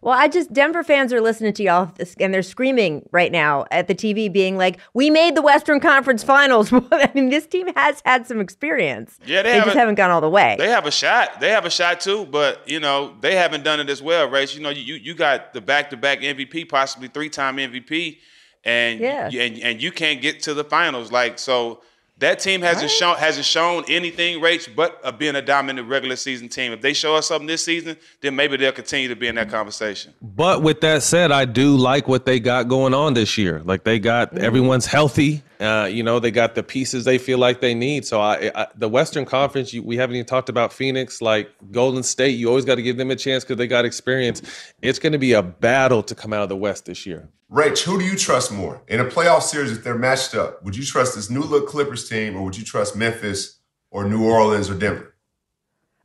Well, 0.00 0.14
I 0.16 0.28
just 0.28 0.52
Denver 0.52 0.82
fans 0.82 1.12
are 1.12 1.20
listening 1.20 1.52
to 1.54 1.62
y'all 1.62 1.90
and 2.20 2.32
they're 2.32 2.42
screaming 2.42 3.08
right 3.12 3.32
now 3.32 3.66
at 3.70 3.88
the 3.88 3.94
TV, 3.94 4.32
being 4.32 4.56
like, 4.56 4.78
"We 4.94 5.10
made 5.10 5.34
the 5.34 5.42
Western 5.42 5.80
Conference 5.80 6.22
Finals." 6.22 6.72
I 6.92 7.10
mean, 7.14 7.30
this 7.30 7.46
team 7.46 7.68
has 7.76 8.00
had 8.04 8.26
some 8.26 8.40
experience. 8.40 9.18
Yeah, 9.26 9.42
they 9.42 9.50
they 9.50 9.54
just 9.56 9.66
haven't- 9.68 9.78
haven't 9.78 9.94
gone 9.96 10.10
all 10.10 10.20
the 10.20 10.28
way. 10.28 10.56
They 10.58 10.68
have 10.70 10.86
a 10.86 10.90
shot. 10.90 11.40
They 11.40 11.50
have 11.50 11.64
a 11.64 11.70
shot 11.70 12.00
too, 12.00 12.26
but 12.26 12.68
you 12.68 12.80
know 12.80 13.14
they 13.20 13.34
haven't 13.34 13.64
done 13.64 13.80
it 13.80 13.90
as 13.90 14.02
well, 14.02 14.28
Race. 14.28 14.54
You 14.54 14.62
know, 14.62 14.70
you 14.70 14.94
you 14.94 15.14
got 15.14 15.52
the 15.52 15.60
back 15.60 15.90
to 15.90 15.96
back 15.96 16.20
MVP, 16.20 16.68
possibly 16.68 17.08
three 17.08 17.28
time 17.28 17.56
MVP, 17.56 18.18
and 18.64 19.00
Yeah. 19.00 19.28
and 19.32 19.58
and 19.58 19.82
you 19.82 19.90
can't 19.92 20.20
get 20.22 20.42
to 20.42 20.54
the 20.54 20.64
finals. 20.64 21.10
Like 21.10 21.38
so, 21.38 21.80
that 22.18 22.40
team 22.40 22.62
hasn't 22.62 22.90
shown 22.90 23.16
hasn't 23.16 23.46
shown 23.46 23.84
anything, 23.88 24.40
Rach, 24.40 24.74
but 24.74 25.00
uh, 25.04 25.12
being 25.12 25.36
a 25.36 25.42
dominant 25.42 25.88
regular 25.88 26.16
season 26.16 26.48
team. 26.48 26.72
If 26.72 26.80
they 26.80 26.92
show 26.92 27.14
us 27.14 27.28
something 27.28 27.46
this 27.46 27.64
season, 27.64 27.96
then 28.20 28.34
maybe 28.34 28.56
they'll 28.56 28.72
continue 28.72 29.08
to 29.08 29.16
be 29.16 29.28
in 29.28 29.36
that 29.36 29.50
conversation. 29.50 30.14
But 30.20 30.62
with 30.62 30.80
that 30.80 31.02
said, 31.02 31.30
I 31.30 31.44
do 31.44 31.76
like 31.76 32.08
what 32.08 32.26
they 32.26 32.40
got 32.40 32.68
going 32.68 32.92
on 32.92 33.14
this 33.14 33.38
year. 33.38 33.62
Like 33.64 33.84
they 33.84 33.98
got 33.98 34.36
everyone's 34.36 34.86
healthy. 34.86 35.42
Uh, 35.60 35.88
you 35.90 36.02
know, 36.02 36.20
they 36.20 36.30
got 36.30 36.54
the 36.54 36.62
pieces 36.62 37.04
they 37.04 37.18
feel 37.18 37.38
like 37.38 37.60
they 37.60 37.74
need. 37.74 38.04
So 38.04 38.20
I, 38.20 38.50
I 38.54 38.66
the 38.74 38.88
Western 38.88 39.24
Conference, 39.24 39.72
you, 39.72 39.82
we 39.82 39.96
haven't 39.96 40.16
even 40.16 40.26
talked 40.26 40.48
about 40.48 40.72
Phoenix, 40.72 41.20
like 41.22 41.50
Golden 41.70 42.02
State. 42.02 42.36
You 42.36 42.48
always 42.48 42.64
got 42.64 42.76
to 42.76 42.82
give 42.82 42.96
them 42.96 43.10
a 43.10 43.16
chance 43.16 43.44
because 43.44 43.56
they 43.56 43.66
got 43.66 43.84
experience. 43.84 44.42
It's 44.82 44.98
going 44.98 45.12
to 45.12 45.18
be 45.18 45.32
a 45.32 45.42
battle 45.42 46.02
to 46.04 46.14
come 46.14 46.32
out 46.32 46.42
of 46.42 46.48
the 46.48 46.56
West 46.56 46.86
this 46.86 47.06
year. 47.06 47.28
Rach, 47.50 47.82
who 47.84 47.98
do 47.98 48.04
you 48.04 48.16
trust 48.16 48.52
more 48.52 48.82
in 48.88 49.00
a 49.00 49.04
playoff 49.06 49.42
series 49.42 49.72
if 49.72 49.82
they're 49.82 49.94
matched 49.98 50.34
up? 50.34 50.62
Would 50.64 50.76
you 50.76 50.84
trust 50.84 51.14
this 51.14 51.30
new 51.30 51.40
look 51.40 51.66
Clippers 51.66 52.08
team, 52.08 52.36
or 52.36 52.42
would 52.44 52.56
you 52.58 52.64
trust 52.64 52.94
Memphis 52.94 53.58
or 53.90 54.04
New 54.06 54.22
Orleans 54.28 54.68
or 54.68 54.74
Denver? 54.74 55.14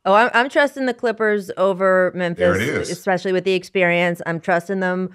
Oh, 0.06 0.14
I'm, 0.14 0.30
I'm 0.32 0.48
trusting 0.48 0.86
the 0.86 0.94
Clippers 0.94 1.50
over 1.56 2.12
Memphis, 2.14 2.40
There 2.40 2.56
it 2.56 2.62
is. 2.62 2.90
especially 2.90 3.32
with 3.32 3.44
the 3.44 3.52
experience. 3.54 4.22
I'm 4.26 4.40
trusting 4.40 4.80
them. 4.80 5.14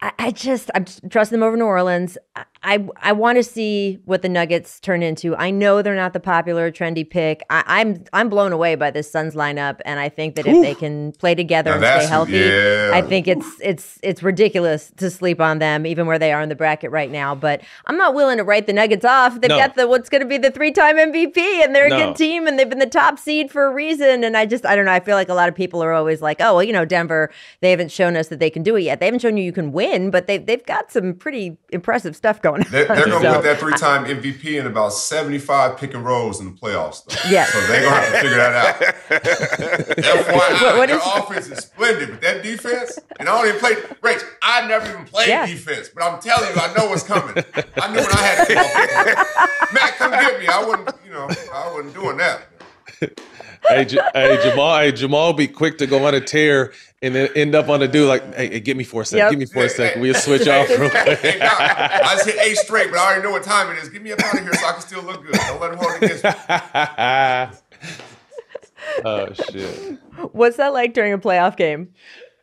I, 0.00 0.12
I 0.18 0.30
just 0.32 0.70
I'm 0.74 0.84
trusting 1.08 1.38
them 1.38 1.46
over 1.46 1.56
New 1.56 1.64
Orleans. 1.64 2.18
I 2.34 2.44
I, 2.62 2.86
I 3.00 3.12
want 3.12 3.36
to 3.36 3.42
see 3.42 4.00
what 4.04 4.20
the 4.20 4.28
Nuggets 4.28 4.80
turn 4.80 5.02
into. 5.02 5.34
I 5.34 5.50
know 5.50 5.80
they're 5.80 5.94
not 5.96 6.12
the 6.12 6.20
popular 6.20 6.70
trendy 6.70 7.08
pick. 7.08 7.42
I, 7.48 7.64
I'm 7.66 8.04
I'm 8.12 8.28
blown 8.28 8.52
away 8.52 8.74
by 8.74 8.90
this 8.90 9.10
Suns 9.10 9.34
lineup, 9.34 9.80
and 9.86 9.98
I 9.98 10.10
think 10.10 10.34
that 10.34 10.46
if 10.46 10.60
they 10.60 10.74
can 10.74 11.12
play 11.12 11.34
together 11.34 11.70
Now 11.70 11.76
and 11.76 12.02
stay 12.02 12.06
healthy, 12.06 12.32
yeah. 12.32 12.90
I 12.92 13.00
think 13.00 13.28
it's 13.28 13.46
it's 13.62 13.98
it's 14.02 14.22
ridiculous 14.22 14.92
to 14.98 15.08
sleep 15.10 15.40
on 15.40 15.58
them, 15.58 15.86
even 15.86 16.06
where 16.06 16.18
they 16.18 16.32
are 16.34 16.42
in 16.42 16.50
the 16.50 16.54
bracket 16.54 16.90
right 16.90 17.10
now. 17.10 17.34
But 17.34 17.62
I'm 17.86 17.96
not 17.96 18.12
willing 18.14 18.36
to 18.36 18.44
write 18.44 18.66
the 18.66 18.74
Nuggets 18.74 19.06
off. 19.06 19.40
They've 19.40 19.48
No. 19.48 19.56
got 19.56 19.74
the 19.76 19.88
what's 19.88 20.10
going 20.10 20.20
to 20.20 20.28
be 20.28 20.36
the 20.36 20.50
three 20.50 20.70
time 20.72 20.96
MVP, 20.98 21.38
and 21.64 21.74
they're 21.74 21.86
a 21.86 21.88
No. 21.90 22.08
good 22.08 22.16
team, 22.16 22.46
and 22.46 22.58
they've 22.58 22.68
been 22.68 22.78
the 22.78 22.84
top 22.86 23.18
seed 23.18 23.50
for 23.50 23.64
a 23.64 23.72
reason. 23.72 24.22
And 24.22 24.36
I 24.36 24.44
just 24.44 24.66
I 24.66 24.76
don't 24.76 24.84
know. 24.84 24.92
I 24.92 25.00
feel 25.00 25.16
like 25.16 25.30
a 25.30 25.34
lot 25.34 25.48
of 25.48 25.54
people 25.54 25.82
are 25.82 25.94
always 25.94 26.20
like, 26.20 26.42
oh 26.42 26.56
well, 26.56 26.62
you 26.64 26.74
know, 26.74 26.84
Denver. 26.84 27.30
They 27.62 27.70
haven't 27.70 27.90
shown 27.90 28.16
us 28.16 28.28
that 28.28 28.38
they 28.38 28.50
can 28.50 28.62
do 28.62 28.76
it 28.76 28.82
yet. 28.82 29.00
They 29.00 29.06
haven't 29.06 29.20
shown 29.22 29.38
you 29.38 29.44
you 29.44 29.52
can 29.52 29.72
win, 29.72 30.10
but 30.10 30.26
they 30.26 30.36
they've 30.36 30.64
got 30.66 30.92
some 30.92 31.14
pretty 31.14 31.56
impressive 31.70 32.14
stuff 32.14 32.42
going 32.42 32.49
on. 32.54 32.64
They're, 32.70 32.84
they're 32.86 33.06
going 33.06 33.22
to 33.22 33.28
So- 33.30 33.34
put 33.34 33.42
that 33.44 33.58
three-time 33.60 34.04
MVP 34.04 34.58
in 34.58 34.66
about 34.66 34.92
75 34.92 35.76
pick 35.78 35.94
and 35.94 36.04
rolls 36.04 36.40
in 36.40 36.46
the 36.54 36.60
playoffs. 36.60 37.04
Though. 37.04 37.30
Yeah. 37.30 37.44
So 37.46 37.60
they're 37.66 37.82
going 37.82 37.94
to 37.94 38.00
have 38.00 38.12
to 38.12 38.20
figure 38.20 38.36
that 38.36 38.54
out. 38.54 38.80
FYI, 39.96 40.62
What- 40.62 40.76
what 40.78 40.86
their 40.88 40.96
is- 40.98 41.02
offense 41.16 41.48
is 41.50 41.58
splendid, 41.64 42.10
but 42.10 42.20
that 42.22 42.42
defense, 42.42 42.98
and 43.18 43.28
I 43.28 43.36
don't 43.38 43.48
even 43.48 43.60
play. 43.60 43.74
Rach, 44.02 44.22
I 44.42 44.66
never 44.68 44.88
even 44.90 45.04
played 45.04 45.28
Yeah. 45.28 45.46
defense, 45.46 45.88
but 45.94 46.02
I'm 46.04 46.20
telling 46.20 46.48
you, 46.54 46.60
I 46.60 46.72
know 46.74 46.88
what's 46.88 47.02
coming. 47.02 47.34
I 47.76 47.88
knew 47.92 48.00
when 48.00 48.10
I 48.12 48.22
had 48.22 48.44
to 48.46 48.54
come. 48.54 49.74
Matt, 49.74 49.96
come 49.96 50.10
get 50.12 50.40
me. 50.40 50.46
I 50.46 50.64
wouldn't, 50.64 50.90
you 51.04 51.12
know, 51.12 51.28
I 51.52 51.70
wasn't 51.72 51.94
doing 51.94 52.16
that. 52.18 52.42
Hey, 53.68 53.84
J- 53.84 53.98
hey, 54.14 54.38
Jamal, 54.42 54.78
hey, 54.78 54.92
Jamal, 54.92 55.32
be 55.32 55.48
quick 55.48 55.78
to 55.78 55.86
go 55.86 56.04
on 56.06 56.14
a 56.14 56.20
tear 56.20 56.72
and 57.02 57.14
then 57.14 57.28
end 57.34 57.54
up 57.54 57.68
on 57.68 57.82
a 57.82 57.88
dude 57.88 58.08
like, 58.08 58.34
hey, 58.34 58.48
hey, 58.50 58.60
give 58.60 58.76
me 58.76 58.84
for 58.84 59.02
a 59.02 59.06
second, 59.06 59.18
Yep. 59.24 59.30
give 59.30 59.38
me 59.38 59.46
for 59.46 59.64
a 59.64 59.68
second. 59.68 60.02
We'll 60.02 60.14
switch 60.14 60.46
off 60.48 60.68
real 60.68 60.90
quick. 60.90 61.18
Hey, 61.20 61.38
Doc, 61.38 61.52
I 61.60 62.14
just 62.14 62.26
hit 62.26 62.36
eight 62.46 62.56
straight, 62.56 62.90
but 62.90 62.98
I 62.98 63.06
already 63.06 63.22
know 63.22 63.30
what 63.30 63.42
time 63.42 63.74
it 63.74 63.82
is. 63.82 63.88
Get 63.88 64.02
me 64.02 64.12
up 64.12 64.20
out 64.22 64.34
of 64.34 64.40
here 64.40 64.52
so 64.54 64.66
I 64.66 64.72
can 64.72 64.80
still 64.82 65.02
look 65.02 65.24
good. 65.24 65.32
Don't 65.34 65.60
let 65.60 65.72
him 65.72 65.78
hold 65.78 66.02
against 66.02 66.24
me. 66.24 66.30
oh 69.04 69.32
shit. 69.50 69.98
What's 70.32 70.56
that 70.58 70.72
like 70.72 70.94
during 70.94 71.12
a 71.12 71.18
playoff 71.18 71.56
game 71.56 71.92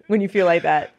when 0.08 0.22
you 0.22 0.30
feel 0.30 0.46
like 0.46 0.64
that? 0.64 0.92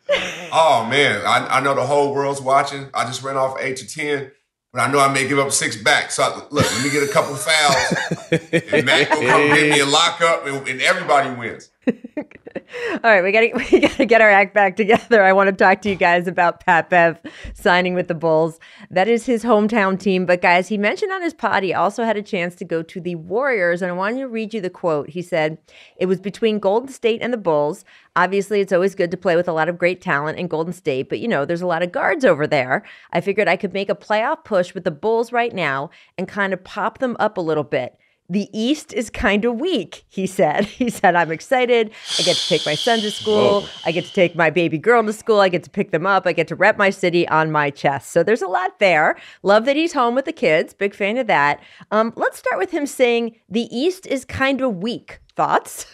Oh 0.52 0.87
man, 0.88 1.22
I, 1.26 1.59
I 1.59 1.61
know 1.61 1.74
the 1.74 1.87
whole 1.87 2.14
world's 2.14 2.40
watching. 2.40 2.88
I 2.94 3.04
just 3.04 3.22
ran 3.22 3.37
off 3.37 3.57
eight 3.61 3.76
to 3.78 3.87
ten, 3.87 4.31
but 4.72 4.81
I 4.81 4.90
know 4.92 4.98
I 4.98 5.12
may 5.12 5.26
give 5.26 5.38
up 5.38 5.52
six 5.52 5.76
back. 5.76 6.11
So 6.11 6.22
I, 6.22 6.37
look, 6.50 6.70
let 6.70 6.85
me 6.85 6.90
get 6.90 7.02
a 7.02 7.12
couple 7.12 7.35
fouls, 7.37 7.94
and 8.72 8.87
Matt 8.87 9.11
will 9.11 9.26
come 9.26 9.54
give 9.54 9.70
me 9.70 9.81
a 9.81 9.87
lockup, 9.87 10.46
and, 10.46 10.68
and 10.68 10.81
everybody 10.81 11.31
wins. 11.31 11.70
All 12.92 13.11
right, 13.11 13.22
we 13.22 13.33
gotta 13.33 13.51
we 13.72 13.81
gotta 13.81 14.05
get 14.05 14.20
our 14.20 14.31
act 14.31 14.55
back 14.55 14.77
together. 14.77 15.23
I 15.23 15.33
want 15.33 15.48
to 15.48 15.56
talk 15.56 15.81
to 15.83 15.88
you 15.88 15.94
guys 15.94 16.27
about 16.27 16.65
Pat 16.65 16.90
Bev 16.90 17.19
signing 17.54 17.94
with 17.94 18.08
the 18.08 18.15
Bulls. 18.15 18.58
That 18.90 19.08
is 19.08 19.27
his 19.27 19.44
hometown 19.44 19.98
team. 19.98 20.27
But 20.27 20.42
guys, 20.42 20.69
he 20.69 20.77
mentioned 20.77 21.13
on 21.13 21.23
his 21.23 21.35
pod 21.35 21.63
he 21.63 21.73
also 21.73 22.04
had 22.04 22.17
a 22.17 22.23
chance 22.23 22.54
to 22.56 22.65
go 22.65 22.83
to 22.83 23.00
the 23.00 23.15
Warriors, 23.15 23.81
and 23.81 23.90
I 23.90 23.94
wanted 23.94 24.19
to 24.19 24.29
read 24.29 24.52
you 24.52 24.60
the 24.60 24.71
quote. 24.71 25.10
He 25.10 25.23
said 25.23 25.58
it 25.96 26.06
was 26.06 26.21
between 26.21 26.58
Golden 26.58 26.88
State 26.88 27.23
and 27.23 27.33
the 27.33 27.38
Bulls. 27.38 27.85
Obviously, 28.17 28.60
it's 28.60 28.73
always 28.73 28.94
good 28.94 29.10
to 29.13 29.17
play 29.17 29.37
with 29.37 29.48
a 29.48 29.52
lot 29.52 29.69
of 29.69 29.79
great 29.79 30.00
talent 30.00 30.38
in 30.38 30.48
Golden 30.48 30.73
State, 30.73 31.08
but 31.08 31.21
you 31.21 31.29
know 31.29 31.44
there's 31.44 31.63
a 31.63 31.67
lot 31.67 31.83
of 31.83 31.92
guards 31.92 32.25
over 32.25 32.46
there. 32.46 32.85
I 33.13 33.21
figured 33.21 33.48
I 33.48 33.56
could 33.56 33.73
make 33.73 33.88
a 33.88 33.94
playoff 33.94 34.44
push 34.44 34.75
with 34.75 34.85
the 34.85 34.90
Bulls 34.90 35.33
right 35.33 35.54
now 35.54 35.90
and 36.17 36.29
kind 36.29 36.52
of 36.52 36.65
pop 36.65 36.98
them 36.98 37.17
up 37.19 37.38
a 37.38 37.42
little 37.42 37.65
bit. 37.65 37.96
The 38.31 38.48
East 38.52 38.92
is 38.92 39.08
kind 39.08 39.44
of 39.44 39.58
weak, 39.58 40.04
he 40.08 40.26
said. 40.26 40.66
He 40.79 40.90
said, 40.90 41.16
I'm 41.16 41.33
excited. 41.33 41.90
I 42.18 42.22
get 42.22 42.37
to 42.37 42.48
take 42.48 42.64
my 42.64 42.74
son 42.74 43.00
to 43.00 43.10
school. 43.10 43.62
Whoa. 43.62 43.68
I 43.85 43.92
get 43.92 44.04
to 44.04 44.12
take 44.12 44.37
my 44.37 44.48
baby 44.50 44.79
girl 44.79 45.02
to 45.04 45.12
school. 45.12 45.40
I 45.40 45.48
get 45.48 45.64
to 45.64 45.70
pick 45.70 45.90
them 45.90 46.06
up. 46.06 46.26
I 46.26 46.33
get 46.33 46.46
to 46.48 46.54
rep 46.54 46.79
my 46.79 46.90
city 46.90 47.26
on 47.29 47.50
my 47.50 47.70
chest. 47.70 48.10
So 48.12 48.22
there's 48.22 48.42
a 48.42 48.46
lot 48.46 48.79
there. 48.79 49.16
Love 49.42 49.64
that 49.64 49.76
he's 49.76 49.92
home 49.92 50.14
with 50.14 50.24
the 50.24 50.33
kids. 50.33 50.72
Big 50.72 50.94
fan 50.94 51.16
of 51.16 51.26
that. 51.26 51.60
Um, 51.90 52.12
let's 52.16 52.38
start 52.38 52.58
with 52.58 52.70
him 52.70 52.87
saying, 52.87 53.37
the 53.48 53.68
East 53.76 54.06
is 54.06 54.24
kind 54.24 54.60
of 54.60 54.76
weak. 54.76 55.20
Thoughts? 55.35 55.87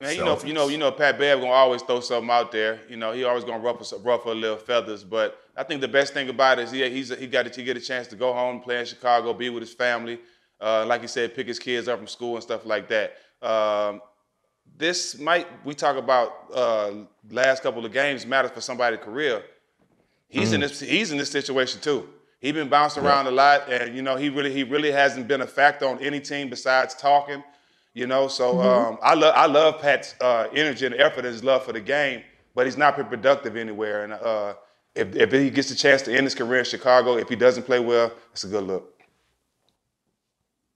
Man, 0.00 0.16
you 0.16 0.24
know, 0.24 0.38
you 0.44 0.52
know, 0.52 0.68
you 0.68 0.78
know, 0.78 0.90
Pat 0.90 1.18
Bev 1.18 1.40
gonna 1.40 1.52
always 1.52 1.82
throw 1.82 2.00
something 2.00 2.30
out 2.30 2.50
there. 2.50 2.80
You 2.88 2.96
know, 2.96 3.12
he 3.12 3.24
always 3.24 3.44
gonna 3.44 3.62
ruffle, 3.62 3.98
ruffle 4.00 4.32
a 4.32 4.34
little 4.34 4.56
feathers. 4.56 5.04
But 5.04 5.38
I 5.56 5.62
think 5.62 5.80
the 5.80 5.88
best 5.88 6.12
thing 6.12 6.28
about 6.28 6.58
it 6.58 6.64
is 6.64 6.70
he 6.72 6.88
he's 6.90 7.16
he 7.16 7.26
got 7.26 7.50
to 7.50 7.62
get 7.62 7.76
a 7.76 7.80
chance 7.80 8.08
to 8.08 8.16
go 8.16 8.32
home, 8.32 8.60
play 8.60 8.80
in 8.80 8.86
Chicago, 8.86 9.32
be 9.32 9.50
with 9.50 9.62
his 9.62 9.72
family. 9.72 10.18
Uh, 10.60 10.84
like 10.86 11.00
he 11.00 11.06
said, 11.06 11.34
pick 11.34 11.46
his 11.46 11.58
kids 11.58 11.88
up 11.88 11.98
from 11.98 12.06
school 12.06 12.34
and 12.34 12.42
stuff 12.42 12.64
like 12.64 12.88
that. 12.88 13.16
Um, 13.42 14.00
this 14.76 15.18
might 15.18 15.46
we 15.64 15.74
talk 15.74 15.96
about 15.96 16.32
uh, 16.54 16.92
last 17.30 17.62
couple 17.62 17.84
of 17.84 17.92
games 17.92 18.26
matters 18.26 18.50
for 18.50 18.60
somebody's 18.60 19.00
career. 19.00 19.42
He's 20.28 20.52
in 20.52 20.60
this 20.60 20.80
he's 20.80 21.12
in 21.12 21.18
this 21.18 21.30
situation 21.30 21.80
too. 21.80 22.08
He's 22.40 22.52
been 22.52 22.68
bouncing 22.68 23.04
around 23.04 23.26
a 23.26 23.30
lot, 23.30 23.70
and 23.72 23.94
you 23.94 24.02
know 24.02 24.16
he 24.16 24.28
really 24.28 24.52
he 24.52 24.64
really 24.64 24.90
hasn't 24.90 25.28
been 25.28 25.40
a 25.42 25.46
factor 25.46 25.86
on 25.86 25.98
any 26.00 26.20
team 26.20 26.50
besides 26.50 26.94
talking. 26.94 27.42
You 27.92 28.08
know, 28.08 28.26
so 28.26 28.60
um, 28.60 28.98
I 29.02 29.14
love 29.14 29.34
I 29.36 29.46
love 29.46 29.80
Pat's 29.80 30.16
uh, 30.20 30.48
energy 30.52 30.86
and 30.86 30.94
effort 30.96 31.24
and 31.24 31.28
his 31.28 31.44
love 31.44 31.64
for 31.64 31.72
the 31.72 31.80
game, 31.80 32.22
but 32.54 32.66
he's 32.66 32.76
not 32.76 32.96
been 32.96 33.06
productive 33.06 33.56
anywhere. 33.56 34.02
And 34.02 34.14
uh, 34.14 34.54
if 34.96 35.14
if 35.14 35.30
he 35.30 35.50
gets 35.50 35.70
a 35.70 35.76
chance 35.76 36.02
to 36.02 36.12
end 36.12 36.24
his 36.24 36.34
career 36.34 36.58
in 36.58 36.64
Chicago, 36.64 37.16
if 37.16 37.28
he 37.28 37.36
doesn't 37.36 37.62
play 37.62 37.78
well, 37.78 38.12
it's 38.32 38.42
a 38.42 38.48
good 38.48 38.64
look. 38.64 38.93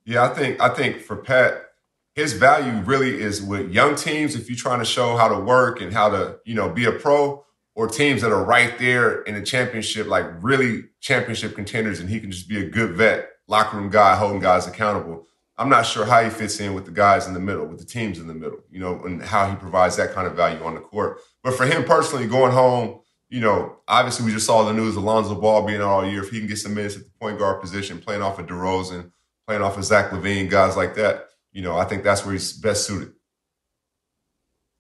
Yeah, 0.09 0.25
I 0.25 0.29
think 0.33 0.59
I 0.59 0.71
think 0.71 1.03
for 1.03 1.17
Pat, 1.17 1.67
his 2.15 2.33
value 2.33 2.81
really 2.81 3.21
is 3.21 3.43
with 3.43 3.71
young 3.71 3.95
teams. 3.95 4.35
If 4.35 4.49
you're 4.49 4.57
trying 4.57 4.79
to 4.79 4.87
show 4.87 5.19
how 5.19 5.29
to 5.29 5.39
work 5.39 5.83
and 5.83 5.93
how 5.93 6.09
to, 6.09 6.39
you 6.47 6.55
know, 6.55 6.71
be 6.71 6.87
a 6.87 6.93
pro, 6.93 7.45
or 7.75 7.89
teams 7.89 8.23
that 8.23 8.33
are 8.33 8.43
right 8.43 8.79
there 8.79 9.21
in 9.25 9.35
the 9.35 9.43
championship, 9.43 10.07
like 10.07 10.25
really 10.41 10.85
championship 11.01 11.55
contenders, 11.55 12.01
and 12.01 12.09
he 12.09 12.21
can 12.21 12.31
just 12.31 12.49
be 12.49 12.59
a 12.59 12.71
good 12.71 12.95
vet, 12.95 13.29
locker 13.49 13.77
room 13.77 13.91
guy, 13.91 14.17
holding 14.17 14.41
guys 14.41 14.67
accountable. 14.67 15.27
I'm 15.59 15.69
not 15.69 15.85
sure 15.85 16.07
how 16.07 16.25
he 16.25 16.31
fits 16.31 16.59
in 16.59 16.73
with 16.73 16.87
the 16.87 16.91
guys 16.91 17.27
in 17.27 17.35
the 17.35 17.41
middle, 17.41 17.67
with 17.67 17.79
the 17.79 17.85
teams 17.85 18.19
in 18.19 18.29
the 18.29 18.35
middle, 18.35 18.61
you 18.71 18.81
know, 18.81 19.05
and 19.05 19.21
how 19.21 19.51
he 19.51 19.57
provides 19.57 19.97
that 19.97 20.15
kind 20.15 20.27
of 20.27 20.35
value 20.35 20.65
on 20.65 20.75
the 20.75 20.81
court. 20.81 21.19
But 21.43 21.53
for 21.53 21.67
him 21.67 21.85
personally, 21.85 22.27
going 22.27 22.53
home, 22.53 23.01
you 23.29 23.41
know, 23.41 23.77
obviously 23.87 24.25
we 24.25 24.33
just 24.33 24.47
saw 24.47 24.65
the 24.65 24.73
news 24.73 24.97
Alonzo 24.97 25.39
Ball 25.39 25.67
being 25.67 25.83
out 25.83 25.89
all 25.89 26.11
year. 26.11 26.23
If 26.23 26.31
he 26.31 26.39
can 26.39 26.49
get 26.49 26.57
some 26.57 26.73
minutes 26.73 26.97
at 26.97 27.05
the 27.05 27.11
point 27.21 27.39
guard 27.39 27.61
position, 27.61 27.99
playing 27.99 28.23
off 28.23 28.39
of 28.39 28.47
DeRozan, 28.47 29.13
playing 29.49 29.63
off 29.63 29.79
of 29.79 29.85
Zach 29.85 30.11
LaVine, 30.11 30.51
guys 30.51 30.77
like 30.77 30.95
that, 30.97 31.31
you 31.53 31.63
know, 31.63 31.79
I 31.79 31.87
think 31.87 32.05
that's 32.05 32.23
where 32.23 32.35
he's 32.35 32.53
best 32.53 32.87
suited. 32.87 33.13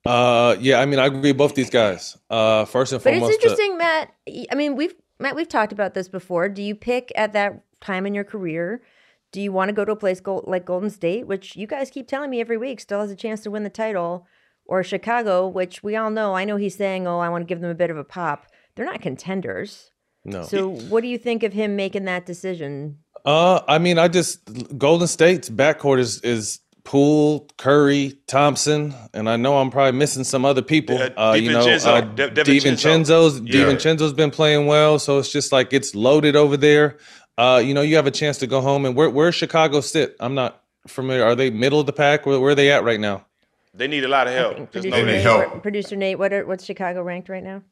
Uh, 0.04 0.56
yeah, 0.60 0.78
I 0.78 0.84
mean, 0.84 0.98
I 0.98 1.06
agree 1.06 1.30
with 1.30 1.38
both 1.38 1.54
these 1.54 1.70
guys. 1.70 2.18
Uh, 2.28 2.66
first 2.66 2.92
and 2.92 3.02
But 3.02 3.14
foremost, 3.14 3.32
it's 3.32 3.44
interesting, 3.44 3.78
Matt. 3.78 4.12
I 4.52 4.54
mean, 4.54 4.76
we've 4.76 4.94
Matt, 5.18 5.34
we've 5.36 5.48
talked 5.48 5.72
about 5.72 5.94
this 5.94 6.06
before. 6.08 6.50
Do 6.50 6.62
you 6.62 6.74
pick 6.74 7.10
at 7.16 7.32
that 7.32 7.62
time 7.80 8.04
in 8.04 8.12
your 8.14 8.24
career? 8.24 8.82
Do 9.32 9.40
you 9.40 9.52
want 9.52 9.70
to 9.70 9.72
go 9.72 9.86
to 9.86 9.92
a 9.92 9.96
place 9.96 10.20
go- 10.20 10.44
like 10.46 10.66
Golden 10.66 10.90
State, 10.90 11.26
which 11.26 11.56
you 11.56 11.66
guys 11.66 11.90
keep 11.90 12.06
telling 12.06 12.28
me 12.28 12.38
every 12.40 12.58
week 12.58 12.78
still 12.78 13.00
has 13.00 13.10
a 13.10 13.16
chance 13.16 13.40
to 13.42 13.50
win 13.50 13.64
the 13.64 13.70
title, 13.70 14.26
or 14.66 14.82
Chicago, 14.82 15.48
which 15.48 15.82
we 15.82 15.96
all 15.96 16.10
know? 16.10 16.34
I 16.34 16.44
know 16.44 16.56
he's 16.56 16.76
saying, 16.76 17.06
"Oh, 17.06 17.20
I 17.20 17.30
want 17.30 17.40
to 17.40 17.46
give 17.46 17.62
them 17.62 17.70
a 17.70 17.74
bit 17.74 17.90
of 17.90 17.96
a 17.96 18.04
pop." 18.04 18.46
They're 18.74 18.84
not 18.84 19.00
contenders. 19.00 19.90
no. 20.26 20.42
So, 20.42 20.68
what 20.68 21.00
do 21.00 21.08
you 21.08 21.16
think 21.16 21.42
of 21.42 21.54
him 21.54 21.74
making 21.74 22.04
that 22.04 22.26
decision? 22.26 22.98
Uh, 23.24 23.60
I 23.68 23.78
mean, 23.78 23.98
I 23.98 24.08
just 24.08 24.40
Golden 24.78 25.06
State's 25.08 25.48
backcourt 25.50 25.98
is 25.98 26.20
is 26.22 26.60
Poole, 26.84 27.46
Curry, 27.58 28.18
Thompson, 28.26 28.94
and 29.12 29.28
I 29.28 29.36
know 29.36 29.58
I'm 29.58 29.70
probably 29.70 29.98
missing 29.98 30.24
some 30.24 30.44
other 30.46 30.62
people. 30.62 30.96
Yeah, 30.96 31.08
uh, 31.16 31.34
you 31.34 31.50
know, 31.52 31.64
DiVincenzo. 31.66 31.86
uh, 31.86 32.00
De- 32.00 32.30
DiVincenzo. 32.30 32.44
DiVincenzo's 33.04 33.40
Yeah. 33.40 33.64
DiVincenzo's 33.66 34.12
been 34.14 34.30
playing 34.30 34.66
well, 34.66 34.98
so 34.98 35.18
it's 35.18 35.30
just 35.30 35.52
like 35.52 35.72
it's 35.74 35.94
loaded 35.94 36.34
over 36.36 36.56
there. 36.56 36.96
Uh, 37.36 37.62
you 37.64 37.74
know, 37.74 37.82
you 37.82 37.96
have 37.96 38.06
a 38.06 38.10
chance 38.10 38.38
to 38.38 38.46
go 38.46 38.60
home, 38.62 38.86
and 38.86 38.96
where 38.96 39.10
where's 39.10 39.34
Chicago 39.34 39.80
sit? 39.82 40.16
I'm 40.18 40.34
not 40.34 40.62
familiar. 40.86 41.24
Are 41.24 41.34
they 41.34 41.50
middle 41.50 41.78
of 41.80 41.86
the 41.86 41.92
pack? 41.92 42.24
Where, 42.24 42.40
where 42.40 42.52
are 42.52 42.54
they 42.54 42.70
at 42.72 42.82
right 42.84 42.98
now? 43.00 43.26
They 43.74 43.86
need 43.86 44.04
a 44.04 44.08
lot 44.08 44.26
of 44.26 44.32
help. 44.32 44.56
Just 44.56 44.72
Producer 44.72 44.96
know 44.96 45.04
Nate, 45.04 45.24
that. 45.24 45.50
where- 45.52 45.60
Producer 45.60 45.94
Nate, 45.96 46.18
what 46.18 46.32
are, 46.32 46.46
what's 46.46 46.64
Chicago 46.64 47.02
ranked 47.02 47.28
right 47.28 47.44
now? 47.44 47.62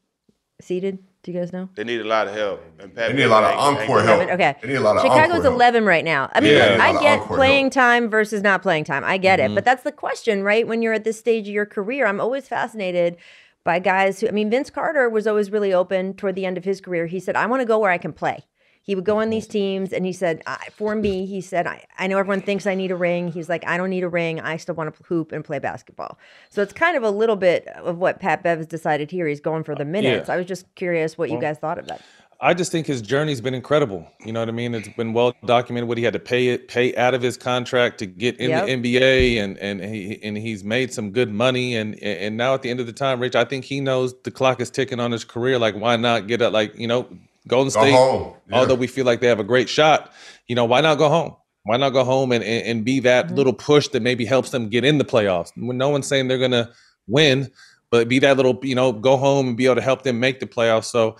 Seated? 0.59 0.99
Do 1.23 1.31
you 1.31 1.39
guys 1.39 1.53
know? 1.53 1.69
They 1.75 1.83
need 1.83 2.01
a 2.01 2.05
lot 2.07 2.27
of 2.27 2.33
help. 2.33 2.63
And 2.79 2.93
Pat 2.95 3.09
They 3.11 3.17
need 3.17 3.23
a 3.23 3.27
lot 3.29 3.43
of 3.43 3.51
Bev 3.51 3.59
ain't- 3.59 3.79
ain't 3.81 3.89
encore 3.89 4.03
got 4.03 4.19
help. 4.27 4.31
Okay. 4.31 4.55
They 4.61 4.67
need 4.69 4.75
a 4.75 4.79
lot 4.81 4.95
of 4.95 5.01
Chicago's 5.03 5.29
encore 5.29 5.43
help. 5.43 5.55
11 5.55 5.85
right 5.85 6.03
now. 6.05 6.29
I 6.33 6.39
mean, 6.39 6.53
Yeah, 6.55 6.77
I 6.79 6.93
get 6.99 7.19
encore 7.19 7.37
playing 7.37 7.69
time 7.69 8.09
versus 8.09 8.41
not 8.41 8.63
playing 8.63 8.85
time. 8.85 9.03
I 9.03 9.17
get 9.17 9.39
it. 9.39 9.43
Mm-hmm. 9.43 9.55
But 9.55 9.65
that's 9.65 9.83
the 9.83 9.91
question, 9.91 10.41
right? 10.43 10.67
When 10.67 10.81
you're 10.81 10.93
at 10.93 11.03
this 11.03 11.19
stage 11.19 11.47
of 11.47 11.53
your 11.53 11.65
career, 11.65 12.07
I'm 12.07 12.19
always 12.19 12.47
fascinated 12.47 13.17
by 13.63 13.77
guys 13.79 14.21
who, 14.21 14.27
I 14.29 14.31
mean, 14.31 14.49
Vince 14.49 14.69
Carter 14.71 15.09
was 15.09 15.27
always 15.27 15.51
really 15.51 15.73
open 15.73 16.13
toward 16.15 16.35
the 16.35 16.45
end 16.45 16.57
of 16.57 16.63
his 16.63 16.81
career. 16.81 17.05
He 17.07 17.19
said, 17.19 17.35
I 17.35 17.45
want 17.45 17.61
to 17.61 17.65
go 17.65 17.77
where 17.77 17.91
I 17.91 17.97
can 17.99 18.13
play. 18.13 18.45
He 18.87 18.95
would 18.95 19.03
go 19.03 19.17
on 19.17 19.29
these 19.29 19.43
mm-hmm. 19.43 19.51
teams 19.51 19.93
and 19.93 20.05
he 20.05 20.13
said, 20.13 20.41
I, 20.47 20.69
for 20.71 20.95
me, 20.95 21.25
he 21.25 21.41
said, 21.41 21.67
I, 21.67 21.83
I 21.99 22.07
know 22.07 22.17
everyone 22.17 22.41
thinks 22.41 22.65
I 22.65 22.73
need 22.73 22.89
a 22.89 22.95
ring. 22.95 23.29
He's 23.29 23.49
like, 23.49 23.67
I 23.67 23.75
don't 23.75 23.89
need 23.89 24.03
a 24.03 24.09
ring. 24.09 24.39
I 24.39 24.55
still 24.55 24.75
want 24.75 24.95
to 24.95 25.03
hoop 25.03 25.33
and 25.33 25.43
play 25.43 25.59
basketball. 25.59 26.17
So 26.49 26.61
it's 26.61 26.71
kind 26.71 26.95
of 26.95 27.03
a 27.03 27.09
little 27.09 27.35
bit 27.35 27.67
of 27.67 27.97
what 27.97 28.21
Pat 28.21 28.43
Bev 28.43 28.59
has 28.59 28.65
decided 28.65 29.11
here. 29.11 29.27
He's 29.27 29.41
going 29.41 29.65
for 29.65 29.75
the 29.75 29.81
uh, 29.81 29.85
minutes. 29.85 30.29
yeah. 30.29 30.33
I 30.33 30.37
was 30.37 30.45
just 30.45 30.73
curious 30.75 31.17
what 31.17 31.29
you 31.29 31.37
guys 31.37 31.57
thought 31.57 31.77
of 31.77 31.87
that. 31.87 32.01
I 32.39 32.53
just 32.53 32.71
think 32.71 32.85
his 32.85 33.01
journey's 33.01 33.41
been 33.41 33.55
incredible. 33.55 34.07
You 34.23 34.31
know 34.31 34.39
what 34.39 34.47
I 34.47 34.51
mean? 34.51 34.75
It's 34.75 34.87
been 34.89 35.11
well 35.11 35.35
documented 35.45 35.89
what 35.89 35.97
he 35.97 36.03
had 36.03 36.13
to 36.13 36.19
pay 36.19 36.49
it, 36.49 36.67
pay 36.67 36.95
out 36.95 37.13
of 37.13 37.21
his 37.21 37.35
contract 37.35 37.97
to 37.99 38.05
get 38.05 38.37
in 38.37 38.51
Yep. 38.51 38.65
the 38.67 38.71
NBA, 38.73 39.43
and 39.43 39.57
and 39.57 39.83
he 39.83 40.19
and 40.23 40.37
he's 40.37 40.63
made 40.63 40.93
some 40.93 41.11
good 41.11 41.31
money. 41.33 41.75
And 41.75 42.01
and 42.03 42.37
now 42.37 42.53
at 42.53 42.61
the 42.61 42.69
end 42.69 42.79
of 42.79 42.85
the 42.85 42.93
time, 42.93 43.19
Rich, 43.19 43.35
I 43.35 43.43
think 43.43 43.65
he 43.65 43.81
knows 43.81 44.13
the 44.21 44.31
clock 44.31 44.61
is 44.61 44.69
ticking 44.69 44.99
on 44.99 45.11
his 45.11 45.25
career. 45.25 45.57
Like, 45.57 45.75
why 45.75 45.95
not 45.95 46.27
get 46.27 46.43
up? 46.43 46.53
Like, 46.53 46.77
you 46.77 46.87
know, 46.87 47.07
Golden 47.47 47.71
Go 47.73 47.81
State. 47.81 47.91
home. 47.91 48.33
Yeah. 48.49 48.59
Although 48.59 48.75
we 48.75 48.87
feel 48.87 49.05
like 49.05 49.21
they 49.21 49.27
have 49.27 49.39
a 49.39 49.43
great 49.43 49.69
shot, 49.69 50.11
you 50.47 50.55
know, 50.55 50.65
why 50.65 50.81
not 50.81 50.97
go 50.97 51.09
home? 51.09 51.35
Why 51.63 51.77
not 51.77 51.89
go 51.89 52.03
home 52.03 52.31
and 52.31 52.43
and, 52.43 52.65
and 52.65 52.85
be 52.85 52.99
that 53.01 53.31
little 53.31 53.53
push 53.53 53.87
that 53.89 54.01
maybe 54.01 54.25
helps 54.25 54.51
them 54.51 54.69
get 54.69 54.85
in 54.85 54.97
the 54.97 55.05
playoffs? 55.05 55.51
When 55.55 55.77
no 55.77 55.89
one's 55.89 56.07
saying 56.07 56.27
they're 56.27 56.37
gonna 56.37 56.71
win, 57.07 57.51
but 57.91 58.07
be 58.07 58.19
that 58.19 58.37
little, 58.37 58.59
you 58.63 58.75
know, 58.75 58.91
go 58.91 59.17
home 59.17 59.49
and 59.49 59.57
be 59.57 59.65
able 59.65 59.75
to 59.75 59.81
help 59.81 60.03
them 60.03 60.19
make 60.19 60.39
the 60.39 60.47
playoffs. 60.47 60.85
So 60.85 61.17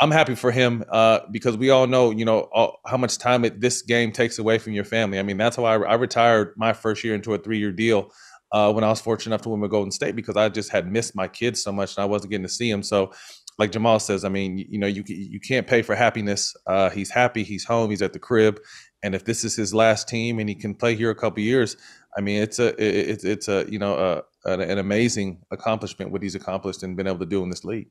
I'm 0.00 0.10
happy 0.10 0.34
for 0.34 0.50
him 0.50 0.82
uh, 0.88 1.20
because 1.30 1.58
we 1.58 1.68
all 1.68 1.86
know, 1.86 2.10
you 2.10 2.24
know, 2.24 2.48
all, 2.52 2.80
how 2.86 2.96
much 2.96 3.18
time 3.18 3.44
it, 3.44 3.60
this 3.60 3.82
game 3.82 4.12
takes 4.12 4.38
away 4.38 4.56
from 4.56 4.72
your 4.72 4.84
family. 4.84 5.18
I 5.18 5.22
mean, 5.22 5.36
that's 5.36 5.58
why 5.58 5.74
I, 5.74 5.80
I 5.82 5.94
retired 5.94 6.54
my 6.56 6.72
first 6.72 7.04
year 7.04 7.14
into 7.14 7.34
a 7.34 7.38
three 7.38 7.58
year 7.58 7.70
deal 7.70 8.10
uh, 8.52 8.72
when 8.72 8.82
I 8.82 8.88
was 8.88 9.00
fortunate 9.00 9.34
enough 9.34 9.42
to 9.42 9.50
win 9.50 9.60
with 9.60 9.70
Golden 9.70 9.90
State 9.90 10.16
because 10.16 10.36
I 10.36 10.48
just 10.48 10.70
had 10.70 10.90
missed 10.90 11.14
my 11.14 11.28
kids 11.28 11.62
so 11.62 11.70
much 11.70 11.96
and 11.96 12.02
I 12.02 12.06
wasn't 12.06 12.30
getting 12.30 12.46
to 12.46 12.52
see 12.52 12.70
them. 12.70 12.82
So, 12.82 13.12
like 13.60 13.70
Jamal 13.72 14.00
says, 14.00 14.24
I 14.24 14.28
mean, 14.30 14.58
you, 14.58 14.66
you 14.70 14.78
know, 14.78 14.86
you 14.86 15.04
you 15.06 15.38
can't 15.38 15.66
pay 15.66 15.82
for 15.82 15.94
happiness. 15.94 16.56
Uh, 16.66 16.90
he's 16.90 17.10
happy, 17.10 17.44
he's 17.44 17.64
home, 17.64 17.90
he's 17.90 18.02
at 18.02 18.12
the 18.12 18.18
crib, 18.18 18.58
and 19.02 19.14
if 19.14 19.24
this 19.24 19.44
is 19.44 19.54
his 19.54 19.72
last 19.72 20.08
team 20.08 20.38
and 20.40 20.48
he 20.48 20.54
can 20.54 20.74
play 20.74 20.96
here 20.96 21.10
a 21.10 21.14
couple 21.14 21.42
years, 21.42 21.76
I 22.16 22.22
mean, 22.22 22.42
it's 22.42 22.58
a 22.58 22.68
it, 22.82 23.08
it's 23.10 23.24
it's 23.24 23.48
a 23.48 23.66
you 23.70 23.78
know 23.78 23.94
uh, 23.94 24.22
an, 24.46 24.60
an 24.60 24.78
amazing 24.78 25.42
accomplishment 25.52 26.10
what 26.10 26.22
he's 26.22 26.34
accomplished 26.34 26.82
and 26.82 26.96
been 26.96 27.06
able 27.06 27.18
to 27.20 27.26
do 27.26 27.42
in 27.42 27.50
this 27.50 27.64
league. 27.64 27.88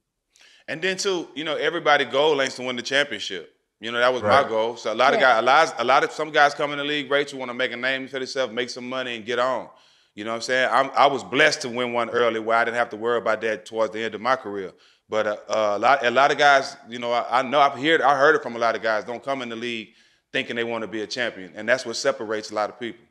And 0.67 0.81
then 0.81 0.97
too, 0.97 1.27
you 1.35 1.43
know, 1.43 1.55
everybody 1.55 2.05
goal 2.05 2.41
ain't 2.41 2.51
to 2.53 2.63
win 2.63 2.75
the 2.75 2.81
championship. 2.81 3.53
You 3.79 3.91
know, 3.91 3.99
that 3.99 4.11
was 4.13 4.21
Right. 4.21 4.43
my 4.43 4.49
goal. 4.49 4.75
So 4.75 4.91
a 4.91 4.95
lot 4.95 5.13
of 5.13 5.19
Yeah. 5.21 5.33
guys, 5.33 5.39
a 5.39 5.45
lot, 5.45 5.75
a 5.79 5.83
lot 5.83 6.03
of 6.03 6.11
some 6.11 6.31
guys 6.31 6.53
come 6.53 6.71
in 6.73 6.77
the 6.79 6.83
league, 6.83 7.09
Rachel, 7.09 7.39
want 7.39 7.49
to 7.49 7.53
make 7.53 7.71
a 7.71 7.77
name 7.77 8.07
for 8.07 8.19
themselves, 8.19 8.53
make 8.53 8.69
some 8.69 8.87
money, 8.89 9.15
and 9.15 9.25
get 9.25 9.39
on. 9.39 9.69
You 10.15 10.25
know 10.25 10.31
what 10.31 10.35
I'm 10.37 10.41
saying? 10.41 10.69
I'm, 10.71 10.91
I 10.95 11.07
was 11.07 11.23
blessed 11.23 11.61
to 11.61 11.69
win 11.69 11.93
one 11.93 12.09
early, 12.09 12.39
where 12.41 12.57
I 12.57 12.65
didn't 12.65 12.77
have 12.77 12.89
to 12.89 12.97
worry 12.97 13.17
about 13.19 13.39
that 13.41 13.65
towards 13.65 13.93
the 13.93 14.03
end 14.03 14.15
of 14.15 14.21
my 14.21 14.35
career. 14.35 14.73
But 15.09 15.25
uh, 15.27 15.37
uh, 15.49 15.73
a 15.75 15.79
lot, 15.79 16.05
a 16.05 16.11
lot 16.11 16.31
of 16.31 16.37
guys, 16.37 16.77
you 16.87 16.99
know, 16.99 17.11
I, 17.11 17.39
I 17.39 17.41
know 17.41 17.59
I've 17.59 17.73
heard, 17.79 18.01
I 18.01 18.15
heard 18.15 18.35
it 18.35 18.43
from 18.43 18.55
a 18.55 18.59
lot 18.59 18.75
of 18.75 18.83
guys. 18.83 19.03
Don't 19.03 19.23
come 19.23 19.41
in 19.41 19.49
the 19.49 19.55
league 19.55 19.89
thinking 20.31 20.55
they 20.55 20.63
want 20.63 20.83
to 20.83 20.87
be 20.87 21.01
a 21.01 21.07
champion, 21.07 21.51
and 21.55 21.67
that's 21.67 21.85
what 21.85 21.95
separates 21.95 22.51
a 22.51 22.55
lot 22.55 22.69
of 22.69 22.79
people. 22.79 23.03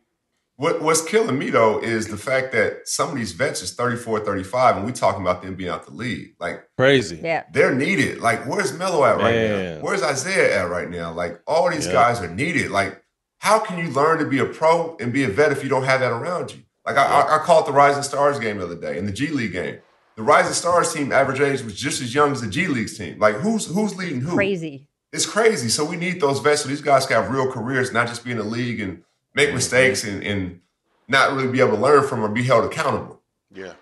What 0.57 0.83
What's 0.83 1.03
killing 1.03 1.39
me 1.39 1.51
though 1.51 1.81
is 1.81 2.09
the 2.09 2.17
fact 2.17 2.51
that 2.53 2.89
some 2.89 3.11
of 3.11 3.17
these 3.17 3.31
vets 3.33 3.63
is 3.63 3.75
34, 3.75 4.21
35, 4.25 4.77
and 4.79 4.87
we 4.87 4.91
talking 4.93 5.23
about 5.23 5.41
them 5.43 5.55
being 5.55 5.71
out 5.71 5.87
the 5.87 5.93
league. 5.93 6.35
Like 6.41 6.69
Crazy. 6.77 7.21
Yeah. 7.23 7.45
they're 7.53 7.75
needed. 7.75 8.19
Like 8.19 8.45
where's 8.45 8.73
Melo 8.77 9.05
at 9.05 9.19
right 9.19 9.35
Man. 9.35 9.77
now? 9.79 9.85
Where's 9.85 10.03
Isaiah 10.03 10.61
at 10.63 10.69
right 10.69 10.91
now? 10.91 11.13
Like 11.13 11.41
all 11.47 11.71
these 11.71 11.87
Yeah. 11.87 11.93
guys 11.93 12.21
are 12.21 12.29
needed. 12.35 12.73
Like 12.73 13.01
how 13.39 13.61
can 13.61 13.79
you 13.85 13.93
learn 13.93 14.19
to 14.19 14.25
be 14.25 14.41
a 14.41 14.47
pro 14.47 14.97
and 14.99 15.13
be 15.13 15.23
a 15.23 15.29
vet 15.29 15.53
if 15.53 15.63
you 15.63 15.69
don't 15.69 15.85
have 15.85 16.01
that 16.01 16.11
around 16.11 16.53
you? 16.53 16.63
Like 16.85 16.97
I, 16.97 17.05
I, 17.05 17.37
I 17.37 17.39
called 17.45 17.67
the 17.67 17.73
Rising 17.73 18.03
Stars 18.03 18.41
game 18.41 18.59
the 18.59 18.65
other 18.65 18.75
day 18.81 18.99
in 18.99 19.07
the 19.07 19.13
G 19.13 19.29
League 19.29 19.53
game. 19.53 19.79
The 20.19 20.25
Rising 20.25 20.53
Stars 20.53 20.93
team 20.93 21.13
average 21.13 21.39
age 21.39 21.63
was 21.63 21.77
just 21.77 22.03
as 22.03 22.13
young 22.13 22.33
as 22.33 22.41
the 22.41 22.49
G 22.49 22.67
League's 22.67 22.99
team. 22.99 23.21
Like 23.21 23.37
who's 23.37 23.67
who's 23.67 23.95
leading 23.95 24.21
who? 24.21 24.35
Crazy. 24.35 24.89
It's 25.13 25.25
crazy. 25.25 25.69
So 25.69 25.85
we 25.85 25.95
need 25.95 26.21
those 26.21 26.41
vets 26.41 26.63
so 26.63 26.69
these 26.69 26.81
guys 26.81 27.07
can 27.07 27.23
have 27.23 27.31
real 27.31 27.49
careers, 27.53 27.93
not 27.93 28.09
just 28.09 28.25
be 28.25 28.33
in 28.33 28.39
the 28.39 28.43
league 28.43 28.81
and 28.81 29.05
make 29.35 29.55
mistakes 29.55 30.03
and, 30.03 30.25
and 30.25 30.61
not 31.07 31.35
really 31.35 31.47
be 31.47 31.61
able 31.61 31.77
to 31.77 31.81
learn 31.81 32.05
from 32.05 32.25
or 32.25 32.29
be 32.29 32.43
held 32.43 32.65
accountable. 32.65 33.21
Yeah. 33.55 33.75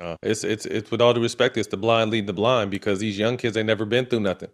Uh, 0.00 0.16
it's 0.20 0.42
it's 0.42 0.66
it's 0.66 0.90
with 0.90 1.00
all 1.00 1.14
due 1.14 1.22
respect, 1.22 1.56
it's 1.56 1.68
the 1.68 1.76
blind 1.76 2.10
leading 2.10 2.26
the 2.26 2.32
blind 2.32 2.72
because 2.72 2.98
these 2.98 3.16
young 3.16 3.36
kids 3.36 3.54
they 3.54 3.62
never 3.62 3.84
been 3.84 4.06
through 4.06 4.18
nothing, 4.18 4.50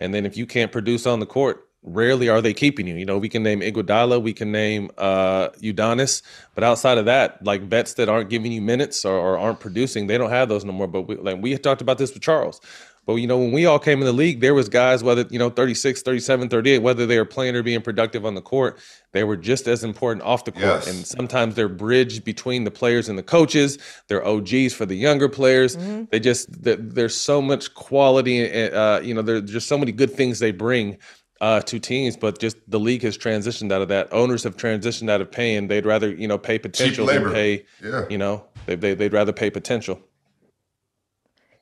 and 0.00 0.14
then 0.14 0.24
if 0.24 0.38
you 0.38 0.46
can't 0.46 0.72
produce 0.72 1.06
on 1.06 1.20
the 1.20 1.26
court, 1.26 1.65
rarely 1.86 2.28
are 2.28 2.42
they 2.42 2.52
keeping 2.52 2.86
you. 2.86 2.96
You 2.96 3.06
know, 3.06 3.16
we 3.16 3.28
can 3.28 3.42
name 3.42 3.60
Iguodala, 3.60 4.20
we 4.20 4.32
can 4.32 4.52
name 4.52 4.90
uh, 4.98 5.48
Udonis, 5.60 6.20
but 6.54 6.64
outside 6.64 6.98
of 6.98 7.06
that, 7.06 7.42
like 7.44 7.62
vets 7.62 7.94
that 7.94 8.08
aren't 8.08 8.28
giving 8.28 8.52
you 8.52 8.60
minutes 8.60 9.04
or, 9.04 9.16
or 9.16 9.38
aren't 9.38 9.60
producing, 9.60 10.08
they 10.08 10.18
don't 10.18 10.30
have 10.30 10.48
those 10.48 10.64
no 10.64 10.72
more. 10.72 10.88
But 10.88 11.02
we, 11.02 11.16
like 11.16 11.40
we 11.40 11.56
talked 11.56 11.80
about 11.80 11.98
this 11.98 12.12
with 12.12 12.22
Charles. 12.22 12.60
But 13.06 13.14
you 13.14 13.28
know, 13.28 13.38
when 13.38 13.52
we 13.52 13.66
all 13.66 13.78
came 13.78 14.00
in 14.00 14.04
the 14.04 14.12
league, 14.12 14.40
there 14.40 14.52
was 14.52 14.68
guys 14.68 15.04
whether 15.04 15.24
you 15.30 15.38
know 15.38 15.48
36, 15.48 16.02
37, 16.02 16.48
38, 16.48 16.78
whether 16.80 17.06
they 17.06 17.18
were 17.18 17.24
playing 17.24 17.54
or 17.54 17.62
being 17.62 17.80
productive 17.80 18.26
on 18.26 18.34
the 18.34 18.42
court, 18.42 18.80
they 19.12 19.22
were 19.22 19.36
just 19.36 19.68
as 19.68 19.84
important 19.84 20.24
off 20.24 20.44
the 20.44 20.50
court. 20.50 20.64
Yes. 20.64 20.88
And 20.88 21.06
sometimes 21.06 21.54
they're 21.54 21.68
bridged 21.68 22.24
between 22.24 22.64
the 22.64 22.70
players 22.72 23.08
and 23.08 23.16
the 23.16 23.22
coaches. 23.22 23.78
They're 24.08 24.26
OGs 24.26 24.74
for 24.74 24.86
the 24.86 24.96
younger 24.96 25.28
players. 25.28 25.76
They 26.10 26.18
just 26.18 26.64
th- 26.64 26.80
there's 26.82 27.14
so 27.14 27.40
much 27.40 27.74
quality. 27.74 28.50
Uh, 28.72 28.98
you 28.98 29.14
know, 29.14 29.22
there's 29.22 29.52
just 29.52 29.68
so 29.68 29.78
many 29.78 29.92
good 29.92 30.10
things 30.10 30.40
they 30.40 30.50
bring 30.50 30.98
uh, 31.40 31.60
to 31.60 31.78
teams, 31.78 32.16
but 32.16 32.38
just 32.38 32.56
the 32.68 32.80
league 32.80 33.02
has 33.02 33.18
transitioned 33.18 33.72
out 33.72 33.82
of 33.82 33.88
that. 33.88 34.12
Owners 34.12 34.44
have 34.44 34.56
transitioned 34.56 35.10
out 35.10 35.20
of 35.20 35.30
paying. 35.30 35.68
They'd 35.68 35.86
rather 35.86 36.12
you 36.12 36.28
know 36.28 36.38
pay 36.38 36.58
potential 36.58 37.06
than 37.06 37.32
pay. 37.32 37.64
Yeah. 37.82 38.04
You 38.08 38.18
know, 38.18 38.44
they, 38.66 38.74
they 38.76 38.94
they'd 38.94 39.12
rather 39.12 39.32
pay 39.32 39.50
potential. 39.50 40.00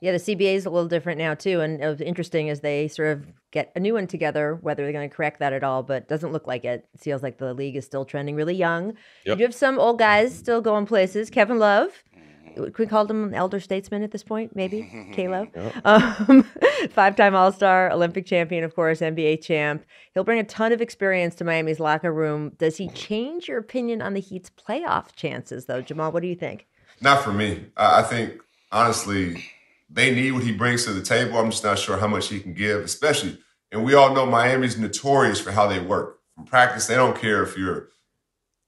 Yeah, 0.01 0.13
the 0.13 0.19
CBA 0.19 0.57
is 0.57 0.67
a 0.67 0.71
little 0.71 0.89
different 0.89 1.19
now 1.19 1.35
too, 1.35 1.61
and 1.61 1.83
it 1.83 1.89
was 1.89 2.01
interesting 2.03 2.51
as 2.51 2.61
they 2.61 2.89
sort 2.89 3.09
of 3.09 3.27
get 3.53 3.73
a 3.75 3.81
new 3.81 3.95
one 3.95 4.07
together. 4.07 4.59
Whether 4.61 4.83
they're 4.83 4.93
going 4.93 5.09
to 5.09 5.15
correct 5.15 5.41
that 5.41 5.55
at 5.55 5.65
all, 5.65 5.83
but 5.83 6.03
it 6.03 6.09
doesn't 6.09 6.31
look 6.31 6.47
like 6.47 6.65
it. 6.65 6.87
It 6.93 7.01
feels 7.01 7.23
like 7.23 7.39
the 7.39 7.55
league 7.55 7.75
is 7.75 7.87
still 7.87 8.05
trending 8.05 8.37
really 8.37 8.55
young. 8.55 8.99
Yep. 9.25 9.39
You 9.39 9.45
have 9.45 9.55
some 9.55 9.79
old 9.79 9.99
guys 9.99 10.37
still 10.37 10.61
going 10.61 10.85
places. 10.85 11.31
Kevin 11.31 11.59
Love, 11.59 12.05
could 12.55 12.79
we 12.79 12.87
call 12.87 13.07
him 13.07 13.25
an 13.25 13.35
elder 13.35 13.61
statesman 13.61 14.03
at 14.03 14.11
this 14.11 14.23
point? 14.23 14.55
Maybe 14.55 15.11
K-Love, 15.13 15.49
um, 15.85 16.43
five-time 16.91 17.35
All-Star, 17.35 17.91
Olympic 17.91 18.27
champion, 18.27 18.65
of 18.65 18.75
course, 18.75 19.01
NBA 19.01 19.43
champ. 19.43 19.85
He'll 20.13 20.25
bring 20.25 20.39
a 20.39 20.45
ton 20.45 20.73
of 20.73 20.81
experience 20.81 21.35
to 21.37 21.45
Miami's 21.45 21.81
locker 21.81 22.13
room. 22.13 22.53
Does 22.59 22.77
he 22.77 22.89
change 22.89 23.49
your 23.49 23.59
opinion 23.59 24.03
on 24.03 24.15
the 24.15 24.21
Heat's 24.21 24.51
playoff 24.51 25.15
chances, 25.15 25.67
though, 25.67 25.83
Jamal? 25.83 26.13
What 26.13 26.23
do 26.23 26.29
you 26.29 26.37
think? 26.37 26.67
Not 27.01 27.23
for 27.23 27.33
me. 27.33 27.67
I, 27.77 28.01
I 28.01 28.03
think 28.03 28.41
honestly, 28.71 29.45
they 29.91 30.15
need 30.15 30.33
what 30.33 30.43
he 30.43 30.53
brings 30.53 30.85
to 30.85 30.93
the 30.93 31.03
table. 31.03 31.39
I'm 31.39 31.51
just 31.51 31.65
not 31.65 31.79
sure 31.79 31.99
how 31.99 32.09
much 32.09 32.29
he 32.29 32.41
can 32.41 32.55
give, 32.55 32.83
especially. 32.83 33.39
And 33.71 33.85
we 33.85 33.95
all 33.95 34.15
know 34.15 34.27
Miami's 34.27 34.79
notorious 34.79 35.41
for 35.41 35.53
how 35.53 35.67
they 35.67 35.81
work. 35.81 36.21
From 36.35 36.45
practice, 36.45 36.87
they 36.87 36.97
don't 36.97 37.17
care 37.17 37.43
if 37.43 37.57
you're 37.57 37.89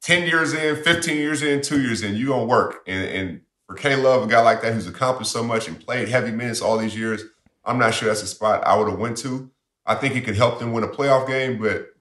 10 0.02 0.26
years 0.28 0.54
in, 0.54 0.82
15 0.82 1.16
years 1.16 1.42
in, 1.42 1.60
two 1.60 1.80
years 1.80 2.02
in, 2.02 2.16
you're 2.16 2.28
going 2.28 2.42
to 2.42 2.46
work. 2.46 2.82
And, 2.86 3.08
and 3.08 3.40
for 3.66 3.74
K 3.74 3.96
Love, 3.96 4.24
a 4.24 4.26
guy 4.26 4.40
like 4.40 4.62
that 4.62 4.72
who's 4.72 4.86
accomplished 4.86 5.32
so 5.32 5.42
much 5.42 5.68
and 5.68 5.78
played 5.78 6.08
heavy 6.08 6.30
minutes 6.30 6.60
all 6.60 6.78
these 6.78 6.96
years, 6.96 7.22
I'm 7.64 7.78
not 7.78 7.94
sure 7.94 8.08
that's 8.08 8.22
a 8.22 8.26
spot 8.26 8.66
I 8.66 8.76
would 8.76 8.88
have 8.88 8.98
went 8.98 9.16
to. 9.18 9.50
I 9.84 9.94
think 9.96 10.14
he 10.14 10.20
could 10.20 10.36
help 10.36 10.58
them 10.58 10.72
win 10.72 10.84
a 10.84 10.88
playoff 10.88 11.26
game, 11.26 11.58
but 11.58 11.94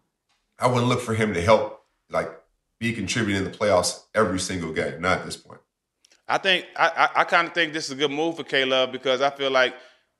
I 0.59 0.67
wouldn't 0.67 0.87
look 0.87 1.01
for 1.01 1.13
him 1.13 1.33
to 1.33 1.41
help, 1.41 1.83
like, 2.09 2.31
be 2.79 2.93
contributing 2.93 3.43
in 3.43 3.51
the 3.51 3.57
playoffs 3.57 4.03
every 4.13 4.39
single 4.39 4.71
game. 4.71 5.01
Not 5.01 5.19
at 5.19 5.25
this 5.25 5.37
point. 5.37 5.61
I 6.27 6.37
think 6.37 6.65
I, 6.75 6.89
I, 7.15 7.21
I 7.21 7.23
kind 7.23 7.47
of 7.47 7.53
think 7.53 7.73
this 7.73 7.85
is 7.85 7.91
a 7.91 7.95
good 7.95 8.11
move 8.11 8.37
for 8.37 8.43
K 8.43 8.65
Love 8.65 8.91
because 8.91 9.21
I 9.21 9.29
feel 9.29 9.51
like 9.51 9.75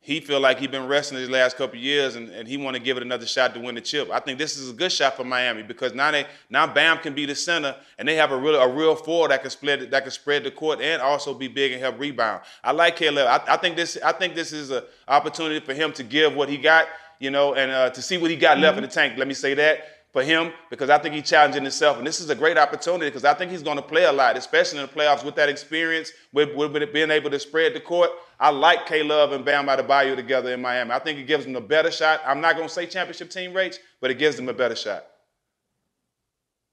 he 0.06 0.20
feel 0.20 0.40
like 0.40 0.60
he 0.60 0.68
been 0.68 0.86
resting 0.86 1.18
his 1.18 1.32
last 1.32 1.58
couple 1.58 1.80
of 1.80 1.84
years 1.84 2.16
and, 2.16 2.30
and 2.30 2.48
he 2.48 2.58
want 2.58 2.76
to 2.76 2.80
give 2.82 2.96
it 2.96 3.02
another 3.02 3.26
shot 3.26 3.56
to 3.56 3.60
win 3.60 3.74
the 3.74 3.82
chip. 3.82 4.08
I 4.12 4.20
think 4.20 4.38
this 4.38 4.56
is 4.56 4.70
a 4.70 4.74
good 4.74 4.92
shot 4.92 5.18
for 5.18 5.24
Miami 5.24 5.64
because 5.64 5.96
now 5.96 6.12
they 6.12 6.28
now 6.48 6.72
Bam 6.72 7.00
can 7.00 7.16
be 7.16 7.26
the 7.26 7.34
center 7.34 7.76
and 7.98 8.08
they 8.08 8.16
have 8.16 8.32
a 8.32 8.38
real 8.38 8.54
a 8.54 8.72
real 8.72 8.96
four 8.96 9.28
that 9.30 9.42
can 9.42 9.50
split 9.50 9.90
that 9.90 10.04
can 10.04 10.12
spread 10.12 10.44
the 10.44 10.52
court 10.52 10.80
and 10.80 11.02
also 11.02 11.34
be 11.34 11.48
big 11.48 11.72
and 11.72 11.82
help 11.82 12.00
rebound. 12.00 12.42
I 12.64 12.72
like 12.72 13.02
Love. 13.02 13.18
I, 13.18 13.54
I 13.56 13.58
think 13.58 13.76
this 13.76 13.98
I 14.06 14.12
think 14.12 14.36
this 14.36 14.54
is 14.54 14.70
an 14.70 14.84
opportunity 15.08 15.60
for 15.60 15.74
him 15.74 15.92
to 15.94 16.04
give 16.04 16.36
what 16.36 16.50
he 16.50 16.58
got, 16.58 16.86
you 17.18 17.32
know, 17.32 17.56
and 17.56 17.72
uh, 17.72 17.90
to 17.90 18.00
see 18.00 18.20
what 18.20 18.30
he 18.30 18.38
got 18.38 18.60
left 18.60 18.78
in 18.78 18.84
the 18.84 18.88
tank. 18.88 19.18
Let 19.18 19.28
me 19.28 19.34
say 19.34 19.56
that 19.56 19.95
for 20.16 20.24
him 20.24 20.54
because 20.70 20.90
I 20.90 20.98
think 20.98 21.14
he's 21.14 21.30
challenging 21.30 21.64
himself. 21.64 21.98
And 21.98 22.08
this 22.08 22.22
is 22.22 22.30
a 22.30 22.36
great 22.36 22.58
opportunity 22.58 23.08
because 23.08 23.26
I 23.26 23.34
think 23.34 23.52
he's 23.52 23.62
going 23.62 23.76
to 23.76 23.82
play 23.84 24.06
a 24.06 24.14
lot, 24.14 24.38
especially 24.38 24.80
in 24.80 24.86
the 24.86 24.92
playoffs 24.94 25.26
with 25.26 25.36
that 25.36 25.50
experience, 25.50 26.14
with, 26.32 26.56
with 26.56 26.94
being 26.94 27.12
able 27.12 27.30
to 27.32 27.38
spread 27.38 27.74
the 27.74 27.82
court. 27.82 28.12
I 28.40 28.50
like 28.50 28.86
K 28.86 29.04
Love 29.04 29.34
and 29.34 29.44
Bam 29.44 29.68
Adebayo 29.68 30.16
together 30.16 30.54
in 30.54 30.62
Miami. 30.62 30.92
I 30.92 31.00
think 31.00 31.20
it 31.20 31.28
gives 31.28 31.44
them 31.44 31.58
a 31.58 31.62
better 31.62 31.92
shot. 31.92 32.22
I'm 32.26 32.40
not 32.40 32.56
going 32.56 32.70
to 32.70 32.74
say 32.74 32.86
championship 32.86 33.30
team 33.30 33.54
rates, 33.54 33.78
but 34.00 34.10
it 34.10 34.18
gives 34.18 34.38
them 34.38 34.48
a 34.48 34.54
better 34.54 34.76
shot. 34.78 35.06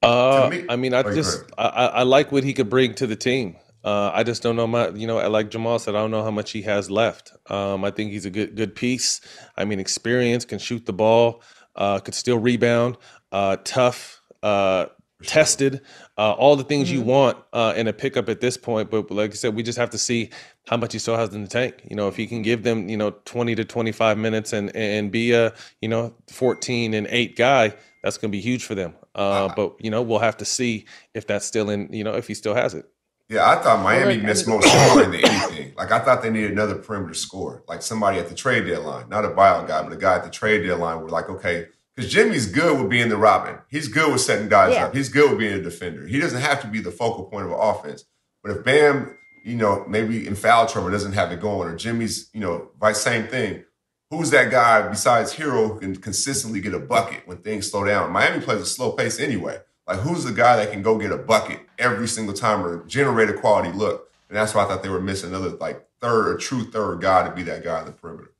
Uh, 0.05 0.49
me- 0.49 0.65
I 0.69 0.77
mean, 0.77 0.95
I 0.95 1.03
Oh, 1.03 1.13
just. 1.13 1.43
I, 1.59 1.67
I 1.67 1.87
I 1.87 2.03
like 2.05 2.31
what 2.31 2.45
he 2.45 2.53
could 2.55 2.71
bring 2.71 2.95
to 2.95 3.09
the 3.09 3.17
team. 3.17 3.57
Uh, 3.83 4.13
I 4.15 4.23
just 4.23 4.41
don't 4.45 4.55
know 4.55 4.69
my, 4.69 4.91
you 4.91 5.09
know, 5.09 5.17
like 5.29 5.51
Jamal 5.51 5.81
said, 5.81 5.97
I 5.97 5.99
don't 5.99 6.13
know 6.13 6.23
how 6.23 6.31
much 6.31 6.53
he 6.53 6.63
has 6.63 6.89
left. 6.93 7.33
Um, 7.51 7.85
I 7.85 7.91
think 7.91 8.13
he's 8.13 8.25
a 8.25 8.31
good 8.31 8.55
good 8.55 8.77
piece. 8.77 9.21
I 9.57 9.65
mean, 9.65 9.81
experience, 9.81 10.45
can 10.45 10.61
shoot 10.61 10.87
the 10.87 10.93
ball, 10.93 11.43
uh, 11.75 11.99
could 11.99 12.15
still 12.15 12.39
rebound, 12.39 12.97
uh, 13.33 13.57
tough, 13.65 14.21
uh, 14.43 14.87
tested, 15.25 15.81
uh, 16.19 16.33
all 16.33 16.57
the 16.57 16.65
things 16.65 16.91
you 16.91 17.01
want 17.01 17.37
uh, 17.53 17.73
in 17.77 17.89
a 17.89 17.93
pickup 17.93 18.29
at 18.29 18.41
this 18.41 18.57
point. 18.57 18.91
But 18.91 19.11
like 19.11 19.31
I 19.31 19.35
said, 19.35 19.55
we 19.55 19.63
just 19.63 19.79
have 19.79 19.91
to 19.91 19.99
see 19.99 20.31
how 20.67 20.77
much 20.77 20.93
he 20.93 20.99
still 20.99 21.17
has 21.17 21.35
in 21.35 21.43
the 21.43 21.49
tank. 21.49 21.83
You 21.89 21.97
know, 21.97 22.09
if 22.09 22.17
he 22.17 22.27
can 22.27 22.43
give 22.43 22.63
them, 22.63 22.89
you 22.89 22.97
know, 22.97 23.11
20 23.25 23.55
to 23.57 23.65
25 23.65 24.19
minutes 24.19 24.53
and 24.53 24.75
and 24.77 25.11
be 25.11 25.33
a, 25.33 25.53
you 25.81 25.89
know, 25.89 26.15
14 26.29 26.95
and 26.95 27.07
8 27.09 27.37
guy, 27.37 27.75
that's 28.03 28.19
going 28.19 28.31
to 28.31 28.37
be 28.37 28.41
huge 28.41 28.65
for 28.65 28.75
them. 28.75 28.95
Uh, 29.15 29.53
but, 29.55 29.75
you 29.79 29.91
know, 29.91 30.03
we'll 30.03 30.19
have 30.19 30.39
to 30.39 30.45
see 30.45 30.87
if 31.15 31.27
that's 31.27 31.45
still 31.45 31.71
in, 31.71 31.93
you 31.93 32.05
know, 32.05 32.15
if 32.15 32.27
he 32.27 32.35
still 32.35 32.55
has 32.55 32.75
it. 32.75 32.87
Yeah, 33.29 33.49
I 33.49 33.57
thought 33.63 33.83
Miami 33.83 34.17
look, 34.17 34.25
missed 34.25 34.47
I 34.47 34.51
most 34.51 34.69
scoring 34.69 35.13
than 35.13 35.25
anything. 35.25 35.73
Like 35.75 35.91
I 35.91 36.01
thought 36.01 36.23
they 36.23 36.31
needed 36.31 36.53
another 36.53 36.75
perimeter 36.75 37.15
scorer, 37.15 37.63
like 37.67 37.81
somebody 37.81 38.19
at 38.19 38.29
the 38.29 38.35
trade 38.35 38.67
deadline, 38.67 39.09
not 39.09 39.25
a 39.25 39.29
buyout 39.29 39.67
guy, 39.69 39.83
but 39.83 39.93
a 39.93 39.97
guy 39.97 40.17
at 40.17 40.25
the 40.25 40.31
trade 40.31 40.67
deadline. 40.67 41.01
We're 41.01 41.09
like, 41.09 41.31
okay, 41.31 41.67
because 41.95 42.11
Jimmy's 42.11 42.47
good 42.47 42.81
with 42.81 42.91
being 42.91 43.09
the 43.09 43.17
Robin. 43.17 43.57
He's 43.69 43.89
good 43.89 44.11
with 44.13 44.21
setting 44.21 44.49
guys 44.49 44.75
Yeah. 44.75 44.87
up. 44.87 44.95
He's 44.95 45.09
good 45.09 45.31
with 45.31 45.39
being 45.39 45.55
a 45.55 45.63
defender. 45.63 46.07
He 46.07 46.19
doesn't 46.21 46.41
have 46.41 46.61
to 46.63 46.67
be 46.67 46.81
the 46.81 46.91
focal 46.91 47.25
point 47.25 47.47
of 47.47 47.53
an 47.53 47.59
offense. 47.61 48.05
But 48.43 48.53
if 48.57 48.65
Bam, 48.65 49.17
you 49.45 49.57
know, 49.57 49.85
maybe 49.89 50.27
in 50.27 50.35
foul 50.35 50.67
trouble 50.67 50.91
doesn't 50.91 51.13
have 51.13 51.33
it 51.33 51.41
going, 51.41 51.69
or 51.69 51.77
Jimmy's, 51.77 52.29
you 52.33 52.41
know, 52.41 52.71
by 52.79 52.93
same 52.93 53.27
thing. 53.27 53.65
Who's 54.11 54.31
that 54.31 54.51
guy 54.51 54.87
besides 54.89 55.35
Herro 55.35 55.69
who 55.69 55.81
can 55.81 55.97
consistently 55.97 56.61
get 56.61 56.75
a 56.75 56.79
bucket 56.79 57.23
when 57.27 57.39
things 57.39 57.71
slow 57.71 57.85
down? 57.85 58.11
Miami 58.13 58.45
plays 58.45 58.61
a 58.61 58.67
slow 58.67 58.93
pace 58.93 59.19
anyway. 59.19 59.59
Like, 59.87 60.01
who's 60.01 60.25
the 60.25 60.33
guy 60.33 60.57
that 60.57 60.71
can 60.71 60.83
go 60.83 60.99
get 60.99 61.11
a 61.13 61.17
bucket 61.17 61.61
every 61.79 62.07
single 62.07 62.35
time 62.35 62.65
or 62.65 62.85
generate 62.85 63.31
a 63.31 63.33
quality 63.33 63.73
look? 63.73 64.11
And 64.29 64.37
that's 64.37 64.55
why 64.55 64.65
I 64.65 64.69
thought 64.69 64.83
they 64.83 64.89
were 64.91 65.01
missing 65.01 65.31
another 65.31 65.51
like 65.51 65.87
third 66.01 66.29
or 66.29 66.37
true 66.37 66.65
third 66.65 67.01
guy 67.01 67.27
to 67.27 67.35
be 67.35 67.43
that 67.45 67.65
guy 67.65 67.81
in 67.81 67.87
the 67.87 67.93
perimeter. 67.93 68.32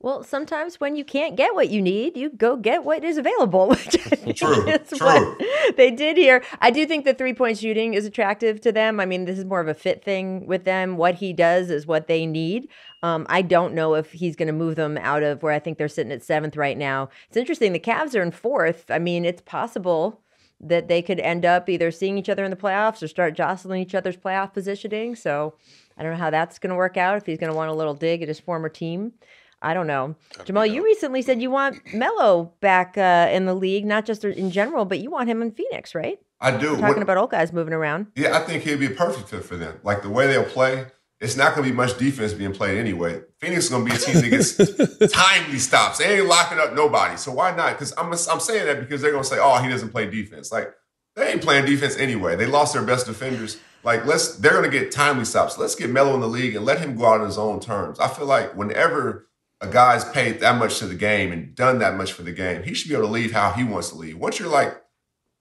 Well, 0.00 0.22
sometimes 0.22 0.78
when 0.78 0.94
you 0.94 1.04
can't 1.04 1.34
get 1.34 1.56
what 1.56 1.70
you 1.70 1.82
need, 1.82 2.16
you 2.16 2.30
go 2.30 2.56
get 2.56 2.84
what 2.84 3.02
is 3.02 3.18
available, 3.18 3.68
which 3.70 4.38
True, 4.38 4.64
is 4.68 4.90
true. 4.90 4.98
what 5.06 5.76
they 5.76 5.90
did 5.90 6.16
here. 6.16 6.44
I 6.60 6.70
do 6.70 6.86
think 6.86 7.04
the 7.04 7.14
three 7.14 7.34
point 7.34 7.58
shooting 7.58 7.94
is 7.94 8.06
attractive 8.06 8.60
to 8.60 8.70
them. 8.70 9.00
I 9.00 9.06
mean, 9.06 9.24
this 9.24 9.38
is 9.38 9.44
more 9.44 9.60
of 9.60 9.66
a 9.66 9.74
fit 9.74 10.04
thing 10.04 10.46
with 10.46 10.64
them. 10.64 10.96
What 10.96 11.16
he 11.16 11.32
does 11.32 11.68
is 11.68 11.84
what 11.84 12.06
they 12.06 12.26
need. 12.26 12.68
Um, 13.02 13.26
I 13.28 13.42
don't 13.42 13.74
know 13.74 13.94
if 13.94 14.12
he's 14.12 14.36
going 14.36 14.46
to 14.46 14.52
move 14.52 14.76
them 14.76 14.98
out 14.98 15.24
of 15.24 15.42
where 15.42 15.52
I 15.52 15.58
think 15.58 15.78
they're 15.78 15.88
sitting 15.88 16.12
at 16.12 16.22
seventh 16.22 16.56
right 16.56 16.78
now. 16.78 17.08
It's 17.26 17.36
interesting. 17.36 17.72
The 17.72 17.80
Cavs 17.80 18.14
are 18.14 18.22
in 18.22 18.30
fourth. 18.30 18.90
I 18.92 19.00
mean, 19.00 19.24
it's 19.24 19.42
possible 19.42 20.20
that 20.60 20.88
they 20.88 21.02
could 21.02 21.20
end 21.20 21.44
up 21.44 21.68
either 21.68 21.90
seeing 21.90 22.18
each 22.18 22.28
other 22.28 22.44
in 22.44 22.50
the 22.50 22.56
playoffs 22.56 23.02
or 23.02 23.08
start 23.08 23.34
jostling 23.34 23.80
each 23.82 23.94
other's 23.94 24.16
playoff 24.16 24.52
positioning. 24.52 25.14
So 25.16 25.54
I 25.96 26.02
don't 26.02 26.12
know 26.12 26.18
how 26.18 26.30
that's 26.30 26.58
going 26.58 26.70
to 26.70 26.76
work 26.76 26.96
out 26.96 27.16
if 27.16 27.26
he's 27.26 27.38
going 27.38 27.50
to 27.50 27.56
want 27.56 27.70
a 27.70 27.74
little 27.74 27.94
dig 27.94 28.22
at 28.22 28.28
his 28.28 28.40
former 28.40 28.68
team. 28.68 29.12
I 29.60 29.74
don't 29.74 29.86
know. 29.86 30.14
Jamal, 30.44 30.66
you 30.66 30.84
recently 30.84 31.22
said 31.22 31.42
you 31.42 31.50
want 31.50 31.78
Melo 31.94 32.52
back 32.60 32.96
uh, 32.96 33.28
in 33.32 33.46
the 33.46 33.54
league, 33.54 33.84
not 33.84 34.04
just 34.06 34.24
in 34.24 34.50
general, 34.50 34.84
but 34.84 35.00
you 35.00 35.10
want 35.10 35.28
him 35.28 35.42
in 35.42 35.50
Phoenix, 35.50 35.94
right? 35.94 36.18
I 36.40 36.52
do. 36.52 36.74
We're 36.74 36.80
talking 36.80 36.86
What- 36.96 37.02
about 37.02 37.16
old 37.16 37.30
guys 37.30 37.52
moving 37.52 37.74
around. 37.74 38.06
Yeah, 38.14 38.36
I 38.36 38.40
think 38.40 38.62
he'd 38.62 38.78
be 38.78 38.86
a 38.86 38.90
perfect 38.90 39.28
fit 39.28 39.44
for 39.44 39.56
them. 39.56 39.80
Like 39.82 40.02
the 40.02 40.10
way 40.10 40.28
they'll 40.28 40.44
play, 40.44 40.86
it's 41.20 41.36
not 41.36 41.56
going 41.56 41.64
to 41.64 41.70
be 41.72 41.76
much 41.76 41.98
defense 41.98 42.32
being 42.32 42.52
played 42.52 42.78
anyway. 42.78 43.22
Phoenix 43.40 43.64
is 43.64 43.70
going 43.70 43.84
to 43.84 43.90
be 43.90 43.96
a 43.96 43.98
team 43.98 44.14
that 44.22 44.30
gets 44.30 45.12
timely 45.12 45.58
stops. 45.58 45.98
They 45.98 46.18
ain't 46.18 46.28
locking 46.28 46.58
up 46.60 46.74
nobody. 46.74 47.16
So 47.16 47.32
why 47.32 47.54
not? 47.56 47.72
Because 47.72 47.92
I'm, 47.98 48.12
I'm 48.12 48.38
saying 48.40 48.66
that 48.66 48.78
because 48.78 49.02
they're 49.02 49.10
going 49.10 49.24
to 49.24 49.28
say, 49.28 49.38
oh, 49.40 49.60
he 49.60 49.68
doesn't 49.68 49.88
play 49.88 50.08
defense. 50.08 50.52
Like 50.52 50.72
they 51.16 51.32
ain't 51.32 51.42
playing 51.42 51.64
defense 51.66 51.96
anyway. 51.96 52.36
They 52.36 52.46
lost 52.46 52.72
their 52.74 52.84
best 52.84 53.06
defenders. 53.06 53.58
Like 53.82 54.06
let's, 54.06 54.36
they're 54.36 54.52
going 54.52 54.70
to 54.70 54.70
get 54.70 54.92
timely 54.92 55.24
stops. 55.24 55.58
Let's 55.58 55.74
get 55.74 55.90
Melo 55.90 56.14
in 56.14 56.20
the 56.20 56.28
league 56.28 56.54
and 56.54 56.64
let 56.64 56.78
him 56.78 56.96
go 56.96 57.06
out 57.06 57.20
on 57.20 57.26
his 57.26 57.38
own 57.38 57.58
terms. 57.58 57.98
I 57.98 58.06
feel 58.06 58.26
like 58.26 58.56
whenever 58.56 59.27
a 59.60 59.66
guy's 59.66 60.04
paid 60.04 60.40
that 60.40 60.56
much 60.56 60.78
to 60.78 60.86
the 60.86 60.94
game 60.94 61.32
and 61.32 61.54
done 61.54 61.78
that 61.78 61.96
much 61.96 62.12
for 62.12 62.22
the 62.22 62.32
game, 62.32 62.62
he 62.62 62.74
should 62.74 62.88
be 62.88 62.94
able 62.94 63.06
to 63.06 63.12
leave 63.12 63.32
how 63.32 63.50
he 63.52 63.64
wants 63.64 63.90
to 63.90 63.96
leave. 63.96 64.16
Once 64.16 64.38
you're 64.38 64.48
like 64.48 64.80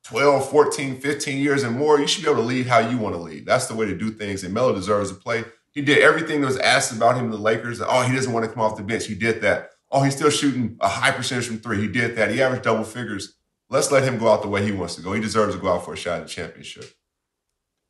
12, 0.05 0.49
14, 0.49 0.99
15 0.99 1.37
years 1.37 1.63
and 1.63 1.77
more, 1.77 1.99
you 1.99 2.07
should 2.07 2.23
be 2.23 2.29
able 2.29 2.41
to 2.41 2.47
leave 2.47 2.67
how 2.67 2.79
you 2.79 2.97
want 2.97 3.13
to 3.13 3.21
leave. 3.21 3.45
That's 3.45 3.67
the 3.67 3.75
way 3.75 3.85
to 3.85 3.95
do 3.95 4.09
things. 4.09 4.43
And 4.43 4.53
Melo 4.53 4.73
deserves 4.73 5.09
to 5.09 5.15
play. 5.15 5.43
He 5.71 5.81
did 5.81 5.99
everything 5.99 6.41
that 6.41 6.47
was 6.47 6.57
asked 6.57 6.91
about 6.91 7.17
him 7.17 7.25
in 7.25 7.31
the 7.31 7.37
Lakers. 7.37 7.81
Oh, 7.81 8.01
he 8.01 8.15
doesn't 8.15 8.31
want 8.31 8.45
to 8.45 8.51
come 8.51 8.63
off 8.63 8.77
the 8.77 8.83
bench. 8.83 9.05
He 9.05 9.15
did 9.15 9.41
that. 9.41 9.71
Oh, 9.91 10.03
he's 10.03 10.15
still 10.15 10.29
shooting 10.29 10.77
a 10.81 10.87
high 10.87 11.11
percentage 11.11 11.47
from 11.47 11.59
three. 11.59 11.79
He 11.79 11.87
did 11.87 12.15
that. 12.15 12.31
He 12.31 12.41
averaged 12.41 12.63
double 12.63 12.83
figures. 12.83 13.35
Let's 13.69 13.91
let 13.91 14.03
him 14.03 14.17
go 14.17 14.29
out 14.29 14.41
the 14.41 14.47
way 14.47 14.63
he 14.65 14.71
wants 14.71 14.95
to 14.95 15.01
go. 15.01 15.13
He 15.13 15.21
deserves 15.21 15.55
to 15.55 15.61
go 15.61 15.71
out 15.71 15.85
for 15.85 15.93
a 15.93 15.97
shot 15.97 16.21
at 16.21 16.27
the 16.27 16.29
championship. 16.29 16.85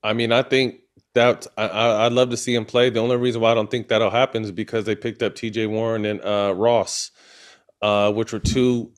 I 0.04 0.14
mean, 0.14 0.32
I 0.32 0.42
think 0.42 0.82
that 1.18 1.48
I, 1.58 1.68
I, 1.68 2.06
I'd 2.06 2.14
love 2.14 2.30
to 2.30 2.38
see 2.38 2.54
him 2.54 2.64
play. 2.66 2.90
The 2.90 3.00
only 3.00 3.18
reason 3.18 3.42
why 3.42 3.52
I 3.52 3.56
don't 3.56 3.70
think 3.70 3.88
that'll 3.88 4.12
happen 4.12 4.44
is 4.44 4.52
because 4.52 4.86
they 4.86 4.96
picked 4.96 5.24
up 5.24 5.36
T.J. 5.36 5.66
Warren 5.68 6.06
and 6.06 6.22
uh, 6.24 6.54
Ross, 6.56 7.12
uh, 7.82 8.12
which 8.14 8.32
were 8.34 8.40
two 8.40 8.92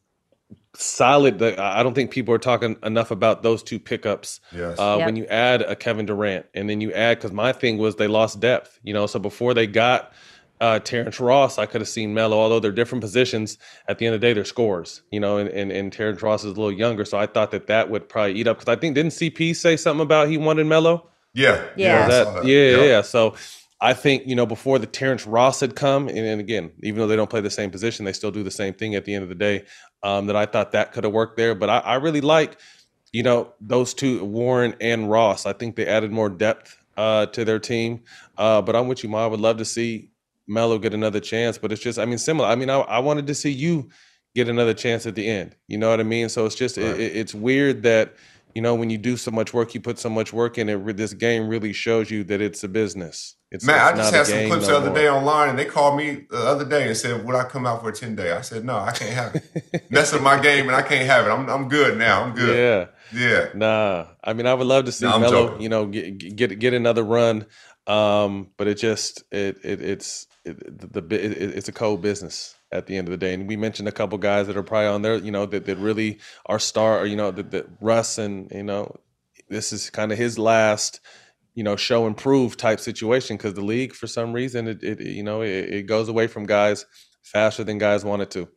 solid. 0.75 1.41
I 1.41 1.81
don't 1.81 1.93
think 1.93 2.11
people 2.11 2.33
are 2.33 2.39
talking 2.39 2.77
enough 2.83 3.11
about 3.11 3.41
those 3.41 3.63
two 3.63 3.79
pickups. 3.79 4.41
Yes. 4.53 4.77
Uh, 4.77 4.97
Yep. 4.99 5.05
When 5.05 5.15
you 5.15 5.25
add 5.27 5.61
a 5.61 5.75
Kevin 5.75 6.05
Durant, 6.05 6.45
and 6.53 6.69
then 6.69 6.81
you 6.81 6.91
add 6.91 7.17
because 7.17 7.31
my 7.31 7.53
thing 7.53 7.77
was 7.77 7.95
they 7.95 8.07
lost 8.07 8.39
depth. 8.39 8.79
You 8.83 8.93
know, 8.93 9.07
so 9.07 9.17
before 9.17 9.53
they 9.53 9.65
got 9.65 10.11
uh, 10.59 10.79
Terrence 10.79 11.21
Ross, 11.21 11.57
I 11.57 11.65
could 11.67 11.79
have 11.79 11.87
seen 11.87 12.13
Melo. 12.13 12.37
Although 12.37 12.59
they're 12.59 12.73
different 12.73 13.01
positions, 13.01 13.57
at 13.87 13.97
the 13.97 14.05
end 14.07 14.15
of 14.15 14.19
the 14.19 14.27
day, 14.27 14.33
they're 14.33 14.43
scores. 14.43 15.03
You 15.09 15.21
know, 15.21 15.37
and 15.37 15.49
and, 15.49 15.71
and 15.71 15.93
Terrence 15.93 16.21
Ross 16.21 16.43
is 16.43 16.51
a 16.51 16.55
little 16.61 16.71
younger, 16.71 17.05
so 17.05 17.17
I 17.17 17.27
thought 17.27 17.51
that 17.51 17.67
that 17.67 17.89
would 17.89 18.09
probably 18.09 18.33
eat 18.33 18.47
up. 18.47 18.59
Because 18.59 18.71
I 18.71 18.79
think 18.79 18.95
didn't 18.95 19.11
CP 19.13 19.55
say 19.55 19.77
something 19.77 20.03
about 20.03 20.27
he 20.27 20.37
wanted 20.37 20.65
Melo? 20.67 21.09
Yeah. 21.33 21.63
Yeah. 21.75 22.07
That- 22.07 22.33
that. 22.35 22.45
yeah, 22.45 22.55
yeah, 22.71 22.77
Yep. 22.77 22.87
yeah. 22.87 23.01
So 23.01 23.35
I 23.81 23.93
think, 23.93 24.23
you 24.27 24.35
know, 24.35 24.45
before 24.45 24.77
the 24.79 24.87
Terrence 24.87 25.25
Ross 25.25 25.59
had 25.61 25.75
come, 25.75 26.07
and, 26.09 26.17
and 26.17 26.41
again, 26.41 26.71
even 26.83 26.99
though 26.99 27.07
they 27.07 27.15
don't 27.15 27.29
play 27.29 27.41
the 27.41 27.49
same 27.49 27.71
position, 27.71 28.03
they 28.05 28.13
still 28.13 28.31
do 28.31 28.43
the 28.43 28.51
same 28.51 28.73
thing 28.73 28.95
at 28.95 29.05
the 29.05 29.13
end 29.13 29.23
of 29.23 29.29
the 29.29 29.35
day. 29.35 29.63
Um, 30.03 30.27
that 30.27 30.35
I 30.35 30.45
thought 30.45 30.71
that 30.73 30.91
could 30.93 31.03
have 31.03 31.11
worked 31.13 31.35
there. 31.37 31.55
But 31.55 31.69
I, 31.69 31.77
I 31.79 31.95
really 31.95 32.21
like, 32.21 32.57
you 33.11 33.21
know, 33.23 33.53
those 33.59 33.93
two, 33.93 34.23
Warren 34.23 34.75
and 34.79 35.09
Ross. 35.09 35.45
I 35.45 35.53
think 35.53 35.75
they 35.75 35.85
added 35.85 36.11
more 36.11 36.29
depth 36.29 36.77
uh, 36.97 37.25
to 37.27 37.43
their 37.45 37.59
team. 37.59 38.01
Uh, 38.37 38.61
but 38.61 38.75
I'm 38.75 38.87
with 38.87 39.03
you, 39.03 39.09
Ma. 39.09 39.23
I 39.23 39.27
would 39.27 39.39
love 39.41 39.57
to 39.57 39.65
see 39.65 40.11
Melo 40.47 40.77
get 40.79 40.93
another 40.93 41.19
chance. 41.19 41.57
But 41.57 41.71
it's 41.73 41.81
just, 41.81 41.99
I 41.99 42.05
mean, 42.05 42.17
similar. 42.17 42.47
I 42.47 42.55
mean, 42.55 42.69
I, 42.69 42.79
I 42.79 42.99
wanted 42.99 43.27
to 43.27 43.35
see 43.35 43.49
you 43.51 43.89
get 44.35 44.47
another 44.47 44.73
chance 44.73 45.05
at 45.05 45.15
the 45.15 45.27
end. 45.27 45.55
You 45.67 45.77
know 45.77 45.89
what 45.89 45.99
I 45.99 46.03
mean? 46.03 46.29
So 46.29 46.45
it's 46.45 46.55
just, 46.55 46.77
it, 46.77 46.99
it- 46.99 47.15
it's 47.15 47.33
weird 47.35 47.83
that, 47.83 48.13
you 48.55 48.61
know, 48.61 48.75
when 48.75 48.89
you 48.89 48.97
do 48.97 49.17
so 49.17 49.31
much 49.31 49.53
work, 49.53 49.73
you 49.73 49.81
put 49.81 49.99
so 49.99 50.09
much 50.09 50.33
work 50.33 50.57
in 50.57 50.69
it. 50.69 50.97
This 50.97 51.13
game 51.13 51.47
really 51.47 51.73
shows 51.73 52.09
you 52.09 52.23
that 52.25 52.41
it's 52.41 52.63
a 52.63 52.67
business. 52.67 53.35
It's, 53.51 53.65
Man, 53.65 53.75
it's 53.75 53.83
I 53.83 53.95
just 53.97 54.13
had 54.13 54.25
some 54.27 54.47
clips 54.47 54.67
no 54.67 54.73
the 54.73 54.77
other 54.77 54.89
more. 54.89 54.95
day 54.97 55.09
online, 55.09 55.49
and 55.49 55.59
they 55.59 55.65
called 55.65 55.97
me 55.97 56.25
the 56.29 56.37
other 56.37 56.65
day 56.65 56.87
and 56.87 56.95
said, 56.95 57.25
"Would 57.25 57.35
I 57.35 57.43
come 57.45 57.65
out 57.65 57.81
for 57.81 57.89
a 57.89 57.93
ten 57.93 58.15
day?" 58.15 58.31
I 58.31 58.41
said, 58.41 58.63
"No, 58.63 58.77
I 58.77 58.91
can't 58.91 59.13
have 59.13 59.35
it. 59.35 59.91
Mess 59.91 60.13
up 60.13 60.21
my 60.21 60.39
game, 60.39 60.67
and 60.67 60.75
I 60.75 60.81
can't 60.81 61.07
have 61.07 61.25
it. 61.25 61.29
I'm 61.29 61.49
I'm 61.49 61.67
good 61.67 61.97
now. 61.97 62.23
I'm 62.23 62.33
good." 62.35 62.55
Yeah. 62.55 63.19
Yeah. 63.19 63.49
Nah. 63.55 64.05
I 64.23 64.33
mean, 64.33 64.45
I 64.45 64.53
would 64.53 64.67
love 64.67 64.85
to 64.85 64.91
see 64.91 65.07
I'm 65.07 65.21
Melo, 65.21 65.47
joking. 65.47 65.61
you 65.61 65.69
know, 65.69 65.87
get 65.87 66.35
get 66.35 66.59
get 66.59 66.73
another 66.73 67.03
run. 67.03 67.45
Um, 67.87 68.49
but 68.57 68.67
it 68.67 68.75
just 68.75 69.23
it 69.31 69.57
it 69.63 69.81
it's 69.81 70.27
it, 70.45 70.93
the, 70.93 71.01
the 71.01 71.15
it, 71.15 71.57
it's 71.57 71.69
a 71.69 71.71
cold 71.71 72.01
business 72.03 72.55
at 72.71 72.85
the 72.85 72.97
end 72.97 73.07
of 73.07 73.11
the 73.11 73.17
day. 73.17 73.33
And 73.33 73.47
we 73.47 73.55
mentioned 73.57 73.87
a 73.87 73.91
couple 73.91 74.17
guys 74.17 74.47
that 74.47 74.57
are 74.57 74.63
probably 74.63 74.87
on 74.87 75.01
there, 75.01 75.15
you 75.15 75.31
know, 75.31 75.45
that, 75.47 75.65
that 75.65 75.77
really 75.77 76.19
are 76.45 76.59
star, 76.59 76.99
or, 76.99 77.05
you 77.05 77.15
know, 77.15 77.31
that, 77.31 77.51
that 77.51 77.67
Russ 77.81 78.17
and 78.17 78.49
you 78.51 78.63
know, 78.63 78.95
this 79.49 79.73
is 79.73 79.89
kind 79.89 80.11
of 80.11 80.17
his 80.17 80.37
last, 80.37 80.99
you 81.55 81.63
know, 81.63 81.75
show 81.75 82.05
and 82.05 82.15
prove 82.15 82.57
type 82.57 82.79
situation 82.79 83.37
because 83.37 83.53
the 83.53 83.65
league 83.65 83.93
for 83.93 84.07
some 84.07 84.33
reason 84.33 84.67
it, 84.67 84.83
it 84.83 85.01
you 85.01 85.23
know 85.23 85.41
it, 85.41 85.49
it 85.49 85.87
goes 85.87 86.07
away 86.07 86.27
from 86.27 86.45
guys 86.45 86.85
faster 87.23 87.63
than 87.63 87.77
guys 87.77 88.05
want 88.05 88.21
it 88.21 88.31
to. 88.31 88.47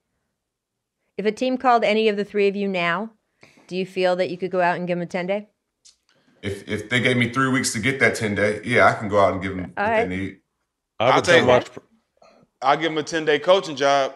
If 1.17 1.27
a 1.27 1.33
team 1.33 1.59
called 1.59 1.85
any 1.85 2.09
of 2.09 2.17
the 2.17 2.25
three 2.25 2.49
of 2.49 2.57
you 2.57 2.69
now, 2.69 3.13
do 3.67 3.77
you 3.77 3.87
feel 3.87 4.17
that 4.17 4.31
you 4.31 4.39
could 4.39 4.51
go 4.51 4.61
out 4.61 4.77
and 4.77 4.87
give 4.87 4.99
them 4.99 5.03
a 5.03 5.07
10 5.07 5.27
day? 5.27 5.49
If 6.43 6.69
if 6.69 6.91
they 6.91 7.01
gave 7.01 7.17
me 7.17 7.31
three 7.31 7.49
weeks 7.49 7.73
to 7.75 7.79
get 7.79 8.01
that 8.01 8.17
ten 8.17 8.35
day, 8.35 8.61
yeah, 8.65 8.87
I 8.89 8.95
can 8.95 9.09
go 9.09 9.21
out 9.21 9.33
and 9.33 9.43
give 9.43 9.57
them 9.57 9.73
All 9.77 9.85
what 9.85 9.91
right. 9.91 10.09
they 10.09 10.17
need. 10.17 10.37
I 10.99 11.07
I'll 11.07 11.15
would 11.17 11.25
take 11.25 11.39
come 11.41 11.49
watch. 11.49 11.69
I'll 12.63 12.77
give 12.77 12.93
him 12.93 12.99
a 12.99 13.03
10 13.03 13.25
day 13.25 13.39
coaching 13.39 13.77
job. 13.77 14.15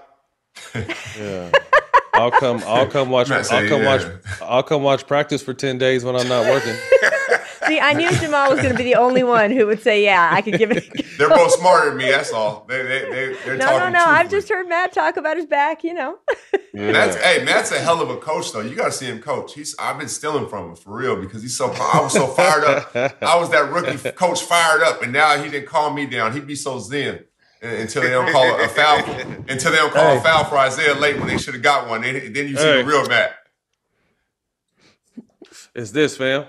Yeah. 1.19 1.51
I'll 2.17 2.31
come. 2.31 2.63
I'll 2.67 2.87
come 2.87 3.11
watch. 3.11 3.31
I'll 3.31 3.45
said, 3.45 3.69
come 3.69 3.85
watch. 3.85 4.03
I'll 4.41 4.63
come 4.63 4.83
watch 4.83 5.07
practice 5.07 5.43
for 5.43 5.55
ten 5.55 5.79
days 5.79 6.05
when 6.05 6.17
I'm 6.17 6.29
not 6.29 6.47
working. 6.47 6.75
See, 7.67 7.81
I 7.81 7.95
knew 7.95 8.11
Jamal 8.19 8.51
was 8.51 8.61
going 8.61 8.71
to 8.71 8.79
be 8.79 8.85
the 8.85 8.95
only 8.95 9.25
one 9.25 9.51
who 9.51 9.67
would 9.67 9.83
say, 9.83 10.05
yeah, 10.05 10.31
I 10.33 10.41
could 10.41 10.57
give 10.57 10.71
it. 10.71 10.85
They're 11.19 11.29
both 11.29 11.53
smarter 11.53 11.89
than 11.89 11.99
me. 11.99 12.11
That's 12.11 12.33
all. 12.33 12.65
They 12.69 12.83
they 12.83 13.01
they 13.11 13.37
they're 13.45 13.57
No, 13.57 13.67
no, 13.67 13.79
talking 13.79 13.93
no. 13.95 14.05
I've 14.05 14.31
just 14.31 14.49
heard 14.49 14.69
Matt 14.69 14.93
talk 14.93 15.17
about 15.17 15.37
his 15.37 15.47
back, 15.47 15.83
you 15.83 15.93
know. 15.93 16.19
Matt's, 16.75 17.17
hey, 17.17 17.43
Matt's 17.45 17.73
a 17.73 17.79
hell 17.79 18.01
of 18.01 18.11
a 18.11 18.19
coach, 18.19 18.53
though. 18.53 18.61
You 18.61 18.77
got 18.77 18.87
to 18.87 18.93
see 18.93 19.07
him 19.07 19.21
coach. 19.21 19.55
He's 19.55 19.75
I've 19.79 19.99
been 19.99 20.09
stealing 20.09 20.49
from 20.49 20.71
him 20.71 20.77
for 20.77 20.97
real 20.97 21.17
because 21.17 21.43
he's 21.43 21.57
so. 21.57 21.73
I 21.73 22.01
was 22.03 22.13
so 22.13 22.29
fired 22.29 22.65
up. 22.65 22.95
I 23.23 23.37
was 23.37 23.51
that 23.51 23.71
rookie 23.71 24.13
coach 24.13 24.43
fired 24.43 24.83
up, 24.83 25.03
and 25.03 25.13
now 25.13 25.43
he 25.43 25.51
didn't 25.51 25.67
calm 25.67 25.95
me 25.95 26.07
down. 26.07 26.33
He'd 26.35 26.47
be 26.47 26.55
so 26.57 26.79
zen 26.79 27.25
until 27.63 28.03
they 28.03 28.11
don't 28.11 28.31
call 28.33 28.61
a 28.61 28.69
foul. 28.69 28.99
Until 29.49 29.71
they 29.73 29.79
don't 29.79 29.93
call 29.93 30.13
Hey. 30.13 30.19
a 30.19 30.21
foul 30.21 30.45
for 30.45 30.57
Isaiah 30.59 30.95
late 30.95 31.17
when 31.19 31.27
they 31.29 31.39
should 31.39 31.55
have 31.55 31.63
got 31.63 31.89
one. 31.89 32.03
Then, 32.03 32.33
then 32.33 32.49
you 32.49 32.57
see 32.57 32.63
Hey. 32.63 32.83
the 32.83 32.85
real 32.89 33.07
Matt. 33.09 33.35
It's 35.75 35.91
this, 35.91 36.17
fam. 36.17 36.47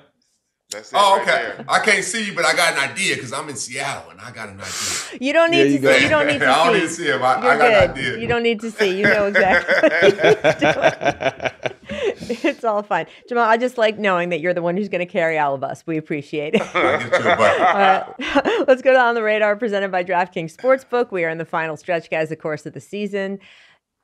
That's 0.69 0.91
it. 0.91 0.97
Oh, 0.99 1.17
right 1.17 1.21
okay. 1.21 1.31
there. 1.55 1.65
I 1.69 1.79
can't 1.79 2.03
see 2.03 2.25
you, 2.25 2.33
but 2.35 2.43
I 2.45 2.53
got 2.53 2.73
an 2.73 2.79
idea 2.91 3.15
because 3.15 3.31
I'm 3.31 3.47
in 3.47 3.55
Seattle 3.55 4.09
and 4.11 4.19
I 4.19 4.31
got 4.31 4.49
an 4.49 4.59
idea. 4.59 5.17
You 5.21 5.31
don't 5.31 5.49
need 5.51 5.57
Yeah, 5.59 5.63
to 5.63 5.69
you 5.69 5.77
see. 5.99 6.03
You 6.03 6.09
don't 6.09 6.27
need 6.27 6.39
to 6.39 6.45
see. 6.45 6.45
I 6.51 6.63
don't 6.65 6.73
need 6.73 6.81
to 6.81 6.89
see 6.89 7.05
him. 7.07 7.23
I, 7.23 7.41
You're 7.41 7.51
I 7.53 7.57
got 7.57 7.71
an 7.71 7.71
good. 7.71 7.89
idea. 7.91 8.17
You 8.19 8.27
don't 8.27 8.43
need 8.43 8.59
to 8.61 8.71
see. 8.71 8.97
You 8.97 9.03
know 9.05 9.25
exactly. 9.33 9.89
it's 12.43 12.63
all 12.63 12.83
fine. 12.83 13.05
Jamal, 13.29 13.45
I 13.45 13.57
just 13.57 13.77
like 13.77 13.97
knowing 13.97 14.29
that 14.29 14.39
you're 14.39 14.53
the 14.53 14.61
one 14.61 14.75
who's 14.75 14.89
going 14.89 14.99
to 14.99 15.11
carry 15.11 15.37
all 15.37 15.53
of 15.53 15.63
us. 15.63 15.83
We 15.85 15.97
appreciate 15.97 16.55
it. 16.55 16.61
I 16.75 17.01
you 17.01 17.31
a 17.31 18.45
butt. 18.45 18.67
Let's 18.67 18.81
go 18.81 18.91
to 18.93 18.99
On 18.99 19.15
the 19.15 19.23
Radar 19.23 19.55
presented 19.55 19.91
by 19.91 20.03
DraftKings 20.03 20.55
Sportsbook. 20.55 21.11
We 21.11 21.23
are 21.23 21.29
in 21.29 21.37
the 21.37 21.45
final 21.45 21.77
stretch, 21.77 22.09
guys, 22.09 22.29
the 22.29 22.35
course 22.35 22.65
of 22.65 22.73
the 22.73 22.81
season. 22.81 23.39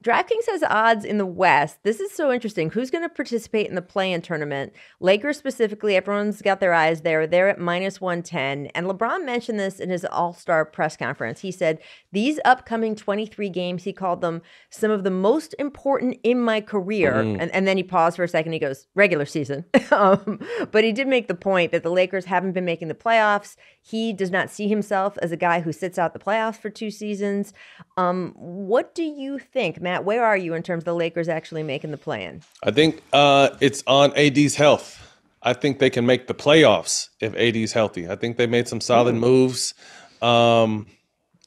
DraftKings 0.04 0.48
has 0.50 0.64
odds 0.64 1.06
in 1.06 1.18
the 1.18 1.26
West. 1.26 1.82
This 1.84 2.02
is 2.02 2.12
so 2.12 2.30
interesting. 2.30 2.70
Who's 2.70 2.92
going 2.92 3.06
to 3.06 3.10
participate 3.10 3.70
in 3.70 3.76
the 3.76 3.82
play-in 3.82 4.22
tournament? 4.22 4.74
Lakers 5.00 5.38
specifically, 5.38 5.96
everyone's 5.96 6.42
got 6.42 6.60
their 6.60 6.74
eyes 6.74 7.02
there. 7.02 7.26
They're 7.26 7.48
at 7.48 7.58
minus 7.58 8.02
110. 8.02 8.68
And 8.76 8.86
LeBron 8.86 9.24
mentioned 9.24 9.58
this 9.58 9.80
in 9.80 9.90
his 9.90 10.04
All-Star 10.04 10.66
press 10.66 10.98
conference. 10.98 11.40
He 11.40 11.52
said, 11.52 11.80
these 12.12 12.38
upcoming 12.44 12.98
23 12.98 13.48
games, 13.48 13.86
he 13.86 13.94
called 13.94 14.20
them 14.20 14.42
some 14.70 14.92
of 14.92 15.06
the 15.06 15.10
most 15.10 15.56
important 15.58 16.18
in 16.22 16.38
my 16.42 16.60
career. 16.60 17.14
Mm. 17.14 17.38
And, 17.40 17.52
and 17.52 17.66
then 17.66 17.78
he 17.78 17.84
paused 17.84 18.18
for 18.18 18.26
a 18.26 18.28
second. 18.28 18.52
He 18.52 18.60
goes, 18.60 18.88
regular 18.96 19.26
season. 19.26 19.64
um, 19.92 20.42
but 20.72 20.84
he 20.84 20.92
did 20.92 21.08
make 21.08 21.30
the 21.30 21.34
point 21.34 21.72
that 21.72 21.84
the 21.84 21.92
Lakers 21.92 22.26
haven't 22.26 22.52
been 22.52 22.66
making 22.66 22.90
the 22.90 22.94
playoffs. 22.94 23.56
He 23.80 24.12
does 24.12 24.32
not 24.32 24.50
see 24.50 24.68
himself 24.68 25.18
as 25.22 25.32
a 25.32 25.38
guy 25.38 25.62
who 25.62 25.72
sits 25.72 25.98
out 25.98 26.12
the 26.12 26.20
playoffs 26.20 26.58
for 26.58 26.70
two 26.70 26.92
seasons. 26.92 27.54
Um, 27.96 28.34
what 28.36 28.94
do 28.94 29.04
you 29.04 29.40
think, 29.40 29.80
Matt? 29.80 29.93
Where 30.00 30.24
are 30.24 30.38
you 30.38 30.54
in 30.54 30.64
terms 30.64 30.82
of 30.82 30.86
the 30.86 30.96
Lakers 30.96 31.28
actually 31.30 31.64
making 31.64 31.92
the 31.92 31.98
plan? 31.98 32.42
I 32.64 32.72
think 32.72 33.02
uh, 33.14 33.50
it's 33.60 33.84
on 33.88 34.12
AD's 34.18 34.56
health. 34.56 35.00
I 35.42 35.54
think 35.54 35.80
they 35.80 35.90
can 35.90 36.06
make 36.06 36.28
the 36.28 36.34
playoffs 36.34 37.10
if 37.20 37.36
AD's 37.36 37.74
healthy. 37.74 38.08
I 38.10 38.16
think 38.16 38.38
they 38.38 38.48
made 38.48 38.68
some 38.68 38.80
solid 38.82 39.16
moves. 39.16 39.74
Um, 40.22 40.88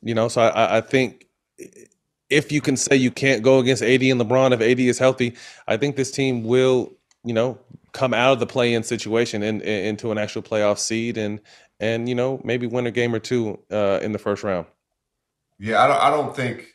you 0.03 0.15
know, 0.15 0.29
so 0.29 0.43
I- 0.43 0.49
I, 0.49 0.77
I 0.77 0.81
think 0.83 1.27
if 2.29 2.51
you 2.53 2.61
can 2.61 2.77
say 2.77 2.97
you 2.97 3.11
can't 3.11 3.43
go 3.43 3.59
against 3.59 3.83
AD 3.83 4.03
and 4.03 4.21
LeBron 4.21 4.53
if 4.53 4.61
AD 4.61 4.81
is 4.81 4.99
healthy, 4.99 5.35
I 5.67 5.77
think 5.77 5.97
this 5.97 6.11
team 6.11 6.45
will, 6.45 6.93
you 7.25 7.33
know, 7.33 7.59
come 7.93 8.13
out 8.13 8.33
of 8.35 8.41
the 8.41 8.47
play-in 8.47 8.83
situation 8.83 9.43
and 9.43 9.63
in, 9.63 9.85
into 9.87 10.11
an 10.13 10.19
actual 10.19 10.43
playoff 10.43 10.79
seed 10.79 11.17
and 11.17 11.41
and 11.81 12.09
you 12.09 12.15
know 12.15 12.41
maybe 12.45 12.67
win 12.67 12.87
a 12.87 12.91
game 12.91 13.15
or 13.15 13.19
two 13.19 13.59
uh, 13.71 14.01
in 14.03 14.13
the 14.13 14.19
first 14.19 14.43
round. 14.45 14.67
Yeah, 15.59 15.83
I 15.83 15.87
don't. 15.89 16.03
I 16.03 16.11
don't 16.11 16.37
think. 16.37 16.67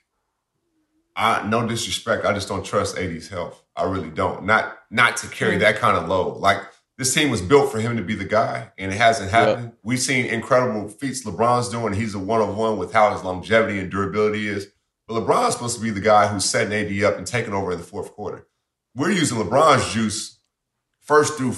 I 1.22 1.47
no 1.47 1.67
disrespect. 1.67 2.26
I 2.26 2.34
just 2.34 2.47
don't 2.47 2.65
trust 2.65 2.97
AD's 2.97 3.30
health. 3.30 3.63
I 3.76 3.84
really 3.84 4.09
don't. 4.09 4.43
Not 4.43 4.76
not 4.89 5.17
to 5.17 5.28
carry 5.28 5.57
mm. 5.57 5.59
that 5.59 5.76
kind 5.76 5.95
of 5.95 6.09
load. 6.09 6.38
Like 6.38 6.57
this 6.97 7.13
team 7.13 7.30
was 7.30 7.41
built 7.41 7.72
for 7.72 7.80
him 7.80 7.95
to 7.97 8.03
be 8.03 8.15
the 8.15 8.26
guy, 8.26 8.72
and 8.78 8.91
it 8.91 8.97
hasn't 8.97 9.30
happened. 9.30 9.74
We've 9.84 9.99
seen 9.99 10.26
incredible 10.26 10.89
feats 10.89 11.24
LeBron's 11.24 11.69
doing. 11.69 11.93
He's 11.93 12.15
a 12.15 12.19
one 12.19 12.41
of 12.41 12.57
one 12.57 12.80
with 12.80 12.91
how 12.91 13.13
his 13.13 13.24
longevity 13.24 13.78
and 13.78 13.91
durability 13.91 14.47
is. 14.47 14.69
But 15.07 15.24
LeBron's 15.24 15.53
supposed 15.53 15.78
to 15.78 15.84
be 15.84 15.91
the 15.91 16.01
guy 16.01 16.28
who's 16.28 16.45
setting 16.45 16.74
AD 16.74 17.03
up 17.03 17.17
and 17.19 17.28
taking 17.28 17.53
over 17.53 17.72
in 17.72 17.78
the 17.78 17.84
fourth 17.84 18.13
quarter. 18.13 18.47
We're 18.95 19.11
using 19.11 19.38
LeBron's 19.38 19.93
juice 19.93 20.39
first 21.01 21.38
through 21.38 21.53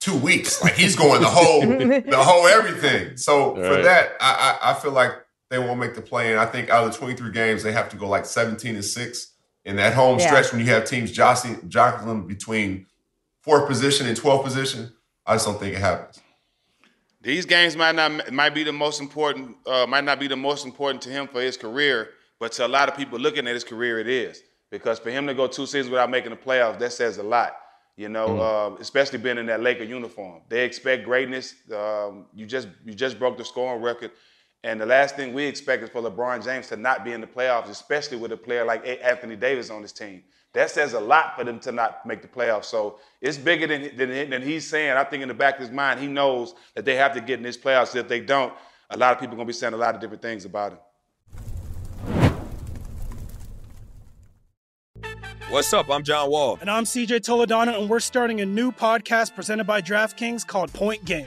two 0.00 0.16
weeks. 0.16 0.62
Like 0.62 0.74
he's 0.74 0.96
going 0.96 1.20
the 1.20 1.28
whole 1.28 1.60
the 1.66 2.16
whole 2.16 2.46
everything. 2.46 3.18
So 3.18 3.56
for 3.56 3.60
Right. 3.60 3.84
that, 3.84 4.12
I, 4.20 4.58
I 4.62 4.70
I 4.70 4.74
feel 4.74 4.92
like 4.92 5.12
they 5.50 5.58
won't 5.58 5.78
make 5.80 5.94
the 5.94 6.00
play. 6.00 6.30
And 6.30 6.40
I 6.40 6.46
think 6.46 6.70
out 6.70 6.86
of 6.86 6.92
the 6.92 6.98
23 6.98 7.30
games, 7.32 7.62
they 7.62 7.72
have 7.72 7.88
to 7.90 7.96
go 7.96 8.08
like 8.08 8.24
17 8.24 8.76
and 8.76 8.84
six 8.84 9.32
in 9.64 9.76
that 9.76 9.92
home 9.92 10.18
Yeah. 10.18 10.26
stretch 10.26 10.52
when 10.52 10.60
you 10.64 10.66
have 10.72 10.84
teams 10.84 11.10
jostling, 11.12 11.68
jostling 11.68 12.26
between 12.26 12.86
fourth 13.42 13.68
position 13.68 14.06
and 14.06 14.16
12th 14.16 14.44
position. 14.44 14.92
I 15.26 15.34
just 15.34 15.46
don't 15.46 15.58
think 15.58 15.74
it 15.74 15.80
happens. 15.80 16.20
These 17.22 17.44
games 17.44 17.76
might 17.76 17.94
not 17.94 18.32
might 18.32 18.54
be 18.54 18.64
the 18.64 18.72
most 18.72 18.98
important, 19.00 19.56
uh, 19.66 19.84
might 19.86 20.04
not 20.04 20.18
be 20.18 20.26
the 20.26 20.36
most 20.36 20.64
important 20.64 21.02
to 21.02 21.10
him 21.10 21.28
for 21.28 21.42
his 21.42 21.58
career, 21.58 22.10
but 22.38 22.52
to 22.52 22.64
a 22.64 22.68
lot 22.68 22.88
of 22.88 22.96
people 22.96 23.18
looking 23.18 23.46
at 23.46 23.52
his 23.52 23.64
career, 23.64 23.98
it 23.98 24.08
is 24.08 24.42
because 24.70 24.98
for 24.98 25.10
him 25.10 25.26
to 25.26 25.34
go 25.34 25.46
two 25.46 25.66
seasons 25.66 25.90
without 25.90 26.08
making 26.08 26.30
the 26.30 26.36
playoffs, 26.36 26.78
that 26.78 26.92
says 26.94 27.18
a 27.18 27.22
lot. 27.22 27.56
You 27.96 28.08
know, 28.08 28.40
uh, 28.40 28.76
especially 28.80 29.18
being 29.18 29.36
in 29.36 29.44
that 29.46 29.60
Laker 29.60 29.84
uniform, 29.84 30.40
they 30.48 30.64
expect 30.64 31.04
greatness. 31.04 31.54
Um, 31.70 32.24
you 32.34 32.46
just 32.46 32.68
you 32.86 32.94
just 32.94 33.18
broke 33.18 33.36
the 33.36 33.44
scoring 33.44 33.82
record, 33.82 34.12
and 34.62 34.78
the 34.78 34.86
last 34.86 35.16
thing 35.16 35.32
we 35.32 35.44
expect 35.44 35.82
is 35.82 35.88
for 35.88 36.02
LeBron 36.02 36.44
James 36.44 36.68
to 36.68 36.76
not 36.76 37.04
be 37.04 37.12
in 37.12 37.20
the 37.20 37.26
playoffs, 37.26 37.68
especially 37.68 38.18
with 38.18 38.30
a 38.32 38.36
player 38.36 38.64
like 38.64 38.86
Anthony 39.02 39.36
Davis 39.36 39.70
on 39.70 39.80
his 39.80 39.92
team. 39.92 40.22
That 40.52 40.70
says 40.70 40.92
a 40.92 41.00
lot 41.00 41.36
for 41.36 41.44
them 41.44 41.60
to 41.60 41.72
not 41.72 42.04
make 42.04 42.22
the 42.22 42.28
playoffs. 42.28 42.66
So 42.66 42.98
it's 43.20 43.38
bigger 43.38 43.66
than, 43.66 43.96
than, 43.96 44.30
than 44.30 44.42
he's 44.42 44.68
saying. 44.68 44.96
I 44.96 45.04
think 45.04 45.22
in 45.22 45.28
the 45.28 45.34
back 45.34 45.54
of 45.54 45.60
his 45.60 45.70
mind, 45.70 46.00
he 46.00 46.08
knows 46.08 46.54
that 46.74 46.84
they 46.84 46.96
have 46.96 47.14
to 47.14 47.20
get 47.20 47.38
in 47.38 47.42
this 47.42 47.56
playoffs. 47.56 47.94
If 47.94 48.08
they 48.08 48.20
don't, 48.20 48.52
a 48.90 48.98
lot 48.98 49.12
of 49.12 49.20
people 49.20 49.34
are 49.34 49.36
going 49.36 49.46
to 49.46 49.52
be 49.52 49.54
saying 49.54 49.74
a 49.74 49.78
lot 49.78 49.94
of 49.94 50.00
different 50.00 50.22
things 50.22 50.44
about 50.44 50.72
him. 50.72 50.78
What's 55.48 55.72
up? 55.72 55.90
I'm 55.90 56.04
John 56.04 56.30
Wall. 56.30 56.58
And 56.60 56.70
I'm 56.70 56.84
CJ 56.84 57.20
Toledano, 57.20 57.80
and 57.80 57.88
we're 57.88 57.98
starting 57.98 58.40
a 58.40 58.46
new 58.46 58.70
podcast 58.70 59.34
presented 59.34 59.64
by 59.64 59.80
DraftKings 59.80 60.46
called 60.46 60.72
Point 60.72 61.04
Game. 61.04 61.26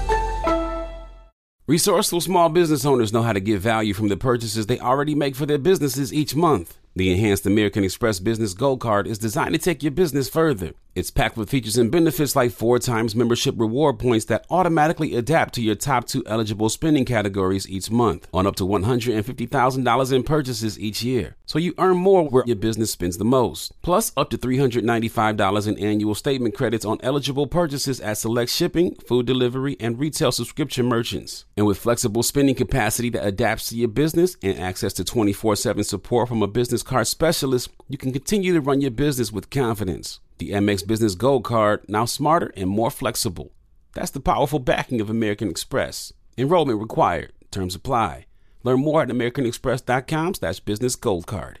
Resourceful 1.71 2.19
small 2.19 2.49
business 2.49 2.83
owners 2.83 3.13
know 3.13 3.21
how 3.21 3.31
to 3.31 3.39
get 3.39 3.61
value 3.61 3.93
from 3.93 4.09
the 4.09 4.17
purchases 4.17 4.65
they 4.65 4.77
already 4.77 5.15
make 5.15 5.37
for 5.37 5.45
their 5.45 5.57
businesses 5.57 6.13
each 6.13 6.35
month. 6.35 6.77
The 6.93 7.09
enhanced 7.09 7.45
American 7.45 7.85
Express 7.85 8.19
Business 8.19 8.53
Gold 8.53 8.81
Card 8.81 9.07
is 9.07 9.17
designed 9.17 9.53
to 9.53 9.59
take 9.59 9.81
your 9.81 9.93
business 9.93 10.27
further. 10.27 10.73
It's 10.93 11.09
packed 11.09 11.37
with 11.37 11.49
features 11.49 11.77
and 11.77 11.89
benefits 11.89 12.35
like 12.35 12.51
four 12.51 12.77
times 12.77 13.15
membership 13.15 13.55
reward 13.57 13.97
points 13.97 14.25
that 14.25 14.45
automatically 14.49 15.15
adapt 15.15 15.53
to 15.53 15.61
your 15.61 15.75
top 15.75 16.05
two 16.05 16.21
eligible 16.25 16.67
spending 16.67 17.05
categories 17.05 17.69
each 17.69 17.89
month 17.89 18.27
on 18.33 18.45
up 18.45 18.57
to 18.57 18.65
$150,000 18.65 20.13
in 20.13 20.23
purchases 20.23 20.77
each 20.77 21.01
year. 21.01 21.37
So 21.45 21.59
you 21.59 21.73
earn 21.77 21.95
more 21.95 22.27
where 22.27 22.43
your 22.45 22.57
business 22.57 22.91
spends 22.91 23.17
the 23.17 23.23
most. 23.23 23.71
Plus, 23.81 24.11
up 24.17 24.29
to 24.31 24.37
$395 24.37 25.67
in 25.67 25.79
annual 25.79 26.13
statement 26.13 26.55
credits 26.55 26.83
on 26.83 26.99
eligible 27.01 27.47
purchases 27.47 28.01
at 28.01 28.17
select 28.17 28.51
shipping, 28.51 28.95
food 28.95 29.25
delivery, 29.25 29.77
and 29.79 29.97
retail 29.97 30.33
subscription 30.33 30.87
merchants. 30.87 31.45
And 31.55 31.65
with 31.65 31.77
flexible 31.77 32.23
spending 32.23 32.55
capacity 32.55 33.09
that 33.11 33.25
adapts 33.25 33.69
to 33.69 33.77
your 33.77 33.87
business 33.87 34.35
and 34.43 34.59
access 34.59 34.91
to 34.93 35.05
24 35.05 35.55
7 35.55 35.85
support 35.85 36.27
from 36.27 36.43
a 36.43 36.47
business 36.47 36.80
card 36.83 37.07
specialist, 37.07 37.69
you 37.87 37.97
can 37.97 38.11
continue 38.11 38.53
to 38.53 38.61
run 38.61 38.81
your 38.81 38.91
business 38.91 39.31
with 39.31 39.49
confidence. 39.49 40.19
The 40.37 40.51
Amex 40.51 40.85
Business 40.85 41.15
Gold 41.15 41.43
Card, 41.43 41.85
now 41.87 42.05
smarter 42.05 42.51
and 42.57 42.69
more 42.69 42.91
flexible. 42.91 43.51
That's 43.93 44.11
the 44.11 44.19
powerful 44.19 44.59
backing 44.59 44.99
of 44.99 45.09
American 45.09 45.49
Express. 45.49 46.13
Enrollment 46.37 46.79
required. 46.79 47.31
Terms 47.51 47.75
apply. 47.75 48.25
Learn 48.63 48.81
more 48.81 49.01
at 49.01 49.09
americanexpress.com 49.09 50.33
slash 50.35 50.59
business 50.59 50.95
gold 50.95 51.25
card. 51.25 51.60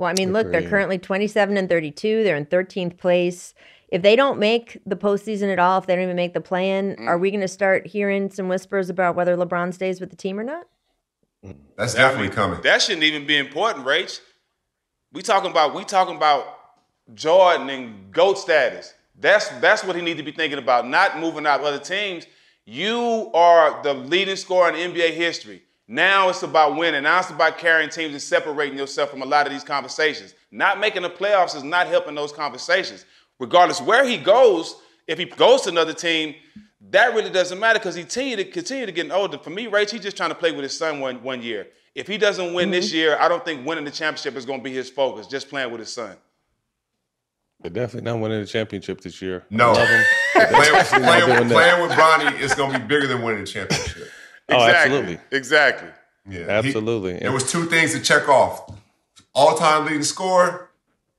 Well, 0.00 0.08
I 0.08 0.14
mean, 0.14 0.32
look, 0.32 0.50
they're 0.50 0.66
currently 0.66 0.96
27 0.96 1.58
and 1.58 1.68
32. 1.68 2.24
They're 2.24 2.34
in 2.34 2.46
13th 2.46 2.96
place. 2.96 3.52
If 3.88 4.00
they 4.00 4.16
don't 4.16 4.38
make 4.38 4.80
the 4.86 4.96
postseason 4.96 5.52
at 5.52 5.58
all, 5.58 5.78
if 5.78 5.86
they 5.86 5.94
don't 5.94 6.04
even 6.04 6.16
make 6.16 6.32
the 6.32 6.40
play-in, 6.40 6.96
Mm. 6.96 7.06
are 7.06 7.18
we 7.18 7.30
going 7.30 7.42
to 7.42 7.48
start 7.48 7.86
hearing 7.86 8.30
some 8.30 8.48
whispers 8.48 8.88
about 8.88 9.14
whether 9.14 9.36
LeBron 9.36 9.74
stays 9.74 10.00
with 10.00 10.08
the 10.08 10.16
team 10.16 10.40
or 10.40 10.42
not? 10.42 10.66
That's 11.76 11.92
definitely 11.92 12.30
coming. 12.30 12.62
That 12.62 12.80
shouldn't 12.80 13.02
even 13.02 13.26
be 13.26 13.36
important, 13.36 13.84
Rach. 13.84 14.20
We 15.12 15.20
talking 15.20 15.50
about 15.50 15.74
we 15.74 15.84
talking 15.84 16.16
about 16.16 16.46
Jordan 17.12 17.68
and 17.68 18.10
GOAT 18.10 18.38
status. 18.38 18.94
That's 19.18 19.48
that's 19.60 19.84
what 19.84 19.96
he 19.96 20.02
need 20.02 20.16
to 20.16 20.22
be 20.22 20.32
thinking 20.32 20.58
about, 20.58 20.88
not 20.88 21.18
moving 21.18 21.46
out 21.46 21.60
other 21.60 21.78
teams. 21.78 22.26
You 22.64 23.30
are 23.34 23.82
the 23.82 23.92
leading 23.92 24.36
scorer 24.36 24.70
in 24.70 24.92
NBA 24.92 25.10
history. 25.10 25.62
Now 25.92 26.28
it's 26.28 26.44
about 26.44 26.76
winning. 26.76 27.02
Now 27.02 27.18
it's 27.18 27.30
about 27.30 27.58
carrying 27.58 27.90
teams 27.90 28.12
and 28.12 28.22
separating 28.22 28.78
yourself 28.78 29.10
from 29.10 29.22
a 29.22 29.26
lot 29.26 29.48
of 29.48 29.52
these 29.52 29.64
conversations. 29.64 30.36
Not 30.52 30.78
making 30.78 31.02
the 31.02 31.10
playoffs 31.10 31.56
is 31.56 31.64
not 31.64 31.88
helping 31.88 32.14
those 32.14 32.30
conversations. 32.30 33.04
Regardless 33.40 33.80
where 33.80 34.06
he 34.06 34.16
goes, 34.16 34.76
if 35.08 35.18
he 35.18 35.24
goes 35.24 35.62
to 35.62 35.70
another 35.70 35.92
team, 35.92 36.36
that 36.90 37.12
really 37.12 37.28
doesn't 37.28 37.58
matter 37.58 37.80
because 37.80 37.96
he 37.96 38.02
continue 38.02 38.36
to 38.36 38.44
continue 38.44 38.86
to 38.86 38.92
get 38.92 39.10
older. 39.10 39.36
For 39.36 39.50
me, 39.50 39.66
Rach, 39.66 39.90
he's 39.90 40.00
just 40.00 40.16
trying 40.16 40.28
to 40.28 40.36
play 40.36 40.52
with 40.52 40.62
his 40.62 40.78
son 40.78 41.00
one, 41.00 41.24
one 41.24 41.42
year. 41.42 41.66
If 41.96 42.06
he 42.06 42.18
doesn't 42.18 42.54
win 42.54 42.70
this 42.70 42.90
mm-hmm. 42.90 42.96
year, 42.96 43.18
I 43.18 43.26
don't 43.26 43.44
think 43.44 43.66
winning 43.66 43.84
the 43.84 43.90
championship 43.90 44.36
is 44.36 44.46
going 44.46 44.60
to 44.60 44.64
be 44.64 44.72
his 44.72 44.88
focus. 44.88 45.26
Just 45.26 45.48
playing 45.48 45.72
with 45.72 45.80
his 45.80 45.92
son. 45.92 46.16
They're 47.62 47.72
definitely 47.72 48.08
not 48.08 48.20
winning 48.20 48.40
the 48.40 48.46
championship 48.46 49.00
this 49.00 49.20
year. 49.20 49.44
No. 49.50 49.70
I 49.70 49.72
love 49.72 49.88
them. 49.88 50.04
playing, 50.32 50.50
with, 50.50 50.72
Definitely 50.72 51.08
playing, 51.08 51.26
doing 51.26 51.38
with, 51.40 51.48
that. 51.48 51.54
playing 51.54 51.82
with 51.82 51.98
Bronny 51.98 52.40
is 52.40 52.54
going 52.54 52.72
to 52.74 52.78
be 52.78 52.86
bigger 52.86 53.08
than 53.08 53.22
winning 53.22 53.40
the 53.40 53.46
championship. 53.46 53.89
Oh, 54.50 54.62
absolutely. 54.62 55.18
Exactly. 55.30 55.88
Yeah, 56.28 56.46
Absolutely. 56.48 57.18
There 57.18 57.32
was 57.32 57.50
two 57.50 57.64
things 57.66 57.92
to 57.94 58.00
check 58.00 58.28
off: 58.28 58.70
all-time 59.34 59.86
leading 59.86 60.02
scorer, 60.02 60.70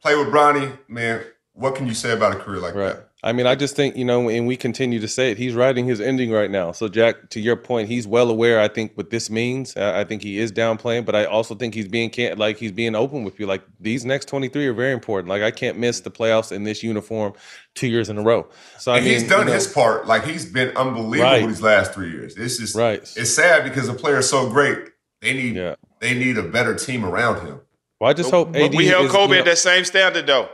play 0.01 0.15
with 0.15 0.27
Bronny. 0.27 0.77
Man, 0.87 1.23
what 1.53 1.75
can 1.75 1.87
you 1.87 1.93
say 1.93 2.11
about 2.11 2.33
a 2.35 2.39
career 2.39 2.59
like 2.59 2.73
that? 2.75 3.09
I 3.23 3.33
mean, 3.33 3.45
I 3.45 3.53
just 3.53 3.75
think, 3.75 3.95
you 3.95 4.03
know, 4.03 4.29
and 4.29 4.47
we 4.47 4.57
continue 4.57 4.99
to 4.99 5.07
say 5.07 5.29
it, 5.31 5.37
he's 5.37 5.53
writing 5.53 5.85
his 5.85 6.01
ending 6.01 6.31
right 6.31 6.49
now. 6.49 6.71
So, 6.71 6.87
Jack, 6.87 7.29
to 7.29 7.39
your 7.39 7.55
point, 7.55 7.87
he's 7.87 8.07
well 8.07 8.31
aware, 8.31 8.59
I 8.59 8.67
think, 8.67 8.93
what 8.95 9.11
this 9.11 9.29
means. 9.29 9.77
I 9.77 10.03
think 10.05 10.23
he 10.23 10.39
is 10.39 10.51
downplaying, 10.51 11.05
but 11.05 11.13
I 11.15 11.25
also 11.25 11.53
think 11.53 11.75
he's 11.75 11.87
being, 11.87 12.11
like, 12.37 12.57
he's 12.57 12.71
being 12.71 12.95
open 12.95 13.23
with 13.23 13.39
you. 13.39 13.45
Like, 13.45 13.61
these 13.79 14.05
next 14.05 14.27
23 14.27 14.65
are 14.65 14.73
very 14.73 14.91
important. 14.91 15.29
Like, 15.29 15.43
I 15.43 15.51
can't 15.51 15.77
miss 15.77 15.99
the 15.99 16.09
playoffs 16.09 16.51
in 16.51 16.63
this 16.63 16.81
uniform 16.81 17.33
two 17.75 17.87
years 17.87 18.09
in 18.09 18.17
a 18.17 18.23
row. 18.23 18.47
So, 18.79 18.91
I 18.91 18.97
and 18.97 19.05
mean, 19.05 19.13
he's 19.13 19.29
done 19.29 19.41
you 19.41 19.45
know, 19.45 19.53
his 19.53 19.67
part. 19.67 20.07
Like, 20.07 20.25
he's 20.25 20.45
been 20.51 20.75
unbelievable 20.75 21.31
Right. 21.31 21.47
these 21.47 21.61
last 21.61 21.93
three 21.93 22.09
years. 22.09 22.35
It's 22.37 22.57
just, 22.57 22.75
Right. 22.75 23.01
it's 23.01 23.29
sad 23.31 23.63
because 23.63 23.85
the 23.85 23.93
player's 23.93 24.27
so 24.27 24.49
great. 24.49 24.79
They 25.21 25.33
need, 25.33 25.75
they 25.99 26.15
need 26.15 26.39
a 26.39 26.43
better 26.43 26.73
team 26.73 27.05
around 27.05 27.45
him. 27.45 27.61
Well, 27.99 28.09
I 28.09 28.13
just 28.13 28.31
hope 28.31 28.51
But 28.51 28.73
we 28.73 28.87
held 28.87 29.09
Kobe 29.11 29.37
at 29.37 29.45
that 29.45 29.59
same 29.59 29.85
standard, 29.85 30.25
though. 30.25 30.49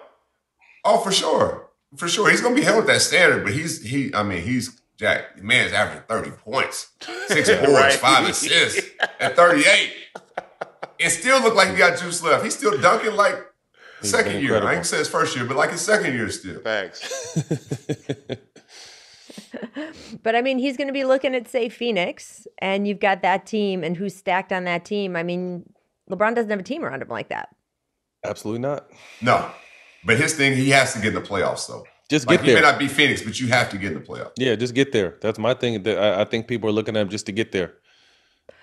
Oh, 0.84 0.98
for 0.98 1.14
sure. 1.14 1.67
For 1.96 2.08
sure. 2.08 2.30
He's 2.30 2.42
gonna 2.42 2.56
be 2.56 2.62
held 2.62 2.82
at 2.82 2.88
that 2.88 3.02
standard, 3.02 3.44
but 3.44 3.54
he's 3.54 3.82
he 3.82 4.14
I 4.14 4.24
mean, 4.24 4.42
he's 4.44 4.80
Jack, 4.98 5.38
the 5.38 5.44
man's 5.44 5.74
averaging 5.74 6.04
30 6.10 6.32
points, 6.32 6.88
six 7.28 7.50
boards, 7.60 7.68
Right. 7.72 7.94
five 7.94 8.28
assists 8.28 8.82
at 9.20 9.36
38. 9.36 9.94
It 11.00 11.10
still 11.12 11.40
looked 11.42 11.56
like 11.56 11.70
he 11.70 11.76
got 11.76 12.00
juice 12.00 12.24
left. 12.24 12.44
He's 12.44 12.58
still 12.58 12.80
dunking 12.82 13.14
like 13.16 13.36
He's 14.02 14.10
second 14.12 14.42
year. 14.42 14.54
I 14.54 14.58
incredible. 14.58 14.70
ain't 14.78 14.86
say 14.88 14.98
his 14.98 15.08
first 15.08 15.36
year, 15.36 15.46
but 15.46 15.56
like 15.56 15.72
his 15.72 15.82
second 15.82 16.14
year 16.14 16.30
still. 16.30 16.60
Thanks. 16.62 17.38
But 20.24 20.36
I 20.36 20.42
mean, 20.42 20.58
he's 20.58 20.78
going 20.78 20.88
to 20.88 20.94
be 20.94 21.04
looking 21.06 21.36
at, 21.36 21.48
say, 21.48 21.70
Phoenix, 21.70 22.48
and 22.60 22.88
you've 22.88 23.00
got 23.00 23.22
that 23.22 23.46
team, 23.46 23.84
and 23.84 23.96
who's 23.96 24.16
stacked 24.16 24.52
on 24.52 24.64
that 24.66 24.84
team. 24.86 25.16
I 25.16 25.24
mean, 25.24 25.64
LeBron 26.10 26.36
doesn't 26.36 26.50
have 26.50 26.60
a 26.60 26.64
team 26.64 26.84
around 26.84 27.02
him 27.02 27.08
like 27.10 27.30
that. 27.30 27.50
Absolutely 28.26 28.62
not. 28.62 28.88
No. 29.22 29.50
But 30.08 30.18
his 30.18 30.34
thing, 30.34 30.56
he 30.56 30.70
has 30.70 30.94
to 30.94 31.00
get 31.00 31.10
in 31.10 31.16
the 31.16 31.22
playoffs 31.22 31.68
though. 31.68 31.86
Just 32.10 32.28
like 32.28 32.40
get 32.40 32.46
he 32.46 32.54
there. 32.54 32.62
may 32.64 32.68
not 32.70 32.80
be 32.80 32.88
Phoenix, 32.88 33.22
but 33.22 33.38
you 33.42 33.48
have 33.48 33.70
to 33.72 33.78
get 33.78 33.92
in 33.92 34.00
the 34.00 34.06
playoffs. 34.06 34.32
Yeah, 34.38 34.56
just 34.56 34.74
get 34.74 34.94
there. 34.94 35.18
That's 35.20 35.38
my 35.38 35.54
thing. 35.54 35.84
That 35.84 35.98
I, 36.00 36.22
I 36.22 36.24
think 36.24 36.48
people 36.48 36.70
are 36.70 36.72
looking 36.72 36.96
at 36.96 37.02
him 37.02 37.10
just 37.10 37.26
to 37.26 37.34
get 37.34 37.52
there. 37.52 37.74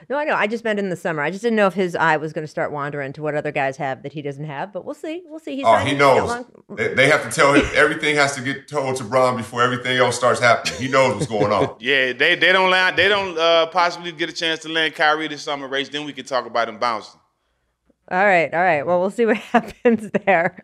No, 0.09 0.17
I 0.17 0.25
know. 0.25 0.35
I 0.35 0.47
just 0.47 0.65
meant 0.65 0.79
in 0.79 0.89
the 0.89 0.97
summer. 0.97 1.23
I 1.23 1.31
just 1.31 1.43
didn't 1.43 1.57
know 1.57 1.67
if 1.67 1.75
his 1.75 1.95
eye 1.95 2.17
was 2.17 2.33
going 2.33 2.45
to 2.45 2.51
start 2.51 2.73
wandering 2.73 3.13
to 3.15 3.23
what 3.23 3.35
other 3.35 3.53
guys 3.53 3.77
have 3.77 4.03
that 4.03 4.13
he 4.15 4.23
doesn't 4.23 4.45
have. 4.47 4.73
But 4.73 4.87
we'll 4.87 4.95
see. 4.95 5.23
We'll 5.27 5.39
see. 5.39 5.57
He's 5.57 5.65
oh, 5.67 5.77
he 5.77 5.95
knows. 5.95 6.29
long- 6.29 6.47
They, 6.77 6.95
they 6.95 7.07
have 7.09 7.23
to 7.23 7.31
tell 7.31 7.53
him 7.53 7.65
everything 7.75 8.17
has 8.17 8.35
to 8.37 8.43
get 8.43 8.67
told 8.67 8.97
to 8.97 9.05
Bron 9.05 9.37
before 9.37 9.63
everything 9.63 9.99
else 9.99 10.17
starts 10.17 10.41
happening. 10.41 10.81
He 10.81 10.89
knows 10.89 11.15
what's 11.15 11.27
going 11.27 11.53
on. 11.53 11.77
Yeah, 11.81 12.15
they 12.15 12.35
they 12.35 12.53
don't 12.53 12.71
land, 12.71 12.97
they 12.97 13.09
don't 13.09 13.37
uh, 13.39 13.67
possibly 13.67 14.13
get 14.13 14.31
a 14.31 14.33
chance 14.33 14.61
to 14.61 14.69
land 14.71 14.95
Kyrie 14.95 15.29
this 15.29 15.43
summer 15.43 15.69
race. 15.69 15.91
Then 15.91 16.05
we 16.07 16.13
can 16.15 16.25
talk 16.25 16.47
about 16.47 16.69
him 16.69 16.79
bouncing. 16.79 17.21
All 18.15 18.27
right, 18.27 18.55
all 18.55 18.61
right. 18.63 18.87
Well, 18.87 19.01
we'll 19.01 19.11
see 19.11 19.27
what 19.27 19.37
happens 19.53 20.09
there. 20.25 20.57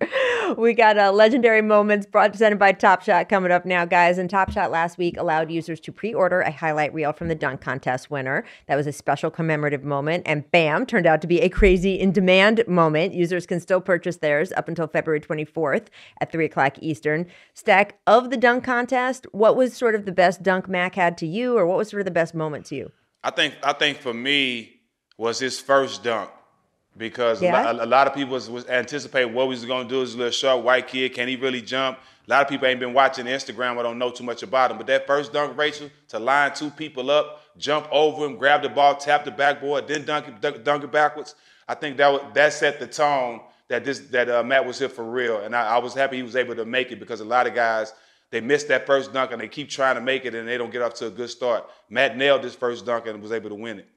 We 0.56 0.72
got 0.72 0.96
uh, 0.96 1.10
legendary 1.10 1.62
moments 1.62 2.06
brought 2.06 2.30
presented 2.30 2.60
by 2.60 2.70
Top 2.70 3.02
Shot 3.02 3.28
coming 3.28 3.50
up 3.50 3.66
now, 3.66 3.84
guys. 3.84 4.18
And 4.18 4.30
Top 4.30 4.52
Shot 4.52 4.70
last 4.70 4.98
week 4.98 5.16
allowed 5.16 5.50
users 5.50 5.80
to 5.80 5.90
pre-order 5.90 6.42
a 6.42 6.52
highlight 6.52 6.94
reel 6.94 7.12
from 7.12 7.26
the 7.26 7.34
dunk 7.34 7.60
contest 7.60 8.08
winner. 8.08 8.44
That 8.68 8.76
was 8.76 8.86
a 8.86 8.92
special 8.92 9.32
commemorative 9.32 9.82
moment, 9.82 10.22
and 10.26 10.48
bam, 10.52 10.86
turned 10.86 11.06
out 11.06 11.20
to 11.22 11.26
be 11.26 11.40
a 11.40 11.48
crazy 11.48 11.98
in-demand 11.98 12.62
moment. 12.68 13.14
Users 13.14 13.46
can 13.46 13.58
still 13.58 13.80
purchase 13.80 14.18
theirs 14.18 14.52
up 14.52 14.68
until 14.68 14.86
February 14.86 15.20
24th 15.20 15.88
at 16.20 16.30
three 16.30 16.44
o'clock 16.44 16.76
Eastern. 16.80 17.26
Stack 17.52 17.98
of 18.06 18.30
the 18.30 18.36
dunk 18.36 18.62
contest. 18.62 19.26
What 19.32 19.56
was 19.56 19.76
sort 19.76 19.96
of 19.96 20.04
the 20.04 20.12
best 20.12 20.44
dunk 20.44 20.68
Mac 20.68 20.94
had 20.94 21.18
to 21.18 21.26
you, 21.26 21.58
or 21.58 21.66
what 21.66 21.78
was 21.78 21.88
sort 21.88 22.02
of 22.02 22.04
the 22.04 22.12
best 22.12 22.32
moment 22.32 22.66
to 22.66 22.76
you? 22.76 22.92
I 23.24 23.32
think 23.32 23.56
I 23.64 23.72
think 23.72 23.98
for 23.98 24.14
me 24.14 24.82
was 25.18 25.40
his 25.40 25.58
first 25.58 26.04
dunk 26.04 26.30
because 27.00 27.42
Yeah? 27.42 27.62
a, 27.62 27.72
lot, 27.72 27.82
a 27.82 27.86
lot 27.86 28.06
of 28.06 28.14
people 28.14 28.34
was, 28.34 28.48
was 28.48 28.68
anticipating 28.68 29.34
what 29.34 29.48
was 29.48 29.64
going 29.64 29.88
to 29.88 29.92
do. 29.92 30.00
This 30.04 30.14
little 30.14 30.30
short 30.30 30.62
white 30.62 30.86
kid, 30.86 31.14
can 31.14 31.26
he 31.26 31.34
really 31.34 31.62
jump? 31.62 31.98
A 32.28 32.30
lot 32.30 32.42
of 32.42 32.48
people 32.48 32.68
ain't 32.68 32.78
been 32.78 32.92
watching 32.92 33.26
Instagram 33.26 33.76
or 33.76 33.82
don't 33.82 33.98
know 33.98 34.10
too 34.10 34.22
much 34.22 34.44
about 34.44 34.70
him. 34.70 34.76
But 34.76 34.86
that 34.86 35.06
first 35.06 35.32
dunk, 35.32 35.56
Rachel, 35.58 35.90
to 36.08 36.18
line 36.20 36.54
two 36.54 36.70
people 36.70 37.10
up, 37.10 37.40
jump 37.56 37.88
over 37.90 38.24
him, 38.24 38.36
grab 38.36 38.62
the 38.62 38.68
ball, 38.68 38.94
tap 38.94 39.24
the 39.24 39.32
backboard, 39.32 39.88
then 39.88 40.04
dunk 40.04 40.28
it, 40.28 40.40
dunk, 40.40 40.62
dunk 40.62 40.84
it 40.84 40.92
backwards. 40.92 41.34
I 41.66 41.74
think 41.74 41.96
that 41.96 42.12
was, 42.12 42.22
that 42.34 42.52
set 42.52 42.78
the 42.78 42.86
tone 42.86 43.40
that 43.68 43.84
this 43.84 44.00
that 44.10 44.28
uh, 44.28 44.42
Mac 44.42 44.66
was 44.66 44.78
here 44.78 44.88
for 44.88 45.04
real, 45.04 45.38
and 45.40 45.54
I, 45.54 45.76
I 45.76 45.78
was 45.78 45.94
happy 45.94 46.16
he 46.16 46.22
was 46.22 46.36
able 46.36 46.56
to 46.56 46.64
make 46.64 46.90
it 46.90 46.98
because 46.98 47.20
a 47.20 47.24
lot 47.24 47.46
of 47.46 47.54
guys 47.54 47.94
they 48.30 48.40
missed 48.40 48.68
that 48.68 48.86
first 48.86 49.12
dunk 49.12 49.32
and 49.32 49.40
they 49.40 49.48
keep 49.48 49.68
trying 49.68 49.96
to 49.96 50.00
make 50.00 50.24
it 50.24 50.34
and 50.34 50.46
they 50.46 50.56
don't 50.56 50.70
get 50.70 50.82
off 50.82 50.94
to 50.94 51.06
a 51.06 51.10
good 51.10 51.30
start. 51.30 51.68
Mac 51.88 52.16
nailed 52.16 52.44
his 52.44 52.54
first 52.54 52.86
dunk 52.86 53.06
and 53.06 53.20
was 53.20 53.32
able 53.32 53.48
to 53.50 53.56
win 53.56 53.80
it. 53.80 53.88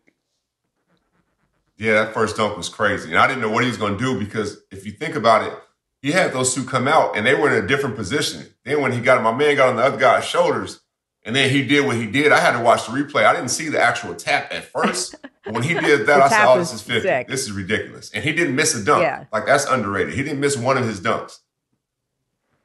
Yeah, 1.78 1.94
that 1.94 2.14
first 2.14 2.38
dunk 2.38 2.56
was 2.56 2.70
crazy. 2.70 3.10
And 3.10 3.18
I 3.18 3.28
didn't 3.28 3.42
know 3.42 3.50
what 3.50 3.64
he 3.64 3.70
was 3.70 3.78
going 3.78 3.98
to 3.98 4.00
do 4.04 4.20
because 4.20 4.62
if 4.72 4.86
you 4.86 4.92
think 4.92 5.16
about 5.16 5.46
it, 5.48 5.54
he 6.02 6.12
had 6.12 6.34
those 6.34 6.54
two 6.54 6.64
come 6.66 6.88
out 6.88 7.16
and 7.18 7.26
they 7.26 7.34
were 7.34 7.56
in 7.56 7.64
a 7.64 7.68
different 7.68 7.96
position. 7.96 8.46
Then 8.66 8.82
when 8.82 8.92
he 8.92 9.00
got 9.00 9.24
my 9.24 9.34
man 9.34 9.56
got 9.56 9.70
on 9.70 9.78
the 9.78 9.84
other 9.84 9.98
guy's 9.98 10.26
shoulders 10.26 10.82
and 11.26 11.36
then 11.36 11.50
he 11.50 11.66
did 11.66 11.86
what 11.86 11.96
he 11.96 12.06
did, 12.06 12.32
I 12.32 12.40
had 12.40 12.58
to 12.58 12.64
watch 12.64 12.86
the 12.86 12.92
replay. 12.92 13.26
I 13.26 13.34
didn't 13.34 13.50
see 13.50 13.70
the 13.70 13.82
actual 13.82 14.14
tap 14.14 14.54
at 14.54 14.66
first. 14.66 15.16
But 15.44 15.54
when 15.54 15.64
he 15.64 15.74
did 15.80 16.06
that, 16.08 16.22
I 16.22 16.28
said, 16.30 16.46
oh, 16.46 16.60
this 16.60 16.74
is 16.74 16.82
50. 16.82 17.02
sick. 17.02 17.28
This 17.28 17.44
is 17.44 17.52
ridiculous. 17.54 18.12
And 18.12 18.24
he 18.24 18.34
didn't 18.34 18.56
miss 18.56 18.76
a 18.76 18.84
dunk. 18.84 19.04
Yeah. 19.04 19.26
Like 19.32 19.46
that's 19.46 19.66
underrated. 19.66 20.14
He 20.14 20.24
didn't 20.24 20.40
miss 20.42 20.58
one 20.58 20.78
of 20.78 20.86
his 20.86 21.00
dunks. 21.00 21.40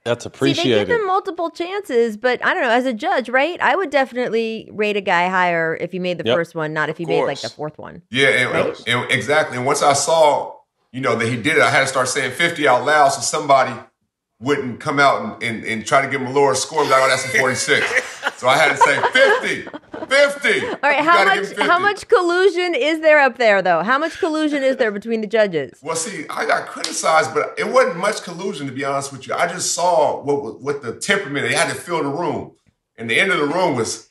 That's 0.08 0.24
appreciated. 0.26 0.62
See, 0.62 0.74
they 0.74 0.84
give 0.86 1.00
him 1.00 1.06
multiple 1.06 1.50
chances, 1.50 2.16
but 2.16 2.42
I 2.44 2.54
don't 2.54 2.62
know. 2.62 2.70
As 2.70 2.86
a 2.86 2.94
judge, 2.94 3.28
right? 3.28 3.60
I 3.60 3.76
would 3.76 3.90
definitely 3.90 4.68
rate 4.72 4.96
a 4.96 5.00
guy 5.02 5.28
higher 5.28 5.76
if 5.78 5.92
he 5.92 5.98
made 5.98 6.16
the 6.18 6.24
Yep. 6.24 6.34
first 6.36 6.54
one, 6.54 6.72
not 6.72 6.88
if 6.88 6.96
he 6.96 7.04
made 7.04 7.24
like 7.24 7.40
the 7.40 7.50
fourth 7.50 7.76
one. 7.78 8.02
Yeah, 8.10 8.28
and, 8.28 8.50
Right? 8.50 8.82
and- 8.86 9.10
exactly. 9.10 9.56
And 9.58 9.66
once 9.66 9.82
I 9.82 9.92
saw, 9.92 10.54
you 10.92 11.00
know, 11.02 11.14
that 11.16 11.28
he 11.28 11.36
did 11.36 11.56
it, 11.58 11.62
I 11.62 11.70
had 11.70 11.80
to 11.80 11.86
start 11.86 12.08
saying 12.08 12.30
50 12.32 12.66
out 12.66 12.86
loud 12.86 13.08
so 13.10 13.20
somebody 13.20 13.74
wouldn't 14.40 14.80
come 14.80 14.98
out 14.98 15.22
and, 15.22 15.42
and, 15.42 15.64
and 15.64 15.86
try 15.86 16.00
to 16.00 16.08
give 16.08 16.20
him 16.22 16.28
a 16.28 16.32
lower 16.32 16.54
score. 16.54 16.84
Like, 16.84 16.92
oh, 17.02 17.08
that's 17.08 17.24
a 17.26 17.38
46. 17.38 17.86
so 18.38 18.48
I 18.48 18.56
had 18.56 18.70
to 18.70 18.76
say 18.78 19.00
50, 19.62 19.77
50. 20.08 20.66
All 20.66 20.76
right, 20.82 21.04
how 21.04 21.24
much 21.24 21.56
how 21.58 21.78
much 21.78 22.08
collusion 22.08 22.74
is 22.74 23.00
there 23.00 23.20
up 23.20 23.38
there 23.38 23.62
though? 23.62 23.82
How 23.82 23.98
much 23.98 24.18
collusion 24.18 24.62
is 24.62 24.76
there 24.76 24.90
between 24.90 25.20
the 25.20 25.26
judges? 25.26 25.78
Well, 25.82 25.96
see, 25.96 26.24
I 26.30 26.46
got 26.46 26.66
criticized, 26.66 27.34
but 27.34 27.54
it 27.58 27.68
wasn't 27.68 27.96
much 27.96 28.22
collusion 28.22 28.66
to 28.66 28.72
be 28.72 28.84
honest 28.84 29.12
with 29.12 29.26
you. 29.26 29.34
I 29.34 29.46
just 29.46 29.74
saw 29.74 30.22
what 30.22 30.60
what 30.60 30.82
the 30.82 30.94
temperament. 30.94 31.48
They 31.48 31.54
had 31.54 31.68
to 31.68 31.74
fill 31.74 32.02
the 32.02 32.08
room, 32.08 32.52
and 32.96 33.08
the 33.08 33.18
end 33.18 33.32
of 33.32 33.38
the 33.38 33.46
room 33.46 33.76
was 33.76 34.08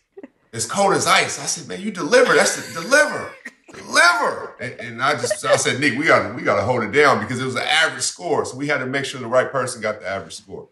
as 0.53 0.65
cold 0.65 0.93
as 0.93 1.07
ice. 1.07 1.39
I 1.39 1.45
said, 1.45 1.67
"Man, 1.67 1.81
you 1.81 1.91
deliver. 1.91 2.35
That's 2.35 2.55
the 2.55 2.81
deliver, 2.81 3.31
deliver." 3.73 4.55
And, 4.59 4.79
and 4.79 5.01
I 5.01 5.13
just 5.13 5.45
I 5.45 5.55
said, 5.55 5.79
"Nick, 5.79 5.97
we 5.97 6.05
got 6.05 6.35
we 6.35 6.41
got 6.41 6.55
to 6.57 6.63
hold 6.63 6.83
it 6.83 6.91
down 6.91 7.19
because 7.19 7.39
it 7.39 7.45
was 7.45 7.55
an 7.55 7.63
average 7.63 8.03
score, 8.03 8.45
so 8.45 8.57
we 8.57 8.67
had 8.67 8.79
to 8.79 8.85
make 8.85 9.05
sure 9.05 9.19
the 9.19 9.27
right 9.27 9.51
person 9.51 9.81
got 9.81 9.99
the 9.99 10.07
average 10.07 10.35
score." 10.35 10.69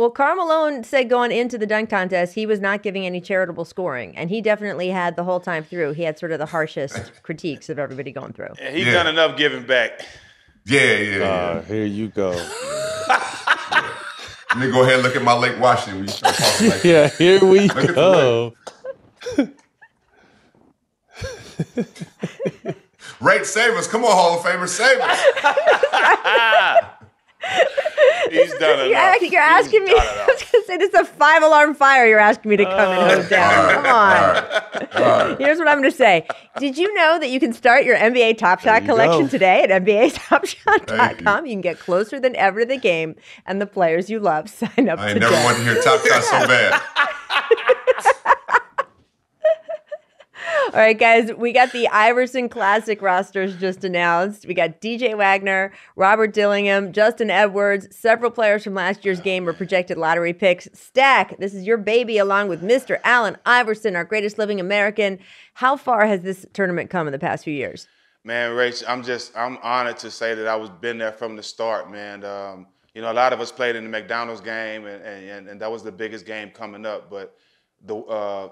Well, 0.00 0.10
Karl 0.10 0.34
Malone 0.34 0.82
said 0.82 1.10
going 1.10 1.30
into 1.30 1.58
the 1.58 1.66
dunk 1.66 1.90
contest, 1.90 2.34
he 2.34 2.46
was 2.46 2.58
not 2.58 2.82
giving 2.82 3.04
any 3.04 3.20
charitable 3.20 3.66
scoring, 3.66 4.16
and 4.16 4.30
he 4.30 4.40
definitely 4.40 4.88
had 4.88 5.14
the 5.14 5.24
whole 5.24 5.40
time 5.40 5.62
through. 5.62 5.92
He 5.92 6.04
had 6.04 6.18
sort 6.18 6.32
of 6.32 6.38
the 6.38 6.46
harshest 6.46 7.12
critiques 7.22 7.68
of 7.68 7.78
everybody 7.78 8.10
going 8.10 8.32
through. 8.32 8.54
And 8.58 8.74
he's 8.74 8.86
done 8.86 9.06
enough 9.06 9.36
giving 9.36 9.66
back. 9.66 10.00
Yeah, 10.64 10.96
yeah, 10.96 11.24
Uh, 11.24 11.62
here 11.64 11.84
you 11.84 12.08
go. 12.08 12.30
Let 13.10 14.56
me 14.56 14.70
go 14.70 14.84
ahead 14.84 14.94
and 14.94 15.02
look 15.02 15.16
at 15.16 15.22
my 15.22 15.34
Lake 15.34 15.60
Washington. 15.60 15.96
When 15.96 16.06
you 16.06 16.12
start 16.14 16.34
talking 16.34 16.70
like 16.70 16.84
yeah, 16.84 17.08
here 17.08 17.44
we 17.44 17.68
Look 17.68 17.94
go. 17.94 18.54
Rate 23.20 23.44
save 23.44 23.74
us. 23.74 23.86
Come 23.86 24.04
on, 24.04 24.12
Hall 24.12 24.38
of 24.38 24.46
Famers, 24.46 24.68
save 24.68 24.98
us. 24.98 25.20
He's 28.30 28.52
done 28.58 28.78
You're, 28.78 28.86
enough. 28.90 29.14
act- 29.14 29.22
you're 29.22 29.40
asking 29.40 29.84
me. 29.84 29.92
I 29.96 30.24
was 30.28 30.42
gonna 30.52 30.64
say 30.64 30.76
this 30.76 30.90
is 30.90 30.94
a 31.00 31.04
five 31.04 31.42
alarm 31.42 31.74
fire. 31.74 32.06
You're 32.06 32.20
asking 32.20 32.50
me 32.50 32.56
to 32.58 32.64
come 32.64 32.74
and 32.92 33.10
oh, 33.10 33.16
hose 33.16 33.28
down. 33.28 33.82
Come 33.82 33.86
on. 33.86 35.36
Here's 35.38 35.58
what 35.58 35.66
I'm 35.68 35.78
gonna 35.78 35.90
say. 35.90 36.26
Did 36.58 36.78
you 36.78 36.92
know 36.94 37.18
that 37.18 37.30
you 37.30 37.40
can 37.40 37.52
start 37.52 37.84
your 37.84 37.96
NBA 37.96 38.38
Top 38.38 38.60
Shot 38.60 38.82
you 38.82 38.88
collection 38.88 39.22
go. 39.22 39.28
today 39.28 39.62
at 39.64 39.70
NBATopShot.com? 39.84 40.86
Thank 40.86 41.20
You. 41.20 41.50
you 41.50 41.54
can 41.54 41.60
get 41.60 41.78
closer 41.80 42.20
than 42.20 42.36
ever 42.36 42.60
to 42.60 42.66
the 42.66 42.76
game 42.78 43.16
and 43.46 43.60
the 43.60 43.66
players 43.66 44.08
you 44.10 44.20
love. 44.20 44.48
Sign 44.48 44.88
up 44.88 44.98
I 45.00 45.10
ain't 45.10 45.14
today. 45.20 45.30
never 45.30 45.44
wanted 45.44 45.58
to 45.58 45.64
hear 45.64 45.82
Top 45.82 46.00
Shot 46.06 46.22
so 46.22 46.46
bad. 46.46 47.76
All 50.72 50.78
right, 50.78 50.98
guys, 50.98 51.32
we 51.36 51.52
got 51.52 51.72
the 51.72 51.88
Iverson 51.88 52.48
Classic 52.48 53.02
rosters 53.02 53.56
just 53.56 53.82
announced. 53.84 54.46
We 54.46 54.54
got 54.54 54.80
DJ 54.80 55.16
Wagner, 55.16 55.72
Robert 55.96 56.32
Dillingham, 56.32 56.92
Justin 56.92 57.30
Edwards. 57.30 57.88
Several 57.94 58.30
players 58.30 58.62
from 58.64 58.74
last 58.74 59.04
year's 59.04 59.20
game 59.20 59.44
were 59.44 59.52
projected 59.52 59.98
lottery 59.98 60.32
picks. 60.32 60.68
Stack, 60.72 61.36
this 61.38 61.54
is 61.54 61.66
your 61.66 61.76
baby, 61.76 62.18
along 62.18 62.48
with 62.48 62.62
Mr. 62.62 63.00
Allen 63.04 63.36
Iverson, 63.44 63.96
our 63.96 64.04
greatest 64.04 64.38
living 64.38 64.60
American. 64.60 65.18
How 65.54 65.76
far 65.76 66.06
has 66.06 66.22
this 66.22 66.46
tournament 66.52 66.88
come 66.88 67.08
in 67.08 67.12
the 67.12 67.18
past 67.18 67.44
few 67.44 67.54
years? 67.54 67.88
Man, 68.22 68.52
Rach, 68.52 68.84
I'm 68.86 69.02
just 69.02 69.36
I'm 69.36 69.58
honored 69.62 69.98
to 69.98 70.10
say 70.10 70.34
that 70.34 70.46
I 70.46 70.54
was 70.54 70.70
been 70.70 70.98
there 70.98 71.12
from 71.12 71.36
the 71.36 71.42
start, 71.42 71.90
man. 71.90 72.24
Um, 72.24 72.66
you 72.94 73.02
know, 73.02 73.10
a 73.10 73.14
lot 73.14 73.32
of 73.32 73.40
us 73.40 73.50
played 73.50 73.76
in 73.76 73.84
the 73.84 73.90
McDonald's 73.90 74.40
game, 74.40 74.86
and 74.86 75.02
and, 75.02 75.48
and 75.48 75.60
that 75.60 75.72
was 75.72 75.82
the 75.82 75.92
biggest 75.92 76.26
game 76.26 76.50
coming 76.50 76.84
up. 76.84 77.10
But 77.10 77.34
the 77.84 77.96
uh, 77.96 78.48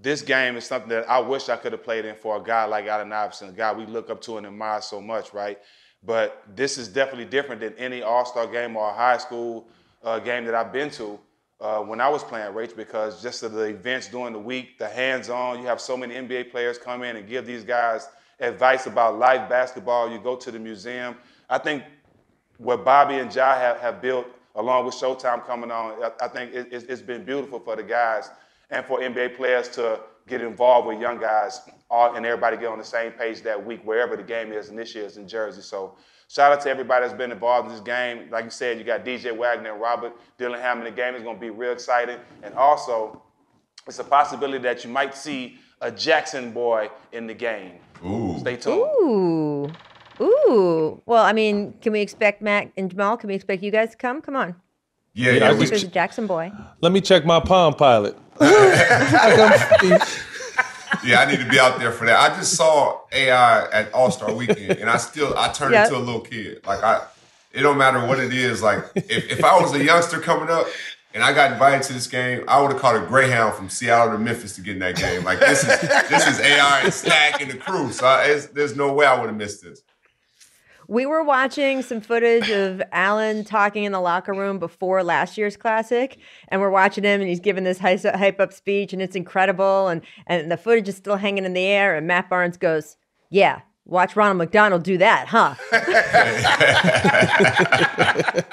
this 0.00 0.22
game 0.22 0.56
is 0.56 0.64
something 0.66 0.90
that 0.90 1.08
I 1.10 1.18
wish 1.20 1.48
I 1.48 1.56
could 1.56 1.72
have 1.72 1.82
played 1.84 2.04
in 2.04 2.14
for 2.16 2.36
a 2.36 2.42
guy 2.42 2.64
like 2.66 2.86
Allen 2.86 3.12
Iverson, 3.12 3.48
a 3.50 3.52
guy 3.52 3.72
we 3.72 3.86
look 3.86 4.10
up 4.10 4.20
to 4.22 4.38
and 4.38 4.46
admire 4.46 4.80
so 4.80 5.00
much, 5.00 5.34
right? 5.34 5.58
But 6.04 6.42
this 6.54 6.78
is 6.78 6.88
definitely 6.88 7.24
different 7.26 7.60
than 7.60 7.74
any 7.74 8.02
All 8.02 8.24
Star 8.24 8.46
game 8.46 8.76
or 8.76 8.92
high 8.92 9.18
school 9.18 9.68
uh, 10.04 10.18
game 10.20 10.44
that 10.44 10.54
I've 10.54 10.72
been 10.72 10.90
to. 10.92 11.18
uh, 11.60 11.80
when 11.80 12.00
I 12.00 12.08
was 12.08 12.22
playing 12.22 12.52
Rach 12.52 12.76
because 12.76 13.20
just 13.22 13.42
of 13.42 13.52
the 13.52 13.64
events 13.64 14.08
during 14.08 14.32
the 14.32 14.38
week, 14.38 14.78
the 14.78 14.88
hands-on. 14.88 15.58
You 15.60 15.66
have 15.66 15.80
so 15.80 15.96
many 15.96 16.14
NBA 16.14 16.50
players 16.50 16.78
come 16.78 17.02
in 17.02 17.16
and 17.16 17.28
give 17.28 17.46
these 17.46 17.64
guys 17.64 18.08
advice 18.40 18.86
about 18.86 19.18
life 19.18 19.48
basketball. 19.48 20.10
You 20.10 20.18
go 20.18 20.36
to 20.36 20.50
the 20.50 20.58
museum. 20.58 21.16
I 21.50 21.58
think 21.58 21.82
what 22.58 22.84
Bobby 22.84 23.16
and 23.16 23.30
Jai 23.30 23.58
have, 23.58 23.80
have 23.80 24.00
built, 24.00 24.26
along 24.54 24.86
with 24.86 24.94
Showtime 24.94 25.44
coming 25.46 25.70
on, 25.70 26.02
I, 26.02 26.12
I 26.26 26.28
think 26.28 26.54
it, 26.54 26.68
it's 26.70 27.02
been 27.02 27.24
beautiful 27.24 27.58
for 27.58 27.74
the 27.76 27.82
guys 27.82 28.30
and 28.70 28.84
for 28.86 29.00
NBA 29.00 29.36
players 29.36 29.68
to 29.70 30.00
get 30.26 30.42
involved 30.42 30.86
with 30.86 31.00
young 31.00 31.18
guys 31.18 31.60
all, 31.90 32.14
and 32.14 32.24
everybody 32.26 32.56
get 32.56 32.66
on 32.66 32.78
the 32.78 32.84
same 32.84 33.12
page 33.12 33.42
that 33.42 33.64
week, 33.64 33.80
wherever 33.84 34.16
the 34.16 34.22
game 34.22 34.52
is, 34.52 34.68
and 34.68 34.78
this 34.78 34.94
year 34.94 35.04
is 35.04 35.16
in 35.16 35.26
Jersey. 35.26 35.62
So 35.62 35.96
shout 36.28 36.52
out 36.52 36.60
to 36.62 36.70
everybody 36.70 37.06
that's 37.06 37.16
been 37.16 37.32
involved 37.32 37.68
in 37.68 37.74
this 37.74 37.82
game. 37.82 38.28
Like 38.30 38.44
you 38.44 38.50
said, 38.50 38.78
you 38.78 38.84
got 38.84 39.04
DJ 39.04 39.36
Wagner 39.36 39.72
and 39.72 39.80
Robert 39.80 40.12
Dillingham 40.36 40.78
in 40.78 40.84
the 40.84 40.90
game. 40.90 41.14
It's 41.14 41.24
going 41.24 41.36
to 41.36 41.40
be 41.40 41.50
real 41.50 41.72
exciting. 41.72 42.18
And 42.42 42.54
also, 42.54 43.22
it's 43.86 43.98
a 43.98 44.04
possibility 44.04 44.58
that 44.58 44.84
you 44.84 44.90
might 44.90 45.14
see 45.14 45.58
a 45.80 45.90
Jackson 45.90 46.50
boy 46.52 46.90
in 47.12 47.26
the 47.26 47.34
game. 47.34 47.72
Ooh. 48.04 48.36
Stay 48.38 48.56
tuned. 48.56 48.76
Ooh. 48.76 49.70
Ooh. 50.20 51.00
Well, 51.06 51.24
I 51.24 51.32
mean, 51.32 51.74
can 51.80 51.92
we 51.92 52.00
expect 52.00 52.42
Matt 52.42 52.72
and 52.76 52.90
Jamal? 52.90 53.16
Can 53.16 53.28
we 53.28 53.34
expect 53.34 53.62
you 53.62 53.70
guys 53.70 53.90
to 53.90 53.96
come? 53.96 54.20
Come 54.20 54.36
on. 54.36 54.56
Yeah, 55.14 55.32
yeah. 55.32 55.52
If 55.52 55.68
there's 55.68 55.84
a 55.84 55.88
Jackson 55.88 56.26
boy. 56.26 56.52
Let 56.80 56.92
me 56.92 57.00
check 57.00 57.24
my 57.24 57.40
Palm 57.40 57.74
Pilot. 57.74 58.16
Yeah, 61.04 61.20
I 61.20 61.26
need 61.30 61.40
to 61.40 61.48
be 61.48 61.58
out 61.58 61.78
there 61.78 61.92
for 61.92 62.06
that. 62.06 62.18
I 62.30 62.34
just 62.36 62.54
saw 62.54 63.00
AI 63.12 63.70
at 63.70 63.92
All 63.92 64.10
Star 64.10 64.32
Weekend, 64.32 64.78
and 64.78 64.88
I 64.90 64.96
still 64.96 65.34
I 65.36 65.48
turned 65.52 65.74
Yep. 65.74 65.86
into 65.86 65.98
a 65.98 66.00
little 66.02 66.20
kid. 66.20 66.60
Like 66.66 66.82
I, 66.82 67.02
it 67.52 67.62
don't 67.62 67.78
matter 67.78 68.04
what 68.06 68.18
it 68.20 68.32
is. 68.32 68.62
Like 68.62 68.84
if, 68.94 69.30
if 69.30 69.44
I 69.44 69.60
was 69.60 69.72
a 69.74 69.82
youngster 69.82 70.18
coming 70.20 70.50
up 70.50 70.66
and 71.14 71.22
I 71.22 71.32
got 71.32 71.52
invited 71.52 71.82
to 71.84 71.92
this 71.92 72.06
game, 72.06 72.44
I 72.48 72.60
would 72.60 72.72
have 72.72 72.80
caught 72.80 72.96
a 72.96 73.00
Greyhound 73.06 73.54
from 73.54 73.68
Seattle 73.68 74.12
to 74.12 74.18
Memphis 74.18 74.54
to 74.56 74.60
get 74.60 74.74
in 74.74 74.78
that 74.80 74.96
game. 74.96 75.24
Like 75.24 75.40
this 75.40 75.62
is 75.62 75.80
this 76.08 76.26
is 76.26 76.40
AI 76.40 76.80
and 76.82 76.92
Stack 76.94 77.40
and 77.40 77.50
the 77.50 77.56
crew. 77.56 77.90
So 77.92 78.06
I, 78.06 78.24
it's, 78.24 78.46
there's 78.46 78.76
no 78.76 78.92
way 78.92 79.06
I 79.06 79.18
would 79.18 79.28
have 79.28 79.36
missed 79.36 79.62
this. 79.62 79.82
We 80.90 81.04
were 81.04 81.22
watching 81.22 81.82
some 81.82 82.00
footage 82.00 82.48
of 82.50 82.80
Allen 82.92 83.44
talking 83.44 83.84
in 83.84 83.92
the 83.92 84.00
locker 84.00 84.32
room 84.32 84.58
before 84.58 85.04
last 85.04 85.36
year's 85.36 85.54
classic, 85.54 86.16
and 86.48 86.62
we're 86.62 86.70
watching 86.70 87.04
him, 87.04 87.20
and 87.20 87.28
he's 87.28 87.40
giving 87.40 87.62
this 87.64 87.78
hype 87.78 88.00
hype 88.02 88.40
up 88.40 88.54
speech, 88.54 88.94
and 88.94 89.02
it's 89.02 89.14
incredible, 89.14 89.88
and 89.88 90.00
and 90.26 90.50
the 90.50 90.56
footage 90.56 90.88
is 90.88 90.96
still 90.96 91.16
hanging 91.16 91.44
in 91.44 91.52
the 91.52 91.60
air, 91.60 91.94
and 91.94 92.06
Matt 92.06 92.30
Barnes 92.30 92.56
goes, 92.56 92.96
"Yeah, 93.28 93.60
watch 93.84 94.16
Ronald 94.16 94.38
McDonald 94.38 94.82
do 94.82 94.96
that, 94.96 95.26
huh?" 95.28 95.56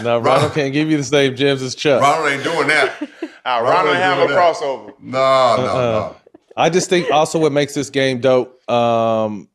Now 0.00 0.18
Ronald 0.18 0.52
can't 0.54 0.72
give 0.72 0.88
you 0.90 0.96
the 0.96 1.02
same 1.02 1.34
gems 1.34 1.60
as 1.60 1.74
Chuck. 1.74 2.00
Ronald 2.00 2.28
ain't 2.30 2.44
doing 2.44 2.68
that. 2.68 3.02
Uh, 3.44 3.60
Ronald 3.64 3.96
ain't 3.96 4.04
have 4.04 4.30
a 4.30 4.32
crossover. 4.32 4.92
No, 5.00 5.56
no, 5.56 5.64
Uh-uh. 5.64 6.14
I 6.56 6.70
just 6.70 6.88
think 6.88 7.10
also 7.10 7.40
what 7.40 7.50
makes 7.50 7.74
this 7.74 7.90
game 7.90 8.20
dope 8.20 8.70
um, 8.70 9.48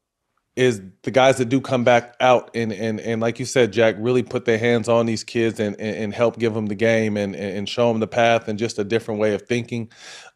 is 0.56 0.82
the 1.02 1.10
guys 1.10 1.38
that 1.38 1.46
do 1.46 1.60
come 1.60 1.84
back 1.84 2.16
out 2.20 2.52
and 2.54 2.72
and 2.72 3.00
and 3.00 3.20
like 3.22 3.40
you 3.40 3.46
said, 3.46 3.74
Jack, 3.74 3.96
really 3.98 4.22
put 4.22 4.46
their 4.46 4.60
hands 4.60 4.88
on 4.88 5.06
these 5.08 5.24
kids 5.24 5.60
and 5.60 5.76
and, 5.80 5.96
and 5.98 6.14
help 6.14 6.38
give 6.38 6.54
them 6.54 6.68
the 6.68 6.76
game 6.76 7.18
and 7.18 7.36
and 7.36 7.68
show 7.68 7.88
them 7.92 8.00
the 8.00 8.08
path 8.08 8.48
and 8.48 8.60
just 8.60 8.78
a 8.78 8.84
different 8.84 9.20
way 9.20 9.34
of 9.34 9.44
thinking. 9.44 9.90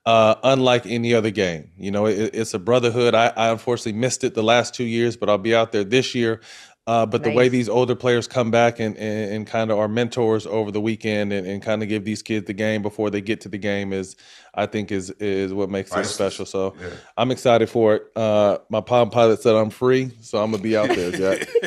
Uh, 0.06 0.36
unlike 0.44 0.86
any 0.86 1.14
other 1.14 1.30
game, 1.30 1.70
you 1.78 1.92
know, 1.92 2.06
it, 2.06 2.32
it's 2.34 2.54
a 2.54 2.60
brotherhood. 2.60 3.14
I, 3.14 3.28
I 3.36 3.50
unfortunately 3.50 4.00
missed 4.00 4.24
it 4.24 4.36
the 4.36 4.44
last 4.44 4.74
two 4.74 4.86
years, 4.86 5.18
but 5.18 5.30
I'll 5.30 5.38
be 5.38 5.54
out 5.54 5.74
there 5.74 5.84
this 5.84 6.16
year. 6.16 6.40
Uh, 6.88 7.06
but 7.06 7.22
the 7.22 7.34
way 7.34 7.50
these 7.50 7.68
older 7.68 7.96
players 7.96 8.28
come 8.28 8.50
back 8.50 8.80
and, 8.80 8.96
and, 8.98 9.34
and 9.34 9.48
kind 9.48 9.72
of 9.72 9.78
are 9.78 9.90
mentors 9.90 10.48
over 10.48 10.72
the 10.72 10.80
weekend 10.80 11.34
and, 11.34 11.46
and 11.46 11.62
kind 11.62 11.84
of 11.84 11.90
give 11.90 12.06
these 12.06 12.24
kids 12.24 12.48
the 12.48 12.54
game 12.54 12.82
before 12.82 13.10
they 13.10 13.20
get 13.20 13.42
to 13.42 13.50
the 13.50 13.58
game 13.58 13.92
is, 13.92 14.16
I 14.56 14.68
think, 14.68 14.90
is 14.92 15.10
is 15.20 15.54
what 15.54 15.70
makes 15.70 15.94
it 15.94 16.06
special. 16.06 16.46
So 16.46 16.76
Yeah. 16.80 16.90
I'm 17.18 17.30
excited 17.32 17.70
for 17.70 17.96
it. 17.96 18.04
Uh, 18.16 18.60
my 18.70 18.80
Palm 18.80 19.10
Pilot 19.10 19.42
said 19.42 19.56
I'm 19.56 19.70
free, 19.70 20.12
so 20.22 20.42
I'm 20.42 20.52
gonna 20.52 20.64
be 20.64 20.78
out 20.78 20.88
there, 20.88 21.12
Jack. 21.12 21.46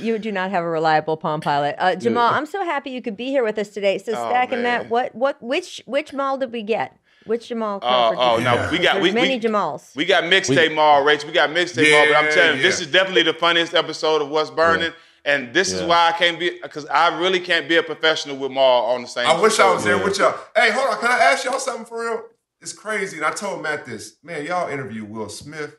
you 0.00 0.18
do 0.18 0.32
not 0.32 0.50
have 0.50 0.64
a 0.64 0.68
reliable 0.68 1.16
Palm 1.16 1.40
Pilot, 1.40 1.74
uh, 1.78 1.94
Jamal. 1.96 2.32
I'm 2.32 2.46
so 2.46 2.64
happy 2.64 2.90
you 2.90 3.02
could 3.02 3.16
be 3.16 3.26
here 3.26 3.44
with 3.44 3.58
us 3.58 3.70
today. 3.70 3.98
So, 3.98 4.12
Oh, 4.12 4.28
Stack 4.28 4.52
and. 4.52 4.62
Matt, 4.62 4.90
what 4.90 5.14
what 5.14 5.42
which 5.42 5.82
which 5.86 6.12
Mal 6.12 6.38
did 6.38 6.52
we 6.52 6.62
get? 6.62 6.96
Which 7.26 7.48
Jamal? 7.48 7.76
Oh, 7.82 7.86
Crawford 8.14 8.18
oh 8.18 8.36
no, 8.38 8.54
get? 8.56 8.70
we 8.72 8.78
got 8.78 8.92
There's 8.94 9.02
we, 9.02 9.12
many 9.12 9.36
we, 9.36 9.40
Jamals. 9.40 9.94
we 9.94 10.04
got 10.06 10.24
mixtape 10.24 10.74
Mal, 10.74 11.02
Rach. 11.04 11.24
We 11.24 11.32
got 11.32 11.50
mixtape 11.50 11.90
Mal, 11.90 12.06
but 12.08 12.16
I'm 12.16 12.32
telling 12.32 12.56
you, 12.56 12.62
this 12.62 12.80
is 12.80 12.86
definitely 12.86 13.24
the 13.24 13.34
funniest 13.34 13.74
episode 13.74 14.22
of 14.22 14.28
What's 14.30 14.50
Burning. 14.50 14.92
And 15.22 15.52
this 15.52 15.70
is 15.70 15.82
why 15.82 16.08
I 16.08 16.12
can't 16.12 16.38
be 16.38 16.58
because 16.62 16.86
I 16.86 17.18
really 17.20 17.40
can't 17.40 17.68
be 17.68 17.76
a 17.76 17.82
professional 17.82 18.36
with 18.38 18.52
Mal 18.52 18.62
on 18.86 19.02
the 19.02 19.08
same. 19.08 19.26
I 19.26 19.38
wish 19.38 19.58
I 19.60 19.70
was 19.72 19.82
show. 19.82 19.88
there 19.88 19.98
Yeah. 19.98 20.04
with 20.04 20.18
y'all. 20.18 20.34
Hey, 20.56 20.70
hold 20.70 20.94
on. 20.94 20.98
Can 21.00 21.10
I 21.10 21.18
ask 21.18 21.44
y'all 21.44 21.58
something 21.58 21.84
for 21.84 22.00
real? 22.02 22.22
It's 22.62 22.72
crazy. 22.72 23.18
And 23.18 23.26
I 23.26 23.30
told 23.32 23.62
Matt 23.62 23.84
this. 23.84 24.16
Man, 24.22 24.46
y'all 24.46 24.70
interviewed 24.70 25.10
Will 25.10 25.28
Smith, 25.28 25.76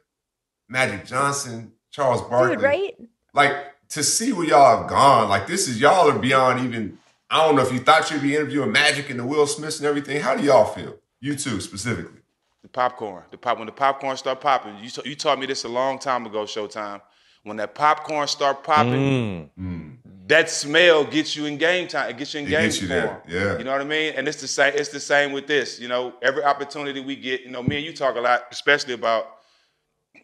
Magic 0.69 1.05
Johnson, 1.07 1.71
Charles 1.89 2.21
Barkley. 2.21 2.55
Dude, 2.55 2.63
right? 2.63 2.93
Like 3.33 3.55
to 3.89 4.03
see 4.03 4.31
where 4.31 4.45
y'all 4.45 4.77
have 4.81 4.87
gone. 4.89 5.27
Like 5.27 5.47
this 5.47 5.67
is 5.67 5.81
y'all 5.81 6.09
are 6.11 6.19
beyond 6.19 6.63
even. 6.63 6.99
I 7.31 7.43
don't 7.45 7.55
know 7.55 7.63
if 7.63 7.71
you 7.71 7.79
thought 7.79 8.11
you'd 8.11 8.21
be 8.21 8.35
interviewing 8.35 8.71
Magic 8.71 9.09
and 9.09 9.19
the 9.19 9.25
Will 9.25 9.47
Smiths 9.47 9.79
and 9.79 9.87
everything. 9.87 10.21
How 10.21 10.35
do 10.35 10.43
y'all 10.43 10.65
feel? 10.65 10.97
You 11.21 11.35
too, 11.35 11.61
specifically. 11.61 12.19
The 12.63 12.67
popcorn. 12.67 13.23
The 13.31 13.37
pop 13.37 13.57
when 13.57 13.65
the 13.67 13.71
popcorn 13.71 14.17
start 14.17 14.41
popping. 14.41 14.75
You 14.83 14.89
t- 14.89 15.01
you 15.09 15.15
taught 15.15 15.39
me 15.39 15.45
this 15.45 15.63
a 15.63 15.69
long 15.69 15.97
time 15.99 16.25
ago, 16.25 16.43
Showtime. 16.43 17.01
When 17.43 17.57
that 17.57 17.73
popcorn 17.73 18.27
start 18.27 18.63
popping, 18.63 19.49
Mm. 19.59 19.97
that 20.27 20.47
smell 20.49 21.03
gets 21.03 21.35
you 21.35 21.45
in 21.45 21.57
game 21.57 21.87
time. 21.87 22.09
It 22.11 22.17
gets 22.17 22.33
you 22.35 22.41
in 22.41 22.45
It 22.45 22.49
game 22.49 22.61
gets 22.65 22.81
you 22.81 22.87
there, 22.87 23.07
form. 23.07 23.21
yeah. 23.27 23.57
You 23.57 23.63
know 23.63 23.71
what 23.71 23.81
I 23.81 23.85
mean? 23.85 24.13
And 24.15 24.27
it's 24.27 24.39
the 24.41 24.47
same. 24.47 24.73
It's 24.75 24.89
the 24.89 24.99
same 24.99 25.31
with 25.31 25.47
this. 25.47 25.79
You 25.79 25.87
know, 25.87 26.13
every 26.21 26.43
opportunity 26.43 26.99
we 26.99 27.15
get. 27.15 27.41
You 27.41 27.49
know, 27.51 27.63
me 27.63 27.77
and 27.77 27.85
you 27.85 27.93
talk 27.93 28.15
a 28.15 28.21
lot, 28.21 28.45
especially 28.51 28.93
about. 28.93 29.37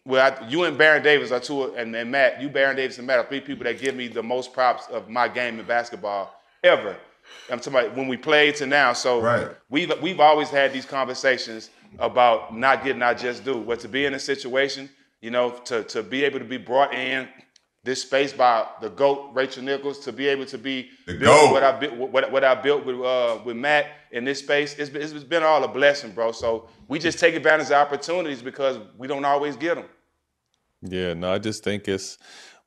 Well, 0.04 0.32
I, 0.40 0.48
you 0.48 0.64
and 0.64 0.78
Baron 0.78 1.02
Davis 1.02 1.32
are 1.32 1.40
two, 1.40 1.74
and, 1.74 1.94
and 1.94 2.10
Matt. 2.10 2.40
You, 2.40 2.48
Baron 2.48 2.76
Davis, 2.76 2.98
and 2.98 3.06
Matt 3.06 3.18
are 3.18 3.26
three 3.26 3.40
people 3.40 3.64
that 3.64 3.78
give 3.80 3.94
me 3.94 4.08
the 4.08 4.22
most 4.22 4.52
props 4.52 4.86
of 4.88 5.08
my 5.10 5.28
game 5.28 5.58
in 5.58 5.66
basketball 5.66 6.32
ever. 6.64 6.96
I'm 7.50 7.58
talking 7.60 7.78
about 7.80 7.96
when 7.96 8.08
we 8.08 8.16
played 8.16 8.56
to 8.56 8.66
now. 8.66 8.92
So 8.92 9.20
Right. 9.20 9.48
we've 9.70 9.92
we've 10.02 10.20
always 10.20 10.48
had 10.50 10.72
these 10.72 10.84
conversations 10.84 11.70
about 11.98 12.56
not 12.56 12.84
getting 12.84 13.02
our 13.02 13.14
just 13.14 13.44
due, 13.44 13.62
but 13.64 13.80
to 13.80 13.88
be 13.88 14.04
in 14.04 14.14
a 14.14 14.18
situation, 14.18 14.88
you 15.20 15.30
know, 15.30 15.50
to 15.66 15.82
to 15.84 16.02
be 16.02 16.24
able 16.24 16.38
to 16.38 16.44
be 16.44 16.58
brought 16.58 16.92
in 16.94 17.28
this 17.84 18.02
space 18.02 18.32
by 18.32 18.66
the 18.82 18.90
goat 18.90 19.30
Rachel 19.32 19.62
Nichols, 19.62 20.00
to 20.00 20.12
be 20.12 20.26
able 20.28 20.44
to 20.46 20.58
be 20.58 20.90
The 21.06 21.14
built 21.14 21.34
GOAT. 21.40 21.52
what 21.52 21.62
I 21.64 21.72
built 21.78 21.94
what, 21.94 22.30
what 22.32 22.44
I 22.44 22.54
built 22.54 22.84
with 22.84 23.00
uh, 23.00 23.38
with 23.44 23.56
Matt 23.56 23.86
in 24.10 24.24
this 24.24 24.40
space. 24.40 24.74
It's 24.78 24.90
been, 24.90 25.00
it's 25.02 25.24
been 25.24 25.42
all 25.42 25.64
a 25.64 25.68
blessing, 25.68 26.12
bro. 26.12 26.32
So 26.32 26.68
we 26.88 26.98
just 26.98 27.18
take 27.18 27.34
advantage 27.34 27.66
of 27.68 27.72
opportunities 27.74 28.42
because 28.42 28.78
we 28.98 29.06
don't 29.08 29.24
always 29.24 29.56
get 29.56 29.76
them. 29.76 29.86
Yeah, 30.82 31.14
no, 31.14 31.32
I 31.32 31.38
just 31.38 31.64
think 31.64 31.88
it's 31.88 32.18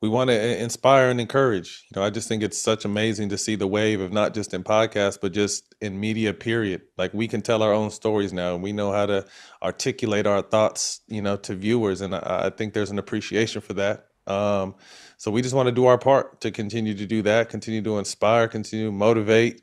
we 0.02 0.10
want 0.10 0.30
to 0.30 0.62
inspire 0.62 1.10
and 1.10 1.22
encourage. 1.22 1.86
You 1.90 2.00
know, 2.00 2.06
I 2.06 2.10
just 2.10 2.28
think 2.28 2.42
it's 2.42 2.58
such 2.58 2.86
amazing 2.86 3.30
to 3.30 3.38
see 3.38 3.56
the 3.56 3.68
wave 3.68 4.02
of 4.02 4.12
not 4.12 4.34
just 4.34 4.54
in 4.54 4.64
podcasts, 4.64 5.20
but 5.22 5.32
just 5.32 5.76
in 5.80 6.00
media. 6.00 6.34
Period. 6.34 6.82
Like 6.98 7.14
we 7.14 7.28
can 7.28 7.42
tell 7.42 7.62
our 7.62 7.72
own 7.72 7.92
stories 7.92 8.34
now, 8.34 8.56
and 8.56 8.64
we 8.64 8.74
know 8.74 8.92
how 8.92 9.06
to 9.06 9.26
articulate 9.62 10.26
our 10.26 10.42
thoughts, 10.42 11.02
you 11.08 11.22
know, 11.22 11.38
to 11.38 11.56
viewers, 11.56 12.02
and 12.02 12.16
I, 12.16 12.46
I 12.46 12.50
think 12.50 12.74
there's 12.74 12.92
an 12.92 13.00
appreciation 13.00 13.62
for 13.62 13.74
that. 13.74 14.08
Um, 14.28 14.76
so 15.18 15.30
we 15.30 15.42
just 15.42 15.54
want 15.54 15.68
to 15.68 15.72
do 15.72 15.86
our 15.86 15.98
part 15.98 16.42
to 16.42 16.52
continue 16.52 16.96
to 16.96 17.06
do 17.06 17.22
that, 17.24 17.50
continue 17.50 17.82
to 17.84 18.00
inspire, 18.00 18.48
continue 18.48 18.88
to 18.88 18.92
motivate. 18.92 19.62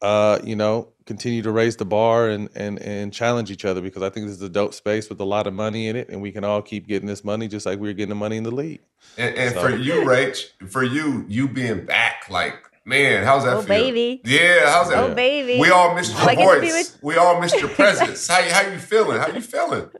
Uh, 0.00 0.38
you 0.44 0.54
know, 0.54 0.88
continue 1.06 1.42
to 1.42 1.50
raise 1.50 1.76
the 1.76 1.84
bar 1.84 2.28
and 2.28 2.48
and 2.54 2.78
and 2.80 3.12
challenge 3.12 3.50
each 3.50 3.64
other 3.64 3.80
because 3.80 4.02
I 4.02 4.10
think 4.10 4.26
this 4.26 4.36
is 4.36 4.42
a 4.42 4.48
dope 4.48 4.72
space 4.74 5.08
with 5.08 5.18
a 5.20 5.24
lot 5.24 5.46
of 5.48 5.54
money 5.54 5.88
in 5.88 5.96
it, 5.96 6.08
and 6.08 6.22
we 6.22 6.30
can 6.30 6.44
all 6.44 6.62
keep 6.62 6.86
getting 6.86 7.08
this 7.08 7.24
money 7.24 7.48
just 7.48 7.66
like 7.66 7.80
we 7.80 7.88
are 7.88 7.92
getting 7.92 8.10
the 8.10 8.14
money 8.14 8.36
in 8.36 8.44
the 8.44 8.52
league. 8.52 8.80
And, 9.16 9.34
and 9.36 9.54
So- 9.54 9.60
for 9.62 9.74
you, 9.76 9.94
Rach, 10.02 10.50
for 10.70 10.84
you, 10.84 11.24
you 11.28 11.48
being 11.48 11.84
back, 11.84 12.26
like, 12.30 12.54
man, 12.84 13.24
how's 13.24 13.42
that 13.44 13.54
Oh, 13.54 13.60
feel? 13.62 13.68
baby. 13.68 14.20
Yeah, 14.24 14.70
how's 14.72 14.88
that? 14.90 14.98
Oh, 15.02 15.14
baby. 15.14 15.58
We 15.60 15.70
all 15.70 15.94
missed 15.96 16.12
your 16.16 16.28
I 16.28 16.34
get 16.36 16.54
to 16.54 16.60
be 16.60 16.70
voice. 16.70 16.92
with- 16.94 17.02
We 17.02 17.16
all 17.16 17.40
missed 17.40 17.58
your 17.58 17.68
presence. 17.80 18.28
how 18.28 18.38
you 18.38 18.52
how 18.52 18.70
you 18.70 18.78
feeling? 18.78 19.18
How 19.18 19.28
you 19.28 19.40
feeling? 19.40 19.90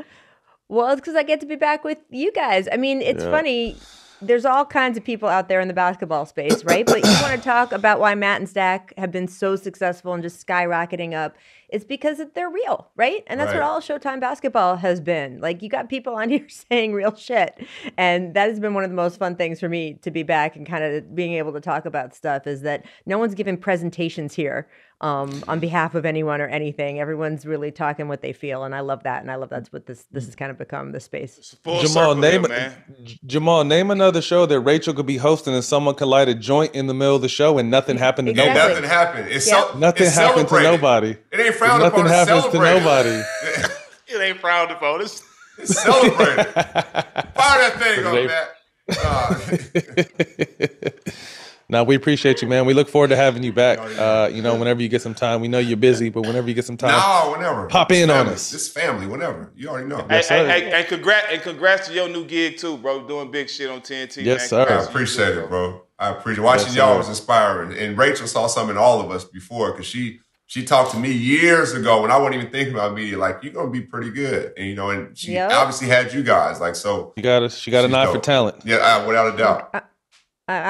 Well, 0.69 0.91
it's 0.93 1.01
because 1.01 1.17
I 1.17 1.25
get 1.25 1.41
to 1.41 1.47
be 1.47 1.57
back 1.57 1.83
with 1.83 1.99
you 2.11 2.31
guys. 2.31 2.69
I 2.71 2.77
mean, 2.77 3.03
it's 3.03 3.25
Yeah. 3.25 3.31
funny. 3.33 3.77
There's 4.21 4.45
all 4.45 4.65
kinds 4.65 4.99
of 4.99 5.05
people 5.05 5.29
out 5.29 5.49
there 5.49 5.61
in 5.61 5.69
the 5.69 5.75
basketball 5.75 6.27
space, 6.27 6.65
right? 6.65 6.85
But 6.85 7.05
you 7.05 7.13
want 7.23 7.37
to 7.37 7.41
talk 7.41 7.71
about 7.73 8.01
why 8.01 8.15
Matt 8.17 8.41
and 8.41 8.49
Stack 8.49 8.93
have 8.99 9.13
been 9.13 9.29
so 9.29 9.55
successful 9.55 10.13
and 10.13 10.23
just 10.23 10.45
skyrocketing 10.45 11.15
up 11.15 11.37
it's 11.69 11.85
because 11.85 12.21
they're 12.35 12.49
real, 12.51 12.89
right? 12.97 13.23
And 13.27 13.39
that's 13.39 13.53
Right. 13.53 13.61
what 13.61 13.63
all 13.69 13.81
Showtime 13.81 14.21
basketball 14.21 14.77
has 14.77 15.01
been. 15.01 15.41
Like 15.41 15.63
you 15.63 15.69
got 15.69 15.89
people 15.89 16.15
on 16.15 16.29
here 16.35 16.49
saying 16.49 16.93
real 16.93 17.15
shit. 17.15 17.67
And 17.97 18.35
that 18.35 18.49
has 18.49 18.59
been 18.61 18.75
one 18.75 18.85
of 18.85 18.91
the 18.91 18.97
most 18.97 19.19
fun 19.19 19.37
things 19.37 19.61
for 19.61 19.69
me 19.69 19.95
to 20.03 20.11
be 20.11 20.23
back 20.23 20.57
and 20.57 20.67
kind 20.67 20.83
of 20.85 21.15
being 21.15 21.35
able 21.35 21.53
to 21.53 21.61
talk 21.61 21.85
about 21.85 22.15
stuff 22.15 22.47
is 22.47 22.63
that 22.63 22.85
no 23.07 23.19
one's 23.19 23.35
giving 23.35 23.57
presentations 23.57 24.35
here 24.35 24.69
um, 25.01 25.45
on 25.47 25.61
behalf 25.61 25.95
of 25.95 26.05
anyone 26.05 26.41
or 26.41 26.49
anything. 26.49 26.99
Everyone's 26.99 27.47
really 27.47 27.71
talking 27.71 28.09
what 28.09 28.21
they 28.21 28.33
feel. 28.33 28.65
And 28.65 28.75
I 28.75 28.81
love 28.81 29.05
that. 29.05 29.23
And 29.23 29.31
I 29.31 29.37
love 29.37 29.49
that's 29.49 29.73
what 29.73 29.87
this 29.87 30.07
this 30.11 30.25
has 30.27 30.35
kind 30.35 30.51
of 30.51 30.59
become 30.59 30.91
the 30.91 30.99
space. 30.99 31.57
Jamal, 31.65 32.17
name 32.17 32.45
J- 33.05 33.19
Jamal, 33.25 33.63
name 33.63 33.93
another 33.93 34.21
show 34.21 34.45
that 34.47 34.59
Rachel 34.59 34.93
could 34.95 35.07
be 35.07 35.19
hosting 35.19 35.55
and 35.55 35.63
someone 35.63 35.95
could 35.95 36.09
light 36.09 36.29
a 36.29 36.35
joint 36.35 36.75
in 36.75 36.89
the 36.89 36.95
middle 36.95 37.15
of 37.15 37.23
the 37.23 37.29
show 37.29 37.59
and 37.59 37.71
nothing 37.71 37.97
happened 37.97 38.27
to 38.27 38.33
Exactly. 38.33 38.55
nobody. 38.55 38.75
Nothing 38.75 38.91
happened. 38.91 39.29
It's 39.31 39.49
so- 39.49 39.79
nothing 39.79 40.07
it's 40.09 40.17
happened 40.17 40.49
to 40.49 40.63
nobody. 40.63 41.17
It 41.31 41.39
ain't 41.41 41.55
frowned 41.59 41.83
nothing 41.83 42.01
upon, 42.01 42.13
it's 42.13 42.31
happens 42.31 42.53
to 42.53 42.59
nobody. 42.59 43.23
It 44.11 44.21
ain't 44.23 44.41
frowned 44.41 44.71
upon. 44.71 45.03
It's, 45.03 45.23
it's 45.59 45.83
celebrated. 45.83 46.47
Fire 46.55 47.25
that 47.35 47.75
thing 47.79 48.05
They- 48.05 48.25
up, 48.27 48.31
Matt. 48.31 48.49
Uh, 49.05 50.91
Now 51.71 51.85
we 51.85 51.97
appreciate 51.97 52.41
you, 52.41 52.49
man. 52.49 52.65
We 52.65 52.73
look 52.73 52.89
forward 52.89 53.09
to 53.09 53.17
having 53.17 53.43
you 53.43 53.53
back. 53.53 53.79
Uh, 53.79 54.31
you 54.33 54.41
know, 54.41 54.55
whenever 54.55 54.81
you 54.81 54.89
get 54.89 55.03
some 55.03 55.15
time, 55.15 55.43
we 55.43 55.49
know 55.49 55.59
you're 55.59 55.77
busy, 55.77 56.09
but 56.09 56.23
whenever 56.23 56.49
you 56.49 56.55
get 56.55 56.65
some 56.65 56.79
time, 56.79 56.93
no, 56.93 57.33
whenever. 57.33 57.67
pop 57.67 57.91
This 57.91 58.03
in 58.05 58.09
on 58.09 58.27
us. 58.29 58.51
This 58.51 58.71
family, 58.73 59.07
whenever. 59.07 59.53
You 59.55 59.69
already 59.69 59.87
know. 59.87 60.07
Hey, 60.09 60.23
hey, 60.27 60.47
hey, 60.49 60.73
and 60.73 60.89
congrats 60.89 61.27
and 61.31 61.43
congrats 61.43 61.89
to 61.89 61.93
your 61.93 62.09
new 62.09 62.25
gig 62.25 62.57
too, 62.57 62.79
bro. 62.79 63.07
Doing 63.07 63.31
big 63.31 63.51
shit 63.51 63.69
on 63.69 63.83
TNT. 63.83 64.25
Yes, 64.25 64.41
man. 64.41 64.49
sir. 64.49 64.61
I 64.63 64.65
Congrats 64.65 64.87
to 64.87 64.91
you, 64.93 64.97
appreciate 64.97 65.37
it, 65.37 65.49
bro. 65.51 65.83
I 65.99 66.09
appreciate 66.09 66.43
watching 66.45 66.67
Yes, 66.69 66.77
y'all 66.77 66.95
sir. 66.95 66.99
was 67.01 67.09
inspiring, 67.11 67.77
and 67.79 67.99
Rachel 67.99 68.27
saw 68.27 68.47
something 68.47 68.75
in 68.77 68.81
all 68.81 69.03
of 69.03 69.11
us 69.11 69.25
before 69.25 69.73
because 69.73 69.85
she 69.85 70.21
she 70.49 70.65
talked 70.65 70.91
to 70.93 70.99
me 70.99 71.13
years 71.13 71.73
ago 71.75 72.03
when 72.03 72.11
I 72.11 72.17
wasn't 72.17 72.37
even 72.37 72.51
thinking 72.51 72.75
about 72.75 72.95
media. 72.95 73.17
Like 73.19 73.45
you're 73.45 73.53
gonna 73.53 73.71
be 73.71 73.83
pretty 73.83 74.11
good, 74.11 74.53
and 74.57 74.67
you 74.67 74.75
know, 74.75 74.91
and 74.91 75.17
she 75.17 75.33
Yep. 75.35 75.53
obviously 75.53 75.87
had 75.89 76.13
you 76.13 76.23
guys. 76.25 76.59
Like 76.61 76.75
so, 76.75 77.13
She 77.17 77.23
got 77.23 77.43
a 77.45 77.49
she 77.51 77.71
got 77.71 77.85
a 77.85 77.89
She's 77.89 77.93
nod 77.93 78.13
for 78.13 78.19
talent. 78.19 78.57
yeah, 78.65 78.77
uh, 78.77 79.07
without 79.07 79.33
a 79.33 79.37
doubt. 79.39 79.71
I- 79.75 79.83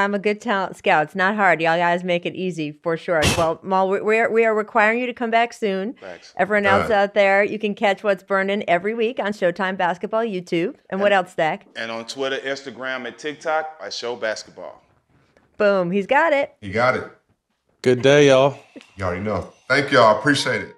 I'm 0.03 0.13
a 0.13 0.19
good 0.19 0.41
talent 0.41 0.77
scout. 0.77 1.05
It's 1.05 1.15
not 1.15 1.37
hard. 1.37 1.61
Y'all 1.63 1.77
guys 1.79 2.03
make 2.03 2.27
it 2.27 2.35
easy 2.35 2.73
for 2.83 2.97
sure. 2.97 3.21
Well, 3.37 3.61
Mal, 3.63 3.89
we- 3.89 4.01
we 4.01 4.19
are, 4.19 4.29
we 4.29 4.45
are 4.45 4.53
requiring 4.53 4.99
you 4.99 5.07
to 5.07 5.15
come 5.15 5.31
back 5.31 5.53
soon. 5.53 5.93
Thanks. 6.01 6.35
Everyone 6.37 6.67
else 6.67 6.89
Done. 6.89 6.99
out 6.99 7.15
there, 7.15 7.45
you 7.45 7.61
can 7.61 7.77
catch 7.77 8.03
What's 8.03 8.25
Burning 8.25 8.69
every 8.69 8.93
week 8.95 9.21
on 9.21 9.27
Showtime 9.33 9.77
Basketball 9.77 10.25
YouTube. 10.25 10.75
And 10.91 11.01
what 11.01 11.13
else, 11.13 11.31
Stack? 11.31 11.67
And 11.77 11.93
on 11.93 12.07
Twitter, 12.07 12.39
Instagram, 12.39 13.07
and 13.07 13.17
TikTok, 13.17 13.79
I 13.81 13.91
show 13.91 14.17
basketball. 14.17 14.83
Boom, 15.59 15.93
he's 15.93 16.09
got 16.09 16.33
it. 16.33 16.55
He 16.61 16.71
got 16.73 16.97
it. 16.97 17.05
Good 17.81 18.03
day, 18.03 18.29
y'all. 18.29 18.59
You 18.97 19.05
already 19.05 19.23
know. 19.23 19.53
Thank 19.69 19.93
y'all. 19.93 20.19
Appreciate 20.19 20.63
it. 20.63 20.78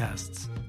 podcasts. 0.00 0.59